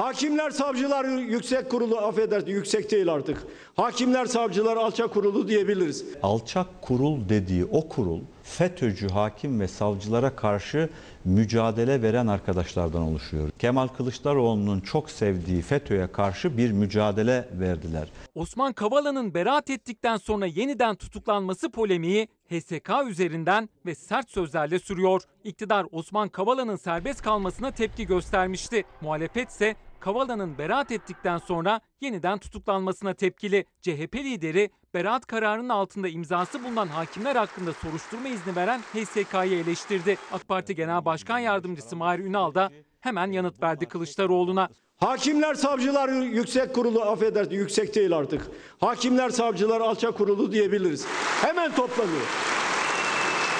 Hakimler 0.00 0.50
Savcılar 0.50 1.04
Yüksek 1.04 1.70
Kurulu 1.70 1.98
affedersin 1.98 2.50
yüksek 2.50 2.90
değil 2.90 3.12
artık. 3.12 3.42
Hakimler 3.76 4.26
Savcılar 4.26 4.76
Alçak 4.76 5.14
Kurulu 5.14 5.48
diyebiliriz. 5.48 6.04
Alçak 6.22 6.82
kurul 6.82 7.28
dediği 7.28 7.64
o 7.64 7.88
kurul 7.88 8.20
FETÖ'cü 8.42 9.08
hakim 9.08 9.60
ve 9.60 9.68
savcılara 9.68 10.36
karşı 10.36 10.88
mücadele 11.24 12.02
veren 12.02 12.26
arkadaşlardan 12.26 13.02
oluşuyor. 13.02 13.50
Kemal 13.58 13.88
Kılıçdaroğlu'nun 13.88 14.80
çok 14.80 15.10
sevdiği 15.10 15.62
FETÖ'ye 15.62 16.12
karşı 16.12 16.56
bir 16.56 16.72
mücadele 16.72 17.48
verdiler. 17.52 18.08
Osman 18.34 18.72
Kavala'nın 18.72 19.34
beraat 19.34 19.70
ettikten 19.70 20.16
sonra 20.16 20.46
yeniden 20.46 20.94
tutuklanması 20.94 21.70
polemiği 21.70 22.28
HSK 22.50 22.90
üzerinden 23.08 23.68
ve 23.86 23.94
sert 23.94 24.30
sözlerle 24.30 24.78
sürüyor. 24.78 25.22
İktidar 25.44 25.86
Osman 25.92 26.28
Kavala'nın 26.28 26.76
serbest 26.76 27.22
kalmasına 27.22 27.70
tepki 27.70 28.06
göstermişti. 28.06 28.84
Muhalefet 29.00 29.50
ise 29.50 29.76
Kavala'nın 30.00 30.58
beraat 30.58 30.92
ettikten 30.92 31.38
sonra 31.38 31.80
yeniden 32.00 32.38
tutuklanmasına 32.38 33.14
tepkili. 33.14 33.64
CHP 33.82 34.14
lideri 34.14 34.70
beraat 34.94 35.26
kararının 35.26 35.68
altında 35.68 36.08
imzası 36.08 36.64
bulunan 36.64 36.86
hakimler 36.88 37.36
hakkında 37.36 37.72
soruşturma 37.72 38.28
izni 38.28 38.56
veren 38.56 38.80
HSK'yı 38.80 39.58
eleştirdi. 39.58 40.16
AK 40.32 40.48
Parti 40.48 40.74
Genel 40.74 41.04
Başkan 41.04 41.38
Yardımcısı 41.38 41.96
Mahir 41.96 42.18
Ünal 42.18 42.54
da 42.54 42.70
hemen 43.00 43.32
yanıt 43.32 43.62
verdi 43.62 43.86
Kılıçdaroğlu'na. 43.86 44.68
Hakimler 44.96 45.54
Savcılar 45.54 46.08
Yüksek 46.22 46.74
Kurulu 46.74 47.02
affedersin 47.02 47.54
yüksek 47.54 47.94
değil 47.94 48.16
artık. 48.16 48.46
Hakimler 48.80 49.30
Savcılar 49.30 49.80
Alçak 49.80 50.16
Kurulu 50.18 50.52
diyebiliriz. 50.52 51.06
Hemen 51.42 51.74
toplanıyor. 51.74 52.26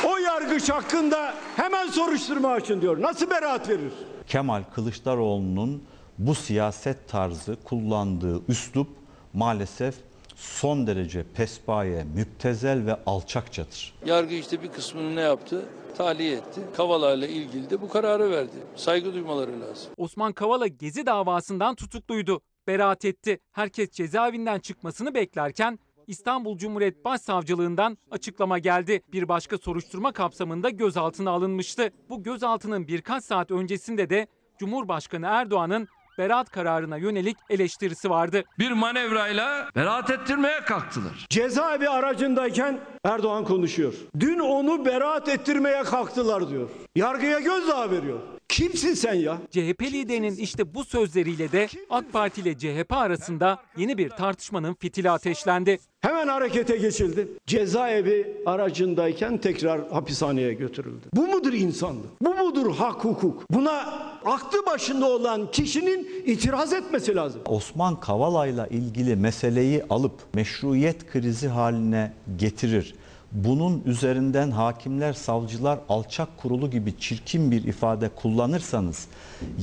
O 0.05 0.17
yargıç 0.17 0.71
hakkında 0.71 1.35
hemen 1.57 1.87
soruşturma 1.87 2.49
açın 2.49 2.81
diyor. 2.81 3.03
Nasıl 3.03 3.31
beraat 3.31 3.69
verir? 3.69 3.93
Kemal 4.27 4.63
Kılıçdaroğlu'nun 4.75 5.83
bu 6.19 6.35
siyaset 6.35 7.09
tarzı 7.09 7.57
kullandığı 7.65 8.43
üslup 8.49 8.89
maalesef 9.33 9.95
son 10.37 10.87
derece 10.87 11.25
pespaye, 11.35 12.05
müptezel 12.15 12.87
ve 12.87 12.97
alçakçadır. 13.07 13.95
Yargı 14.07 14.35
işte 14.35 14.63
bir 14.63 14.69
kısmını 14.69 15.17
ne 15.17 15.21
yaptı? 15.21 15.69
Tahliye 15.97 16.33
etti. 16.37 16.61
Kavala 16.77 17.15
ile 17.15 17.29
ilgili 17.29 17.71
de 17.71 17.81
bu 17.83 17.89
kararı 17.89 18.31
verdi. 18.31 18.57
Saygı 18.77 19.15
duymaları 19.15 19.61
lazım. 19.61 19.93
Osman 19.97 20.33
Kavala 20.33 20.67
Gezi 20.67 21.07
davasından 21.07 21.75
tutukluydu. 21.75 22.41
Beraat 22.67 23.05
etti. 23.05 23.41
Herkes 23.53 23.91
cezaevinden 23.91 24.59
çıkmasını 24.59 25.15
beklerken 25.15 25.79
İstanbul 26.07 26.59
Cumhuriyet 26.59 27.05
Başsavcılığından 27.05 27.99
açıklama 28.11 28.59
geldi. 28.59 29.03
Bir 29.13 29.29
başka 29.29 29.59
soruşturma 29.59 30.13
kapsamında 30.13 30.71
gözaltına 30.71 31.31
alınmıştı. 31.31 31.91
Bu 32.09 32.23
gözaltının 32.23 32.89
birkaç 32.89 33.25
saat 33.25 33.51
öncesinde 33.51 34.11
de 34.11 34.27
Cumhurbaşkanı 34.59 35.27
Erdoğan'ın 35.27 35.89
beraat 36.19 36.51
kararına 36.51 36.97
yönelik 36.97 37.37
eleştirisi 37.51 38.11
vardı. 38.11 38.45
Bir 38.59 38.71
manevrayla 38.71 39.69
beraat 39.77 40.11
ettirmeye 40.11 40.61
kalktılar. 40.61 41.27
Cezaevi 41.31 41.89
aracındayken 41.89 42.81
Erdoğan 43.05 43.45
konuşuyor. 43.45 43.95
Dün 44.21 44.39
onu 44.39 44.85
beraat 44.87 45.29
ettirmeye 45.29 45.83
kalktılar 45.83 46.51
diyor. 46.51 46.69
Yargıya 46.97 47.39
gözdağı 47.39 47.91
veriyor. 47.91 48.19
Kimsin 48.49 48.95
sen 48.95 49.15
ya? 49.15 49.39
CHP 49.51 49.83
liderinin 49.83 50.37
işte 50.37 50.75
bu 50.75 50.85
sözleriyle 50.85 51.53
de 51.53 51.69
AK 51.91 52.13
Parti 52.13 52.41
ile 52.41 52.59
CHP 52.59 52.93
arasında 52.93 53.59
yeni 53.77 53.99
bir 53.99 54.09
tartışmanın 54.11 54.75
fitili 54.75 55.11
ateşlendi. 55.11 55.79
Hemen 56.01 56.29
harekete 56.29 56.77
geçildi. 56.77 57.29
Cezaevi 57.47 58.43
aracındayken 58.47 59.39
tekrar 59.39 59.89
hapishaneye 59.91 60.53
götürüldü. 60.53 61.07
Bu 61.15 61.27
mudur 61.27 61.53
insanlık? 61.53 62.23
Bu 62.23 62.35
mudur 62.35 62.75
hak 62.75 63.05
hukuk? 63.05 63.51
Buna 63.51 63.81
aklı 64.25 64.67
başında 64.67 65.07
olan 65.07 65.51
kişinin 65.51 66.09
itiraz 66.27 66.73
etmesi 66.73 67.15
lazım. 67.15 67.41
Osman 67.47 68.01
Kavala'yla 68.01 68.67
ilgili 68.67 69.17
meseleyi 69.17 69.85
alıp 69.91 70.13
meşruiyet 70.35 71.11
krizi 71.13 71.49
haline 71.49 72.13
getirir. 72.37 72.95
Bunun 73.33 73.83
üzerinden 73.87 74.51
hakimler, 74.51 75.13
savcılar 75.13 75.79
alçak 75.89 76.39
kurulu 76.39 76.71
gibi 76.71 76.99
çirkin 76.99 77.51
bir 77.51 77.65
ifade 77.65 78.09
kullanırsanız 78.09 79.09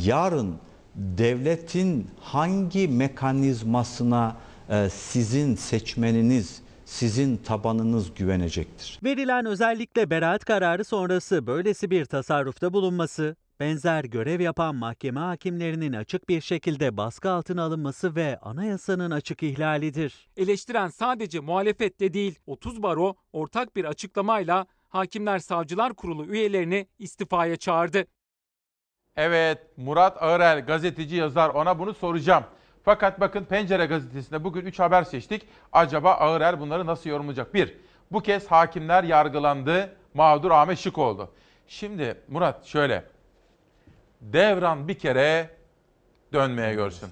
yarın 0.06 0.56
devletin 0.96 2.08
hangi 2.22 2.88
mekanizmasına 2.88 4.36
e, 4.70 4.90
sizin 4.90 5.56
seçmeniniz, 5.56 6.62
sizin 6.86 7.38
tabanınız 7.38 8.14
güvenecektir? 8.16 9.00
Verilen 9.04 9.46
özellikle 9.46 10.10
beraat 10.10 10.46
kararı 10.46 10.84
sonrası 10.84 11.48
böylesi 11.48 11.92
bir 11.92 12.06
tasarrufta 12.06 12.74
bulunması, 12.74 13.36
benzer 13.60 14.04
görev 14.04 14.42
yapan 14.42 14.76
mahkeme 14.76 15.20
hakimlerinin 15.20 15.94
açık 15.94 16.30
bir 16.30 16.42
şekilde 16.42 16.98
baskı 16.98 17.30
altına 17.30 17.64
alınması 17.64 18.16
ve 18.16 18.38
anayasanın 18.42 19.12
açık 19.12 19.44
ihlalidir. 19.44 20.30
Eleştiren 20.38 20.88
sadece 20.88 21.40
muhalefet 21.40 22.00
de 22.00 22.14
değil 22.14 22.40
30 22.48 22.84
baro 22.84 23.16
ortak 23.34 23.76
bir 23.76 23.86
açıklamayla 23.86 24.66
Hakimler 24.90 25.40
Savcılar 25.40 25.94
Kurulu 25.94 26.26
üyelerini 26.26 26.88
istifaya 27.00 27.56
çağırdı. 27.58 28.06
Evet 29.16 29.58
Murat 29.78 30.24
Ağırel 30.24 30.66
gazeteci 30.66 31.16
yazar 31.16 31.50
ona 31.50 31.80
bunu 31.80 31.94
soracağım. 31.94 32.44
Fakat 32.84 33.20
bakın 33.20 33.44
Pencere 33.44 33.86
gazetesinde 33.86 34.44
bugün 34.44 34.66
3 34.66 34.80
haber 34.80 35.04
seçtik. 35.04 35.48
Acaba 35.72 36.12
Ağırel 36.14 36.60
bunları 36.60 36.86
nasıl 36.86 37.10
yorumlayacak? 37.10 37.54
Bir, 37.54 37.78
bu 38.12 38.22
kez 38.22 38.48
hakimler 38.48 39.04
yargılandı, 39.04 39.96
mağdur 40.14 40.52
Ahmet 40.52 40.80
Şık 40.80 40.98
oldu. 40.98 41.30
Şimdi 41.68 42.18
Murat 42.28 42.66
şöyle, 42.66 43.04
devran 44.24 44.88
bir 44.88 45.00
kere 45.00 45.50
dönmeye 46.34 46.74
görsün. 46.74 47.10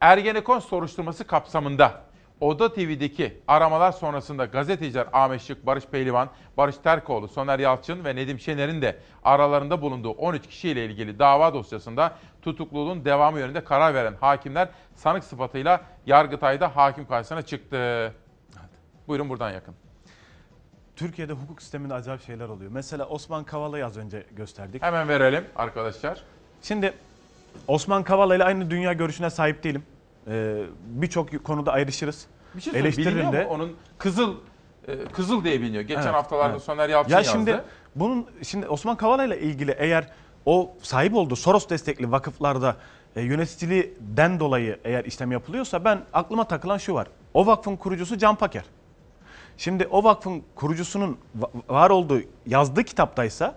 Ergenekon 0.00 0.58
soruşturması 0.58 1.26
kapsamında 1.26 2.08
Oda 2.40 2.72
TV'deki 2.72 3.42
aramalar 3.48 3.92
sonrasında 3.92 4.44
gazeteciler 4.44 5.06
Ahmet 5.12 5.42
Şık, 5.42 5.66
Barış 5.66 5.84
Pehlivan, 5.84 6.28
Barış 6.56 6.76
Terkoğlu, 6.76 7.28
Soner 7.28 7.58
Yalçın 7.58 8.04
ve 8.04 8.16
Nedim 8.16 8.38
Şener'in 8.40 8.82
de 8.82 8.98
aralarında 9.24 9.82
bulunduğu 9.82 10.10
13 10.10 10.46
kişiyle 10.46 10.86
ilgili 10.86 11.18
dava 11.18 11.54
dosyasında 11.54 12.12
tutukluluğun 12.42 13.04
devamı 13.04 13.38
yönünde 13.38 13.64
karar 13.64 13.94
veren 13.94 14.14
hakimler 14.20 14.68
sanık 14.94 15.24
sıfatıyla 15.24 15.80
Yargıtay'da 16.06 16.76
hakim 16.76 17.06
karşısına 17.06 17.42
çıktı. 17.42 18.12
Buyurun 19.08 19.28
buradan 19.28 19.50
yakın. 19.50 19.74
Türkiye'de 20.98 21.32
hukuk 21.32 21.62
sisteminde 21.62 21.94
acayip 21.94 22.22
şeyler 22.22 22.48
oluyor. 22.48 22.70
Mesela 22.74 23.06
Osman 23.06 23.44
Kavala'yı 23.44 23.86
az 23.86 23.96
önce 23.96 24.26
gösterdik. 24.36 24.82
Hemen 24.82 25.08
verelim 25.08 25.44
arkadaşlar. 25.56 26.22
Şimdi 26.62 26.94
Osman 27.68 28.02
Kavala 28.02 28.36
ile 28.36 28.44
aynı 28.44 28.70
dünya 28.70 28.92
görüşüne 28.92 29.30
sahip 29.30 29.64
değilim. 29.64 29.82
Ee, 30.28 30.62
Birçok 30.86 31.44
konuda 31.44 31.72
ayrışırız. 31.72 32.26
Bir 32.54 32.60
şey 32.60 32.80
Eleştiririm 32.80 33.32
de. 33.32 33.46
Onun 33.46 33.76
Kızıl 33.98 34.34
e, 34.88 35.04
Kızıl 35.04 35.44
diye 35.44 35.60
biliniyor. 35.60 35.82
Geçen 35.82 36.02
Evet, 36.02 36.14
haftalarda 36.14 36.52
evet. 36.52 36.62
Soner 36.62 36.88
Yalçın 36.88 37.10
ya 37.10 37.16
yazdı. 37.18 37.32
şimdi 37.32 37.60
bunun 37.94 38.26
şimdi 38.42 38.68
Osman 38.68 38.96
Kavala 38.96 39.24
ile 39.24 39.40
ilgili 39.40 39.74
eğer 39.78 40.08
o 40.46 40.74
sahip 40.82 41.14
olduğu 41.14 41.36
Soros 41.36 41.68
destekli 41.68 42.10
vakıflarda 42.10 42.76
e, 43.16 43.22
yöneticiliğinden 43.22 44.40
dolayı 44.40 44.78
eğer 44.84 45.04
işlem 45.04 45.32
yapılıyorsa 45.32 45.84
ben 45.84 46.00
aklıma 46.12 46.44
takılan 46.48 46.78
şu 46.78 46.94
var. 46.94 47.08
O 47.34 47.46
vakfın 47.46 47.76
kurucusu 47.76 48.18
Can 48.18 48.34
Paker. 48.36 48.64
Şimdi 49.58 49.86
o 49.86 50.04
vakfın 50.04 50.42
kurucusunun 50.54 51.18
va- 51.40 51.50
var 51.68 51.90
olduğu 51.90 52.20
yazdığı 52.46 52.84
kitaptaysa 52.84 53.54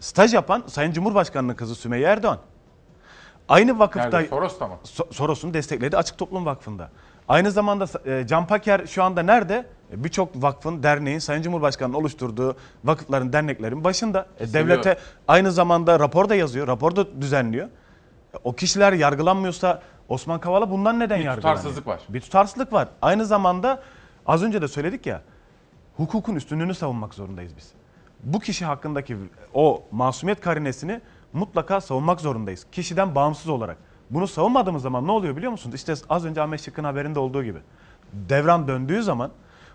staj 0.00 0.34
yapan 0.34 0.62
Sayın 0.66 0.92
Cumhurbaşkanı'nın 0.92 1.54
kızı 1.54 1.74
Sümeyye 1.74 2.06
Erdoğan. 2.08 2.38
Aynı 3.48 3.78
vakıfta 3.78 4.08
Nerede? 4.18 4.28
Soros'ta 4.28 4.68
mı? 4.68 4.74
So- 4.84 5.12
Soros'un 5.14 5.54
desteklediği 5.54 5.98
Açık 5.98 6.18
Toplum 6.18 6.46
Vakfı'nda. 6.46 6.90
Aynı 7.28 7.50
zamanda 7.50 7.86
e, 8.10 8.26
Can 8.26 8.46
Paker 8.46 8.86
şu 8.86 9.02
anda 9.02 9.22
nerede? 9.22 9.66
E, 9.92 10.04
Birçok 10.04 10.42
vakfın, 10.42 10.82
derneğin, 10.82 11.18
Sayın 11.18 11.42
Cumhurbaşkanı'nın 11.42 11.96
oluşturduğu 11.96 12.56
vakıfların, 12.84 13.32
derneklerin 13.32 13.84
başında. 13.84 14.26
E, 14.40 14.52
devlete 14.52 14.98
aynı 15.28 15.52
zamanda 15.52 15.98
rapor 16.00 16.28
da 16.28 16.34
yazıyor, 16.34 16.66
rapor 16.68 16.96
da 16.96 17.20
düzenliyor. 17.22 17.66
E, 17.66 17.70
O 18.44 18.52
kişiler 18.52 18.92
yargılanmıyorsa 18.92 19.82
Osman 20.08 20.40
Kavala 20.40 20.70
bundan 20.70 20.98
neden 21.00 21.18
Bir 21.20 21.24
yargılanıyor? 21.24 21.56
tutarsızlık 21.58 21.86
var. 21.86 22.00
Bir 22.08 22.20
tutarsızlık 22.20 22.72
var. 22.72 22.88
Aynı 23.02 23.26
zamanda 23.26 23.82
az 24.26 24.42
önce 24.42 24.62
de 24.62 24.68
söyledik 24.68 25.06
ya, 25.06 25.22
hukukun 25.96 26.36
üstünlüğünü 26.36 26.74
savunmak 26.74 27.14
zorundayız 27.14 27.52
biz. 27.56 27.72
Bu 28.22 28.40
kişi 28.40 28.64
hakkındaki 28.64 29.16
o 29.54 29.82
masumiyet 29.92 30.40
karinesini 30.40 31.00
mutlaka 31.32 31.80
savunmak 31.80 32.20
zorundayız. 32.20 32.66
Kişiden 32.72 33.14
bağımsız 33.14 33.48
olarak. 33.48 33.76
Bunu 34.10 34.26
savunmadığımız 34.26 34.82
zaman 34.82 35.06
ne 35.06 35.10
oluyor 35.12 35.36
biliyor 35.36 35.52
musunuz? 35.52 35.74
İşte 35.74 35.94
az 36.08 36.24
önce 36.24 36.42
Ahmet 36.42 36.60
Şık'ın 36.62 36.84
haberinde 36.84 37.18
olduğu 37.18 37.44
gibi. 37.44 37.58
Devran 38.12 38.68
döndüğü 38.68 39.02
zaman 39.02 39.30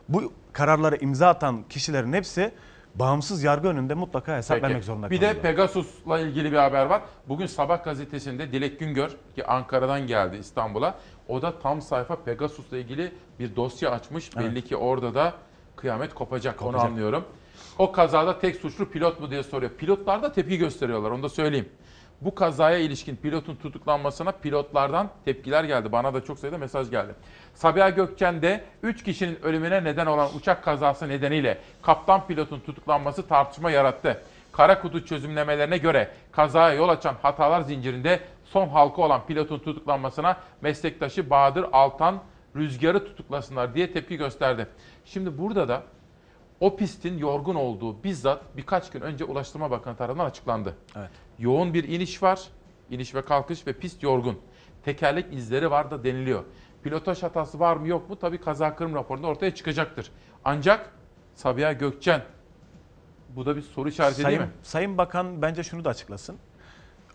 bu 0.10 0.34
kararlara 0.53 0.95
imza 0.95 1.27
atan 1.27 1.64
kişilerin 1.69 2.14
hepsi 2.14 2.52
bağımsız 2.95 3.44
yargı 3.44 3.68
önünde 3.68 3.94
mutlaka 3.94 4.38
hesap 4.38 4.56
Peki. 4.57 4.68
vermek 4.68 4.84
zorunda 4.84 5.10
Bir 5.10 5.15
kalıyorlar. 5.18 5.44
de 5.44 5.49
Pegasus'la 5.49 6.19
ilgili 6.19 6.52
bir 6.52 6.57
haber 6.57 6.85
var. 6.85 7.02
Bugün 7.27 7.45
Sabah 7.45 7.84
gazetesinde 7.84 8.52
Dilek 8.52 8.80
Güngör 8.80 9.10
ki 9.35 9.45
Ankara'dan 9.48 10.07
geldi 10.07 10.38
İstanbul'a. 10.38 10.95
O 11.27 11.41
da 11.41 11.60
tam 11.60 11.81
sayfa 11.81 12.15
Pegasus'la 12.23 12.77
ilgili 12.77 13.11
bir 13.39 13.56
dosya 13.56 13.91
açmış. 13.91 14.30
Evet. 14.35 14.45
Belli 14.45 14.64
ki 14.64 14.76
orada 14.77 15.14
da 15.14 15.34
kıyamet 15.78 16.14
kopacak, 16.14 16.62
onu 16.62 16.72
Kopacak. 16.72 16.90
anlıyorum. 16.91 17.24
O 17.78 17.91
kazada 17.91 18.40
tek 18.40 18.56
suçlu 18.56 18.90
pilot 18.90 19.20
mu 19.20 19.32
diye 19.32 19.44
soruyor. 19.44 19.72
Pilotlar 19.72 20.24
da 20.24 20.32
tepki 20.32 20.58
gösteriyorlar 20.58 21.12
onu 21.12 21.24
da 21.24 21.30
söyleyeyim. 21.30 21.70
Bu 22.22 22.36
kazaya 22.36 22.78
ilişkin 22.78 23.16
pilotun 23.16 23.56
tutuklanmasına 23.56 24.32
pilotlardan 24.32 25.10
tepkiler 25.26 25.64
geldi. 25.64 25.91
Bana 25.91 26.14
da 26.14 26.24
çok 26.24 26.40
sayıda 26.40 26.58
mesaj 26.58 26.90
geldi. 26.91 27.14
Sabiha 27.56 27.90
Gökçen'de 27.90 28.64
3 28.84 29.04
kişinin 29.04 29.40
ölümüne 29.44 29.84
neden 29.84 30.06
olan 30.06 30.30
uçak 30.36 30.64
kazası 30.64 31.10
nedeniyle 31.10 31.58
kaptan 31.82 32.28
pilotun 32.28 32.60
tutuklanması 32.60 33.28
tartışma 33.28 33.72
yarattı. 33.72 34.22
Kara 34.52 34.82
kutu 34.82 35.06
çözümlemelerine 35.06 35.78
göre 35.78 36.12
kazaya 36.32 36.74
yol 36.74 36.90
açan 36.90 37.16
hatalar 37.22 37.62
zincirinde 37.62 38.20
son 38.45 38.68
halka 38.70 39.02
olan 39.02 39.22
pilotun 39.28 39.60
tutuklanmasına 39.60 40.38
meslektaşı 40.62 41.30
Bahadır 41.30 41.66
Altan 41.72 42.20
rüzgarı 42.56 43.06
tutuklasınlar 43.06 43.74
diye 43.74 43.91
tepki 43.94 44.18
gösterdi. 44.18 44.68
Şimdi 45.07 45.38
burada 45.38 45.67
da 45.67 45.84
o 46.59 46.75
pistin 46.75 47.17
yorgun 47.17 47.55
olduğu 47.55 48.03
bizzat 48.03 48.57
birkaç 48.57 48.89
gün 48.89 49.01
önce 49.01 49.25
Ulaştırma 49.25 49.71
Bakanı 49.71 49.97
tarafından 49.97 50.25
açıklandı. 50.25 50.75
Evet. 50.95 51.09
Yoğun 51.39 51.73
bir 51.73 51.84
iniş 51.84 52.23
var, 52.23 52.41
iniş 52.89 53.15
ve 53.15 53.25
kalkış 53.25 53.67
ve 53.67 53.73
pist 53.73 54.03
yorgun. 54.03 54.39
Tekerlek 54.85 55.34
izleri 55.34 55.71
var 55.71 55.91
da 55.91 56.03
deniliyor. 56.03 56.43
Pilotaj 56.84 57.23
hatası 57.23 57.59
var 57.59 57.77
mı 57.77 57.88
yok 57.88 58.09
mu 58.09 58.19
tabii 58.19 58.38
kaza 58.38 58.75
kırım 58.75 58.95
raporunda 58.95 59.27
ortaya 59.27 59.55
çıkacaktır. 59.55 60.11
Ancak 60.45 60.91
Sabiha 61.35 61.73
Gökçen 61.73 62.21
bu 63.35 63.45
da 63.45 63.55
bir 63.55 63.61
soru 63.61 63.89
işareti 63.89 64.21
Sayın, 64.21 64.39
değil 64.39 64.49
mi? 64.49 64.55
Sayın 64.63 64.97
Bakan 64.97 65.41
bence 65.41 65.63
şunu 65.63 65.85
da 65.85 65.89
açıklasın. 65.89 66.38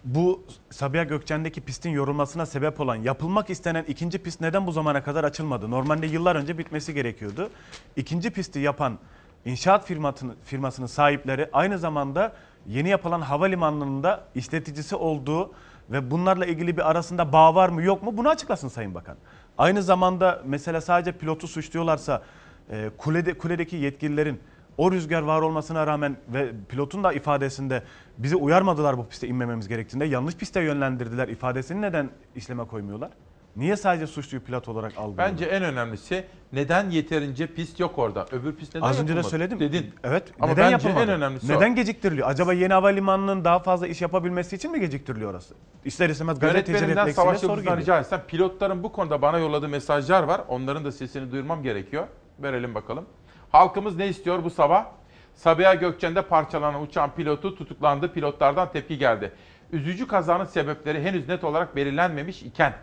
Bu 0.05 0.43
Sabiha 0.71 1.05
Gökçen'deki 1.05 1.61
pistin 1.61 1.91
yorulmasına 1.91 2.47
sebep 2.47 2.81
olan 2.81 2.97
yapılmak 2.97 3.51
istenen 3.51 3.85
ikinci 3.89 4.19
pist 4.19 4.41
neden 4.41 4.67
bu 4.67 4.73
zamana 4.73 5.03
kadar 5.03 5.25
açılmadı? 5.25 5.71
Normalde 5.71 6.07
yıllar 6.07 6.37
önce 6.37 6.59
bitmesi 6.59 6.95
gerekiyordu. 6.95 7.51
İkinci 7.97 8.31
pisti 8.31 8.59
yapan 8.59 8.99
inşaat 9.45 9.87
firmasının, 9.87 10.37
firmasının 10.45 10.87
sahipleri 10.87 11.49
aynı 11.53 11.79
zamanda 11.79 12.33
yeni 12.67 12.89
yapılan 12.89 13.21
havalimanının 13.21 14.03
da 14.03 14.25
işleticisi 14.35 14.97
olduğu 14.97 15.53
ve 15.91 16.11
bunlarla 16.11 16.47
ilgili 16.47 16.77
bir 16.77 16.91
arasında 16.91 17.33
bağ 17.33 17.55
var 17.55 17.69
mı 17.69 17.83
yok 17.83 18.03
mu 18.03 18.17
bunu 18.17 18.29
açıklasın 18.29 18.69
Sayın 18.69 18.95
Bakan. 18.95 19.17
Aynı 19.59 19.83
zamanda 19.83 20.43
mesela 20.47 20.81
sadece 20.81 21.13
pilotu 21.13 21.49
suçluyorlarsa 21.49 22.23
e, 22.71 22.91
kulede, 22.99 23.39
kuledeki 23.39 23.77
yetkililerin 23.77 24.41
o 24.79 24.93
rüzgar 24.93 25.23
var 25.23 25.43
olmasına 25.43 25.87
rağmen 25.87 26.17
ve 26.29 26.53
pilotun 26.69 27.05
da 27.05 27.13
ifadesinde 27.13 27.83
bizi 28.19 28.37
uyarmadılar 28.37 28.99
bu 28.99 29.07
piste 29.09 29.29
inmememiz 29.29 29.69
gerektiğinde 29.69 30.05
yanlış 30.05 30.37
piste 30.37 30.61
yönlendirdiler 30.61 31.29
ifadesini 31.29 31.83
neden 31.83 32.11
işleme 32.37 32.65
koymuyorlar? 32.65 33.11
Niye 33.57 33.77
sadece 33.77 34.07
suçluyu 34.07 34.45
pilot 34.45 34.69
olarak 34.69 34.93
algılıyorlar? 34.99 35.33
Bence 35.33 35.45
en 35.45 35.63
önemlisi 35.65 36.25
neden 36.53 36.91
yeterince 36.91 37.47
pist 37.47 37.81
yok 37.81 37.99
orada? 37.99 38.27
Öbür 38.33 38.53
pist 38.55 38.75
neden 38.75 38.87
Az 38.87 39.01
önce 39.01 39.17
de 39.17 39.23
söyledim. 39.23 39.61
Dedin. 39.61 39.95
Evet. 40.05 40.33
Ama 40.41 40.53
neden 40.53 40.65
bence 40.65 40.73
yapılmadı? 40.73 41.05
en 41.05 41.09
önemlisi 41.09 41.53
o. 41.53 41.57
Neden 41.57 41.75
geciktiriliyor? 41.75 42.29
Acaba 42.29 42.53
yeni 42.53 42.73
havalimanının 42.73 43.45
daha 43.45 43.59
fazla 43.59 43.87
iş 43.87 44.03
yapabilmesi 44.03 44.57
için 44.57 44.71
mi 44.73 44.81
geciktiriliyor 44.81 45.31
orası? 45.31 45.55
İster 45.85 46.09
istemez 46.09 46.39
gazeteci 46.39 46.71
Yönetmeninden 46.73 47.07
refleksiyle 47.07 47.25
Savaş 47.27 47.39
soru 47.41 47.51
Yıldız'dan 47.51 47.75
geliyor. 47.79 47.97
rica 47.97 48.01
etsem 48.01 48.23
pilotların 48.29 48.83
bu 48.83 48.93
konuda 48.93 49.23
bana 49.23 49.39
yolladığı 49.39 49.69
mesajlar 49.69 50.23
var. 50.23 50.41
Onların 50.49 50.85
da 50.85 50.93
sesini 50.93 51.33
duyurmam 51.33 51.63
gerekiyor. 51.63 52.07
Verelim 52.43 52.75
bakalım. 52.75 53.05
Halkımız 53.53 53.97
ne 53.97 54.09
istiyor 54.09 54.45
bu 54.45 54.51
sabah? 54.51 54.87
Sabiha 55.35 55.75
Gökçen'de 55.75 56.23
parçalanan 56.23 56.83
uçağın 56.83 57.11
pilotu 57.11 57.57
tutuklandı. 57.57 58.13
Pilotlardan 58.13 58.73
tepki 58.73 58.99
geldi. 58.99 59.33
Üzücü 59.73 60.07
kazanın 60.07 60.45
sebepleri 60.45 61.03
henüz 61.03 61.29
net 61.29 61.45
olarak 61.45 61.77
belirlenmemiş 61.77 62.43
iken 62.43 62.75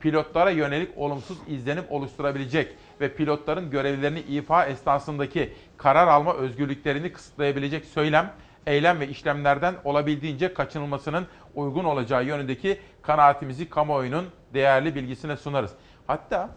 pilotlara 0.00 0.50
yönelik 0.50 0.98
olumsuz 0.98 1.38
izlenim 1.48 1.84
oluşturabilecek 1.90 2.74
ve 3.00 3.14
pilotların 3.14 3.70
görevlerini 3.70 4.20
ifa 4.20 4.66
esnasındaki 4.66 5.54
karar 5.76 6.08
alma 6.08 6.34
özgürlüklerini 6.34 7.12
kısıtlayabilecek 7.12 7.84
söylem, 7.84 8.32
eylem 8.66 9.00
ve 9.00 9.08
işlemlerden 9.08 9.74
olabildiğince 9.84 10.54
kaçınılmasının 10.54 11.26
uygun 11.54 11.84
olacağı 11.84 12.24
yönündeki 12.24 12.80
kanaatimizi 13.02 13.70
kamuoyunun 13.70 14.26
değerli 14.54 14.94
bilgisine 14.94 15.36
sunarız. 15.36 15.72
Hatta 16.06 16.50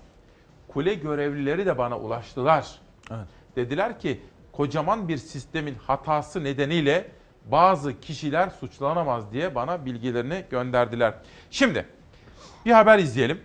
kule 0.67 0.93
görevlileri 0.93 1.65
de 1.65 1.77
bana 1.77 1.97
ulaştılar. 1.97 2.79
Evet. 3.11 3.40
Dediler 3.55 3.99
ki 3.99 4.21
kocaman 4.51 5.07
bir 5.07 5.17
sistemin 5.17 5.75
hatası 5.75 6.43
nedeniyle 6.43 7.11
bazı 7.45 7.99
kişiler 7.99 8.49
suçlanamaz 8.49 9.31
diye 9.31 9.55
bana 9.55 9.85
bilgilerini 9.85 10.45
gönderdiler. 10.49 11.13
Şimdi 11.51 11.85
bir 12.65 12.71
haber 12.71 12.99
izleyelim. 12.99 13.41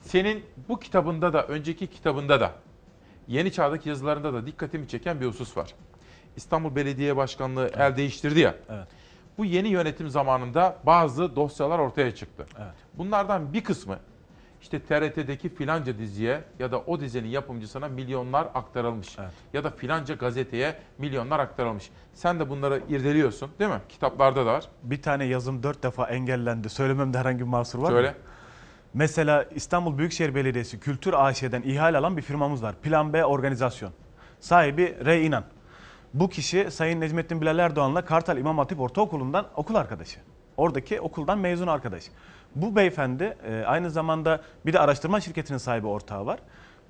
Senin 0.00 0.44
bu 0.68 0.80
kitabında 0.80 1.32
da 1.32 1.46
önceki 1.46 1.86
kitabında 1.86 2.40
da 2.40 2.52
Yeni 3.28 3.52
Çağ'daki 3.52 3.88
yazılarında 3.88 4.32
da 4.32 4.46
dikkatimi 4.46 4.88
çeken 4.88 5.20
bir 5.20 5.26
husus 5.26 5.56
var. 5.56 5.74
İstanbul 6.36 6.76
Belediye 6.76 7.16
Başkanlığı 7.16 7.70
el 7.76 7.96
değiştirdi 7.96 8.40
ya. 8.40 8.54
Evet. 8.70 8.88
Bu 9.38 9.44
yeni 9.44 9.68
yönetim 9.68 10.08
zamanında 10.08 10.76
bazı 10.86 11.36
dosyalar 11.36 11.78
ortaya 11.78 12.14
çıktı. 12.14 12.46
Evet. 12.58 12.74
Bunlardan 12.94 13.52
bir 13.52 13.64
kısmı 13.64 13.98
işte 14.64 14.82
TRT'deki 14.82 15.48
filanca 15.48 15.98
diziye 15.98 16.44
ya 16.58 16.72
da 16.72 16.78
o 16.78 17.00
dizinin 17.00 17.28
yapımcısına 17.28 17.88
milyonlar 17.88 18.48
aktarılmış. 18.54 19.18
Evet. 19.18 19.30
Ya 19.52 19.64
da 19.64 19.70
filanca 19.70 20.14
gazeteye 20.14 20.76
milyonlar 20.98 21.38
aktarılmış. 21.40 21.90
Sen 22.14 22.40
de 22.40 22.48
bunları 22.48 22.82
irdeliyorsun 22.88 23.50
değil 23.58 23.70
mi? 23.70 23.80
Kitaplarda 23.88 24.46
da 24.46 24.52
var. 24.52 24.64
Bir 24.82 25.02
tane 25.02 25.24
yazım 25.24 25.62
dört 25.62 25.82
defa 25.82 26.06
engellendi. 26.06 26.68
Söylememde 26.68 27.18
herhangi 27.18 27.38
bir 27.38 27.44
mahsur 27.44 27.78
var 27.78 27.90
Söyle. 27.90 28.10
mı? 28.10 28.16
Mesela 28.94 29.44
İstanbul 29.54 29.98
Büyükşehir 29.98 30.34
Belediyesi 30.34 30.80
Kültür 30.80 31.12
AŞ'den 31.12 31.62
ihale 31.62 31.98
alan 31.98 32.16
bir 32.16 32.22
firmamız 32.22 32.62
var. 32.62 32.74
Plan 32.82 33.12
B 33.12 33.24
Organizasyon. 33.24 33.92
Sahibi 34.40 34.96
Rey 35.04 35.26
İnan. 35.26 35.44
Bu 36.14 36.28
kişi 36.28 36.70
Sayın 36.70 37.00
Necmettin 37.00 37.40
Bilal 37.40 37.58
Erdoğan'la 37.58 38.04
Kartal 38.04 38.38
İmam 38.38 38.58
Hatip 38.58 38.80
Ortaokulu'ndan 38.80 39.46
okul 39.56 39.74
arkadaşı. 39.74 40.20
Oradaki 40.56 41.00
okuldan 41.00 41.38
mezun 41.38 41.66
arkadaş. 41.66 42.04
Bu 42.54 42.76
beyefendi 42.76 43.36
e, 43.48 43.64
aynı 43.66 43.90
zamanda 43.90 44.40
bir 44.66 44.72
de 44.72 44.78
araştırma 44.80 45.20
şirketinin 45.20 45.58
sahibi 45.58 45.86
ortağı 45.86 46.26
var. 46.26 46.38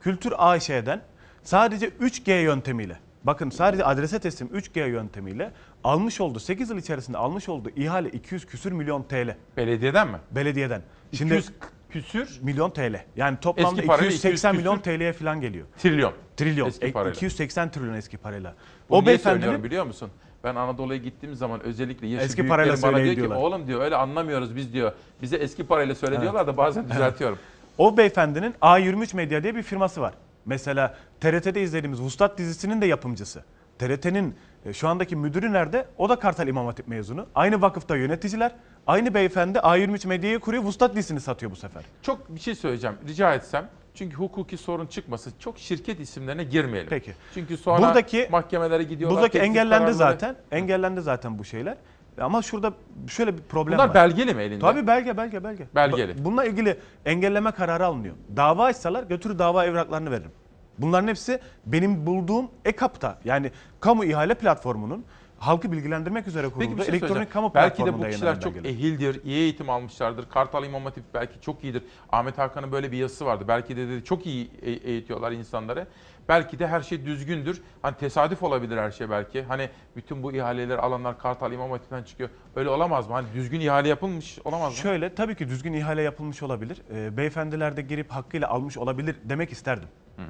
Kültür 0.01 0.33
AŞ'den 0.39 1.01
sadece 1.43 1.89
3G 1.89 2.41
yöntemiyle 2.43 2.97
bakın 3.25 3.51
sadece 3.51 3.85
adrese 3.85 4.19
teslim 4.19 4.49
3G 4.49 4.89
yöntemiyle 4.89 5.53
almış 5.85 6.21
olduğu 6.21 6.41
8 6.41 6.71
yıl 6.71 6.77
içerisinde 6.79 7.19
almış 7.19 7.49
olduğu 7.49 7.71
ihale 7.77 8.09
200 8.11 8.47
küsür 8.47 8.73
milyon 8.73 9.03
TL. 9.03 9.37
Belediyeden 9.57 10.09
mi? 10.09 10.17
Belediyeden. 10.31 10.83
200 11.13 11.51
küsür 11.91 12.39
milyon 12.43 12.71
TL. 12.71 13.05
Yani 13.17 13.37
toplamda 13.41 13.71
Eski 13.77 13.87
parayla 13.87 14.07
280 14.11 14.51
200 14.51 14.65
milyon. 14.67 14.79
TL'ye 14.79 15.13
falan 15.13 15.41
geliyor. 15.41 15.67
Trilyon. 15.79 16.13
Trilyon. 16.37 16.69
Eski 16.69 16.87
E, 16.87 16.93
parayla. 16.93 17.13
280 17.13 17.71
trilyon 17.71 17.95
eski 17.95 18.17
parayla. 18.17 18.55
Bunu 18.91 18.99
o 18.99 19.07
beyefendinin 19.07 19.65
biliyor 19.65 19.85
musun? 19.87 20.11
Ben 20.45 20.55
Anadolu'ya 20.55 20.99
gittiğim 20.99 21.35
zaman 21.35 21.61
özellikle 21.61 22.07
yaşı 22.07 22.25
Eski 22.25 22.47
parayla 22.47 22.77
bana 22.83 22.97
diyor 22.97 23.11
ki 23.11 23.17
diyorlar. 23.17 23.37
oğlum 23.37 23.67
diyor 23.67 23.81
öyle 23.81 23.97
anlamıyoruz 23.97 24.57
biz 24.57 24.73
diyor. 24.73 24.93
Bize 25.23 25.37
eski 25.37 25.67
parayla 25.67 25.95
söyle 25.95 26.15
Evet. 26.15 26.23
diyorlar 26.23 26.47
da 26.47 26.57
bazen 26.57 26.89
düzeltiyorum. 26.91 27.39
O 27.79 27.97
beyefendinin 27.97 28.55
A23 28.63 29.17
Medya 29.17 29.43
diye 29.43 29.57
bir 29.57 29.63
firması 29.63 30.01
var. 30.01 30.15
Mesela 30.47 30.95
TRT'de 31.21 31.63
izlediğimiz 31.63 32.01
Vuslat 32.01 32.39
dizisinin 32.39 32.81
de 32.81 32.87
yapımcısı. 32.87 33.45
TRT'nin 33.79 34.35
e, 34.67 34.73
şu 34.73 34.89
andaki 34.89 35.17
müdürü 35.17 35.53
nerede? 35.53 35.87
O 35.99 36.09
da 36.09 36.19
Kartal 36.19 36.49
İmam 36.49 36.67
Hatip 36.67 36.89
mezunu. 36.89 37.27
Aynı 37.35 37.63
vakıfta 37.63 37.97
yöneticiler. 37.97 38.53
Aynı 38.87 39.15
beyefendi 39.15 39.59
A23 39.59 40.09
Medya'yı 40.09 40.39
kuruyor. 40.41 40.63
Vuslat 40.63 40.95
dizisini 40.95 41.21
satıyor 41.21 41.53
bu 41.53 41.57
sefer. 41.57 41.83
Çok 42.03 42.29
bir 42.35 42.41
şey 42.41 42.55
söyleyeceğim 42.55 42.97
rica 43.09 43.35
etsem. 43.35 43.69
Çünkü 43.95 44.17
hukuki 44.17 44.57
sorun 44.57 44.87
çıkmasın. 44.87 45.33
Çok 45.39 45.59
şirket 45.59 46.01
isimlerine 46.01 46.45
girmeyelim. 46.45 46.91
Peki. 46.91 47.13
Çünkü 47.35 47.57
sonra 47.57 47.83
Buradaki- 47.83 48.29
mahkemelere 48.31 48.83
gidiyorlar. 48.83 49.17
Buradaki 49.19 49.39
engellendi 49.39 49.85
kararları- 49.85 49.93
zaten. 49.95 50.37
Engellendi 50.53 51.01
zaten 51.01 51.39
bu 51.39 51.45
şeyler. 51.45 51.77
Ama 52.21 52.43
şurada 52.43 52.73
şöyle 53.09 53.37
bir 53.37 53.43
problem 53.43 53.79
Bunlar 53.79 53.89
var. 53.89 53.95
belgeli 53.95 54.35
mi 54.35 54.43
elinde? 54.43 54.61
Tabii 54.61 54.87
belge 54.87 55.17
belge 55.17 55.45
belge. 55.45 55.67
Belgeli. 55.75 56.19
Bu- 56.19 56.25
Bununla 56.25 56.45
ilgili 56.45 56.79
engelleme 57.07 57.51
kararı 57.51 57.87
alınıyor. 57.87 58.15
Dava 58.37 58.65
açsalar 58.65 59.03
götürür 59.05 59.39
dava 59.39 59.65
evraklarını 59.65 60.11
veririm. 60.11 60.31
Bunların 60.79 61.09
hepsi 61.09 61.41
benim 61.67 62.07
bulduğum 62.07 62.51
EKAP'ta 62.65 63.19
yani 63.25 63.51
kamu 63.81 64.05
ihale 64.05 64.35
platformunun 64.35 65.05
halkı 65.47 65.73
bilgilendirmek 65.73 66.27
üzere 66.27 66.49
kurulduğu 66.49 66.61
Peki 66.65 66.77
bir 66.79 66.83
şey 66.83 66.95
elektronik 66.95 67.33
kamu 67.33 67.53
Belki 67.55 67.87
de 67.87 67.99
bu 67.99 68.03
kişiler 68.03 68.41
çok 68.41 68.55
belgeler. 68.55 68.75
ehildir, 68.75 69.21
iyi 69.25 69.37
eğitim 69.39 69.71
almışlardır. 69.71 70.29
Kartal 70.29 70.65
İmam 70.65 70.85
Hatip 70.85 71.05
belki 71.15 71.41
çok 71.41 71.65
iyidir. 71.65 71.83
Ahmet 72.13 72.39
Hakan'ın 72.39 72.73
böyle 72.73 72.93
bir 72.93 72.99
yazısı 72.99 73.27
vardı. 73.27 73.45
Belki 73.49 73.77
de 73.77 73.89
dedi 73.89 74.05
çok 74.05 74.27
iyi 74.27 74.51
e- 74.63 74.71
eğitiyorlar 74.71 75.33
insanları. 75.33 75.87
Belki 76.29 76.59
de 76.59 76.67
her 76.67 76.81
şey 76.81 77.07
düzgündür. 77.07 77.63
Hani 77.83 77.97
tesadüf 77.97 78.43
olabilir 78.43 78.77
her 78.77 78.91
şey 78.91 79.11
belki. 79.11 79.43
Hani 79.43 79.71
bütün 79.97 80.23
bu 80.23 80.33
ihaleleri 80.33 80.79
alanlar 80.79 81.19
Kartal 81.19 81.53
İmam 81.53 81.71
Hatip'ten 81.71 82.03
çıkıyor. 82.03 82.31
Öyle 82.57 82.69
olamaz 82.69 83.09
mı? 83.09 83.15
Hani 83.15 83.27
düzgün 83.35 83.61
ihale 83.61 83.89
yapılmış 83.89 84.39
olamaz 84.45 84.73
mı? 84.73 84.77
Şöyle 84.79 85.15
tabii 85.15 85.35
ki 85.35 85.49
düzgün 85.49 85.73
ihale 85.73 86.03
yapılmış 86.03 86.43
olabilir. 86.43 86.83
Ee, 86.95 87.17
beyefendiler 87.17 87.77
de 87.77 87.83
girip 87.83 88.11
hakkıyla 88.11 88.49
almış 88.49 88.79
olabilir 88.79 89.17
demek 89.25 89.53
isterdim. 89.53 89.89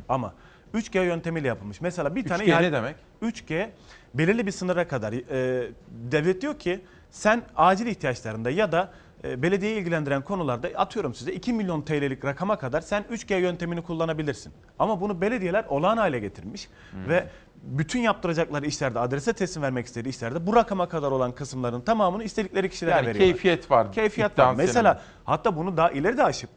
Ama 0.09 0.35
3G 0.75 1.05
yöntemiyle 1.05 1.49
yapılmış. 1.49 1.81
Mesela 1.81 2.15
bir 2.17 2.25
tane 2.29 2.45
3G 2.45 2.63
ne 2.63 2.73
demek? 2.73 2.97
3G 3.23 3.69
belirli 4.15 4.47
bir 4.47 4.53
sınıra 4.53 4.89
kadar 4.89 5.13
e, 5.13 5.71
devlet 5.89 6.43
diyor 6.43 6.59
ki 6.59 6.81
sen 7.11 7.43
acil 7.57 7.87
ihtiyaçlarında 7.87 8.51
ya 8.51 8.73
da 8.73 8.91
e, 9.25 9.43
belediyeyi 9.43 9.79
ilgilendiren 9.81 10.23
konularda 10.23 10.69
atıyorum 10.75 11.15
size 11.15 11.33
2 11.33 11.53
milyon 11.53 11.83
TL'lik 11.83 12.25
rakama 12.25 12.59
kadar 12.59 12.81
sen 12.81 13.03
3G 13.13 13.41
yöntemini 13.41 13.83
kullanabilirsin. 13.83 14.53
Ama 14.79 15.01
bunu 15.01 15.21
belediyeler 15.21 15.65
olağan 15.69 15.97
hale 15.97 16.19
getirmiş 16.19 16.69
Hmm. 16.91 17.09
ve 17.09 17.27
bütün 17.63 18.01
yaptıracakları 18.01 18.67
işlerde, 18.67 18.99
adrese 18.99 19.33
teslim 19.33 19.63
vermek 19.63 19.87
istediği 19.87 20.09
işlerde 20.11 20.47
bu 20.47 20.57
rakama 20.57 20.89
kadar 20.89 21.11
olan 21.11 21.33
kısımların 21.33 21.81
tamamını 21.81 22.25
istedikleri 22.25 22.71
kişilere 22.71 22.95
Yani 22.95 23.07
veriyorlar. 23.07 23.33
keyfiyet 23.33 23.71
var. 23.71 23.93
Keyfiyet 23.93 24.39
var. 24.39 24.55
Mesela 24.55 24.95
senin. 24.95 25.05
hatta 25.25 25.57
bunu 25.57 25.77
daha 25.77 25.91
ileri 25.91 26.17
de 26.17 26.25
aşıp, 26.25 26.51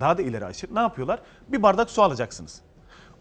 daha 0.00 0.18
da 0.18 0.22
ileri 0.22 0.44
aşıp 0.44 0.70
ne 0.70 0.80
yapıyorlar? 0.80 1.20
Bir 1.48 1.62
bardak 1.62 1.90
su 1.90 2.02
alacaksınız. 2.02 2.60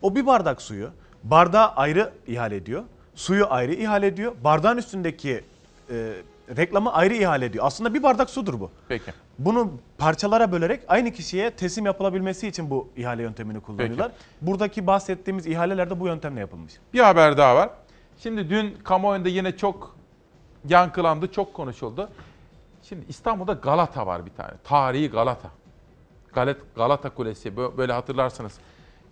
O 0.04 0.16
bir 0.16 0.26
bardak 0.26 0.62
suyu 0.62 0.90
bardağı 1.24 1.68
ayrı 1.68 2.14
ihale 2.28 2.56
ediyor. 2.56 2.84
Suyu 3.16 3.46
ayrı 3.50 3.74
ihale 3.74 4.08
ediyor. 4.08 4.34
Bardağın 4.44 4.78
üstündeki 4.78 5.44
e, 5.90 6.14
reklamı 6.58 6.94
ayrı 6.94 7.14
ihale 7.14 7.46
ediyor. 7.46 7.66
Aslında 7.68 7.94
bir 7.94 8.04
bardak 8.04 8.30
sudur 8.30 8.60
bu. 8.60 8.72
Peki. 8.88 9.12
Bunu 9.40 9.72
parçalara 9.98 10.52
bölerek 10.52 10.84
aynı 10.88 11.12
kişiye 11.12 11.52
teslim 11.52 11.86
yapılabilmesi 11.86 12.48
için 12.48 12.70
bu 12.70 12.90
ihale 12.96 13.22
yöntemini 13.22 13.60
kullanıyorlar. 13.60 14.12
Buradaki 14.42 14.88
bahsettiğimiz 14.88 15.48
ihalelerde 15.48 16.00
bu 16.00 16.08
yöntemle 16.08 16.40
yapılmış. 16.40 16.74
Bir 16.94 17.00
haber 17.00 17.38
daha 17.38 17.56
var. 17.56 17.70
Şimdi 18.20 18.50
dün 18.50 18.78
kamuoyunda 18.84 19.30
yine 19.30 19.58
çok 19.58 19.96
yankılandı, 20.70 21.32
çok 21.32 21.54
konuşuldu. 21.54 22.10
Şimdi 22.84 23.06
İstanbul'da 23.10 23.54
Galata 23.54 24.08
var 24.08 24.26
bir 24.26 24.32
tane. 24.32 24.54
Tarihi 24.64 25.10
Galata. 25.10 25.50
Galata 26.76 27.10
Kulesi 27.10 27.50
bö- 27.50 27.78
böyle 27.78 27.94
hatırlarsınız. 27.94 28.54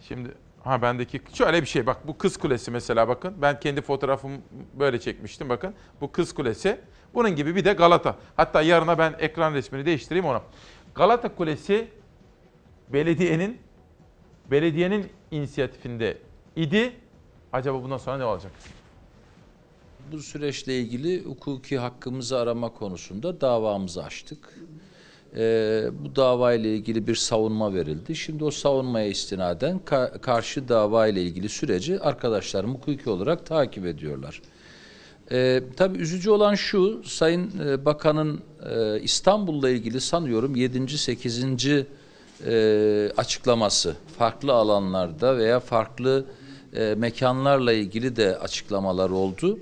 Şimdi 0.02 0.30
ha 0.64 0.82
bendeki 0.82 1.22
şöyle 1.34 1.62
bir 1.62 1.68
şey 1.68 1.86
bak 1.86 2.08
bu 2.08 2.18
Kız 2.18 2.38
Kulesi 2.38 2.72
mesela 2.72 3.08
bakın. 3.08 3.34
Ben 3.42 3.60
kendi 3.60 3.82
fotoğrafımı 3.82 4.38
böyle 4.80 5.00
çekmiştim 5.00 5.50
bakın. 5.50 5.74
Bu 6.02 6.12
Kız 6.12 6.34
Kulesi. 6.34 6.80
Bunun 7.14 7.36
gibi 7.36 7.56
bir 7.56 7.66
de 7.66 7.74
Galata. 7.74 8.16
Hatta 8.36 8.62
yarına 8.62 8.98
ben 8.98 9.16
ekran 9.20 9.54
resmini 9.54 9.86
değiştireyim 9.86 10.26
onu. 10.26 10.42
Galata 10.96 11.36
Kulesi 11.36 11.88
belediyenin 12.90 13.58
belediyenin 14.52 15.10
inisiyatifinde 15.32 16.18
idi. 16.56 16.94
Acaba 17.54 17.84
bundan 17.84 17.98
sonra 17.98 18.18
ne 18.18 18.26
olacak? 18.26 18.52
Bu 20.12 20.20
süreçle 20.20 20.80
ilgili 20.80 21.24
hukuki 21.24 21.78
hakkımızı 21.78 22.40
arama 22.40 22.74
konusunda 22.74 23.42
davamızı 23.42 24.04
açtık. 24.04 24.60
Ee, 25.38 25.84
bu 26.04 26.16
dava 26.16 26.54
ile 26.54 26.76
ilgili 26.76 27.08
bir 27.08 27.16
savunma 27.16 27.74
verildi. 27.74 28.16
Şimdi 28.16 28.44
o 28.44 28.52
savunmaya 28.52 29.08
istinaden 29.08 29.82
ka- 29.86 30.20
karşı 30.20 30.70
dava 30.70 31.08
ile 31.08 31.22
ilgili 31.22 31.50
süreci 31.50 32.00
arkadaşlarım 32.00 32.74
hukuki 32.76 33.10
olarak 33.10 33.46
takip 33.46 33.86
ediyorlar. 33.86 34.42
Ee, 35.32 35.64
tabii 35.78 35.98
üzücü 35.98 36.30
olan 36.30 36.56
şu, 36.56 37.02
Sayın 37.06 37.52
e, 37.68 37.86
Bakan'ın 37.86 38.42
e, 38.70 39.02
İstanbul'la 39.02 39.70
ilgili 39.70 40.02
sanıyorum 40.02 40.56
7. 40.56 40.98
8. 40.98 41.46
E, 42.48 43.12
açıklaması. 43.18 43.96
Farklı 44.18 44.54
alanlarda 44.54 45.38
veya 45.38 45.60
farklı 45.60 46.26
e, 46.76 46.96
mekanlarla 46.98 47.74
ilgili 47.74 48.16
de 48.16 48.38
açıklamalar 48.38 49.10
oldu. 49.10 49.60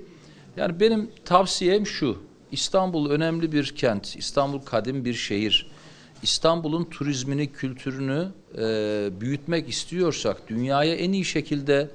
Yani 0.56 0.80
benim 0.80 1.10
tavsiyem 1.24 1.86
şu, 1.86 2.18
İstanbul 2.52 3.10
önemli 3.10 3.52
bir 3.52 3.64
kent, 3.64 4.16
İstanbul 4.16 4.58
kadim 4.58 5.04
bir 5.04 5.14
şehir. 5.14 5.70
İstanbul'un 6.22 6.84
turizmini, 6.84 7.52
kültürünü 7.52 8.28
e, 8.58 9.20
büyütmek 9.20 9.68
istiyorsak, 9.68 10.48
dünyaya 10.48 10.94
en 10.94 11.12
iyi 11.12 11.24
şekilde 11.24 11.88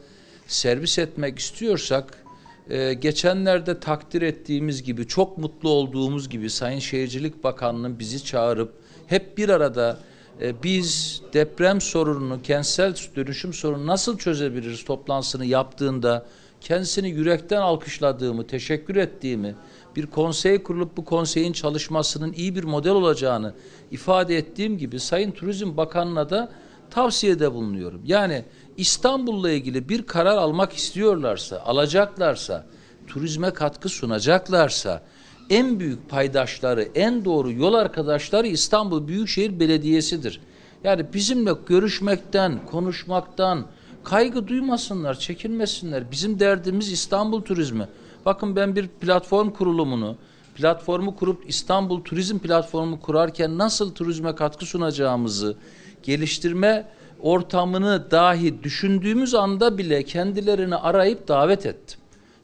servis 0.47 0.99
etmek 0.99 1.39
istiyorsak, 1.39 2.23
e, 2.69 2.93
geçenlerde 2.93 3.79
takdir 3.79 4.21
ettiğimiz 4.21 4.83
gibi, 4.83 5.07
çok 5.07 5.37
mutlu 5.37 5.69
olduğumuz 5.69 6.29
gibi 6.29 6.49
Sayın 6.49 6.79
Şehircilik 6.79 7.43
Bakanı'nın 7.43 7.99
bizi 7.99 8.23
çağırıp 8.23 8.73
hep 9.07 9.37
bir 9.37 9.49
arada 9.49 9.99
e, 10.41 10.63
biz 10.63 11.21
deprem 11.33 11.81
sorununu, 11.81 12.41
kentsel 12.41 12.95
dönüşüm 13.15 13.53
sorununu 13.53 13.87
nasıl 13.87 14.17
çözebiliriz 14.17 14.85
toplantısını 14.85 15.45
yaptığında 15.45 16.25
kendisini 16.61 17.09
yürekten 17.09 17.61
alkışladığımı, 17.61 18.47
teşekkür 18.47 18.95
ettiğimi, 18.95 19.55
bir 19.95 20.05
konsey 20.05 20.63
kurulup 20.63 20.97
bu 20.97 21.05
konseyin 21.05 21.53
çalışmasının 21.53 22.33
iyi 22.33 22.55
bir 22.55 22.63
model 22.63 22.91
olacağını 22.91 23.53
ifade 23.91 24.37
ettiğim 24.37 24.77
gibi 24.77 24.99
Sayın 24.99 25.31
Turizm 25.31 25.77
Bakanı'na 25.77 26.29
da 26.29 26.51
tavsiyede 26.89 27.53
bulunuyorum. 27.53 28.01
Yani 28.05 28.45
İstanbul'la 28.77 29.51
ilgili 29.51 29.89
bir 29.89 30.03
karar 30.03 30.37
almak 30.37 30.73
istiyorlarsa, 30.73 31.59
alacaklarsa, 31.59 32.65
turizme 33.07 33.51
katkı 33.51 33.89
sunacaklarsa 33.89 35.03
en 35.49 35.79
büyük 35.79 36.09
paydaşları, 36.09 36.89
en 36.95 37.25
doğru 37.25 37.51
yol 37.51 37.73
arkadaşları 37.73 38.47
İstanbul 38.47 39.07
Büyükşehir 39.07 39.59
Belediyesi'dir. 39.59 40.41
Yani 40.83 41.05
bizimle 41.13 41.51
görüşmekten, 41.67 42.65
konuşmaktan 42.65 43.65
kaygı 44.03 44.47
duymasınlar, 44.47 45.19
çekinmesinler. 45.19 46.11
Bizim 46.11 46.39
derdimiz 46.39 46.91
İstanbul 46.91 47.41
turizmi. 47.41 47.87
Bakın 48.25 48.55
ben 48.55 48.75
bir 48.75 48.87
platform 48.87 49.49
kurulumunu, 49.49 50.15
platformu 50.55 51.15
kurup 51.15 51.49
İstanbul 51.49 52.01
Turizm 52.01 52.39
Platformu 52.39 52.99
kurarken 52.99 53.57
nasıl 53.57 53.93
turizme 53.93 54.35
katkı 54.35 54.65
sunacağımızı, 54.65 55.57
geliştirme 56.03 56.87
ortamını 57.19 58.11
dahi 58.11 58.63
düşündüğümüz 58.63 59.35
anda 59.35 59.77
bile 59.77 60.03
kendilerini 60.03 60.75
arayıp 60.75 61.27
davet 61.27 61.65
ettim. 61.65 61.99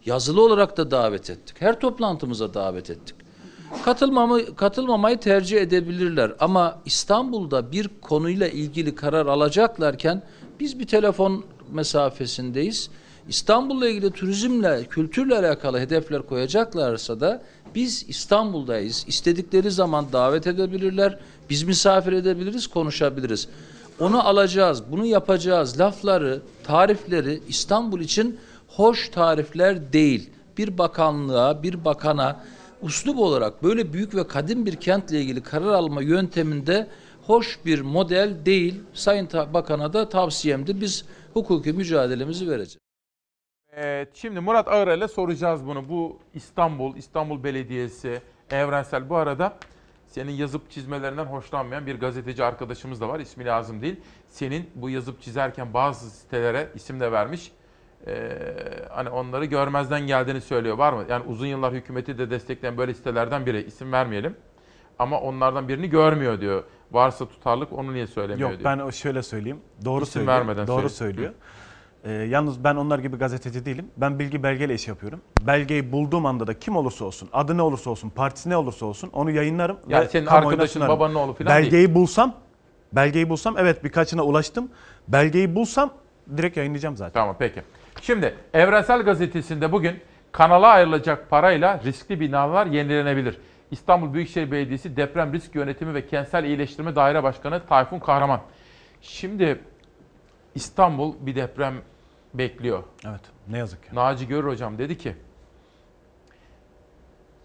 Yazılı 0.06 0.42
olarak 0.46 0.78
da 0.78 0.92
davet 0.92 1.30
ettik. 1.30 1.56
Her 1.60 1.80
toplantımıza 1.80 2.54
davet 2.54 2.90
ettik. 2.90 3.16
Katılmamı, 3.86 4.56
katılmamayı 4.56 5.18
tercih 5.18 5.62
edebilirler 5.62 6.32
ama 6.40 6.82
İstanbul'da 6.86 7.72
bir 7.72 7.90
konuyla 8.02 8.48
ilgili 8.48 8.96
karar 8.96 9.26
alacaklarken 9.26 10.24
biz 10.60 10.80
bir 10.80 10.88
telefon 10.88 11.44
mesafesindeyiz. 11.72 12.90
İstanbul'la 13.30 13.90
ilgili 13.90 14.12
turizmle, 14.12 14.84
kültürle 14.90 15.38
alakalı 15.38 15.80
hedefler 15.80 16.22
koyacaklarsa 16.22 17.20
da 17.20 17.42
biz 17.76 18.06
İstanbul'dayız. 18.08 19.06
İstedikleri 19.08 19.72
zaman 19.72 20.06
davet 20.14 20.48
edebilirler. 20.48 21.20
Biz 21.50 21.64
misafir 21.64 22.14
edebiliriz, 22.14 22.68
konuşabiliriz. 22.68 23.48
Onu 24.00 24.28
alacağız, 24.28 24.84
bunu 24.92 25.06
yapacağız. 25.06 25.80
Lafları, 25.80 26.42
tarifleri 26.64 27.42
İstanbul 27.48 28.00
için 28.00 28.40
hoş 28.68 29.10
tarifler 29.10 29.94
değil. 29.94 30.30
Bir 30.58 30.78
bakanlığa, 30.78 31.64
bir 31.64 31.86
bakana 31.86 32.44
uslup 32.82 33.20
olarak 33.20 33.64
böyle 33.64 33.94
büyük 33.94 34.16
ve 34.16 34.28
kadim 34.28 34.66
bir 34.66 34.76
kentle 34.76 35.22
ilgili 35.22 35.44
karar 35.44 35.74
alma 35.74 36.02
yönteminde 36.02 36.88
hoş 37.28 37.60
bir 37.66 37.82
model 37.82 38.34
değil. 38.46 38.76
Sayın 38.94 39.30
Bakan'a 39.54 39.94
da 39.94 40.10
tavsiyemdir. 40.10 40.82
Biz 40.82 41.06
hukuki 41.34 41.74
mücadelemizi 41.74 42.50
vereceğiz. 42.50 42.78
Evet, 43.76 44.10
şimdi 44.14 44.40
Murat 44.40 44.68
Ağırel'e 44.68 45.08
soracağız 45.08 45.66
bunu. 45.66 45.90
Bu 45.90 46.20
İstanbul, 46.34 46.96
İstanbul 46.96 47.44
Belediyesi, 47.44 48.22
Evrensel. 48.52 49.10
Bu 49.10 49.16
arada 49.18 49.58
senin 50.08 50.32
yazıp 50.32 50.72
çizmelerinden 50.72 51.26
hoşlanmayan 51.26 51.86
bir 51.86 52.00
gazeteci 52.00 52.44
arkadaşımız 52.44 53.02
da 53.02 53.10
var. 53.10 53.20
İsmi 53.20 53.46
lazım 53.46 53.82
değil. 53.82 54.00
Senin 54.28 54.70
bu 54.76 54.90
yazıp 54.90 55.22
çizerken 55.22 55.74
bazı 55.74 56.10
sitelere 56.10 56.70
isim 56.76 57.00
de 57.00 57.12
vermiş. 57.12 57.52
Ee, 58.08 58.30
hani 58.90 59.10
onları 59.10 59.46
görmezden 59.46 60.08
geldiğini 60.08 60.42
söylüyor. 60.42 60.78
Var 60.78 60.94
mı? 60.94 61.06
Yani 61.10 61.24
uzun 61.28 61.46
yıllar 61.48 61.74
hükümeti 61.74 62.18
de 62.18 62.30
destekleyen 62.30 62.78
böyle 62.78 62.94
sitelerden 62.94 63.46
biri. 63.46 63.64
İsim 63.64 63.92
vermeyelim. 63.92 64.36
Ama 65.00 65.20
onlardan 65.22 65.68
birini 65.68 65.90
görmüyor 65.90 66.42
diyor. 66.42 66.64
Varsa 66.92 67.28
tutarlık 67.28 67.74
onu 67.74 67.94
niye 67.94 68.08
söylemiyor 68.08 68.50
Yok 68.50 68.60
diyor. 68.60 68.72
ben 68.72 68.80
o 68.84 68.92
şöyle 68.92 69.24
söyleyeyim. 69.24 69.60
Doğru 69.86 70.04
İsim 70.04 70.14
söylüyor. 70.14 70.34
vermeden 70.38 70.68
Doğru 70.68 70.90
söyle. 70.90 71.14
söylüyor. 71.14 71.34
Ee, 72.04 72.12
yalnız 72.12 72.64
ben 72.64 72.76
onlar 72.76 73.00
gibi 73.00 73.18
gazeteci 73.18 73.66
değilim. 73.66 73.88
Ben 73.98 74.20
bilgi 74.20 74.44
belgeyle 74.44 74.74
iş 74.74 74.88
yapıyorum. 74.88 75.22
Belgeyi 75.48 75.92
bulduğum 75.92 76.26
anda 76.26 76.48
da 76.48 76.60
kim 76.60 76.76
olursa 76.76 77.06
olsun, 77.06 77.30
adı 77.34 77.58
ne 77.58 77.62
olursa 77.62 77.90
olsun, 77.90 78.10
partisi 78.10 78.50
ne 78.50 78.58
olursa 78.58 78.86
olsun 78.86 79.10
onu 79.14 79.32
yayınlarım. 79.32 79.78
Yani 79.88 80.08
senin 80.08 80.26
arkadaşın, 80.26 80.74
sunarım. 80.74 80.96
babanın 80.96 81.16
oğlu 81.16 81.34
falan 81.34 81.50
belgeyi 81.50 81.72
değil. 81.72 81.96
bulsam, 81.96 82.34
belgeyi 82.94 83.30
bulsam 83.30 83.56
evet 83.58 83.84
birkaçına 83.84 84.24
ulaştım. 84.24 84.70
Belgeyi 85.08 85.56
bulsam 85.56 85.94
direkt 86.38 86.58
yayınlayacağım 86.58 86.98
zaten. 86.98 87.14
Tamam 87.14 87.36
peki. 87.40 87.62
Şimdi 88.02 88.36
Evrensel 88.54 89.02
Gazetesi'nde 89.02 89.72
bugün 89.72 90.00
kanala 90.32 90.68
ayrılacak 90.68 91.30
parayla 91.30 91.82
riskli 91.86 92.20
binalar 92.20 92.66
yenilenebilir. 92.66 93.38
İstanbul 93.72 94.14
Büyükşehir 94.14 94.52
Belediyesi 94.52 94.98
Deprem 94.98 95.34
Risk 95.34 95.56
Yönetimi 95.56 95.94
ve 95.94 96.08
Kentsel 96.08 96.44
İyileştirme 96.44 96.96
Daire 96.96 97.24
Başkanı 97.24 97.62
Tayfun 97.70 98.00
Kahraman. 98.00 98.42
Şimdi 99.02 99.60
İstanbul 100.56 101.14
bir 101.20 101.36
deprem 101.36 101.76
bekliyor. 102.34 102.84
Evet 103.06 103.22
ne 103.48 103.58
yazık 103.58 103.84
ki. 103.84 103.96
Naci 103.96 104.28
Görür 104.28 104.48
hocam 104.48 104.78
dedi 104.78 104.98
ki 104.98 105.16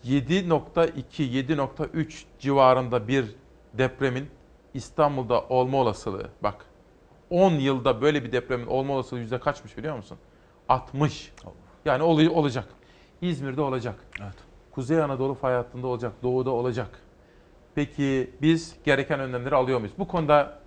7.2 0.04 1.22
7.3 1.22 2.24
civarında 2.38 3.08
bir 3.08 3.36
depremin 3.74 4.28
İstanbul'da 4.74 5.40
olma 5.40 5.78
olasılığı 5.78 6.30
bak 6.42 6.64
10 7.30 7.52
yılda 7.52 8.02
böyle 8.02 8.24
bir 8.24 8.32
depremin 8.32 8.66
olma 8.66 8.94
olasılığı 8.94 9.20
yüzde 9.20 9.40
kaçmış 9.40 9.76
biliyor 9.76 9.96
musun? 9.96 10.18
60. 10.68 11.32
Yani 11.84 12.02
ol- 12.02 12.26
olacak. 12.26 12.68
İzmir'de 13.22 13.60
olacak. 13.60 13.94
Evet. 14.22 14.34
Kuzey 14.70 15.02
Anadolu 15.02 15.34
fay 15.34 15.54
hattında 15.54 15.86
olacak. 15.86 16.12
Doğuda 16.22 16.50
olacak. 16.50 17.00
Peki 17.74 18.30
biz 18.42 18.76
gereken 18.84 19.20
önlemleri 19.20 19.54
alıyor 19.54 19.78
muyuz? 19.78 19.94
Bu 19.98 20.08
konuda 20.08 20.58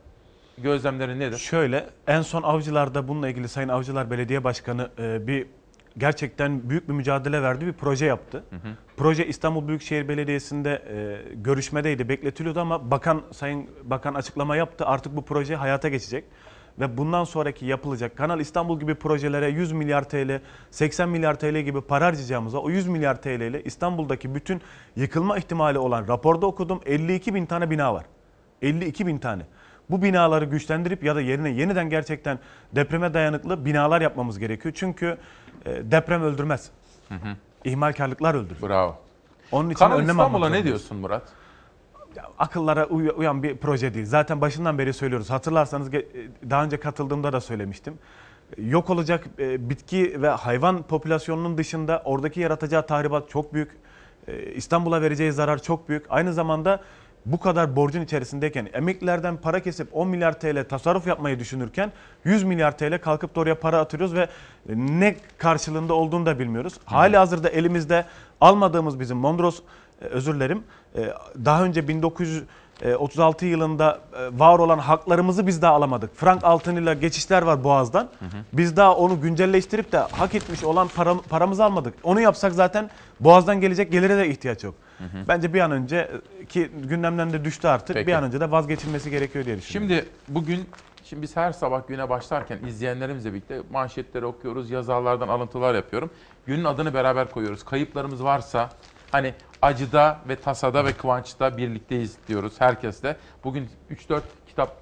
gözlemlerin 0.61 1.19
nedir? 1.19 1.37
Şöyle 1.37 1.89
en 2.07 2.21
son 2.21 2.43
avcılarda 2.43 3.07
bununla 3.07 3.29
ilgili 3.29 3.47
Sayın 3.47 3.69
Avcılar 3.69 4.11
Belediye 4.11 4.43
Başkanı 4.43 4.89
e, 4.99 5.27
bir 5.27 5.47
gerçekten 5.97 6.69
büyük 6.69 6.89
bir 6.89 6.93
mücadele 6.93 7.41
verdi, 7.41 7.65
bir 7.65 7.73
proje 7.73 8.05
yaptı. 8.05 8.43
Proje 8.97 9.27
İstanbul 9.27 9.67
Büyükşehir 9.67 10.07
Belediyesi'nde 10.07 10.83
e, 10.89 11.33
görüşmedeydi, 11.33 12.09
bekletiliyordu 12.09 12.59
ama 12.59 12.91
bakan 12.91 13.21
Sayın 13.31 13.69
Bakan 13.83 14.13
açıklama 14.13 14.55
yaptı. 14.55 14.85
Artık 14.85 15.15
bu 15.15 15.25
proje 15.25 15.55
hayata 15.55 15.89
geçecek 15.89 16.23
ve 16.79 16.97
bundan 16.97 17.23
sonraki 17.23 17.65
yapılacak 17.65 18.17
Kanal 18.17 18.39
İstanbul 18.39 18.79
gibi 18.79 18.95
projelere 18.95 19.49
100 19.49 19.71
milyar 19.71 20.09
TL, 20.09 20.41
80 20.71 21.09
milyar 21.09 21.39
TL 21.39 21.57
gibi 21.57 21.81
para 21.81 22.05
harcayacağımıza 22.05 22.57
o 22.57 22.69
100 22.69 22.87
milyar 22.87 23.21
TL 23.21 23.41
ile 23.41 23.63
İstanbul'daki 23.63 24.35
bütün 24.35 24.61
yıkılma 24.95 25.37
ihtimali 25.37 25.79
olan 25.79 26.07
raporda 26.07 26.45
okudum 26.45 26.81
52 26.85 27.35
bin 27.35 27.45
tane 27.45 27.69
bina 27.69 27.93
var. 27.93 28.05
52 28.61 29.07
bin 29.07 29.17
tane. 29.17 29.43
Bu 29.89 30.01
binaları 30.01 30.45
güçlendirip 30.45 31.03
ya 31.03 31.15
da 31.15 31.21
yerine 31.21 31.49
yeniden 31.49 31.89
gerçekten 31.89 32.39
depreme 32.75 33.13
dayanıklı 33.13 33.65
binalar 33.65 34.01
yapmamız 34.01 34.39
gerekiyor. 34.39 34.73
Çünkü 34.77 35.17
e, 35.65 35.91
deprem 35.91 36.23
öldürmez. 36.23 36.69
Hı 37.09 37.15
hı. 37.15 37.35
İhmalkarlıklar 37.65 38.35
öldürür. 38.35 38.61
Bravo. 38.61 38.95
Onun 39.51 39.69
için 39.69 39.79
Kanal 39.79 39.95
önlem 39.95 40.09
İstanbul'a 40.09 40.49
ne 40.49 40.63
diyorsun 40.63 40.97
Murat? 40.97 41.23
akıllara 42.39 42.85
uy- 42.85 43.11
uyan 43.17 43.43
bir 43.43 43.57
proje 43.57 43.93
değil. 43.93 44.05
Zaten 44.05 44.41
başından 44.41 44.77
beri 44.77 44.93
söylüyoruz. 44.93 45.29
Hatırlarsanız 45.29 45.89
ge- 45.93 46.05
daha 46.49 46.63
önce 46.63 46.79
katıldığımda 46.79 47.33
da 47.33 47.41
söylemiştim. 47.41 47.93
Yok 48.57 48.89
olacak 48.89 49.25
e, 49.39 49.69
bitki 49.69 50.21
ve 50.21 50.29
hayvan 50.29 50.83
popülasyonunun 50.83 51.57
dışında 51.57 52.01
oradaki 52.05 52.39
yaratacağı 52.39 52.87
tahribat 52.87 53.29
çok 53.29 53.53
büyük. 53.53 53.71
E, 54.27 54.51
İstanbul'a 54.53 55.01
vereceği 55.01 55.31
zarar 55.31 55.61
çok 55.61 55.89
büyük. 55.89 56.05
Aynı 56.09 56.33
zamanda 56.33 56.81
bu 57.25 57.39
kadar 57.39 57.75
borcun 57.75 58.01
içerisindeyken 58.01 58.67
emeklilerden 58.73 59.37
para 59.37 59.59
kesip 59.59 59.87
10 59.91 60.07
milyar 60.07 60.39
TL 60.39 60.65
tasarruf 60.69 61.07
yapmayı 61.07 61.39
düşünürken 61.39 61.91
100 62.23 62.43
milyar 62.43 62.77
TL 62.77 63.01
kalkıp 63.01 63.35
da 63.35 63.39
oraya 63.39 63.59
para 63.59 63.79
atıyoruz 63.79 64.13
ve 64.13 64.27
ne 64.75 65.15
karşılığında 65.37 65.93
olduğunu 65.93 66.25
da 66.25 66.39
bilmiyoruz. 66.39 66.73
Hali 66.85 67.17
hazırda 67.17 67.49
elimizde 67.49 68.05
almadığımız 68.41 68.99
bizim 68.99 69.17
Mondros 69.17 69.61
e, 70.01 70.05
özür 70.05 70.35
dilerim 70.35 70.63
e, 70.95 71.13
daha 71.45 71.63
önce 71.63 71.87
1936 72.81 73.45
yılında 73.45 73.99
e, 74.13 74.39
var 74.39 74.59
olan 74.59 74.79
haklarımızı 74.79 75.47
biz 75.47 75.61
daha 75.61 75.73
alamadık. 75.73 76.15
Frank 76.15 76.43
altınıyla 76.43 76.93
geçişler 76.93 77.41
var 77.41 77.63
Boğaz'dan. 77.63 78.09
Biz 78.53 78.77
daha 78.77 78.95
onu 78.95 79.21
güncelleştirip 79.21 79.91
de 79.91 79.97
hak 79.97 80.35
etmiş 80.35 80.63
olan 80.63 80.87
para, 80.87 81.21
paramızı 81.29 81.63
almadık. 81.63 81.93
Onu 82.03 82.21
yapsak 82.21 82.53
zaten 82.53 82.89
Boğaz'dan 83.19 83.61
gelecek 83.61 83.91
gelire 83.91 84.17
de 84.17 84.29
ihtiyaç 84.29 84.63
yok. 84.63 84.75
Bence 85.27 85.53
bir 85.53 85.59
an 85.59 85.71
önce 85.71 86.11
e, 86.41 86.45
ki 86.45 86.71
gündemden 86.83 87.33
de 87.33 87.45
düştü 87.45 87.67
artık. 87.67 87.93
Peki. 87.93 88.07
Bir 88.07 88.13
an 88.13 88.23
önce 88.23 88.39
de 88.39 88.51
vazgeçilmesi 88.51 89.09
gerekiyor 89.11 89.45
diye 89.45 89.57
düşünüyorum. 89.57 89.95
Şimdi 89.95 90.09
bugün 90.27 90.69
şimdi 91.03 91.21
biz 91.21 91.35
her 91.37 91.51
sabah 91.51 91.87
güne 91.87 92.09
başlarken 92.09 92.57
izleyenlerimizle 92.67 93.33
birlikte 93.33 93.61
manşetleri 93.71 94.25
okuyoruz, 94.25 94.71
yazarlardan 94.71 95.27
alıntılar 95.27 95.75
yapıyorum. 95.75 96.09
Günün 96.45 96.63
adını 96.63 96.93
beraber 96.93 97.31
koyuyoruz. 97.31 97.63
Kayıplarımız 97.63 98.23
varsa 98.23 98.69
hani 99.11 99.33
acıda 99.61 100.19
ve 100.29 100.35
tasada 100.35 100.85
ve 100.85 100.93
kıvançta 100.93 101.57
birlikteyiz 101.57 102.17
diyoruz 102.27 102.61
herkesle. 102.61 103.15
Bugün 103.43 103.69
3-4 103.91 104.21
kitap 104.47 104.77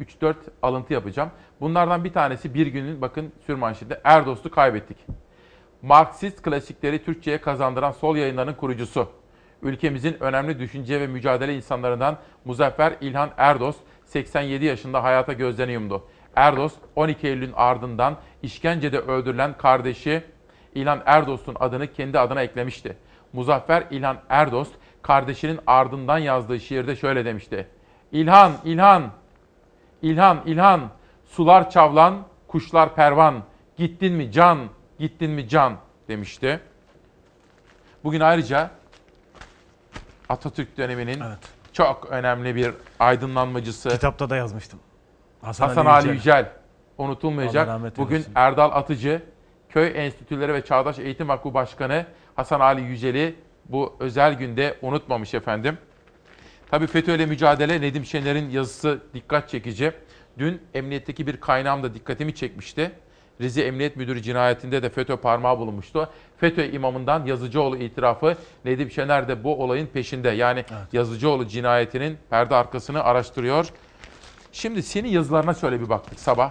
3-4 0.00 0.34
alıntı 0.62 0.92
yapacağım. 0.92 1.30
Bunlardan 1.60 2.04
bir 2.04 2.12
tanesi 2.12 2.54
bir 2.54 2.66
günün 2.66 3.00
bakın 3.00 3.32
sürmanşeti 3.46 4.00
Erdost'u 4.04 4.50
kaybettik. 4.50 4.96
Marksist 5.82 6.42
klasikleri 6.42 7.04
Türkçe'ye 7.04 7.40
kazandıran 7.40 7.92
sol 7.92 8.16
yayınlarının 8.16 8.54
kurucusu. 8.54 9.08
Ülkemizin 9.62 10.16
önemli 10.20 10.58
düşünce 10.58 11.00
ve 11.00 11.06
mücadele 11.06 11.56
insanlarından 11.56 12.18
Muzaffer 12.44 12.94
İlhan 13.00 13.30
Erdost 13.36 13.80
87 14.04 14.64
yaşında 14.64 15.02
hayata 15.02 15.32
gözlerini 15.32 15.72
yumdu. 15.72 16.04
Erdost 16.36 16.78
12 16.96 17.26
Eylül'ün 17.28 17.52
ardından 17.56 18.16
işkencede 18.42 18.98
öldürülen 18.98 19.56
kardeşi 19.58 20.22
İlhan 20.74 21.02
Erdost'un 21.06 21.56
adını 21.60 21.92
kendi 21.92 22.18
adına 22.18 22.42
eklemişti. 22.42 22.96
Muzaffer 23.32 23.84
İlhan 23.90 24.18
Erdost 24.28 24.72
kardeşinin 25.02 25.60
ardından 25.66 26.18
yazdığı 26.18 26.60
şiirde 26.60 26.96
şöyle 26.96 27.24
demişti. 27.24 27.68
İlhan, 28.12 28.52
İlhan, 28.64 29.10
İlhan, 30.02 30.42
İlhan, 30.46 30.90
sular 31.26 31.70
çavlan, 31.70 32.22
kuşlar 32.48 32.94
pervan, 32.94 33.42
gittin 33.76 34.14
mi 34.14 34.32
can, 34.32 34.58
gittin 34.98 35.30
mi 35.30 35.48
can 35.48 35.76
demişti. 36.08 36.60
Bugün 38.04 38.20
ayrıca 38.20 38.70
Atatürk 40.28 40.76
döneminin 40.76 41.22
çok 41.72 42.06
önemli 42.10 42.54
bir 42.54 42.74
aydınlanmacısı 42.98 43.88
Kitapta 43.88 44.30
da 44.30 44.36
yazmıştım. 44.36 44.80
Hasan, 45.42 45.68
Hasan, 45.68 45.86
Ali 45.86 46.08
Yücel. 46.08 46.52
Unutulmayacak. 46.98 47.96
Bugün. 47.98 48.24
Erdal 48.34 48.70
Atıcı, 48.72 49.22
Köy 49.68 49.92
Enstitüleri 49.94 50.54
ve 50.54 50.64
Çağdaş 50.64 50.98
Eğitim 50.98 51.28
Vakfı 51.28 51.54
Başkanı 51.54 52.06
Hasan 52.38 52.60
Ali 52.60 52.80
Yücel'i 52.80 53.34
bu 53.68 53.96
özel 54.00 54.34
günde 54.34 54.78
unutmamış 54.82 55.34
efendim. 55.34 55.78
Tabii 56.70 56.86
FETÖ'yle 56.86 57.26
mücadele 57.26 57.80
Nedim 57.80 58.04
Şener'in 58.04 58.50
yazısı 58.50 59.02
dikkat 59.14 59.48
çekici. 59.48 59.92
Dün 60.38 60.62
emniyetteki 60.74 61.26
bir 61.26 61.40
kaynağım 61.40 61.82
da 61.82 61.94
dikkatimi 61.94 62.34
çekmişti. 62.34 62.90
Rize 63.40 63.62
Emniyet 63.62 63.96
Müdürü 63.96 64.22
cinayetinde 64.22 64.82
de 64.82 64.90
FETÖ 64.90 65.16
parmağı 65.16 65.58
bulunmuştu. 65.58 66.08
FETÖ 66.36 66.64
imamından 66.64 67.26
Yazıcıoğlu 67.26 67.76
itirafı 67.76 68.36
Nedim 68.64 68.90
Şener 68.90 69.28
de 69.28 69.44
bu 69.44 69.62
olayın 69.62 69.86
peşinde. 69.86 70.28
Yani 70.28 70.64
Yazıcıoğlu 70.92 71.48
cinayetinin 71.48 72.18
perde 72.30 72.54
arkasını 72.54 73.02
araştırıyor. 73.02 73.68
Şimdi 74.52 74.82
senin 74.82 75.08
yazılarına 75.08 75.54
şöyle 75.54 75.80
bir 75.80 75.88
baktık 75.88 76.20
sabah. 76.20 76.50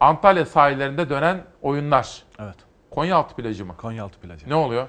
Antalya 0.00 0.46
sahillerinde 0.46 1.10
dönen 1.10 1.44
oyunlar. 1.62 2.22
Evet. 2.38 2.69
Konyaaltı 2.90 3.34
plajı 3.34 3.64
mı? 3.64 3.76
Konyaaltı 3.76 4.18
plajı. 4.18 4.48
Ne 4.50 4.54
oluyor? 4.54 4.88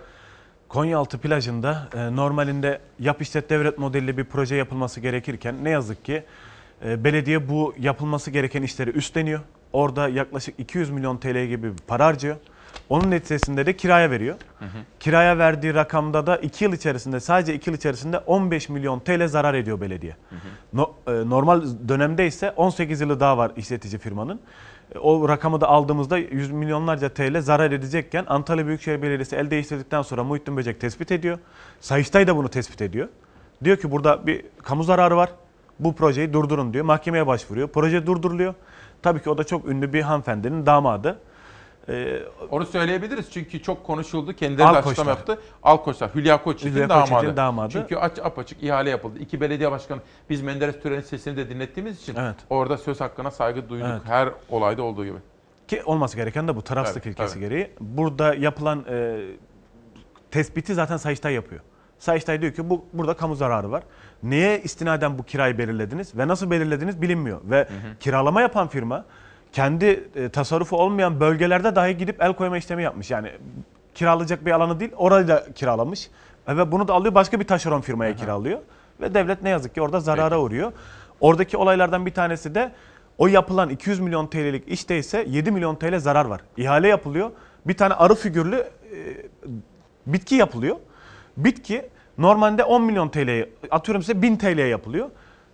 Konyaaltı 0.69 1.17
plajında 1.17 1.89
e, 1.95 2.15
normalinde 2.15 2.81
yap 2.99 3.21
işlet 3.21 3.49
devlet 3.49 3.77
modelli 3.77 4.17
bir 4.17 4.23
proje 4.23 4.55
yapılması 4.55 4.99
gerekirken 4.99 5.63
ne 5.63 5.69
yazık 5.69 6.05
ki 6.05 6.23
e, 6.85 7.03
belediye 7.03 7.49
bu 7.49 7.73
yapılması 7.79 8.31
gereken 8.31 8.61
işleri 8.63 8.89
üstleniyor. 8.89 9.39
Orada 9.73 10.09
yaklaşık 10.09 10.59
200 10.59 10.89
milyon 10.89 11.17
TL 11.17 11.45
gibi 11.45 11.73
bir 11.73 11.79
para 11.87 12.05
harcıyor. 12.05 12.35
Onun 12.89 13.11
neticesinde 13.11 13.65
de 13.65 13.77
kiraya 13.77 14.11
veriyor. 14.11 14.35
Kiraya 14.99 15.37
verdiği 15.37 15.73
rakamda 15.73 16.27
da 16.27 16.37
2 16.37 16.63
yıl 16.63 16.73
içerisinde 16.73 17.19
sadece 17.19 17.53
2 17.53 17.69
yıl 17.69 17.77
içerisinde 17.77 18.17
15 18.17 18.69
milyon 18.69 18.99
TL 18.99 19.27
zarar 19.27 19.53
ediyor 19.53 19.81
belediye. 19.81 20.15
No- 20.73 20.93
e, 21.07 21.11
normal 21.11 21.61
dönemde 21.87 22.27
ise 22.27 22.51
18 22.51 23.01
yılı 23.01 23.19
daha 23.19 23.37
var 23.37 23.51
işletici 23.55 23.99
firmanın. 23.99 24.41
O 24.99 25.29
rakamı 25.29 25.61
da 25.61 25.67
aldığımızda 25.67 26.17
100 26.17 26.51
milyonlarca 26.51 27.09
TL 27.09 27.41
zarar 27.41 27.71
edecekken 27.71 28.25
Antalya 28.27 28.67
Büyükşehir 28.67 29.01
Belediyesi 29.01 29.35
el 29.35 29.51
değiştirdikten 29.51 30.01
sonra 30.01 30.23
Muhittin 30.23 30.57
Böcek 30.57 30.81
tespit 30.81 31.11
ediyor. 31.11 31.39
Sayıştay 31.79 32.27
da 32.27 32.37
bunu 32.37 32.49
tespit 32.49 32.81
ediyor. 32.81 33.07
Diyor 33.63 33.77
ki 33.77 33.91
burada 33.91 34.27
bir 34.27 34.45
kamu 34.63 34.83
zararı 34.83 35.17
var. 35.17 35.29
Bu 35.79 35.95
projeyi 35.95 36.33
durdurun 36.33 36.73
diyor. 36.73 36.85
Mahkemeye 36.85 37.27
başvuruyor. 37.27 37.67
Proje 37.67 38.05
durduruluyor. 38.05 38.53
Tabii 39.01 39.21
ki 39.21 39.29
o 39.29 39.37
da 39.37 39.43
çok 39.43 39.67
ünlü 39.67 39.93
bir 39.93 40.01
hanımefendinin 40.01 40.65
damadı. 40.65 41.19
Ee, 41.89 42.19
Onu 42.51 42.65
söyleyebiliriz 42.65 43.31
çünkü 43.31 43.61
çok 43.61 43.83
konuşuldu. 43.83 44.33
Kendileri 44.33 44.59
de 44.59 44.63
Alkoçlar. 44.67 44.91
açıklama 44.91 45.09
yaptı. 45.09 45.39
Alkoçlar, 45.63 46.15
Hülya 46.15 46.43
Koçyiğit'in 46.43 46.77
Hülya 46.77 46.89
damadı. 46.89 47.09
Koçyiğit'in 47.09 47.37
damadı. 47.37 47.69
Çünkü 47.71 47.95
aç, 47.95 48.19
apaçık 48.19 48.63
ihale 48.63 48.89
yapıldı. 48.89 49.19
İki 49.19 49.41
belediye 49.41 49.71
başkanı, 49.71 49.99
biz 50.29 50.41
Menderes 50.41 50.79
Tören'in 50.81 51.01
sesini 51.01 51.37
de 51.37 51.49
dinlettiğimiz 51.49 52.01
için 52.01 52.15
Evet. 52.15 52.35
orada 52.49 52.77
söz 52.77 53.01
hakkına 53.01 53.31
saygı 53.31 53.69
duyduk. 53.69 53.87
Evet. 53.91 54.01
Her 54.05 54.29
olayda 54.49 54.83
olduğu 54.83 55.05
gibi. 55.05 55.17
Ki 55.67 55.81
olması 55.85 56.15
gereken 56.17 56.47
de 56.47 56.55
bu 56.55 56.61
tarafsızlık 56.61 57.03
Tabii, 57.03 57.11
ilkesi 57.13 57.33
tabii. 57.33 57.43
gereği. 57.43 57.71
Burada 57.79 58.33
yapılan 58.33 58.85
e, 58.89 59.17
tespiti 60.31 60.73
zaten 60.73 60.97
Sayıştay 60.97 61.33
yapıyor. 61.33 61.61
Sayıştay 61.99 62.41
diyor 62.41 62.53
ki 62.53 62.69
bu 62.69 62.85
burada 62.93 63.13
kamu 63.13 63.35
zararı 63.35 63.71
var. 63.71 63.83
Neye 64.23 64.61
istinaden 64.61 65.17
bu 65.19 65.23
kirayı 65.23 65.57
belirlediniz 65.57 66.17
ve 66.17 66.27
nasıl 66.27 66.51
belirlediniz 66.51 67.01
bilinmiyor. 67.01 67.41
Ve 67.43 67.67
kiralama 67.99 68.41
yapan 68.41 68.67
firma 68.67 69.05
kendi 69.53 70.09
e, 70.15 70.29
tasarrufu 70.29 70.77
olmayan 70.77 71.19
bölgelerde 71.19 71.75
dahi 71.75 71.97
gidip 71.97 72.21
el 72.21 72.33
koyma 72.33 72.57
işlemi 72.57 72.83
yapmış. 72.83 73.11
Yani 73.11 73.31
kiralayacak 73.95 74.45
bir 74.45 74.51
alanı 74.51 74.79
değil 74.79 74.91
orayı 74.97 75.27
da 75.27 75.45
kiralamış. 75.55 76.09
E, 76.47 76.57
Ve 76.57 76.71
bunu 76.71 76.87
da 76.87 76.93
alıyor 76.93 77.15
başka 77.15 77.39
bir 77.39 77.47
taşeron 77.47 77.81
firmaya 77.81 78.15
kiralıyor. 78.15 78.59
Ve 79.01 79.13
devlet 79.13 79.43
ne 79.43 79.49
yazık 79.49 79.75
ki 79.75 79.81
orada 79.81 79.99
zarara 79.99 80.39
uğruyor. 80.39 80.71
Oradaki 81.19 81.57
olaylardan 81.57 82.05
bir 82.05 82.13
tanesi 82.13 82.55
de 82.55 82.71
o 83.17 83.27
yapılan 83.27 83.69
200 83.69 83.99
milyon 83.99 84.27
TL'lik 84.27 84.63
işte 84.67 84.97
ise 84.97 85.25
7 85.29 85.51
milyon 85.51 85.75
TL 85.75 85.99
zarar 85.99 86.25
var. 86.25 86.41
İhale 86.57 86.87
yapılıyor. 86.87 87.31
Bir 87.65 87.77
tane 87.77 87.93
arı 87.93 88.15
figürlü 88.15 88.55
e, 88.55 88.67
bitki 90.05 90.35
yapılıyor. 90.35 90.75
Bitki 91.37 91.89
normalde 92.17 92.63
10 92.63 92.83
milyon 92.83 93.09
TL'ye 93.09 93.49
atıyorum 93.71 94.01
size 94.03 94.21
1000 94.21 94.35
TL'ye 94.37 94.67
yapılıyor. 94.67 95.09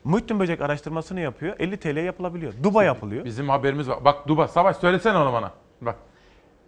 Muhittin 0.07 0.39
Böcek 0.39 0.61
araştırmasını 0.61 1.19
yapıyor. 1.19 1.55
50 1.59 1.77
TL'ye 1.77 2.03
yapılabiliyor. 2.03 2.53
Duba 2.63 2.83
yapılıyor. 2.83 3.25
Bizim 3.25 3.49
haberimiz 3.49 3.89
var. 3.89 4.05
Bak 4.05 4.27
Duba, 4.27 4.47
Savaş 4.47 4.77
söylesene 4.77 5.17
onu 5.17 5.33
bana. 5.33 5.51
Bak 5.81 5.95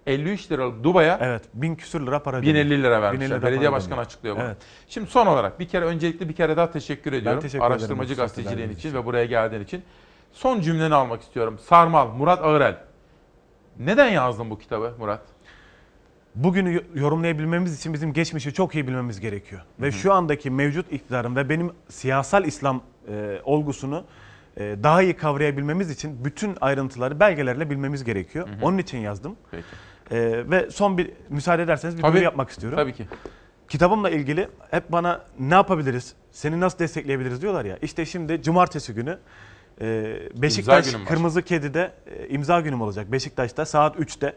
53 0.07 0.52
liralık 0.52 0.84
Duba'ya 0.84 1.18
Evet. 1.22 1.44
1000 1.53 1.76
küsür 1.76 2.07
lira 2.07 2.24
para 2.24 2.41
1050 2.41 2.70
lira 2.70 2.98
1050 2.98 3.02
vermişler. 3.02 3.38
lira 3.38 3.48
Belediye 3.48 3.72
başkanı 3.72 3.99
açıklıyor 3.99 4.36
bunu. 4.36 4.44
Evet. 4.44 4.57
Şimdi 4.88 5.10
son 5.10 5.26
olarak 5.28 5.60
bir 5.60 5.68
kere 5.68 5.86
öncelikle 5.86 6.30
bir 6.30 6.36
kere 6.36 6.57
daha 6.57 6.72
teşekkür 6.72 7.14
ediyorum. 7.14 7.41
teşekkür 7.41 7.66
Araştırmacı 7.66 8.14
gazeteciliğin 8.14 8.70
için 8.70 8.94
ve 8.94 9.06
buraya 9.06 9.26
geldiğin 9.26 9.64
için. 9.64 9.84
Son 10.32 10.61
cümleni 10.61 10.95
almak 10.95 11.22
istiyorum. 11.22 11.60
Sarmal, 11.60 12.07
Murat 12.07 12.40
Ağırel. 12.41 12.78
Neden 13.80 14.10
yazdın 14.10 14.49
bu 14.49 14.60
kitabı 14.60 14.94
Murat? 14.99 15.22
Bugünü 16.36 16.74
yo- 16.74 16.82
yorumlayabilmemiz 16.95 17.80
için 17.80 17.94
bizim 17.94 18.14
geçmişi 18.14 18.53
çok 18.53 18.76
iyi 18.76 18.88
bilmemiz 18.88 19.20
gerekiyor. 19.20 19.61
Ve 19.80 19.91
şu 19.91 20.14
andaki 20.14 20.52
mevcut 20.52 20.91
iktidarın 20.91 21.36
ve 21.36 21.49
benim 21.49 21.72
siyasal 21.90 22.45
İslam 22.45 22.82
e, 23.10 23.41
olgusunu 23.44 24.03
e, 24.57 24.76
daha 24.84 25.02
iyi 25.02 25.14
kavrayabilmemiz 25.18 25.90
için 25.90 26.26
bütün 26.26 26.57
ayrıntıları 26.61 27.19
belgelerle 27.19 27.69
bilmemiz 27.69 28.03
gerekiyor. 28.03 28.48
Onun 28.61 28.77
için 28.77 28.98
yazdım. 28.98 29.36
Peki. 29.52 29.64
E, 30.11 30.49
ve 30.52 30.72
son 30.72 30.98
bir 30.98 31.11
müsaade 31.30 31.64
ederseniz 31.64 31.98
bir 31.98 32.02
Tabii, 32.02 32.11
duyuru 32.11 32.23
yapmak 32.26 32.49
istiyorum. 32.49 32.77
tabii 32.77 32.94
ki. 32.94 33.07
Kitabımla 33.69 34.10
ilgili 34.10 34.49
hep 34.72 34.91
bana 34.91 35.22
ne 35.40 35.53
yapabiliriz, 35.53 36.14
seni 36.31 36.60
nasıl 36.60 36.80
destekleyebiliriz 36.80 37.41
diyorlar 37.41 37.65
ya. 37.65 37.77
İşte 37.81 38.06
şimdi 38.06 38.41
cumartesi 38.41 38.94
günü 38.94 39.18
e, 39.81 40.15
Beşiktaş. 40.41 40.95
Kırmızı 41.07 41.41
Kedi'de 41.41 41.91
e, 42.07 42.27
imza 42.27 42.60
günüm 42.61 42.81
olacak. 42.81 43.11
Beşiktaş'ta 43.11 43.65
saat 43.65 43.95
3'te. 43.95 44.34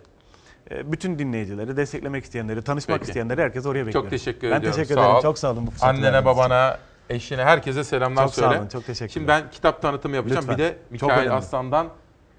E, 0.70 0.92
bütün 0.92 1.18
dinleyicileri, 1.18 1.76
desteklemek 1.76 2.24
isteyenleri, 2.24 2.62
tanışmak 2.62 2.98
Peki. 2.98 3.08
isteyenleri 3.08 3.42
herkes 3.42 3.66
oraya 3.66 3.86
bekliyor. 3.86 4.02
Çok 4.04 4.10
teşekkür 4.10 4.50
ben 4.50 4.56
ediyorum. 4.58 4.76
teşekkür 4.76 4.94
Sağ 4.94 5.00
ederim. 5.00 5.16
ol. 5.16 5.22
Çok 5.22 5.38
sağ 5.38 5.52
olun 5.52 5.66
bu 5.66 5.70
Annene, 5.86 6.16
için. 6.16 6.24
babana, 6.24 6.78
eşine, 7.10 7.44
herkese 7.44 7.84
selamlar 7.84 8.24
Çok 8.24 8.34
sağ 8.34 8.42
söyle. 8.42 8.58
olun, 8.60 8.68
çok 8.68 8.86
teşekkürler. 8.86 9.12
Şimdi 9.12 9.28
ben 9.28 9.50
kitap 9.50 9.82
tanıtımı 9.82 10.16
yapacağım. 10.16 10.40
Lütfen. 10.40 10.58
Bir 10.58 10.62
de 10.62 10.68
Çok 10.82 10.90
Mikail 10.90 11.20
önemli. 11.20 11.32
Aslan'dan 11.32 11.88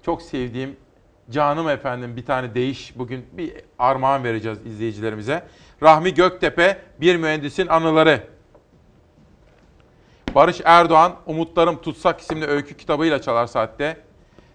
çok 0.04 0.22
sevdiğim 0.22 0.76
canım 1.30 1.68
efendim 1.68 2.16
bir 2.16 2.24
tane 2.26 2.54
değiş 2.54 2.92
bugün 2.96 3.26
bir 3.32 3.52
armağan 3.78 4.24
vereceğiz 4.24 4.58
izleyicilerimize. 4.66 5.46
Rahmi 5.82 6.14
Göktepe 6.14 6.78
Bir 7.00 7.16
Mühendisin 7.16 7.66
Anıları. 7.66 8.26
Barış 10.34 10.60
Erdoğan 10.64 11.16
Umutlarım 11.26 11.80
Tutsak 11.82 12.20
isimli 12.20 12.46
öykü 12.46 12.76
kitabıyla 12.76 13.22
Çalar 13.22 13.46
Saat'te. 13.46 13.96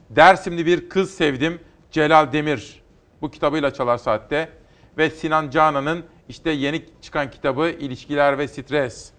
Dersimli 0.10 0.66
bir 0.66 0.90
kız 0.90 1.14
sevdim 1.14 1.60
Celal 1.92 2.32
Demir 2.34 2.84
bu 3.22 3.32
kitabıyla 3.32 3.74
Çalar 3.74 3.98
Saat'te. 3.98 4.50
Ve 4.98 5.10
Sinan 5.10 5.50
Canan'ın 5.50 6.04
işte 6.30 6.52
yeni 6.52 6.86
çıkan 7.02 7.32
kitabı 7.32 7.70
İlişkiler 7.70 8.38
ve 8.38 8.48
Stres. 8.48 9.12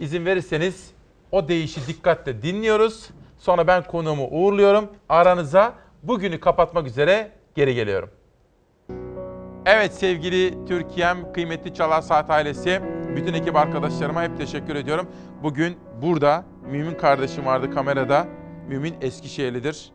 İzin 0.00 0.26
verirseniz 0.26 0.90
o 1.32 1.48
değişi 1.48 1.86
dikkatle 1.86 2.42
dinliyoruz. 2.42 3.10
Sonra 3.38 3.66
ben 3.66 3.82
konuğumu 3.82 4.28
uğurluyorum. 4.30 4.88
Aranıza 5.08 5.74
bugünü 6.02 6.40
kapatmak 6.40 6.86
üzere 6.86 7.32
geri 7.54 7.74
geliyorum. 7.74 8.10
Evet 9.66 9.94
sevgili 9.94 10.66
Türkiye'm, 10.66 11.32
kıymetli 11.32 11.74
Çalar 11.74 12.00
Saat 12.00 12.30
ailesi, 12.30 12.80
bütün 13.16 13.34
ekip 13.34 13.56
arkadaşlarıma 13.56 14.22
hep 14.22 14.38
teşekkür 14.38 14.76
ediyorum. 14.76 15.08
Bugün 15.42 15.76
burada 16.02 16.44
Mümin 16.70 16.94
kardeşim 16.94 17.46
vardı 17.46 17.70
kamerada. 17.70 18.26
Mümin 18.68 18.94
Eskişehirlidir. 19.00 19.92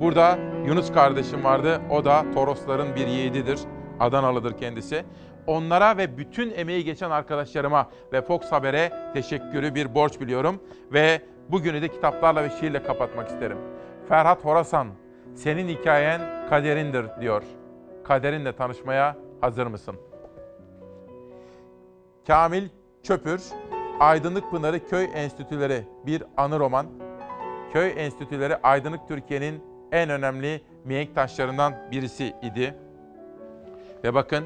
Burada 0.00 0.38
Yunus 0.66 0.92
kardeşim 0.92 1.44
vardı. 1.44 1.80
O 1.90 2.04
da 2.04 2.24
Torosların 2.34 2.96
bir 2.96 3.06
yiğididir. 3.06 3.60
Adanalıdır 4.00 4.58
kendisi. 4.58 5.04
Onlara 5.48 5.96
ve 5.96 6.18
bütün 6.18 6.50
emeği 6.50 6.84
geçen 6.84 7.10
arkadaşlarıma 7.10 7.90
ve 8.12 8.22
Fox 8.22 8.52
Haber'e 8.52 8.92
teşekkürü 9.14 9.74
bir 9.74 9.94
borç 9.94 10.20
biliyorum. 10.20 10.60
Ve 10.92 11.22
bugünü 11.48 11.82
de 11.82 11.88
kitaplarla 11.88 12.42
ve 12.42 12.50
şiirle 12.50 12.82
kapatmak 12.82 13.28
isterim. 13.28 13.58
Ferhat 14.08 14.44
Horasan, 14.44 14.88
senin 15.34 15.68
hikayen 15.68 16.20
kaderindir 16.50 17.06
diyor. 17.20 17.42
Kaderinle 18.04 18.52
tanışmaya 18.52 19.16
hazır 19.40 19.66
mısın? 19.66 19.96
Kamil 22.26 22.68
Çöpür, 23.02 23.42
Aydınlık 24.00 24.50
Pınarı 24.50 24.88
Köy 24.88 25.08
Enstitüleri 25.14 25.84
bir 26.06 26.22
anı 26.36 26.58
roman. 26.58 26.86
Köy 27.72 27.92
Enstitüleri 27.96 28.56
Aydınlık 28.56 29.08
Türkiye'nin 29.08 29.62
en 29.92 30.10
önemli 30.10 30.62
mihenk 30.84 31.14
taşlarından 31.14 31.74
birisi 31.90 32.34
idi. 32.42 32.74
Ve 34.04 34.14
bakın 34.14 34.44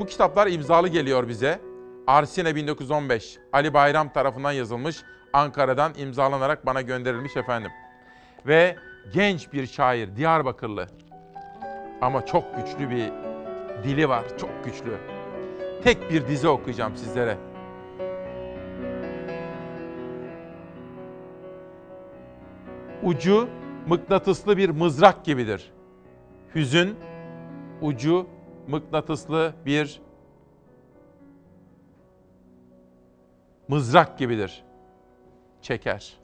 bu 0.00 0.06
kitaplar 0.06 0.46
imzalı 0.46 0.88
geliyor 0.88 1.28
bize. 1.28 1.60
Arsine 2.06 2.54
1915, 2.54 3.38
Ali 3.52 3.74
Bayram 3.74 4.12
tarafından 4.12 4.52
yazılmış, 4.52 5.02
Ankara'dan 5.32 5.92
imzalanarak 5.98 6.66
bana 6.66 6.80
gönderilmiş 6.80 7.36
efendim. 7.36 7.70
Ve 8.46 8.76
genç 9.12 9.52
bir 9.52 9.66
şair, 9.66 10.16
Diyarbakırlı. 10.16 10.86
Ama 12.00 12.26
çok 12.26 12.44
güçlü 12.56 12.90
bir 12.90 13.12
dili 13.84 14.08
var, 14.08 14.24
çok 14.40 14.64
güçlü. 14.64 14.98
Tek 15.84 16.10
bir 16.10 16.26
dizi 16.26 16.48
okuyacağım 16.48 16.96
sizlere. 16.96 17.36
Ucu 23.02 23.48
mıknatıslı 23.86 24.56
bir 24.56 24.70
mızrak 24.70 25.24
gibidir. 25.24 25.72
Hüzün 26.54 26.96
ucu 27.82 28.26
mıknatıslı 28.68 29.54
bir 29.66 30.00
mızrak 33.68 34.18
gibidir. 34.18 34.64
Çeker. 35.62 36.17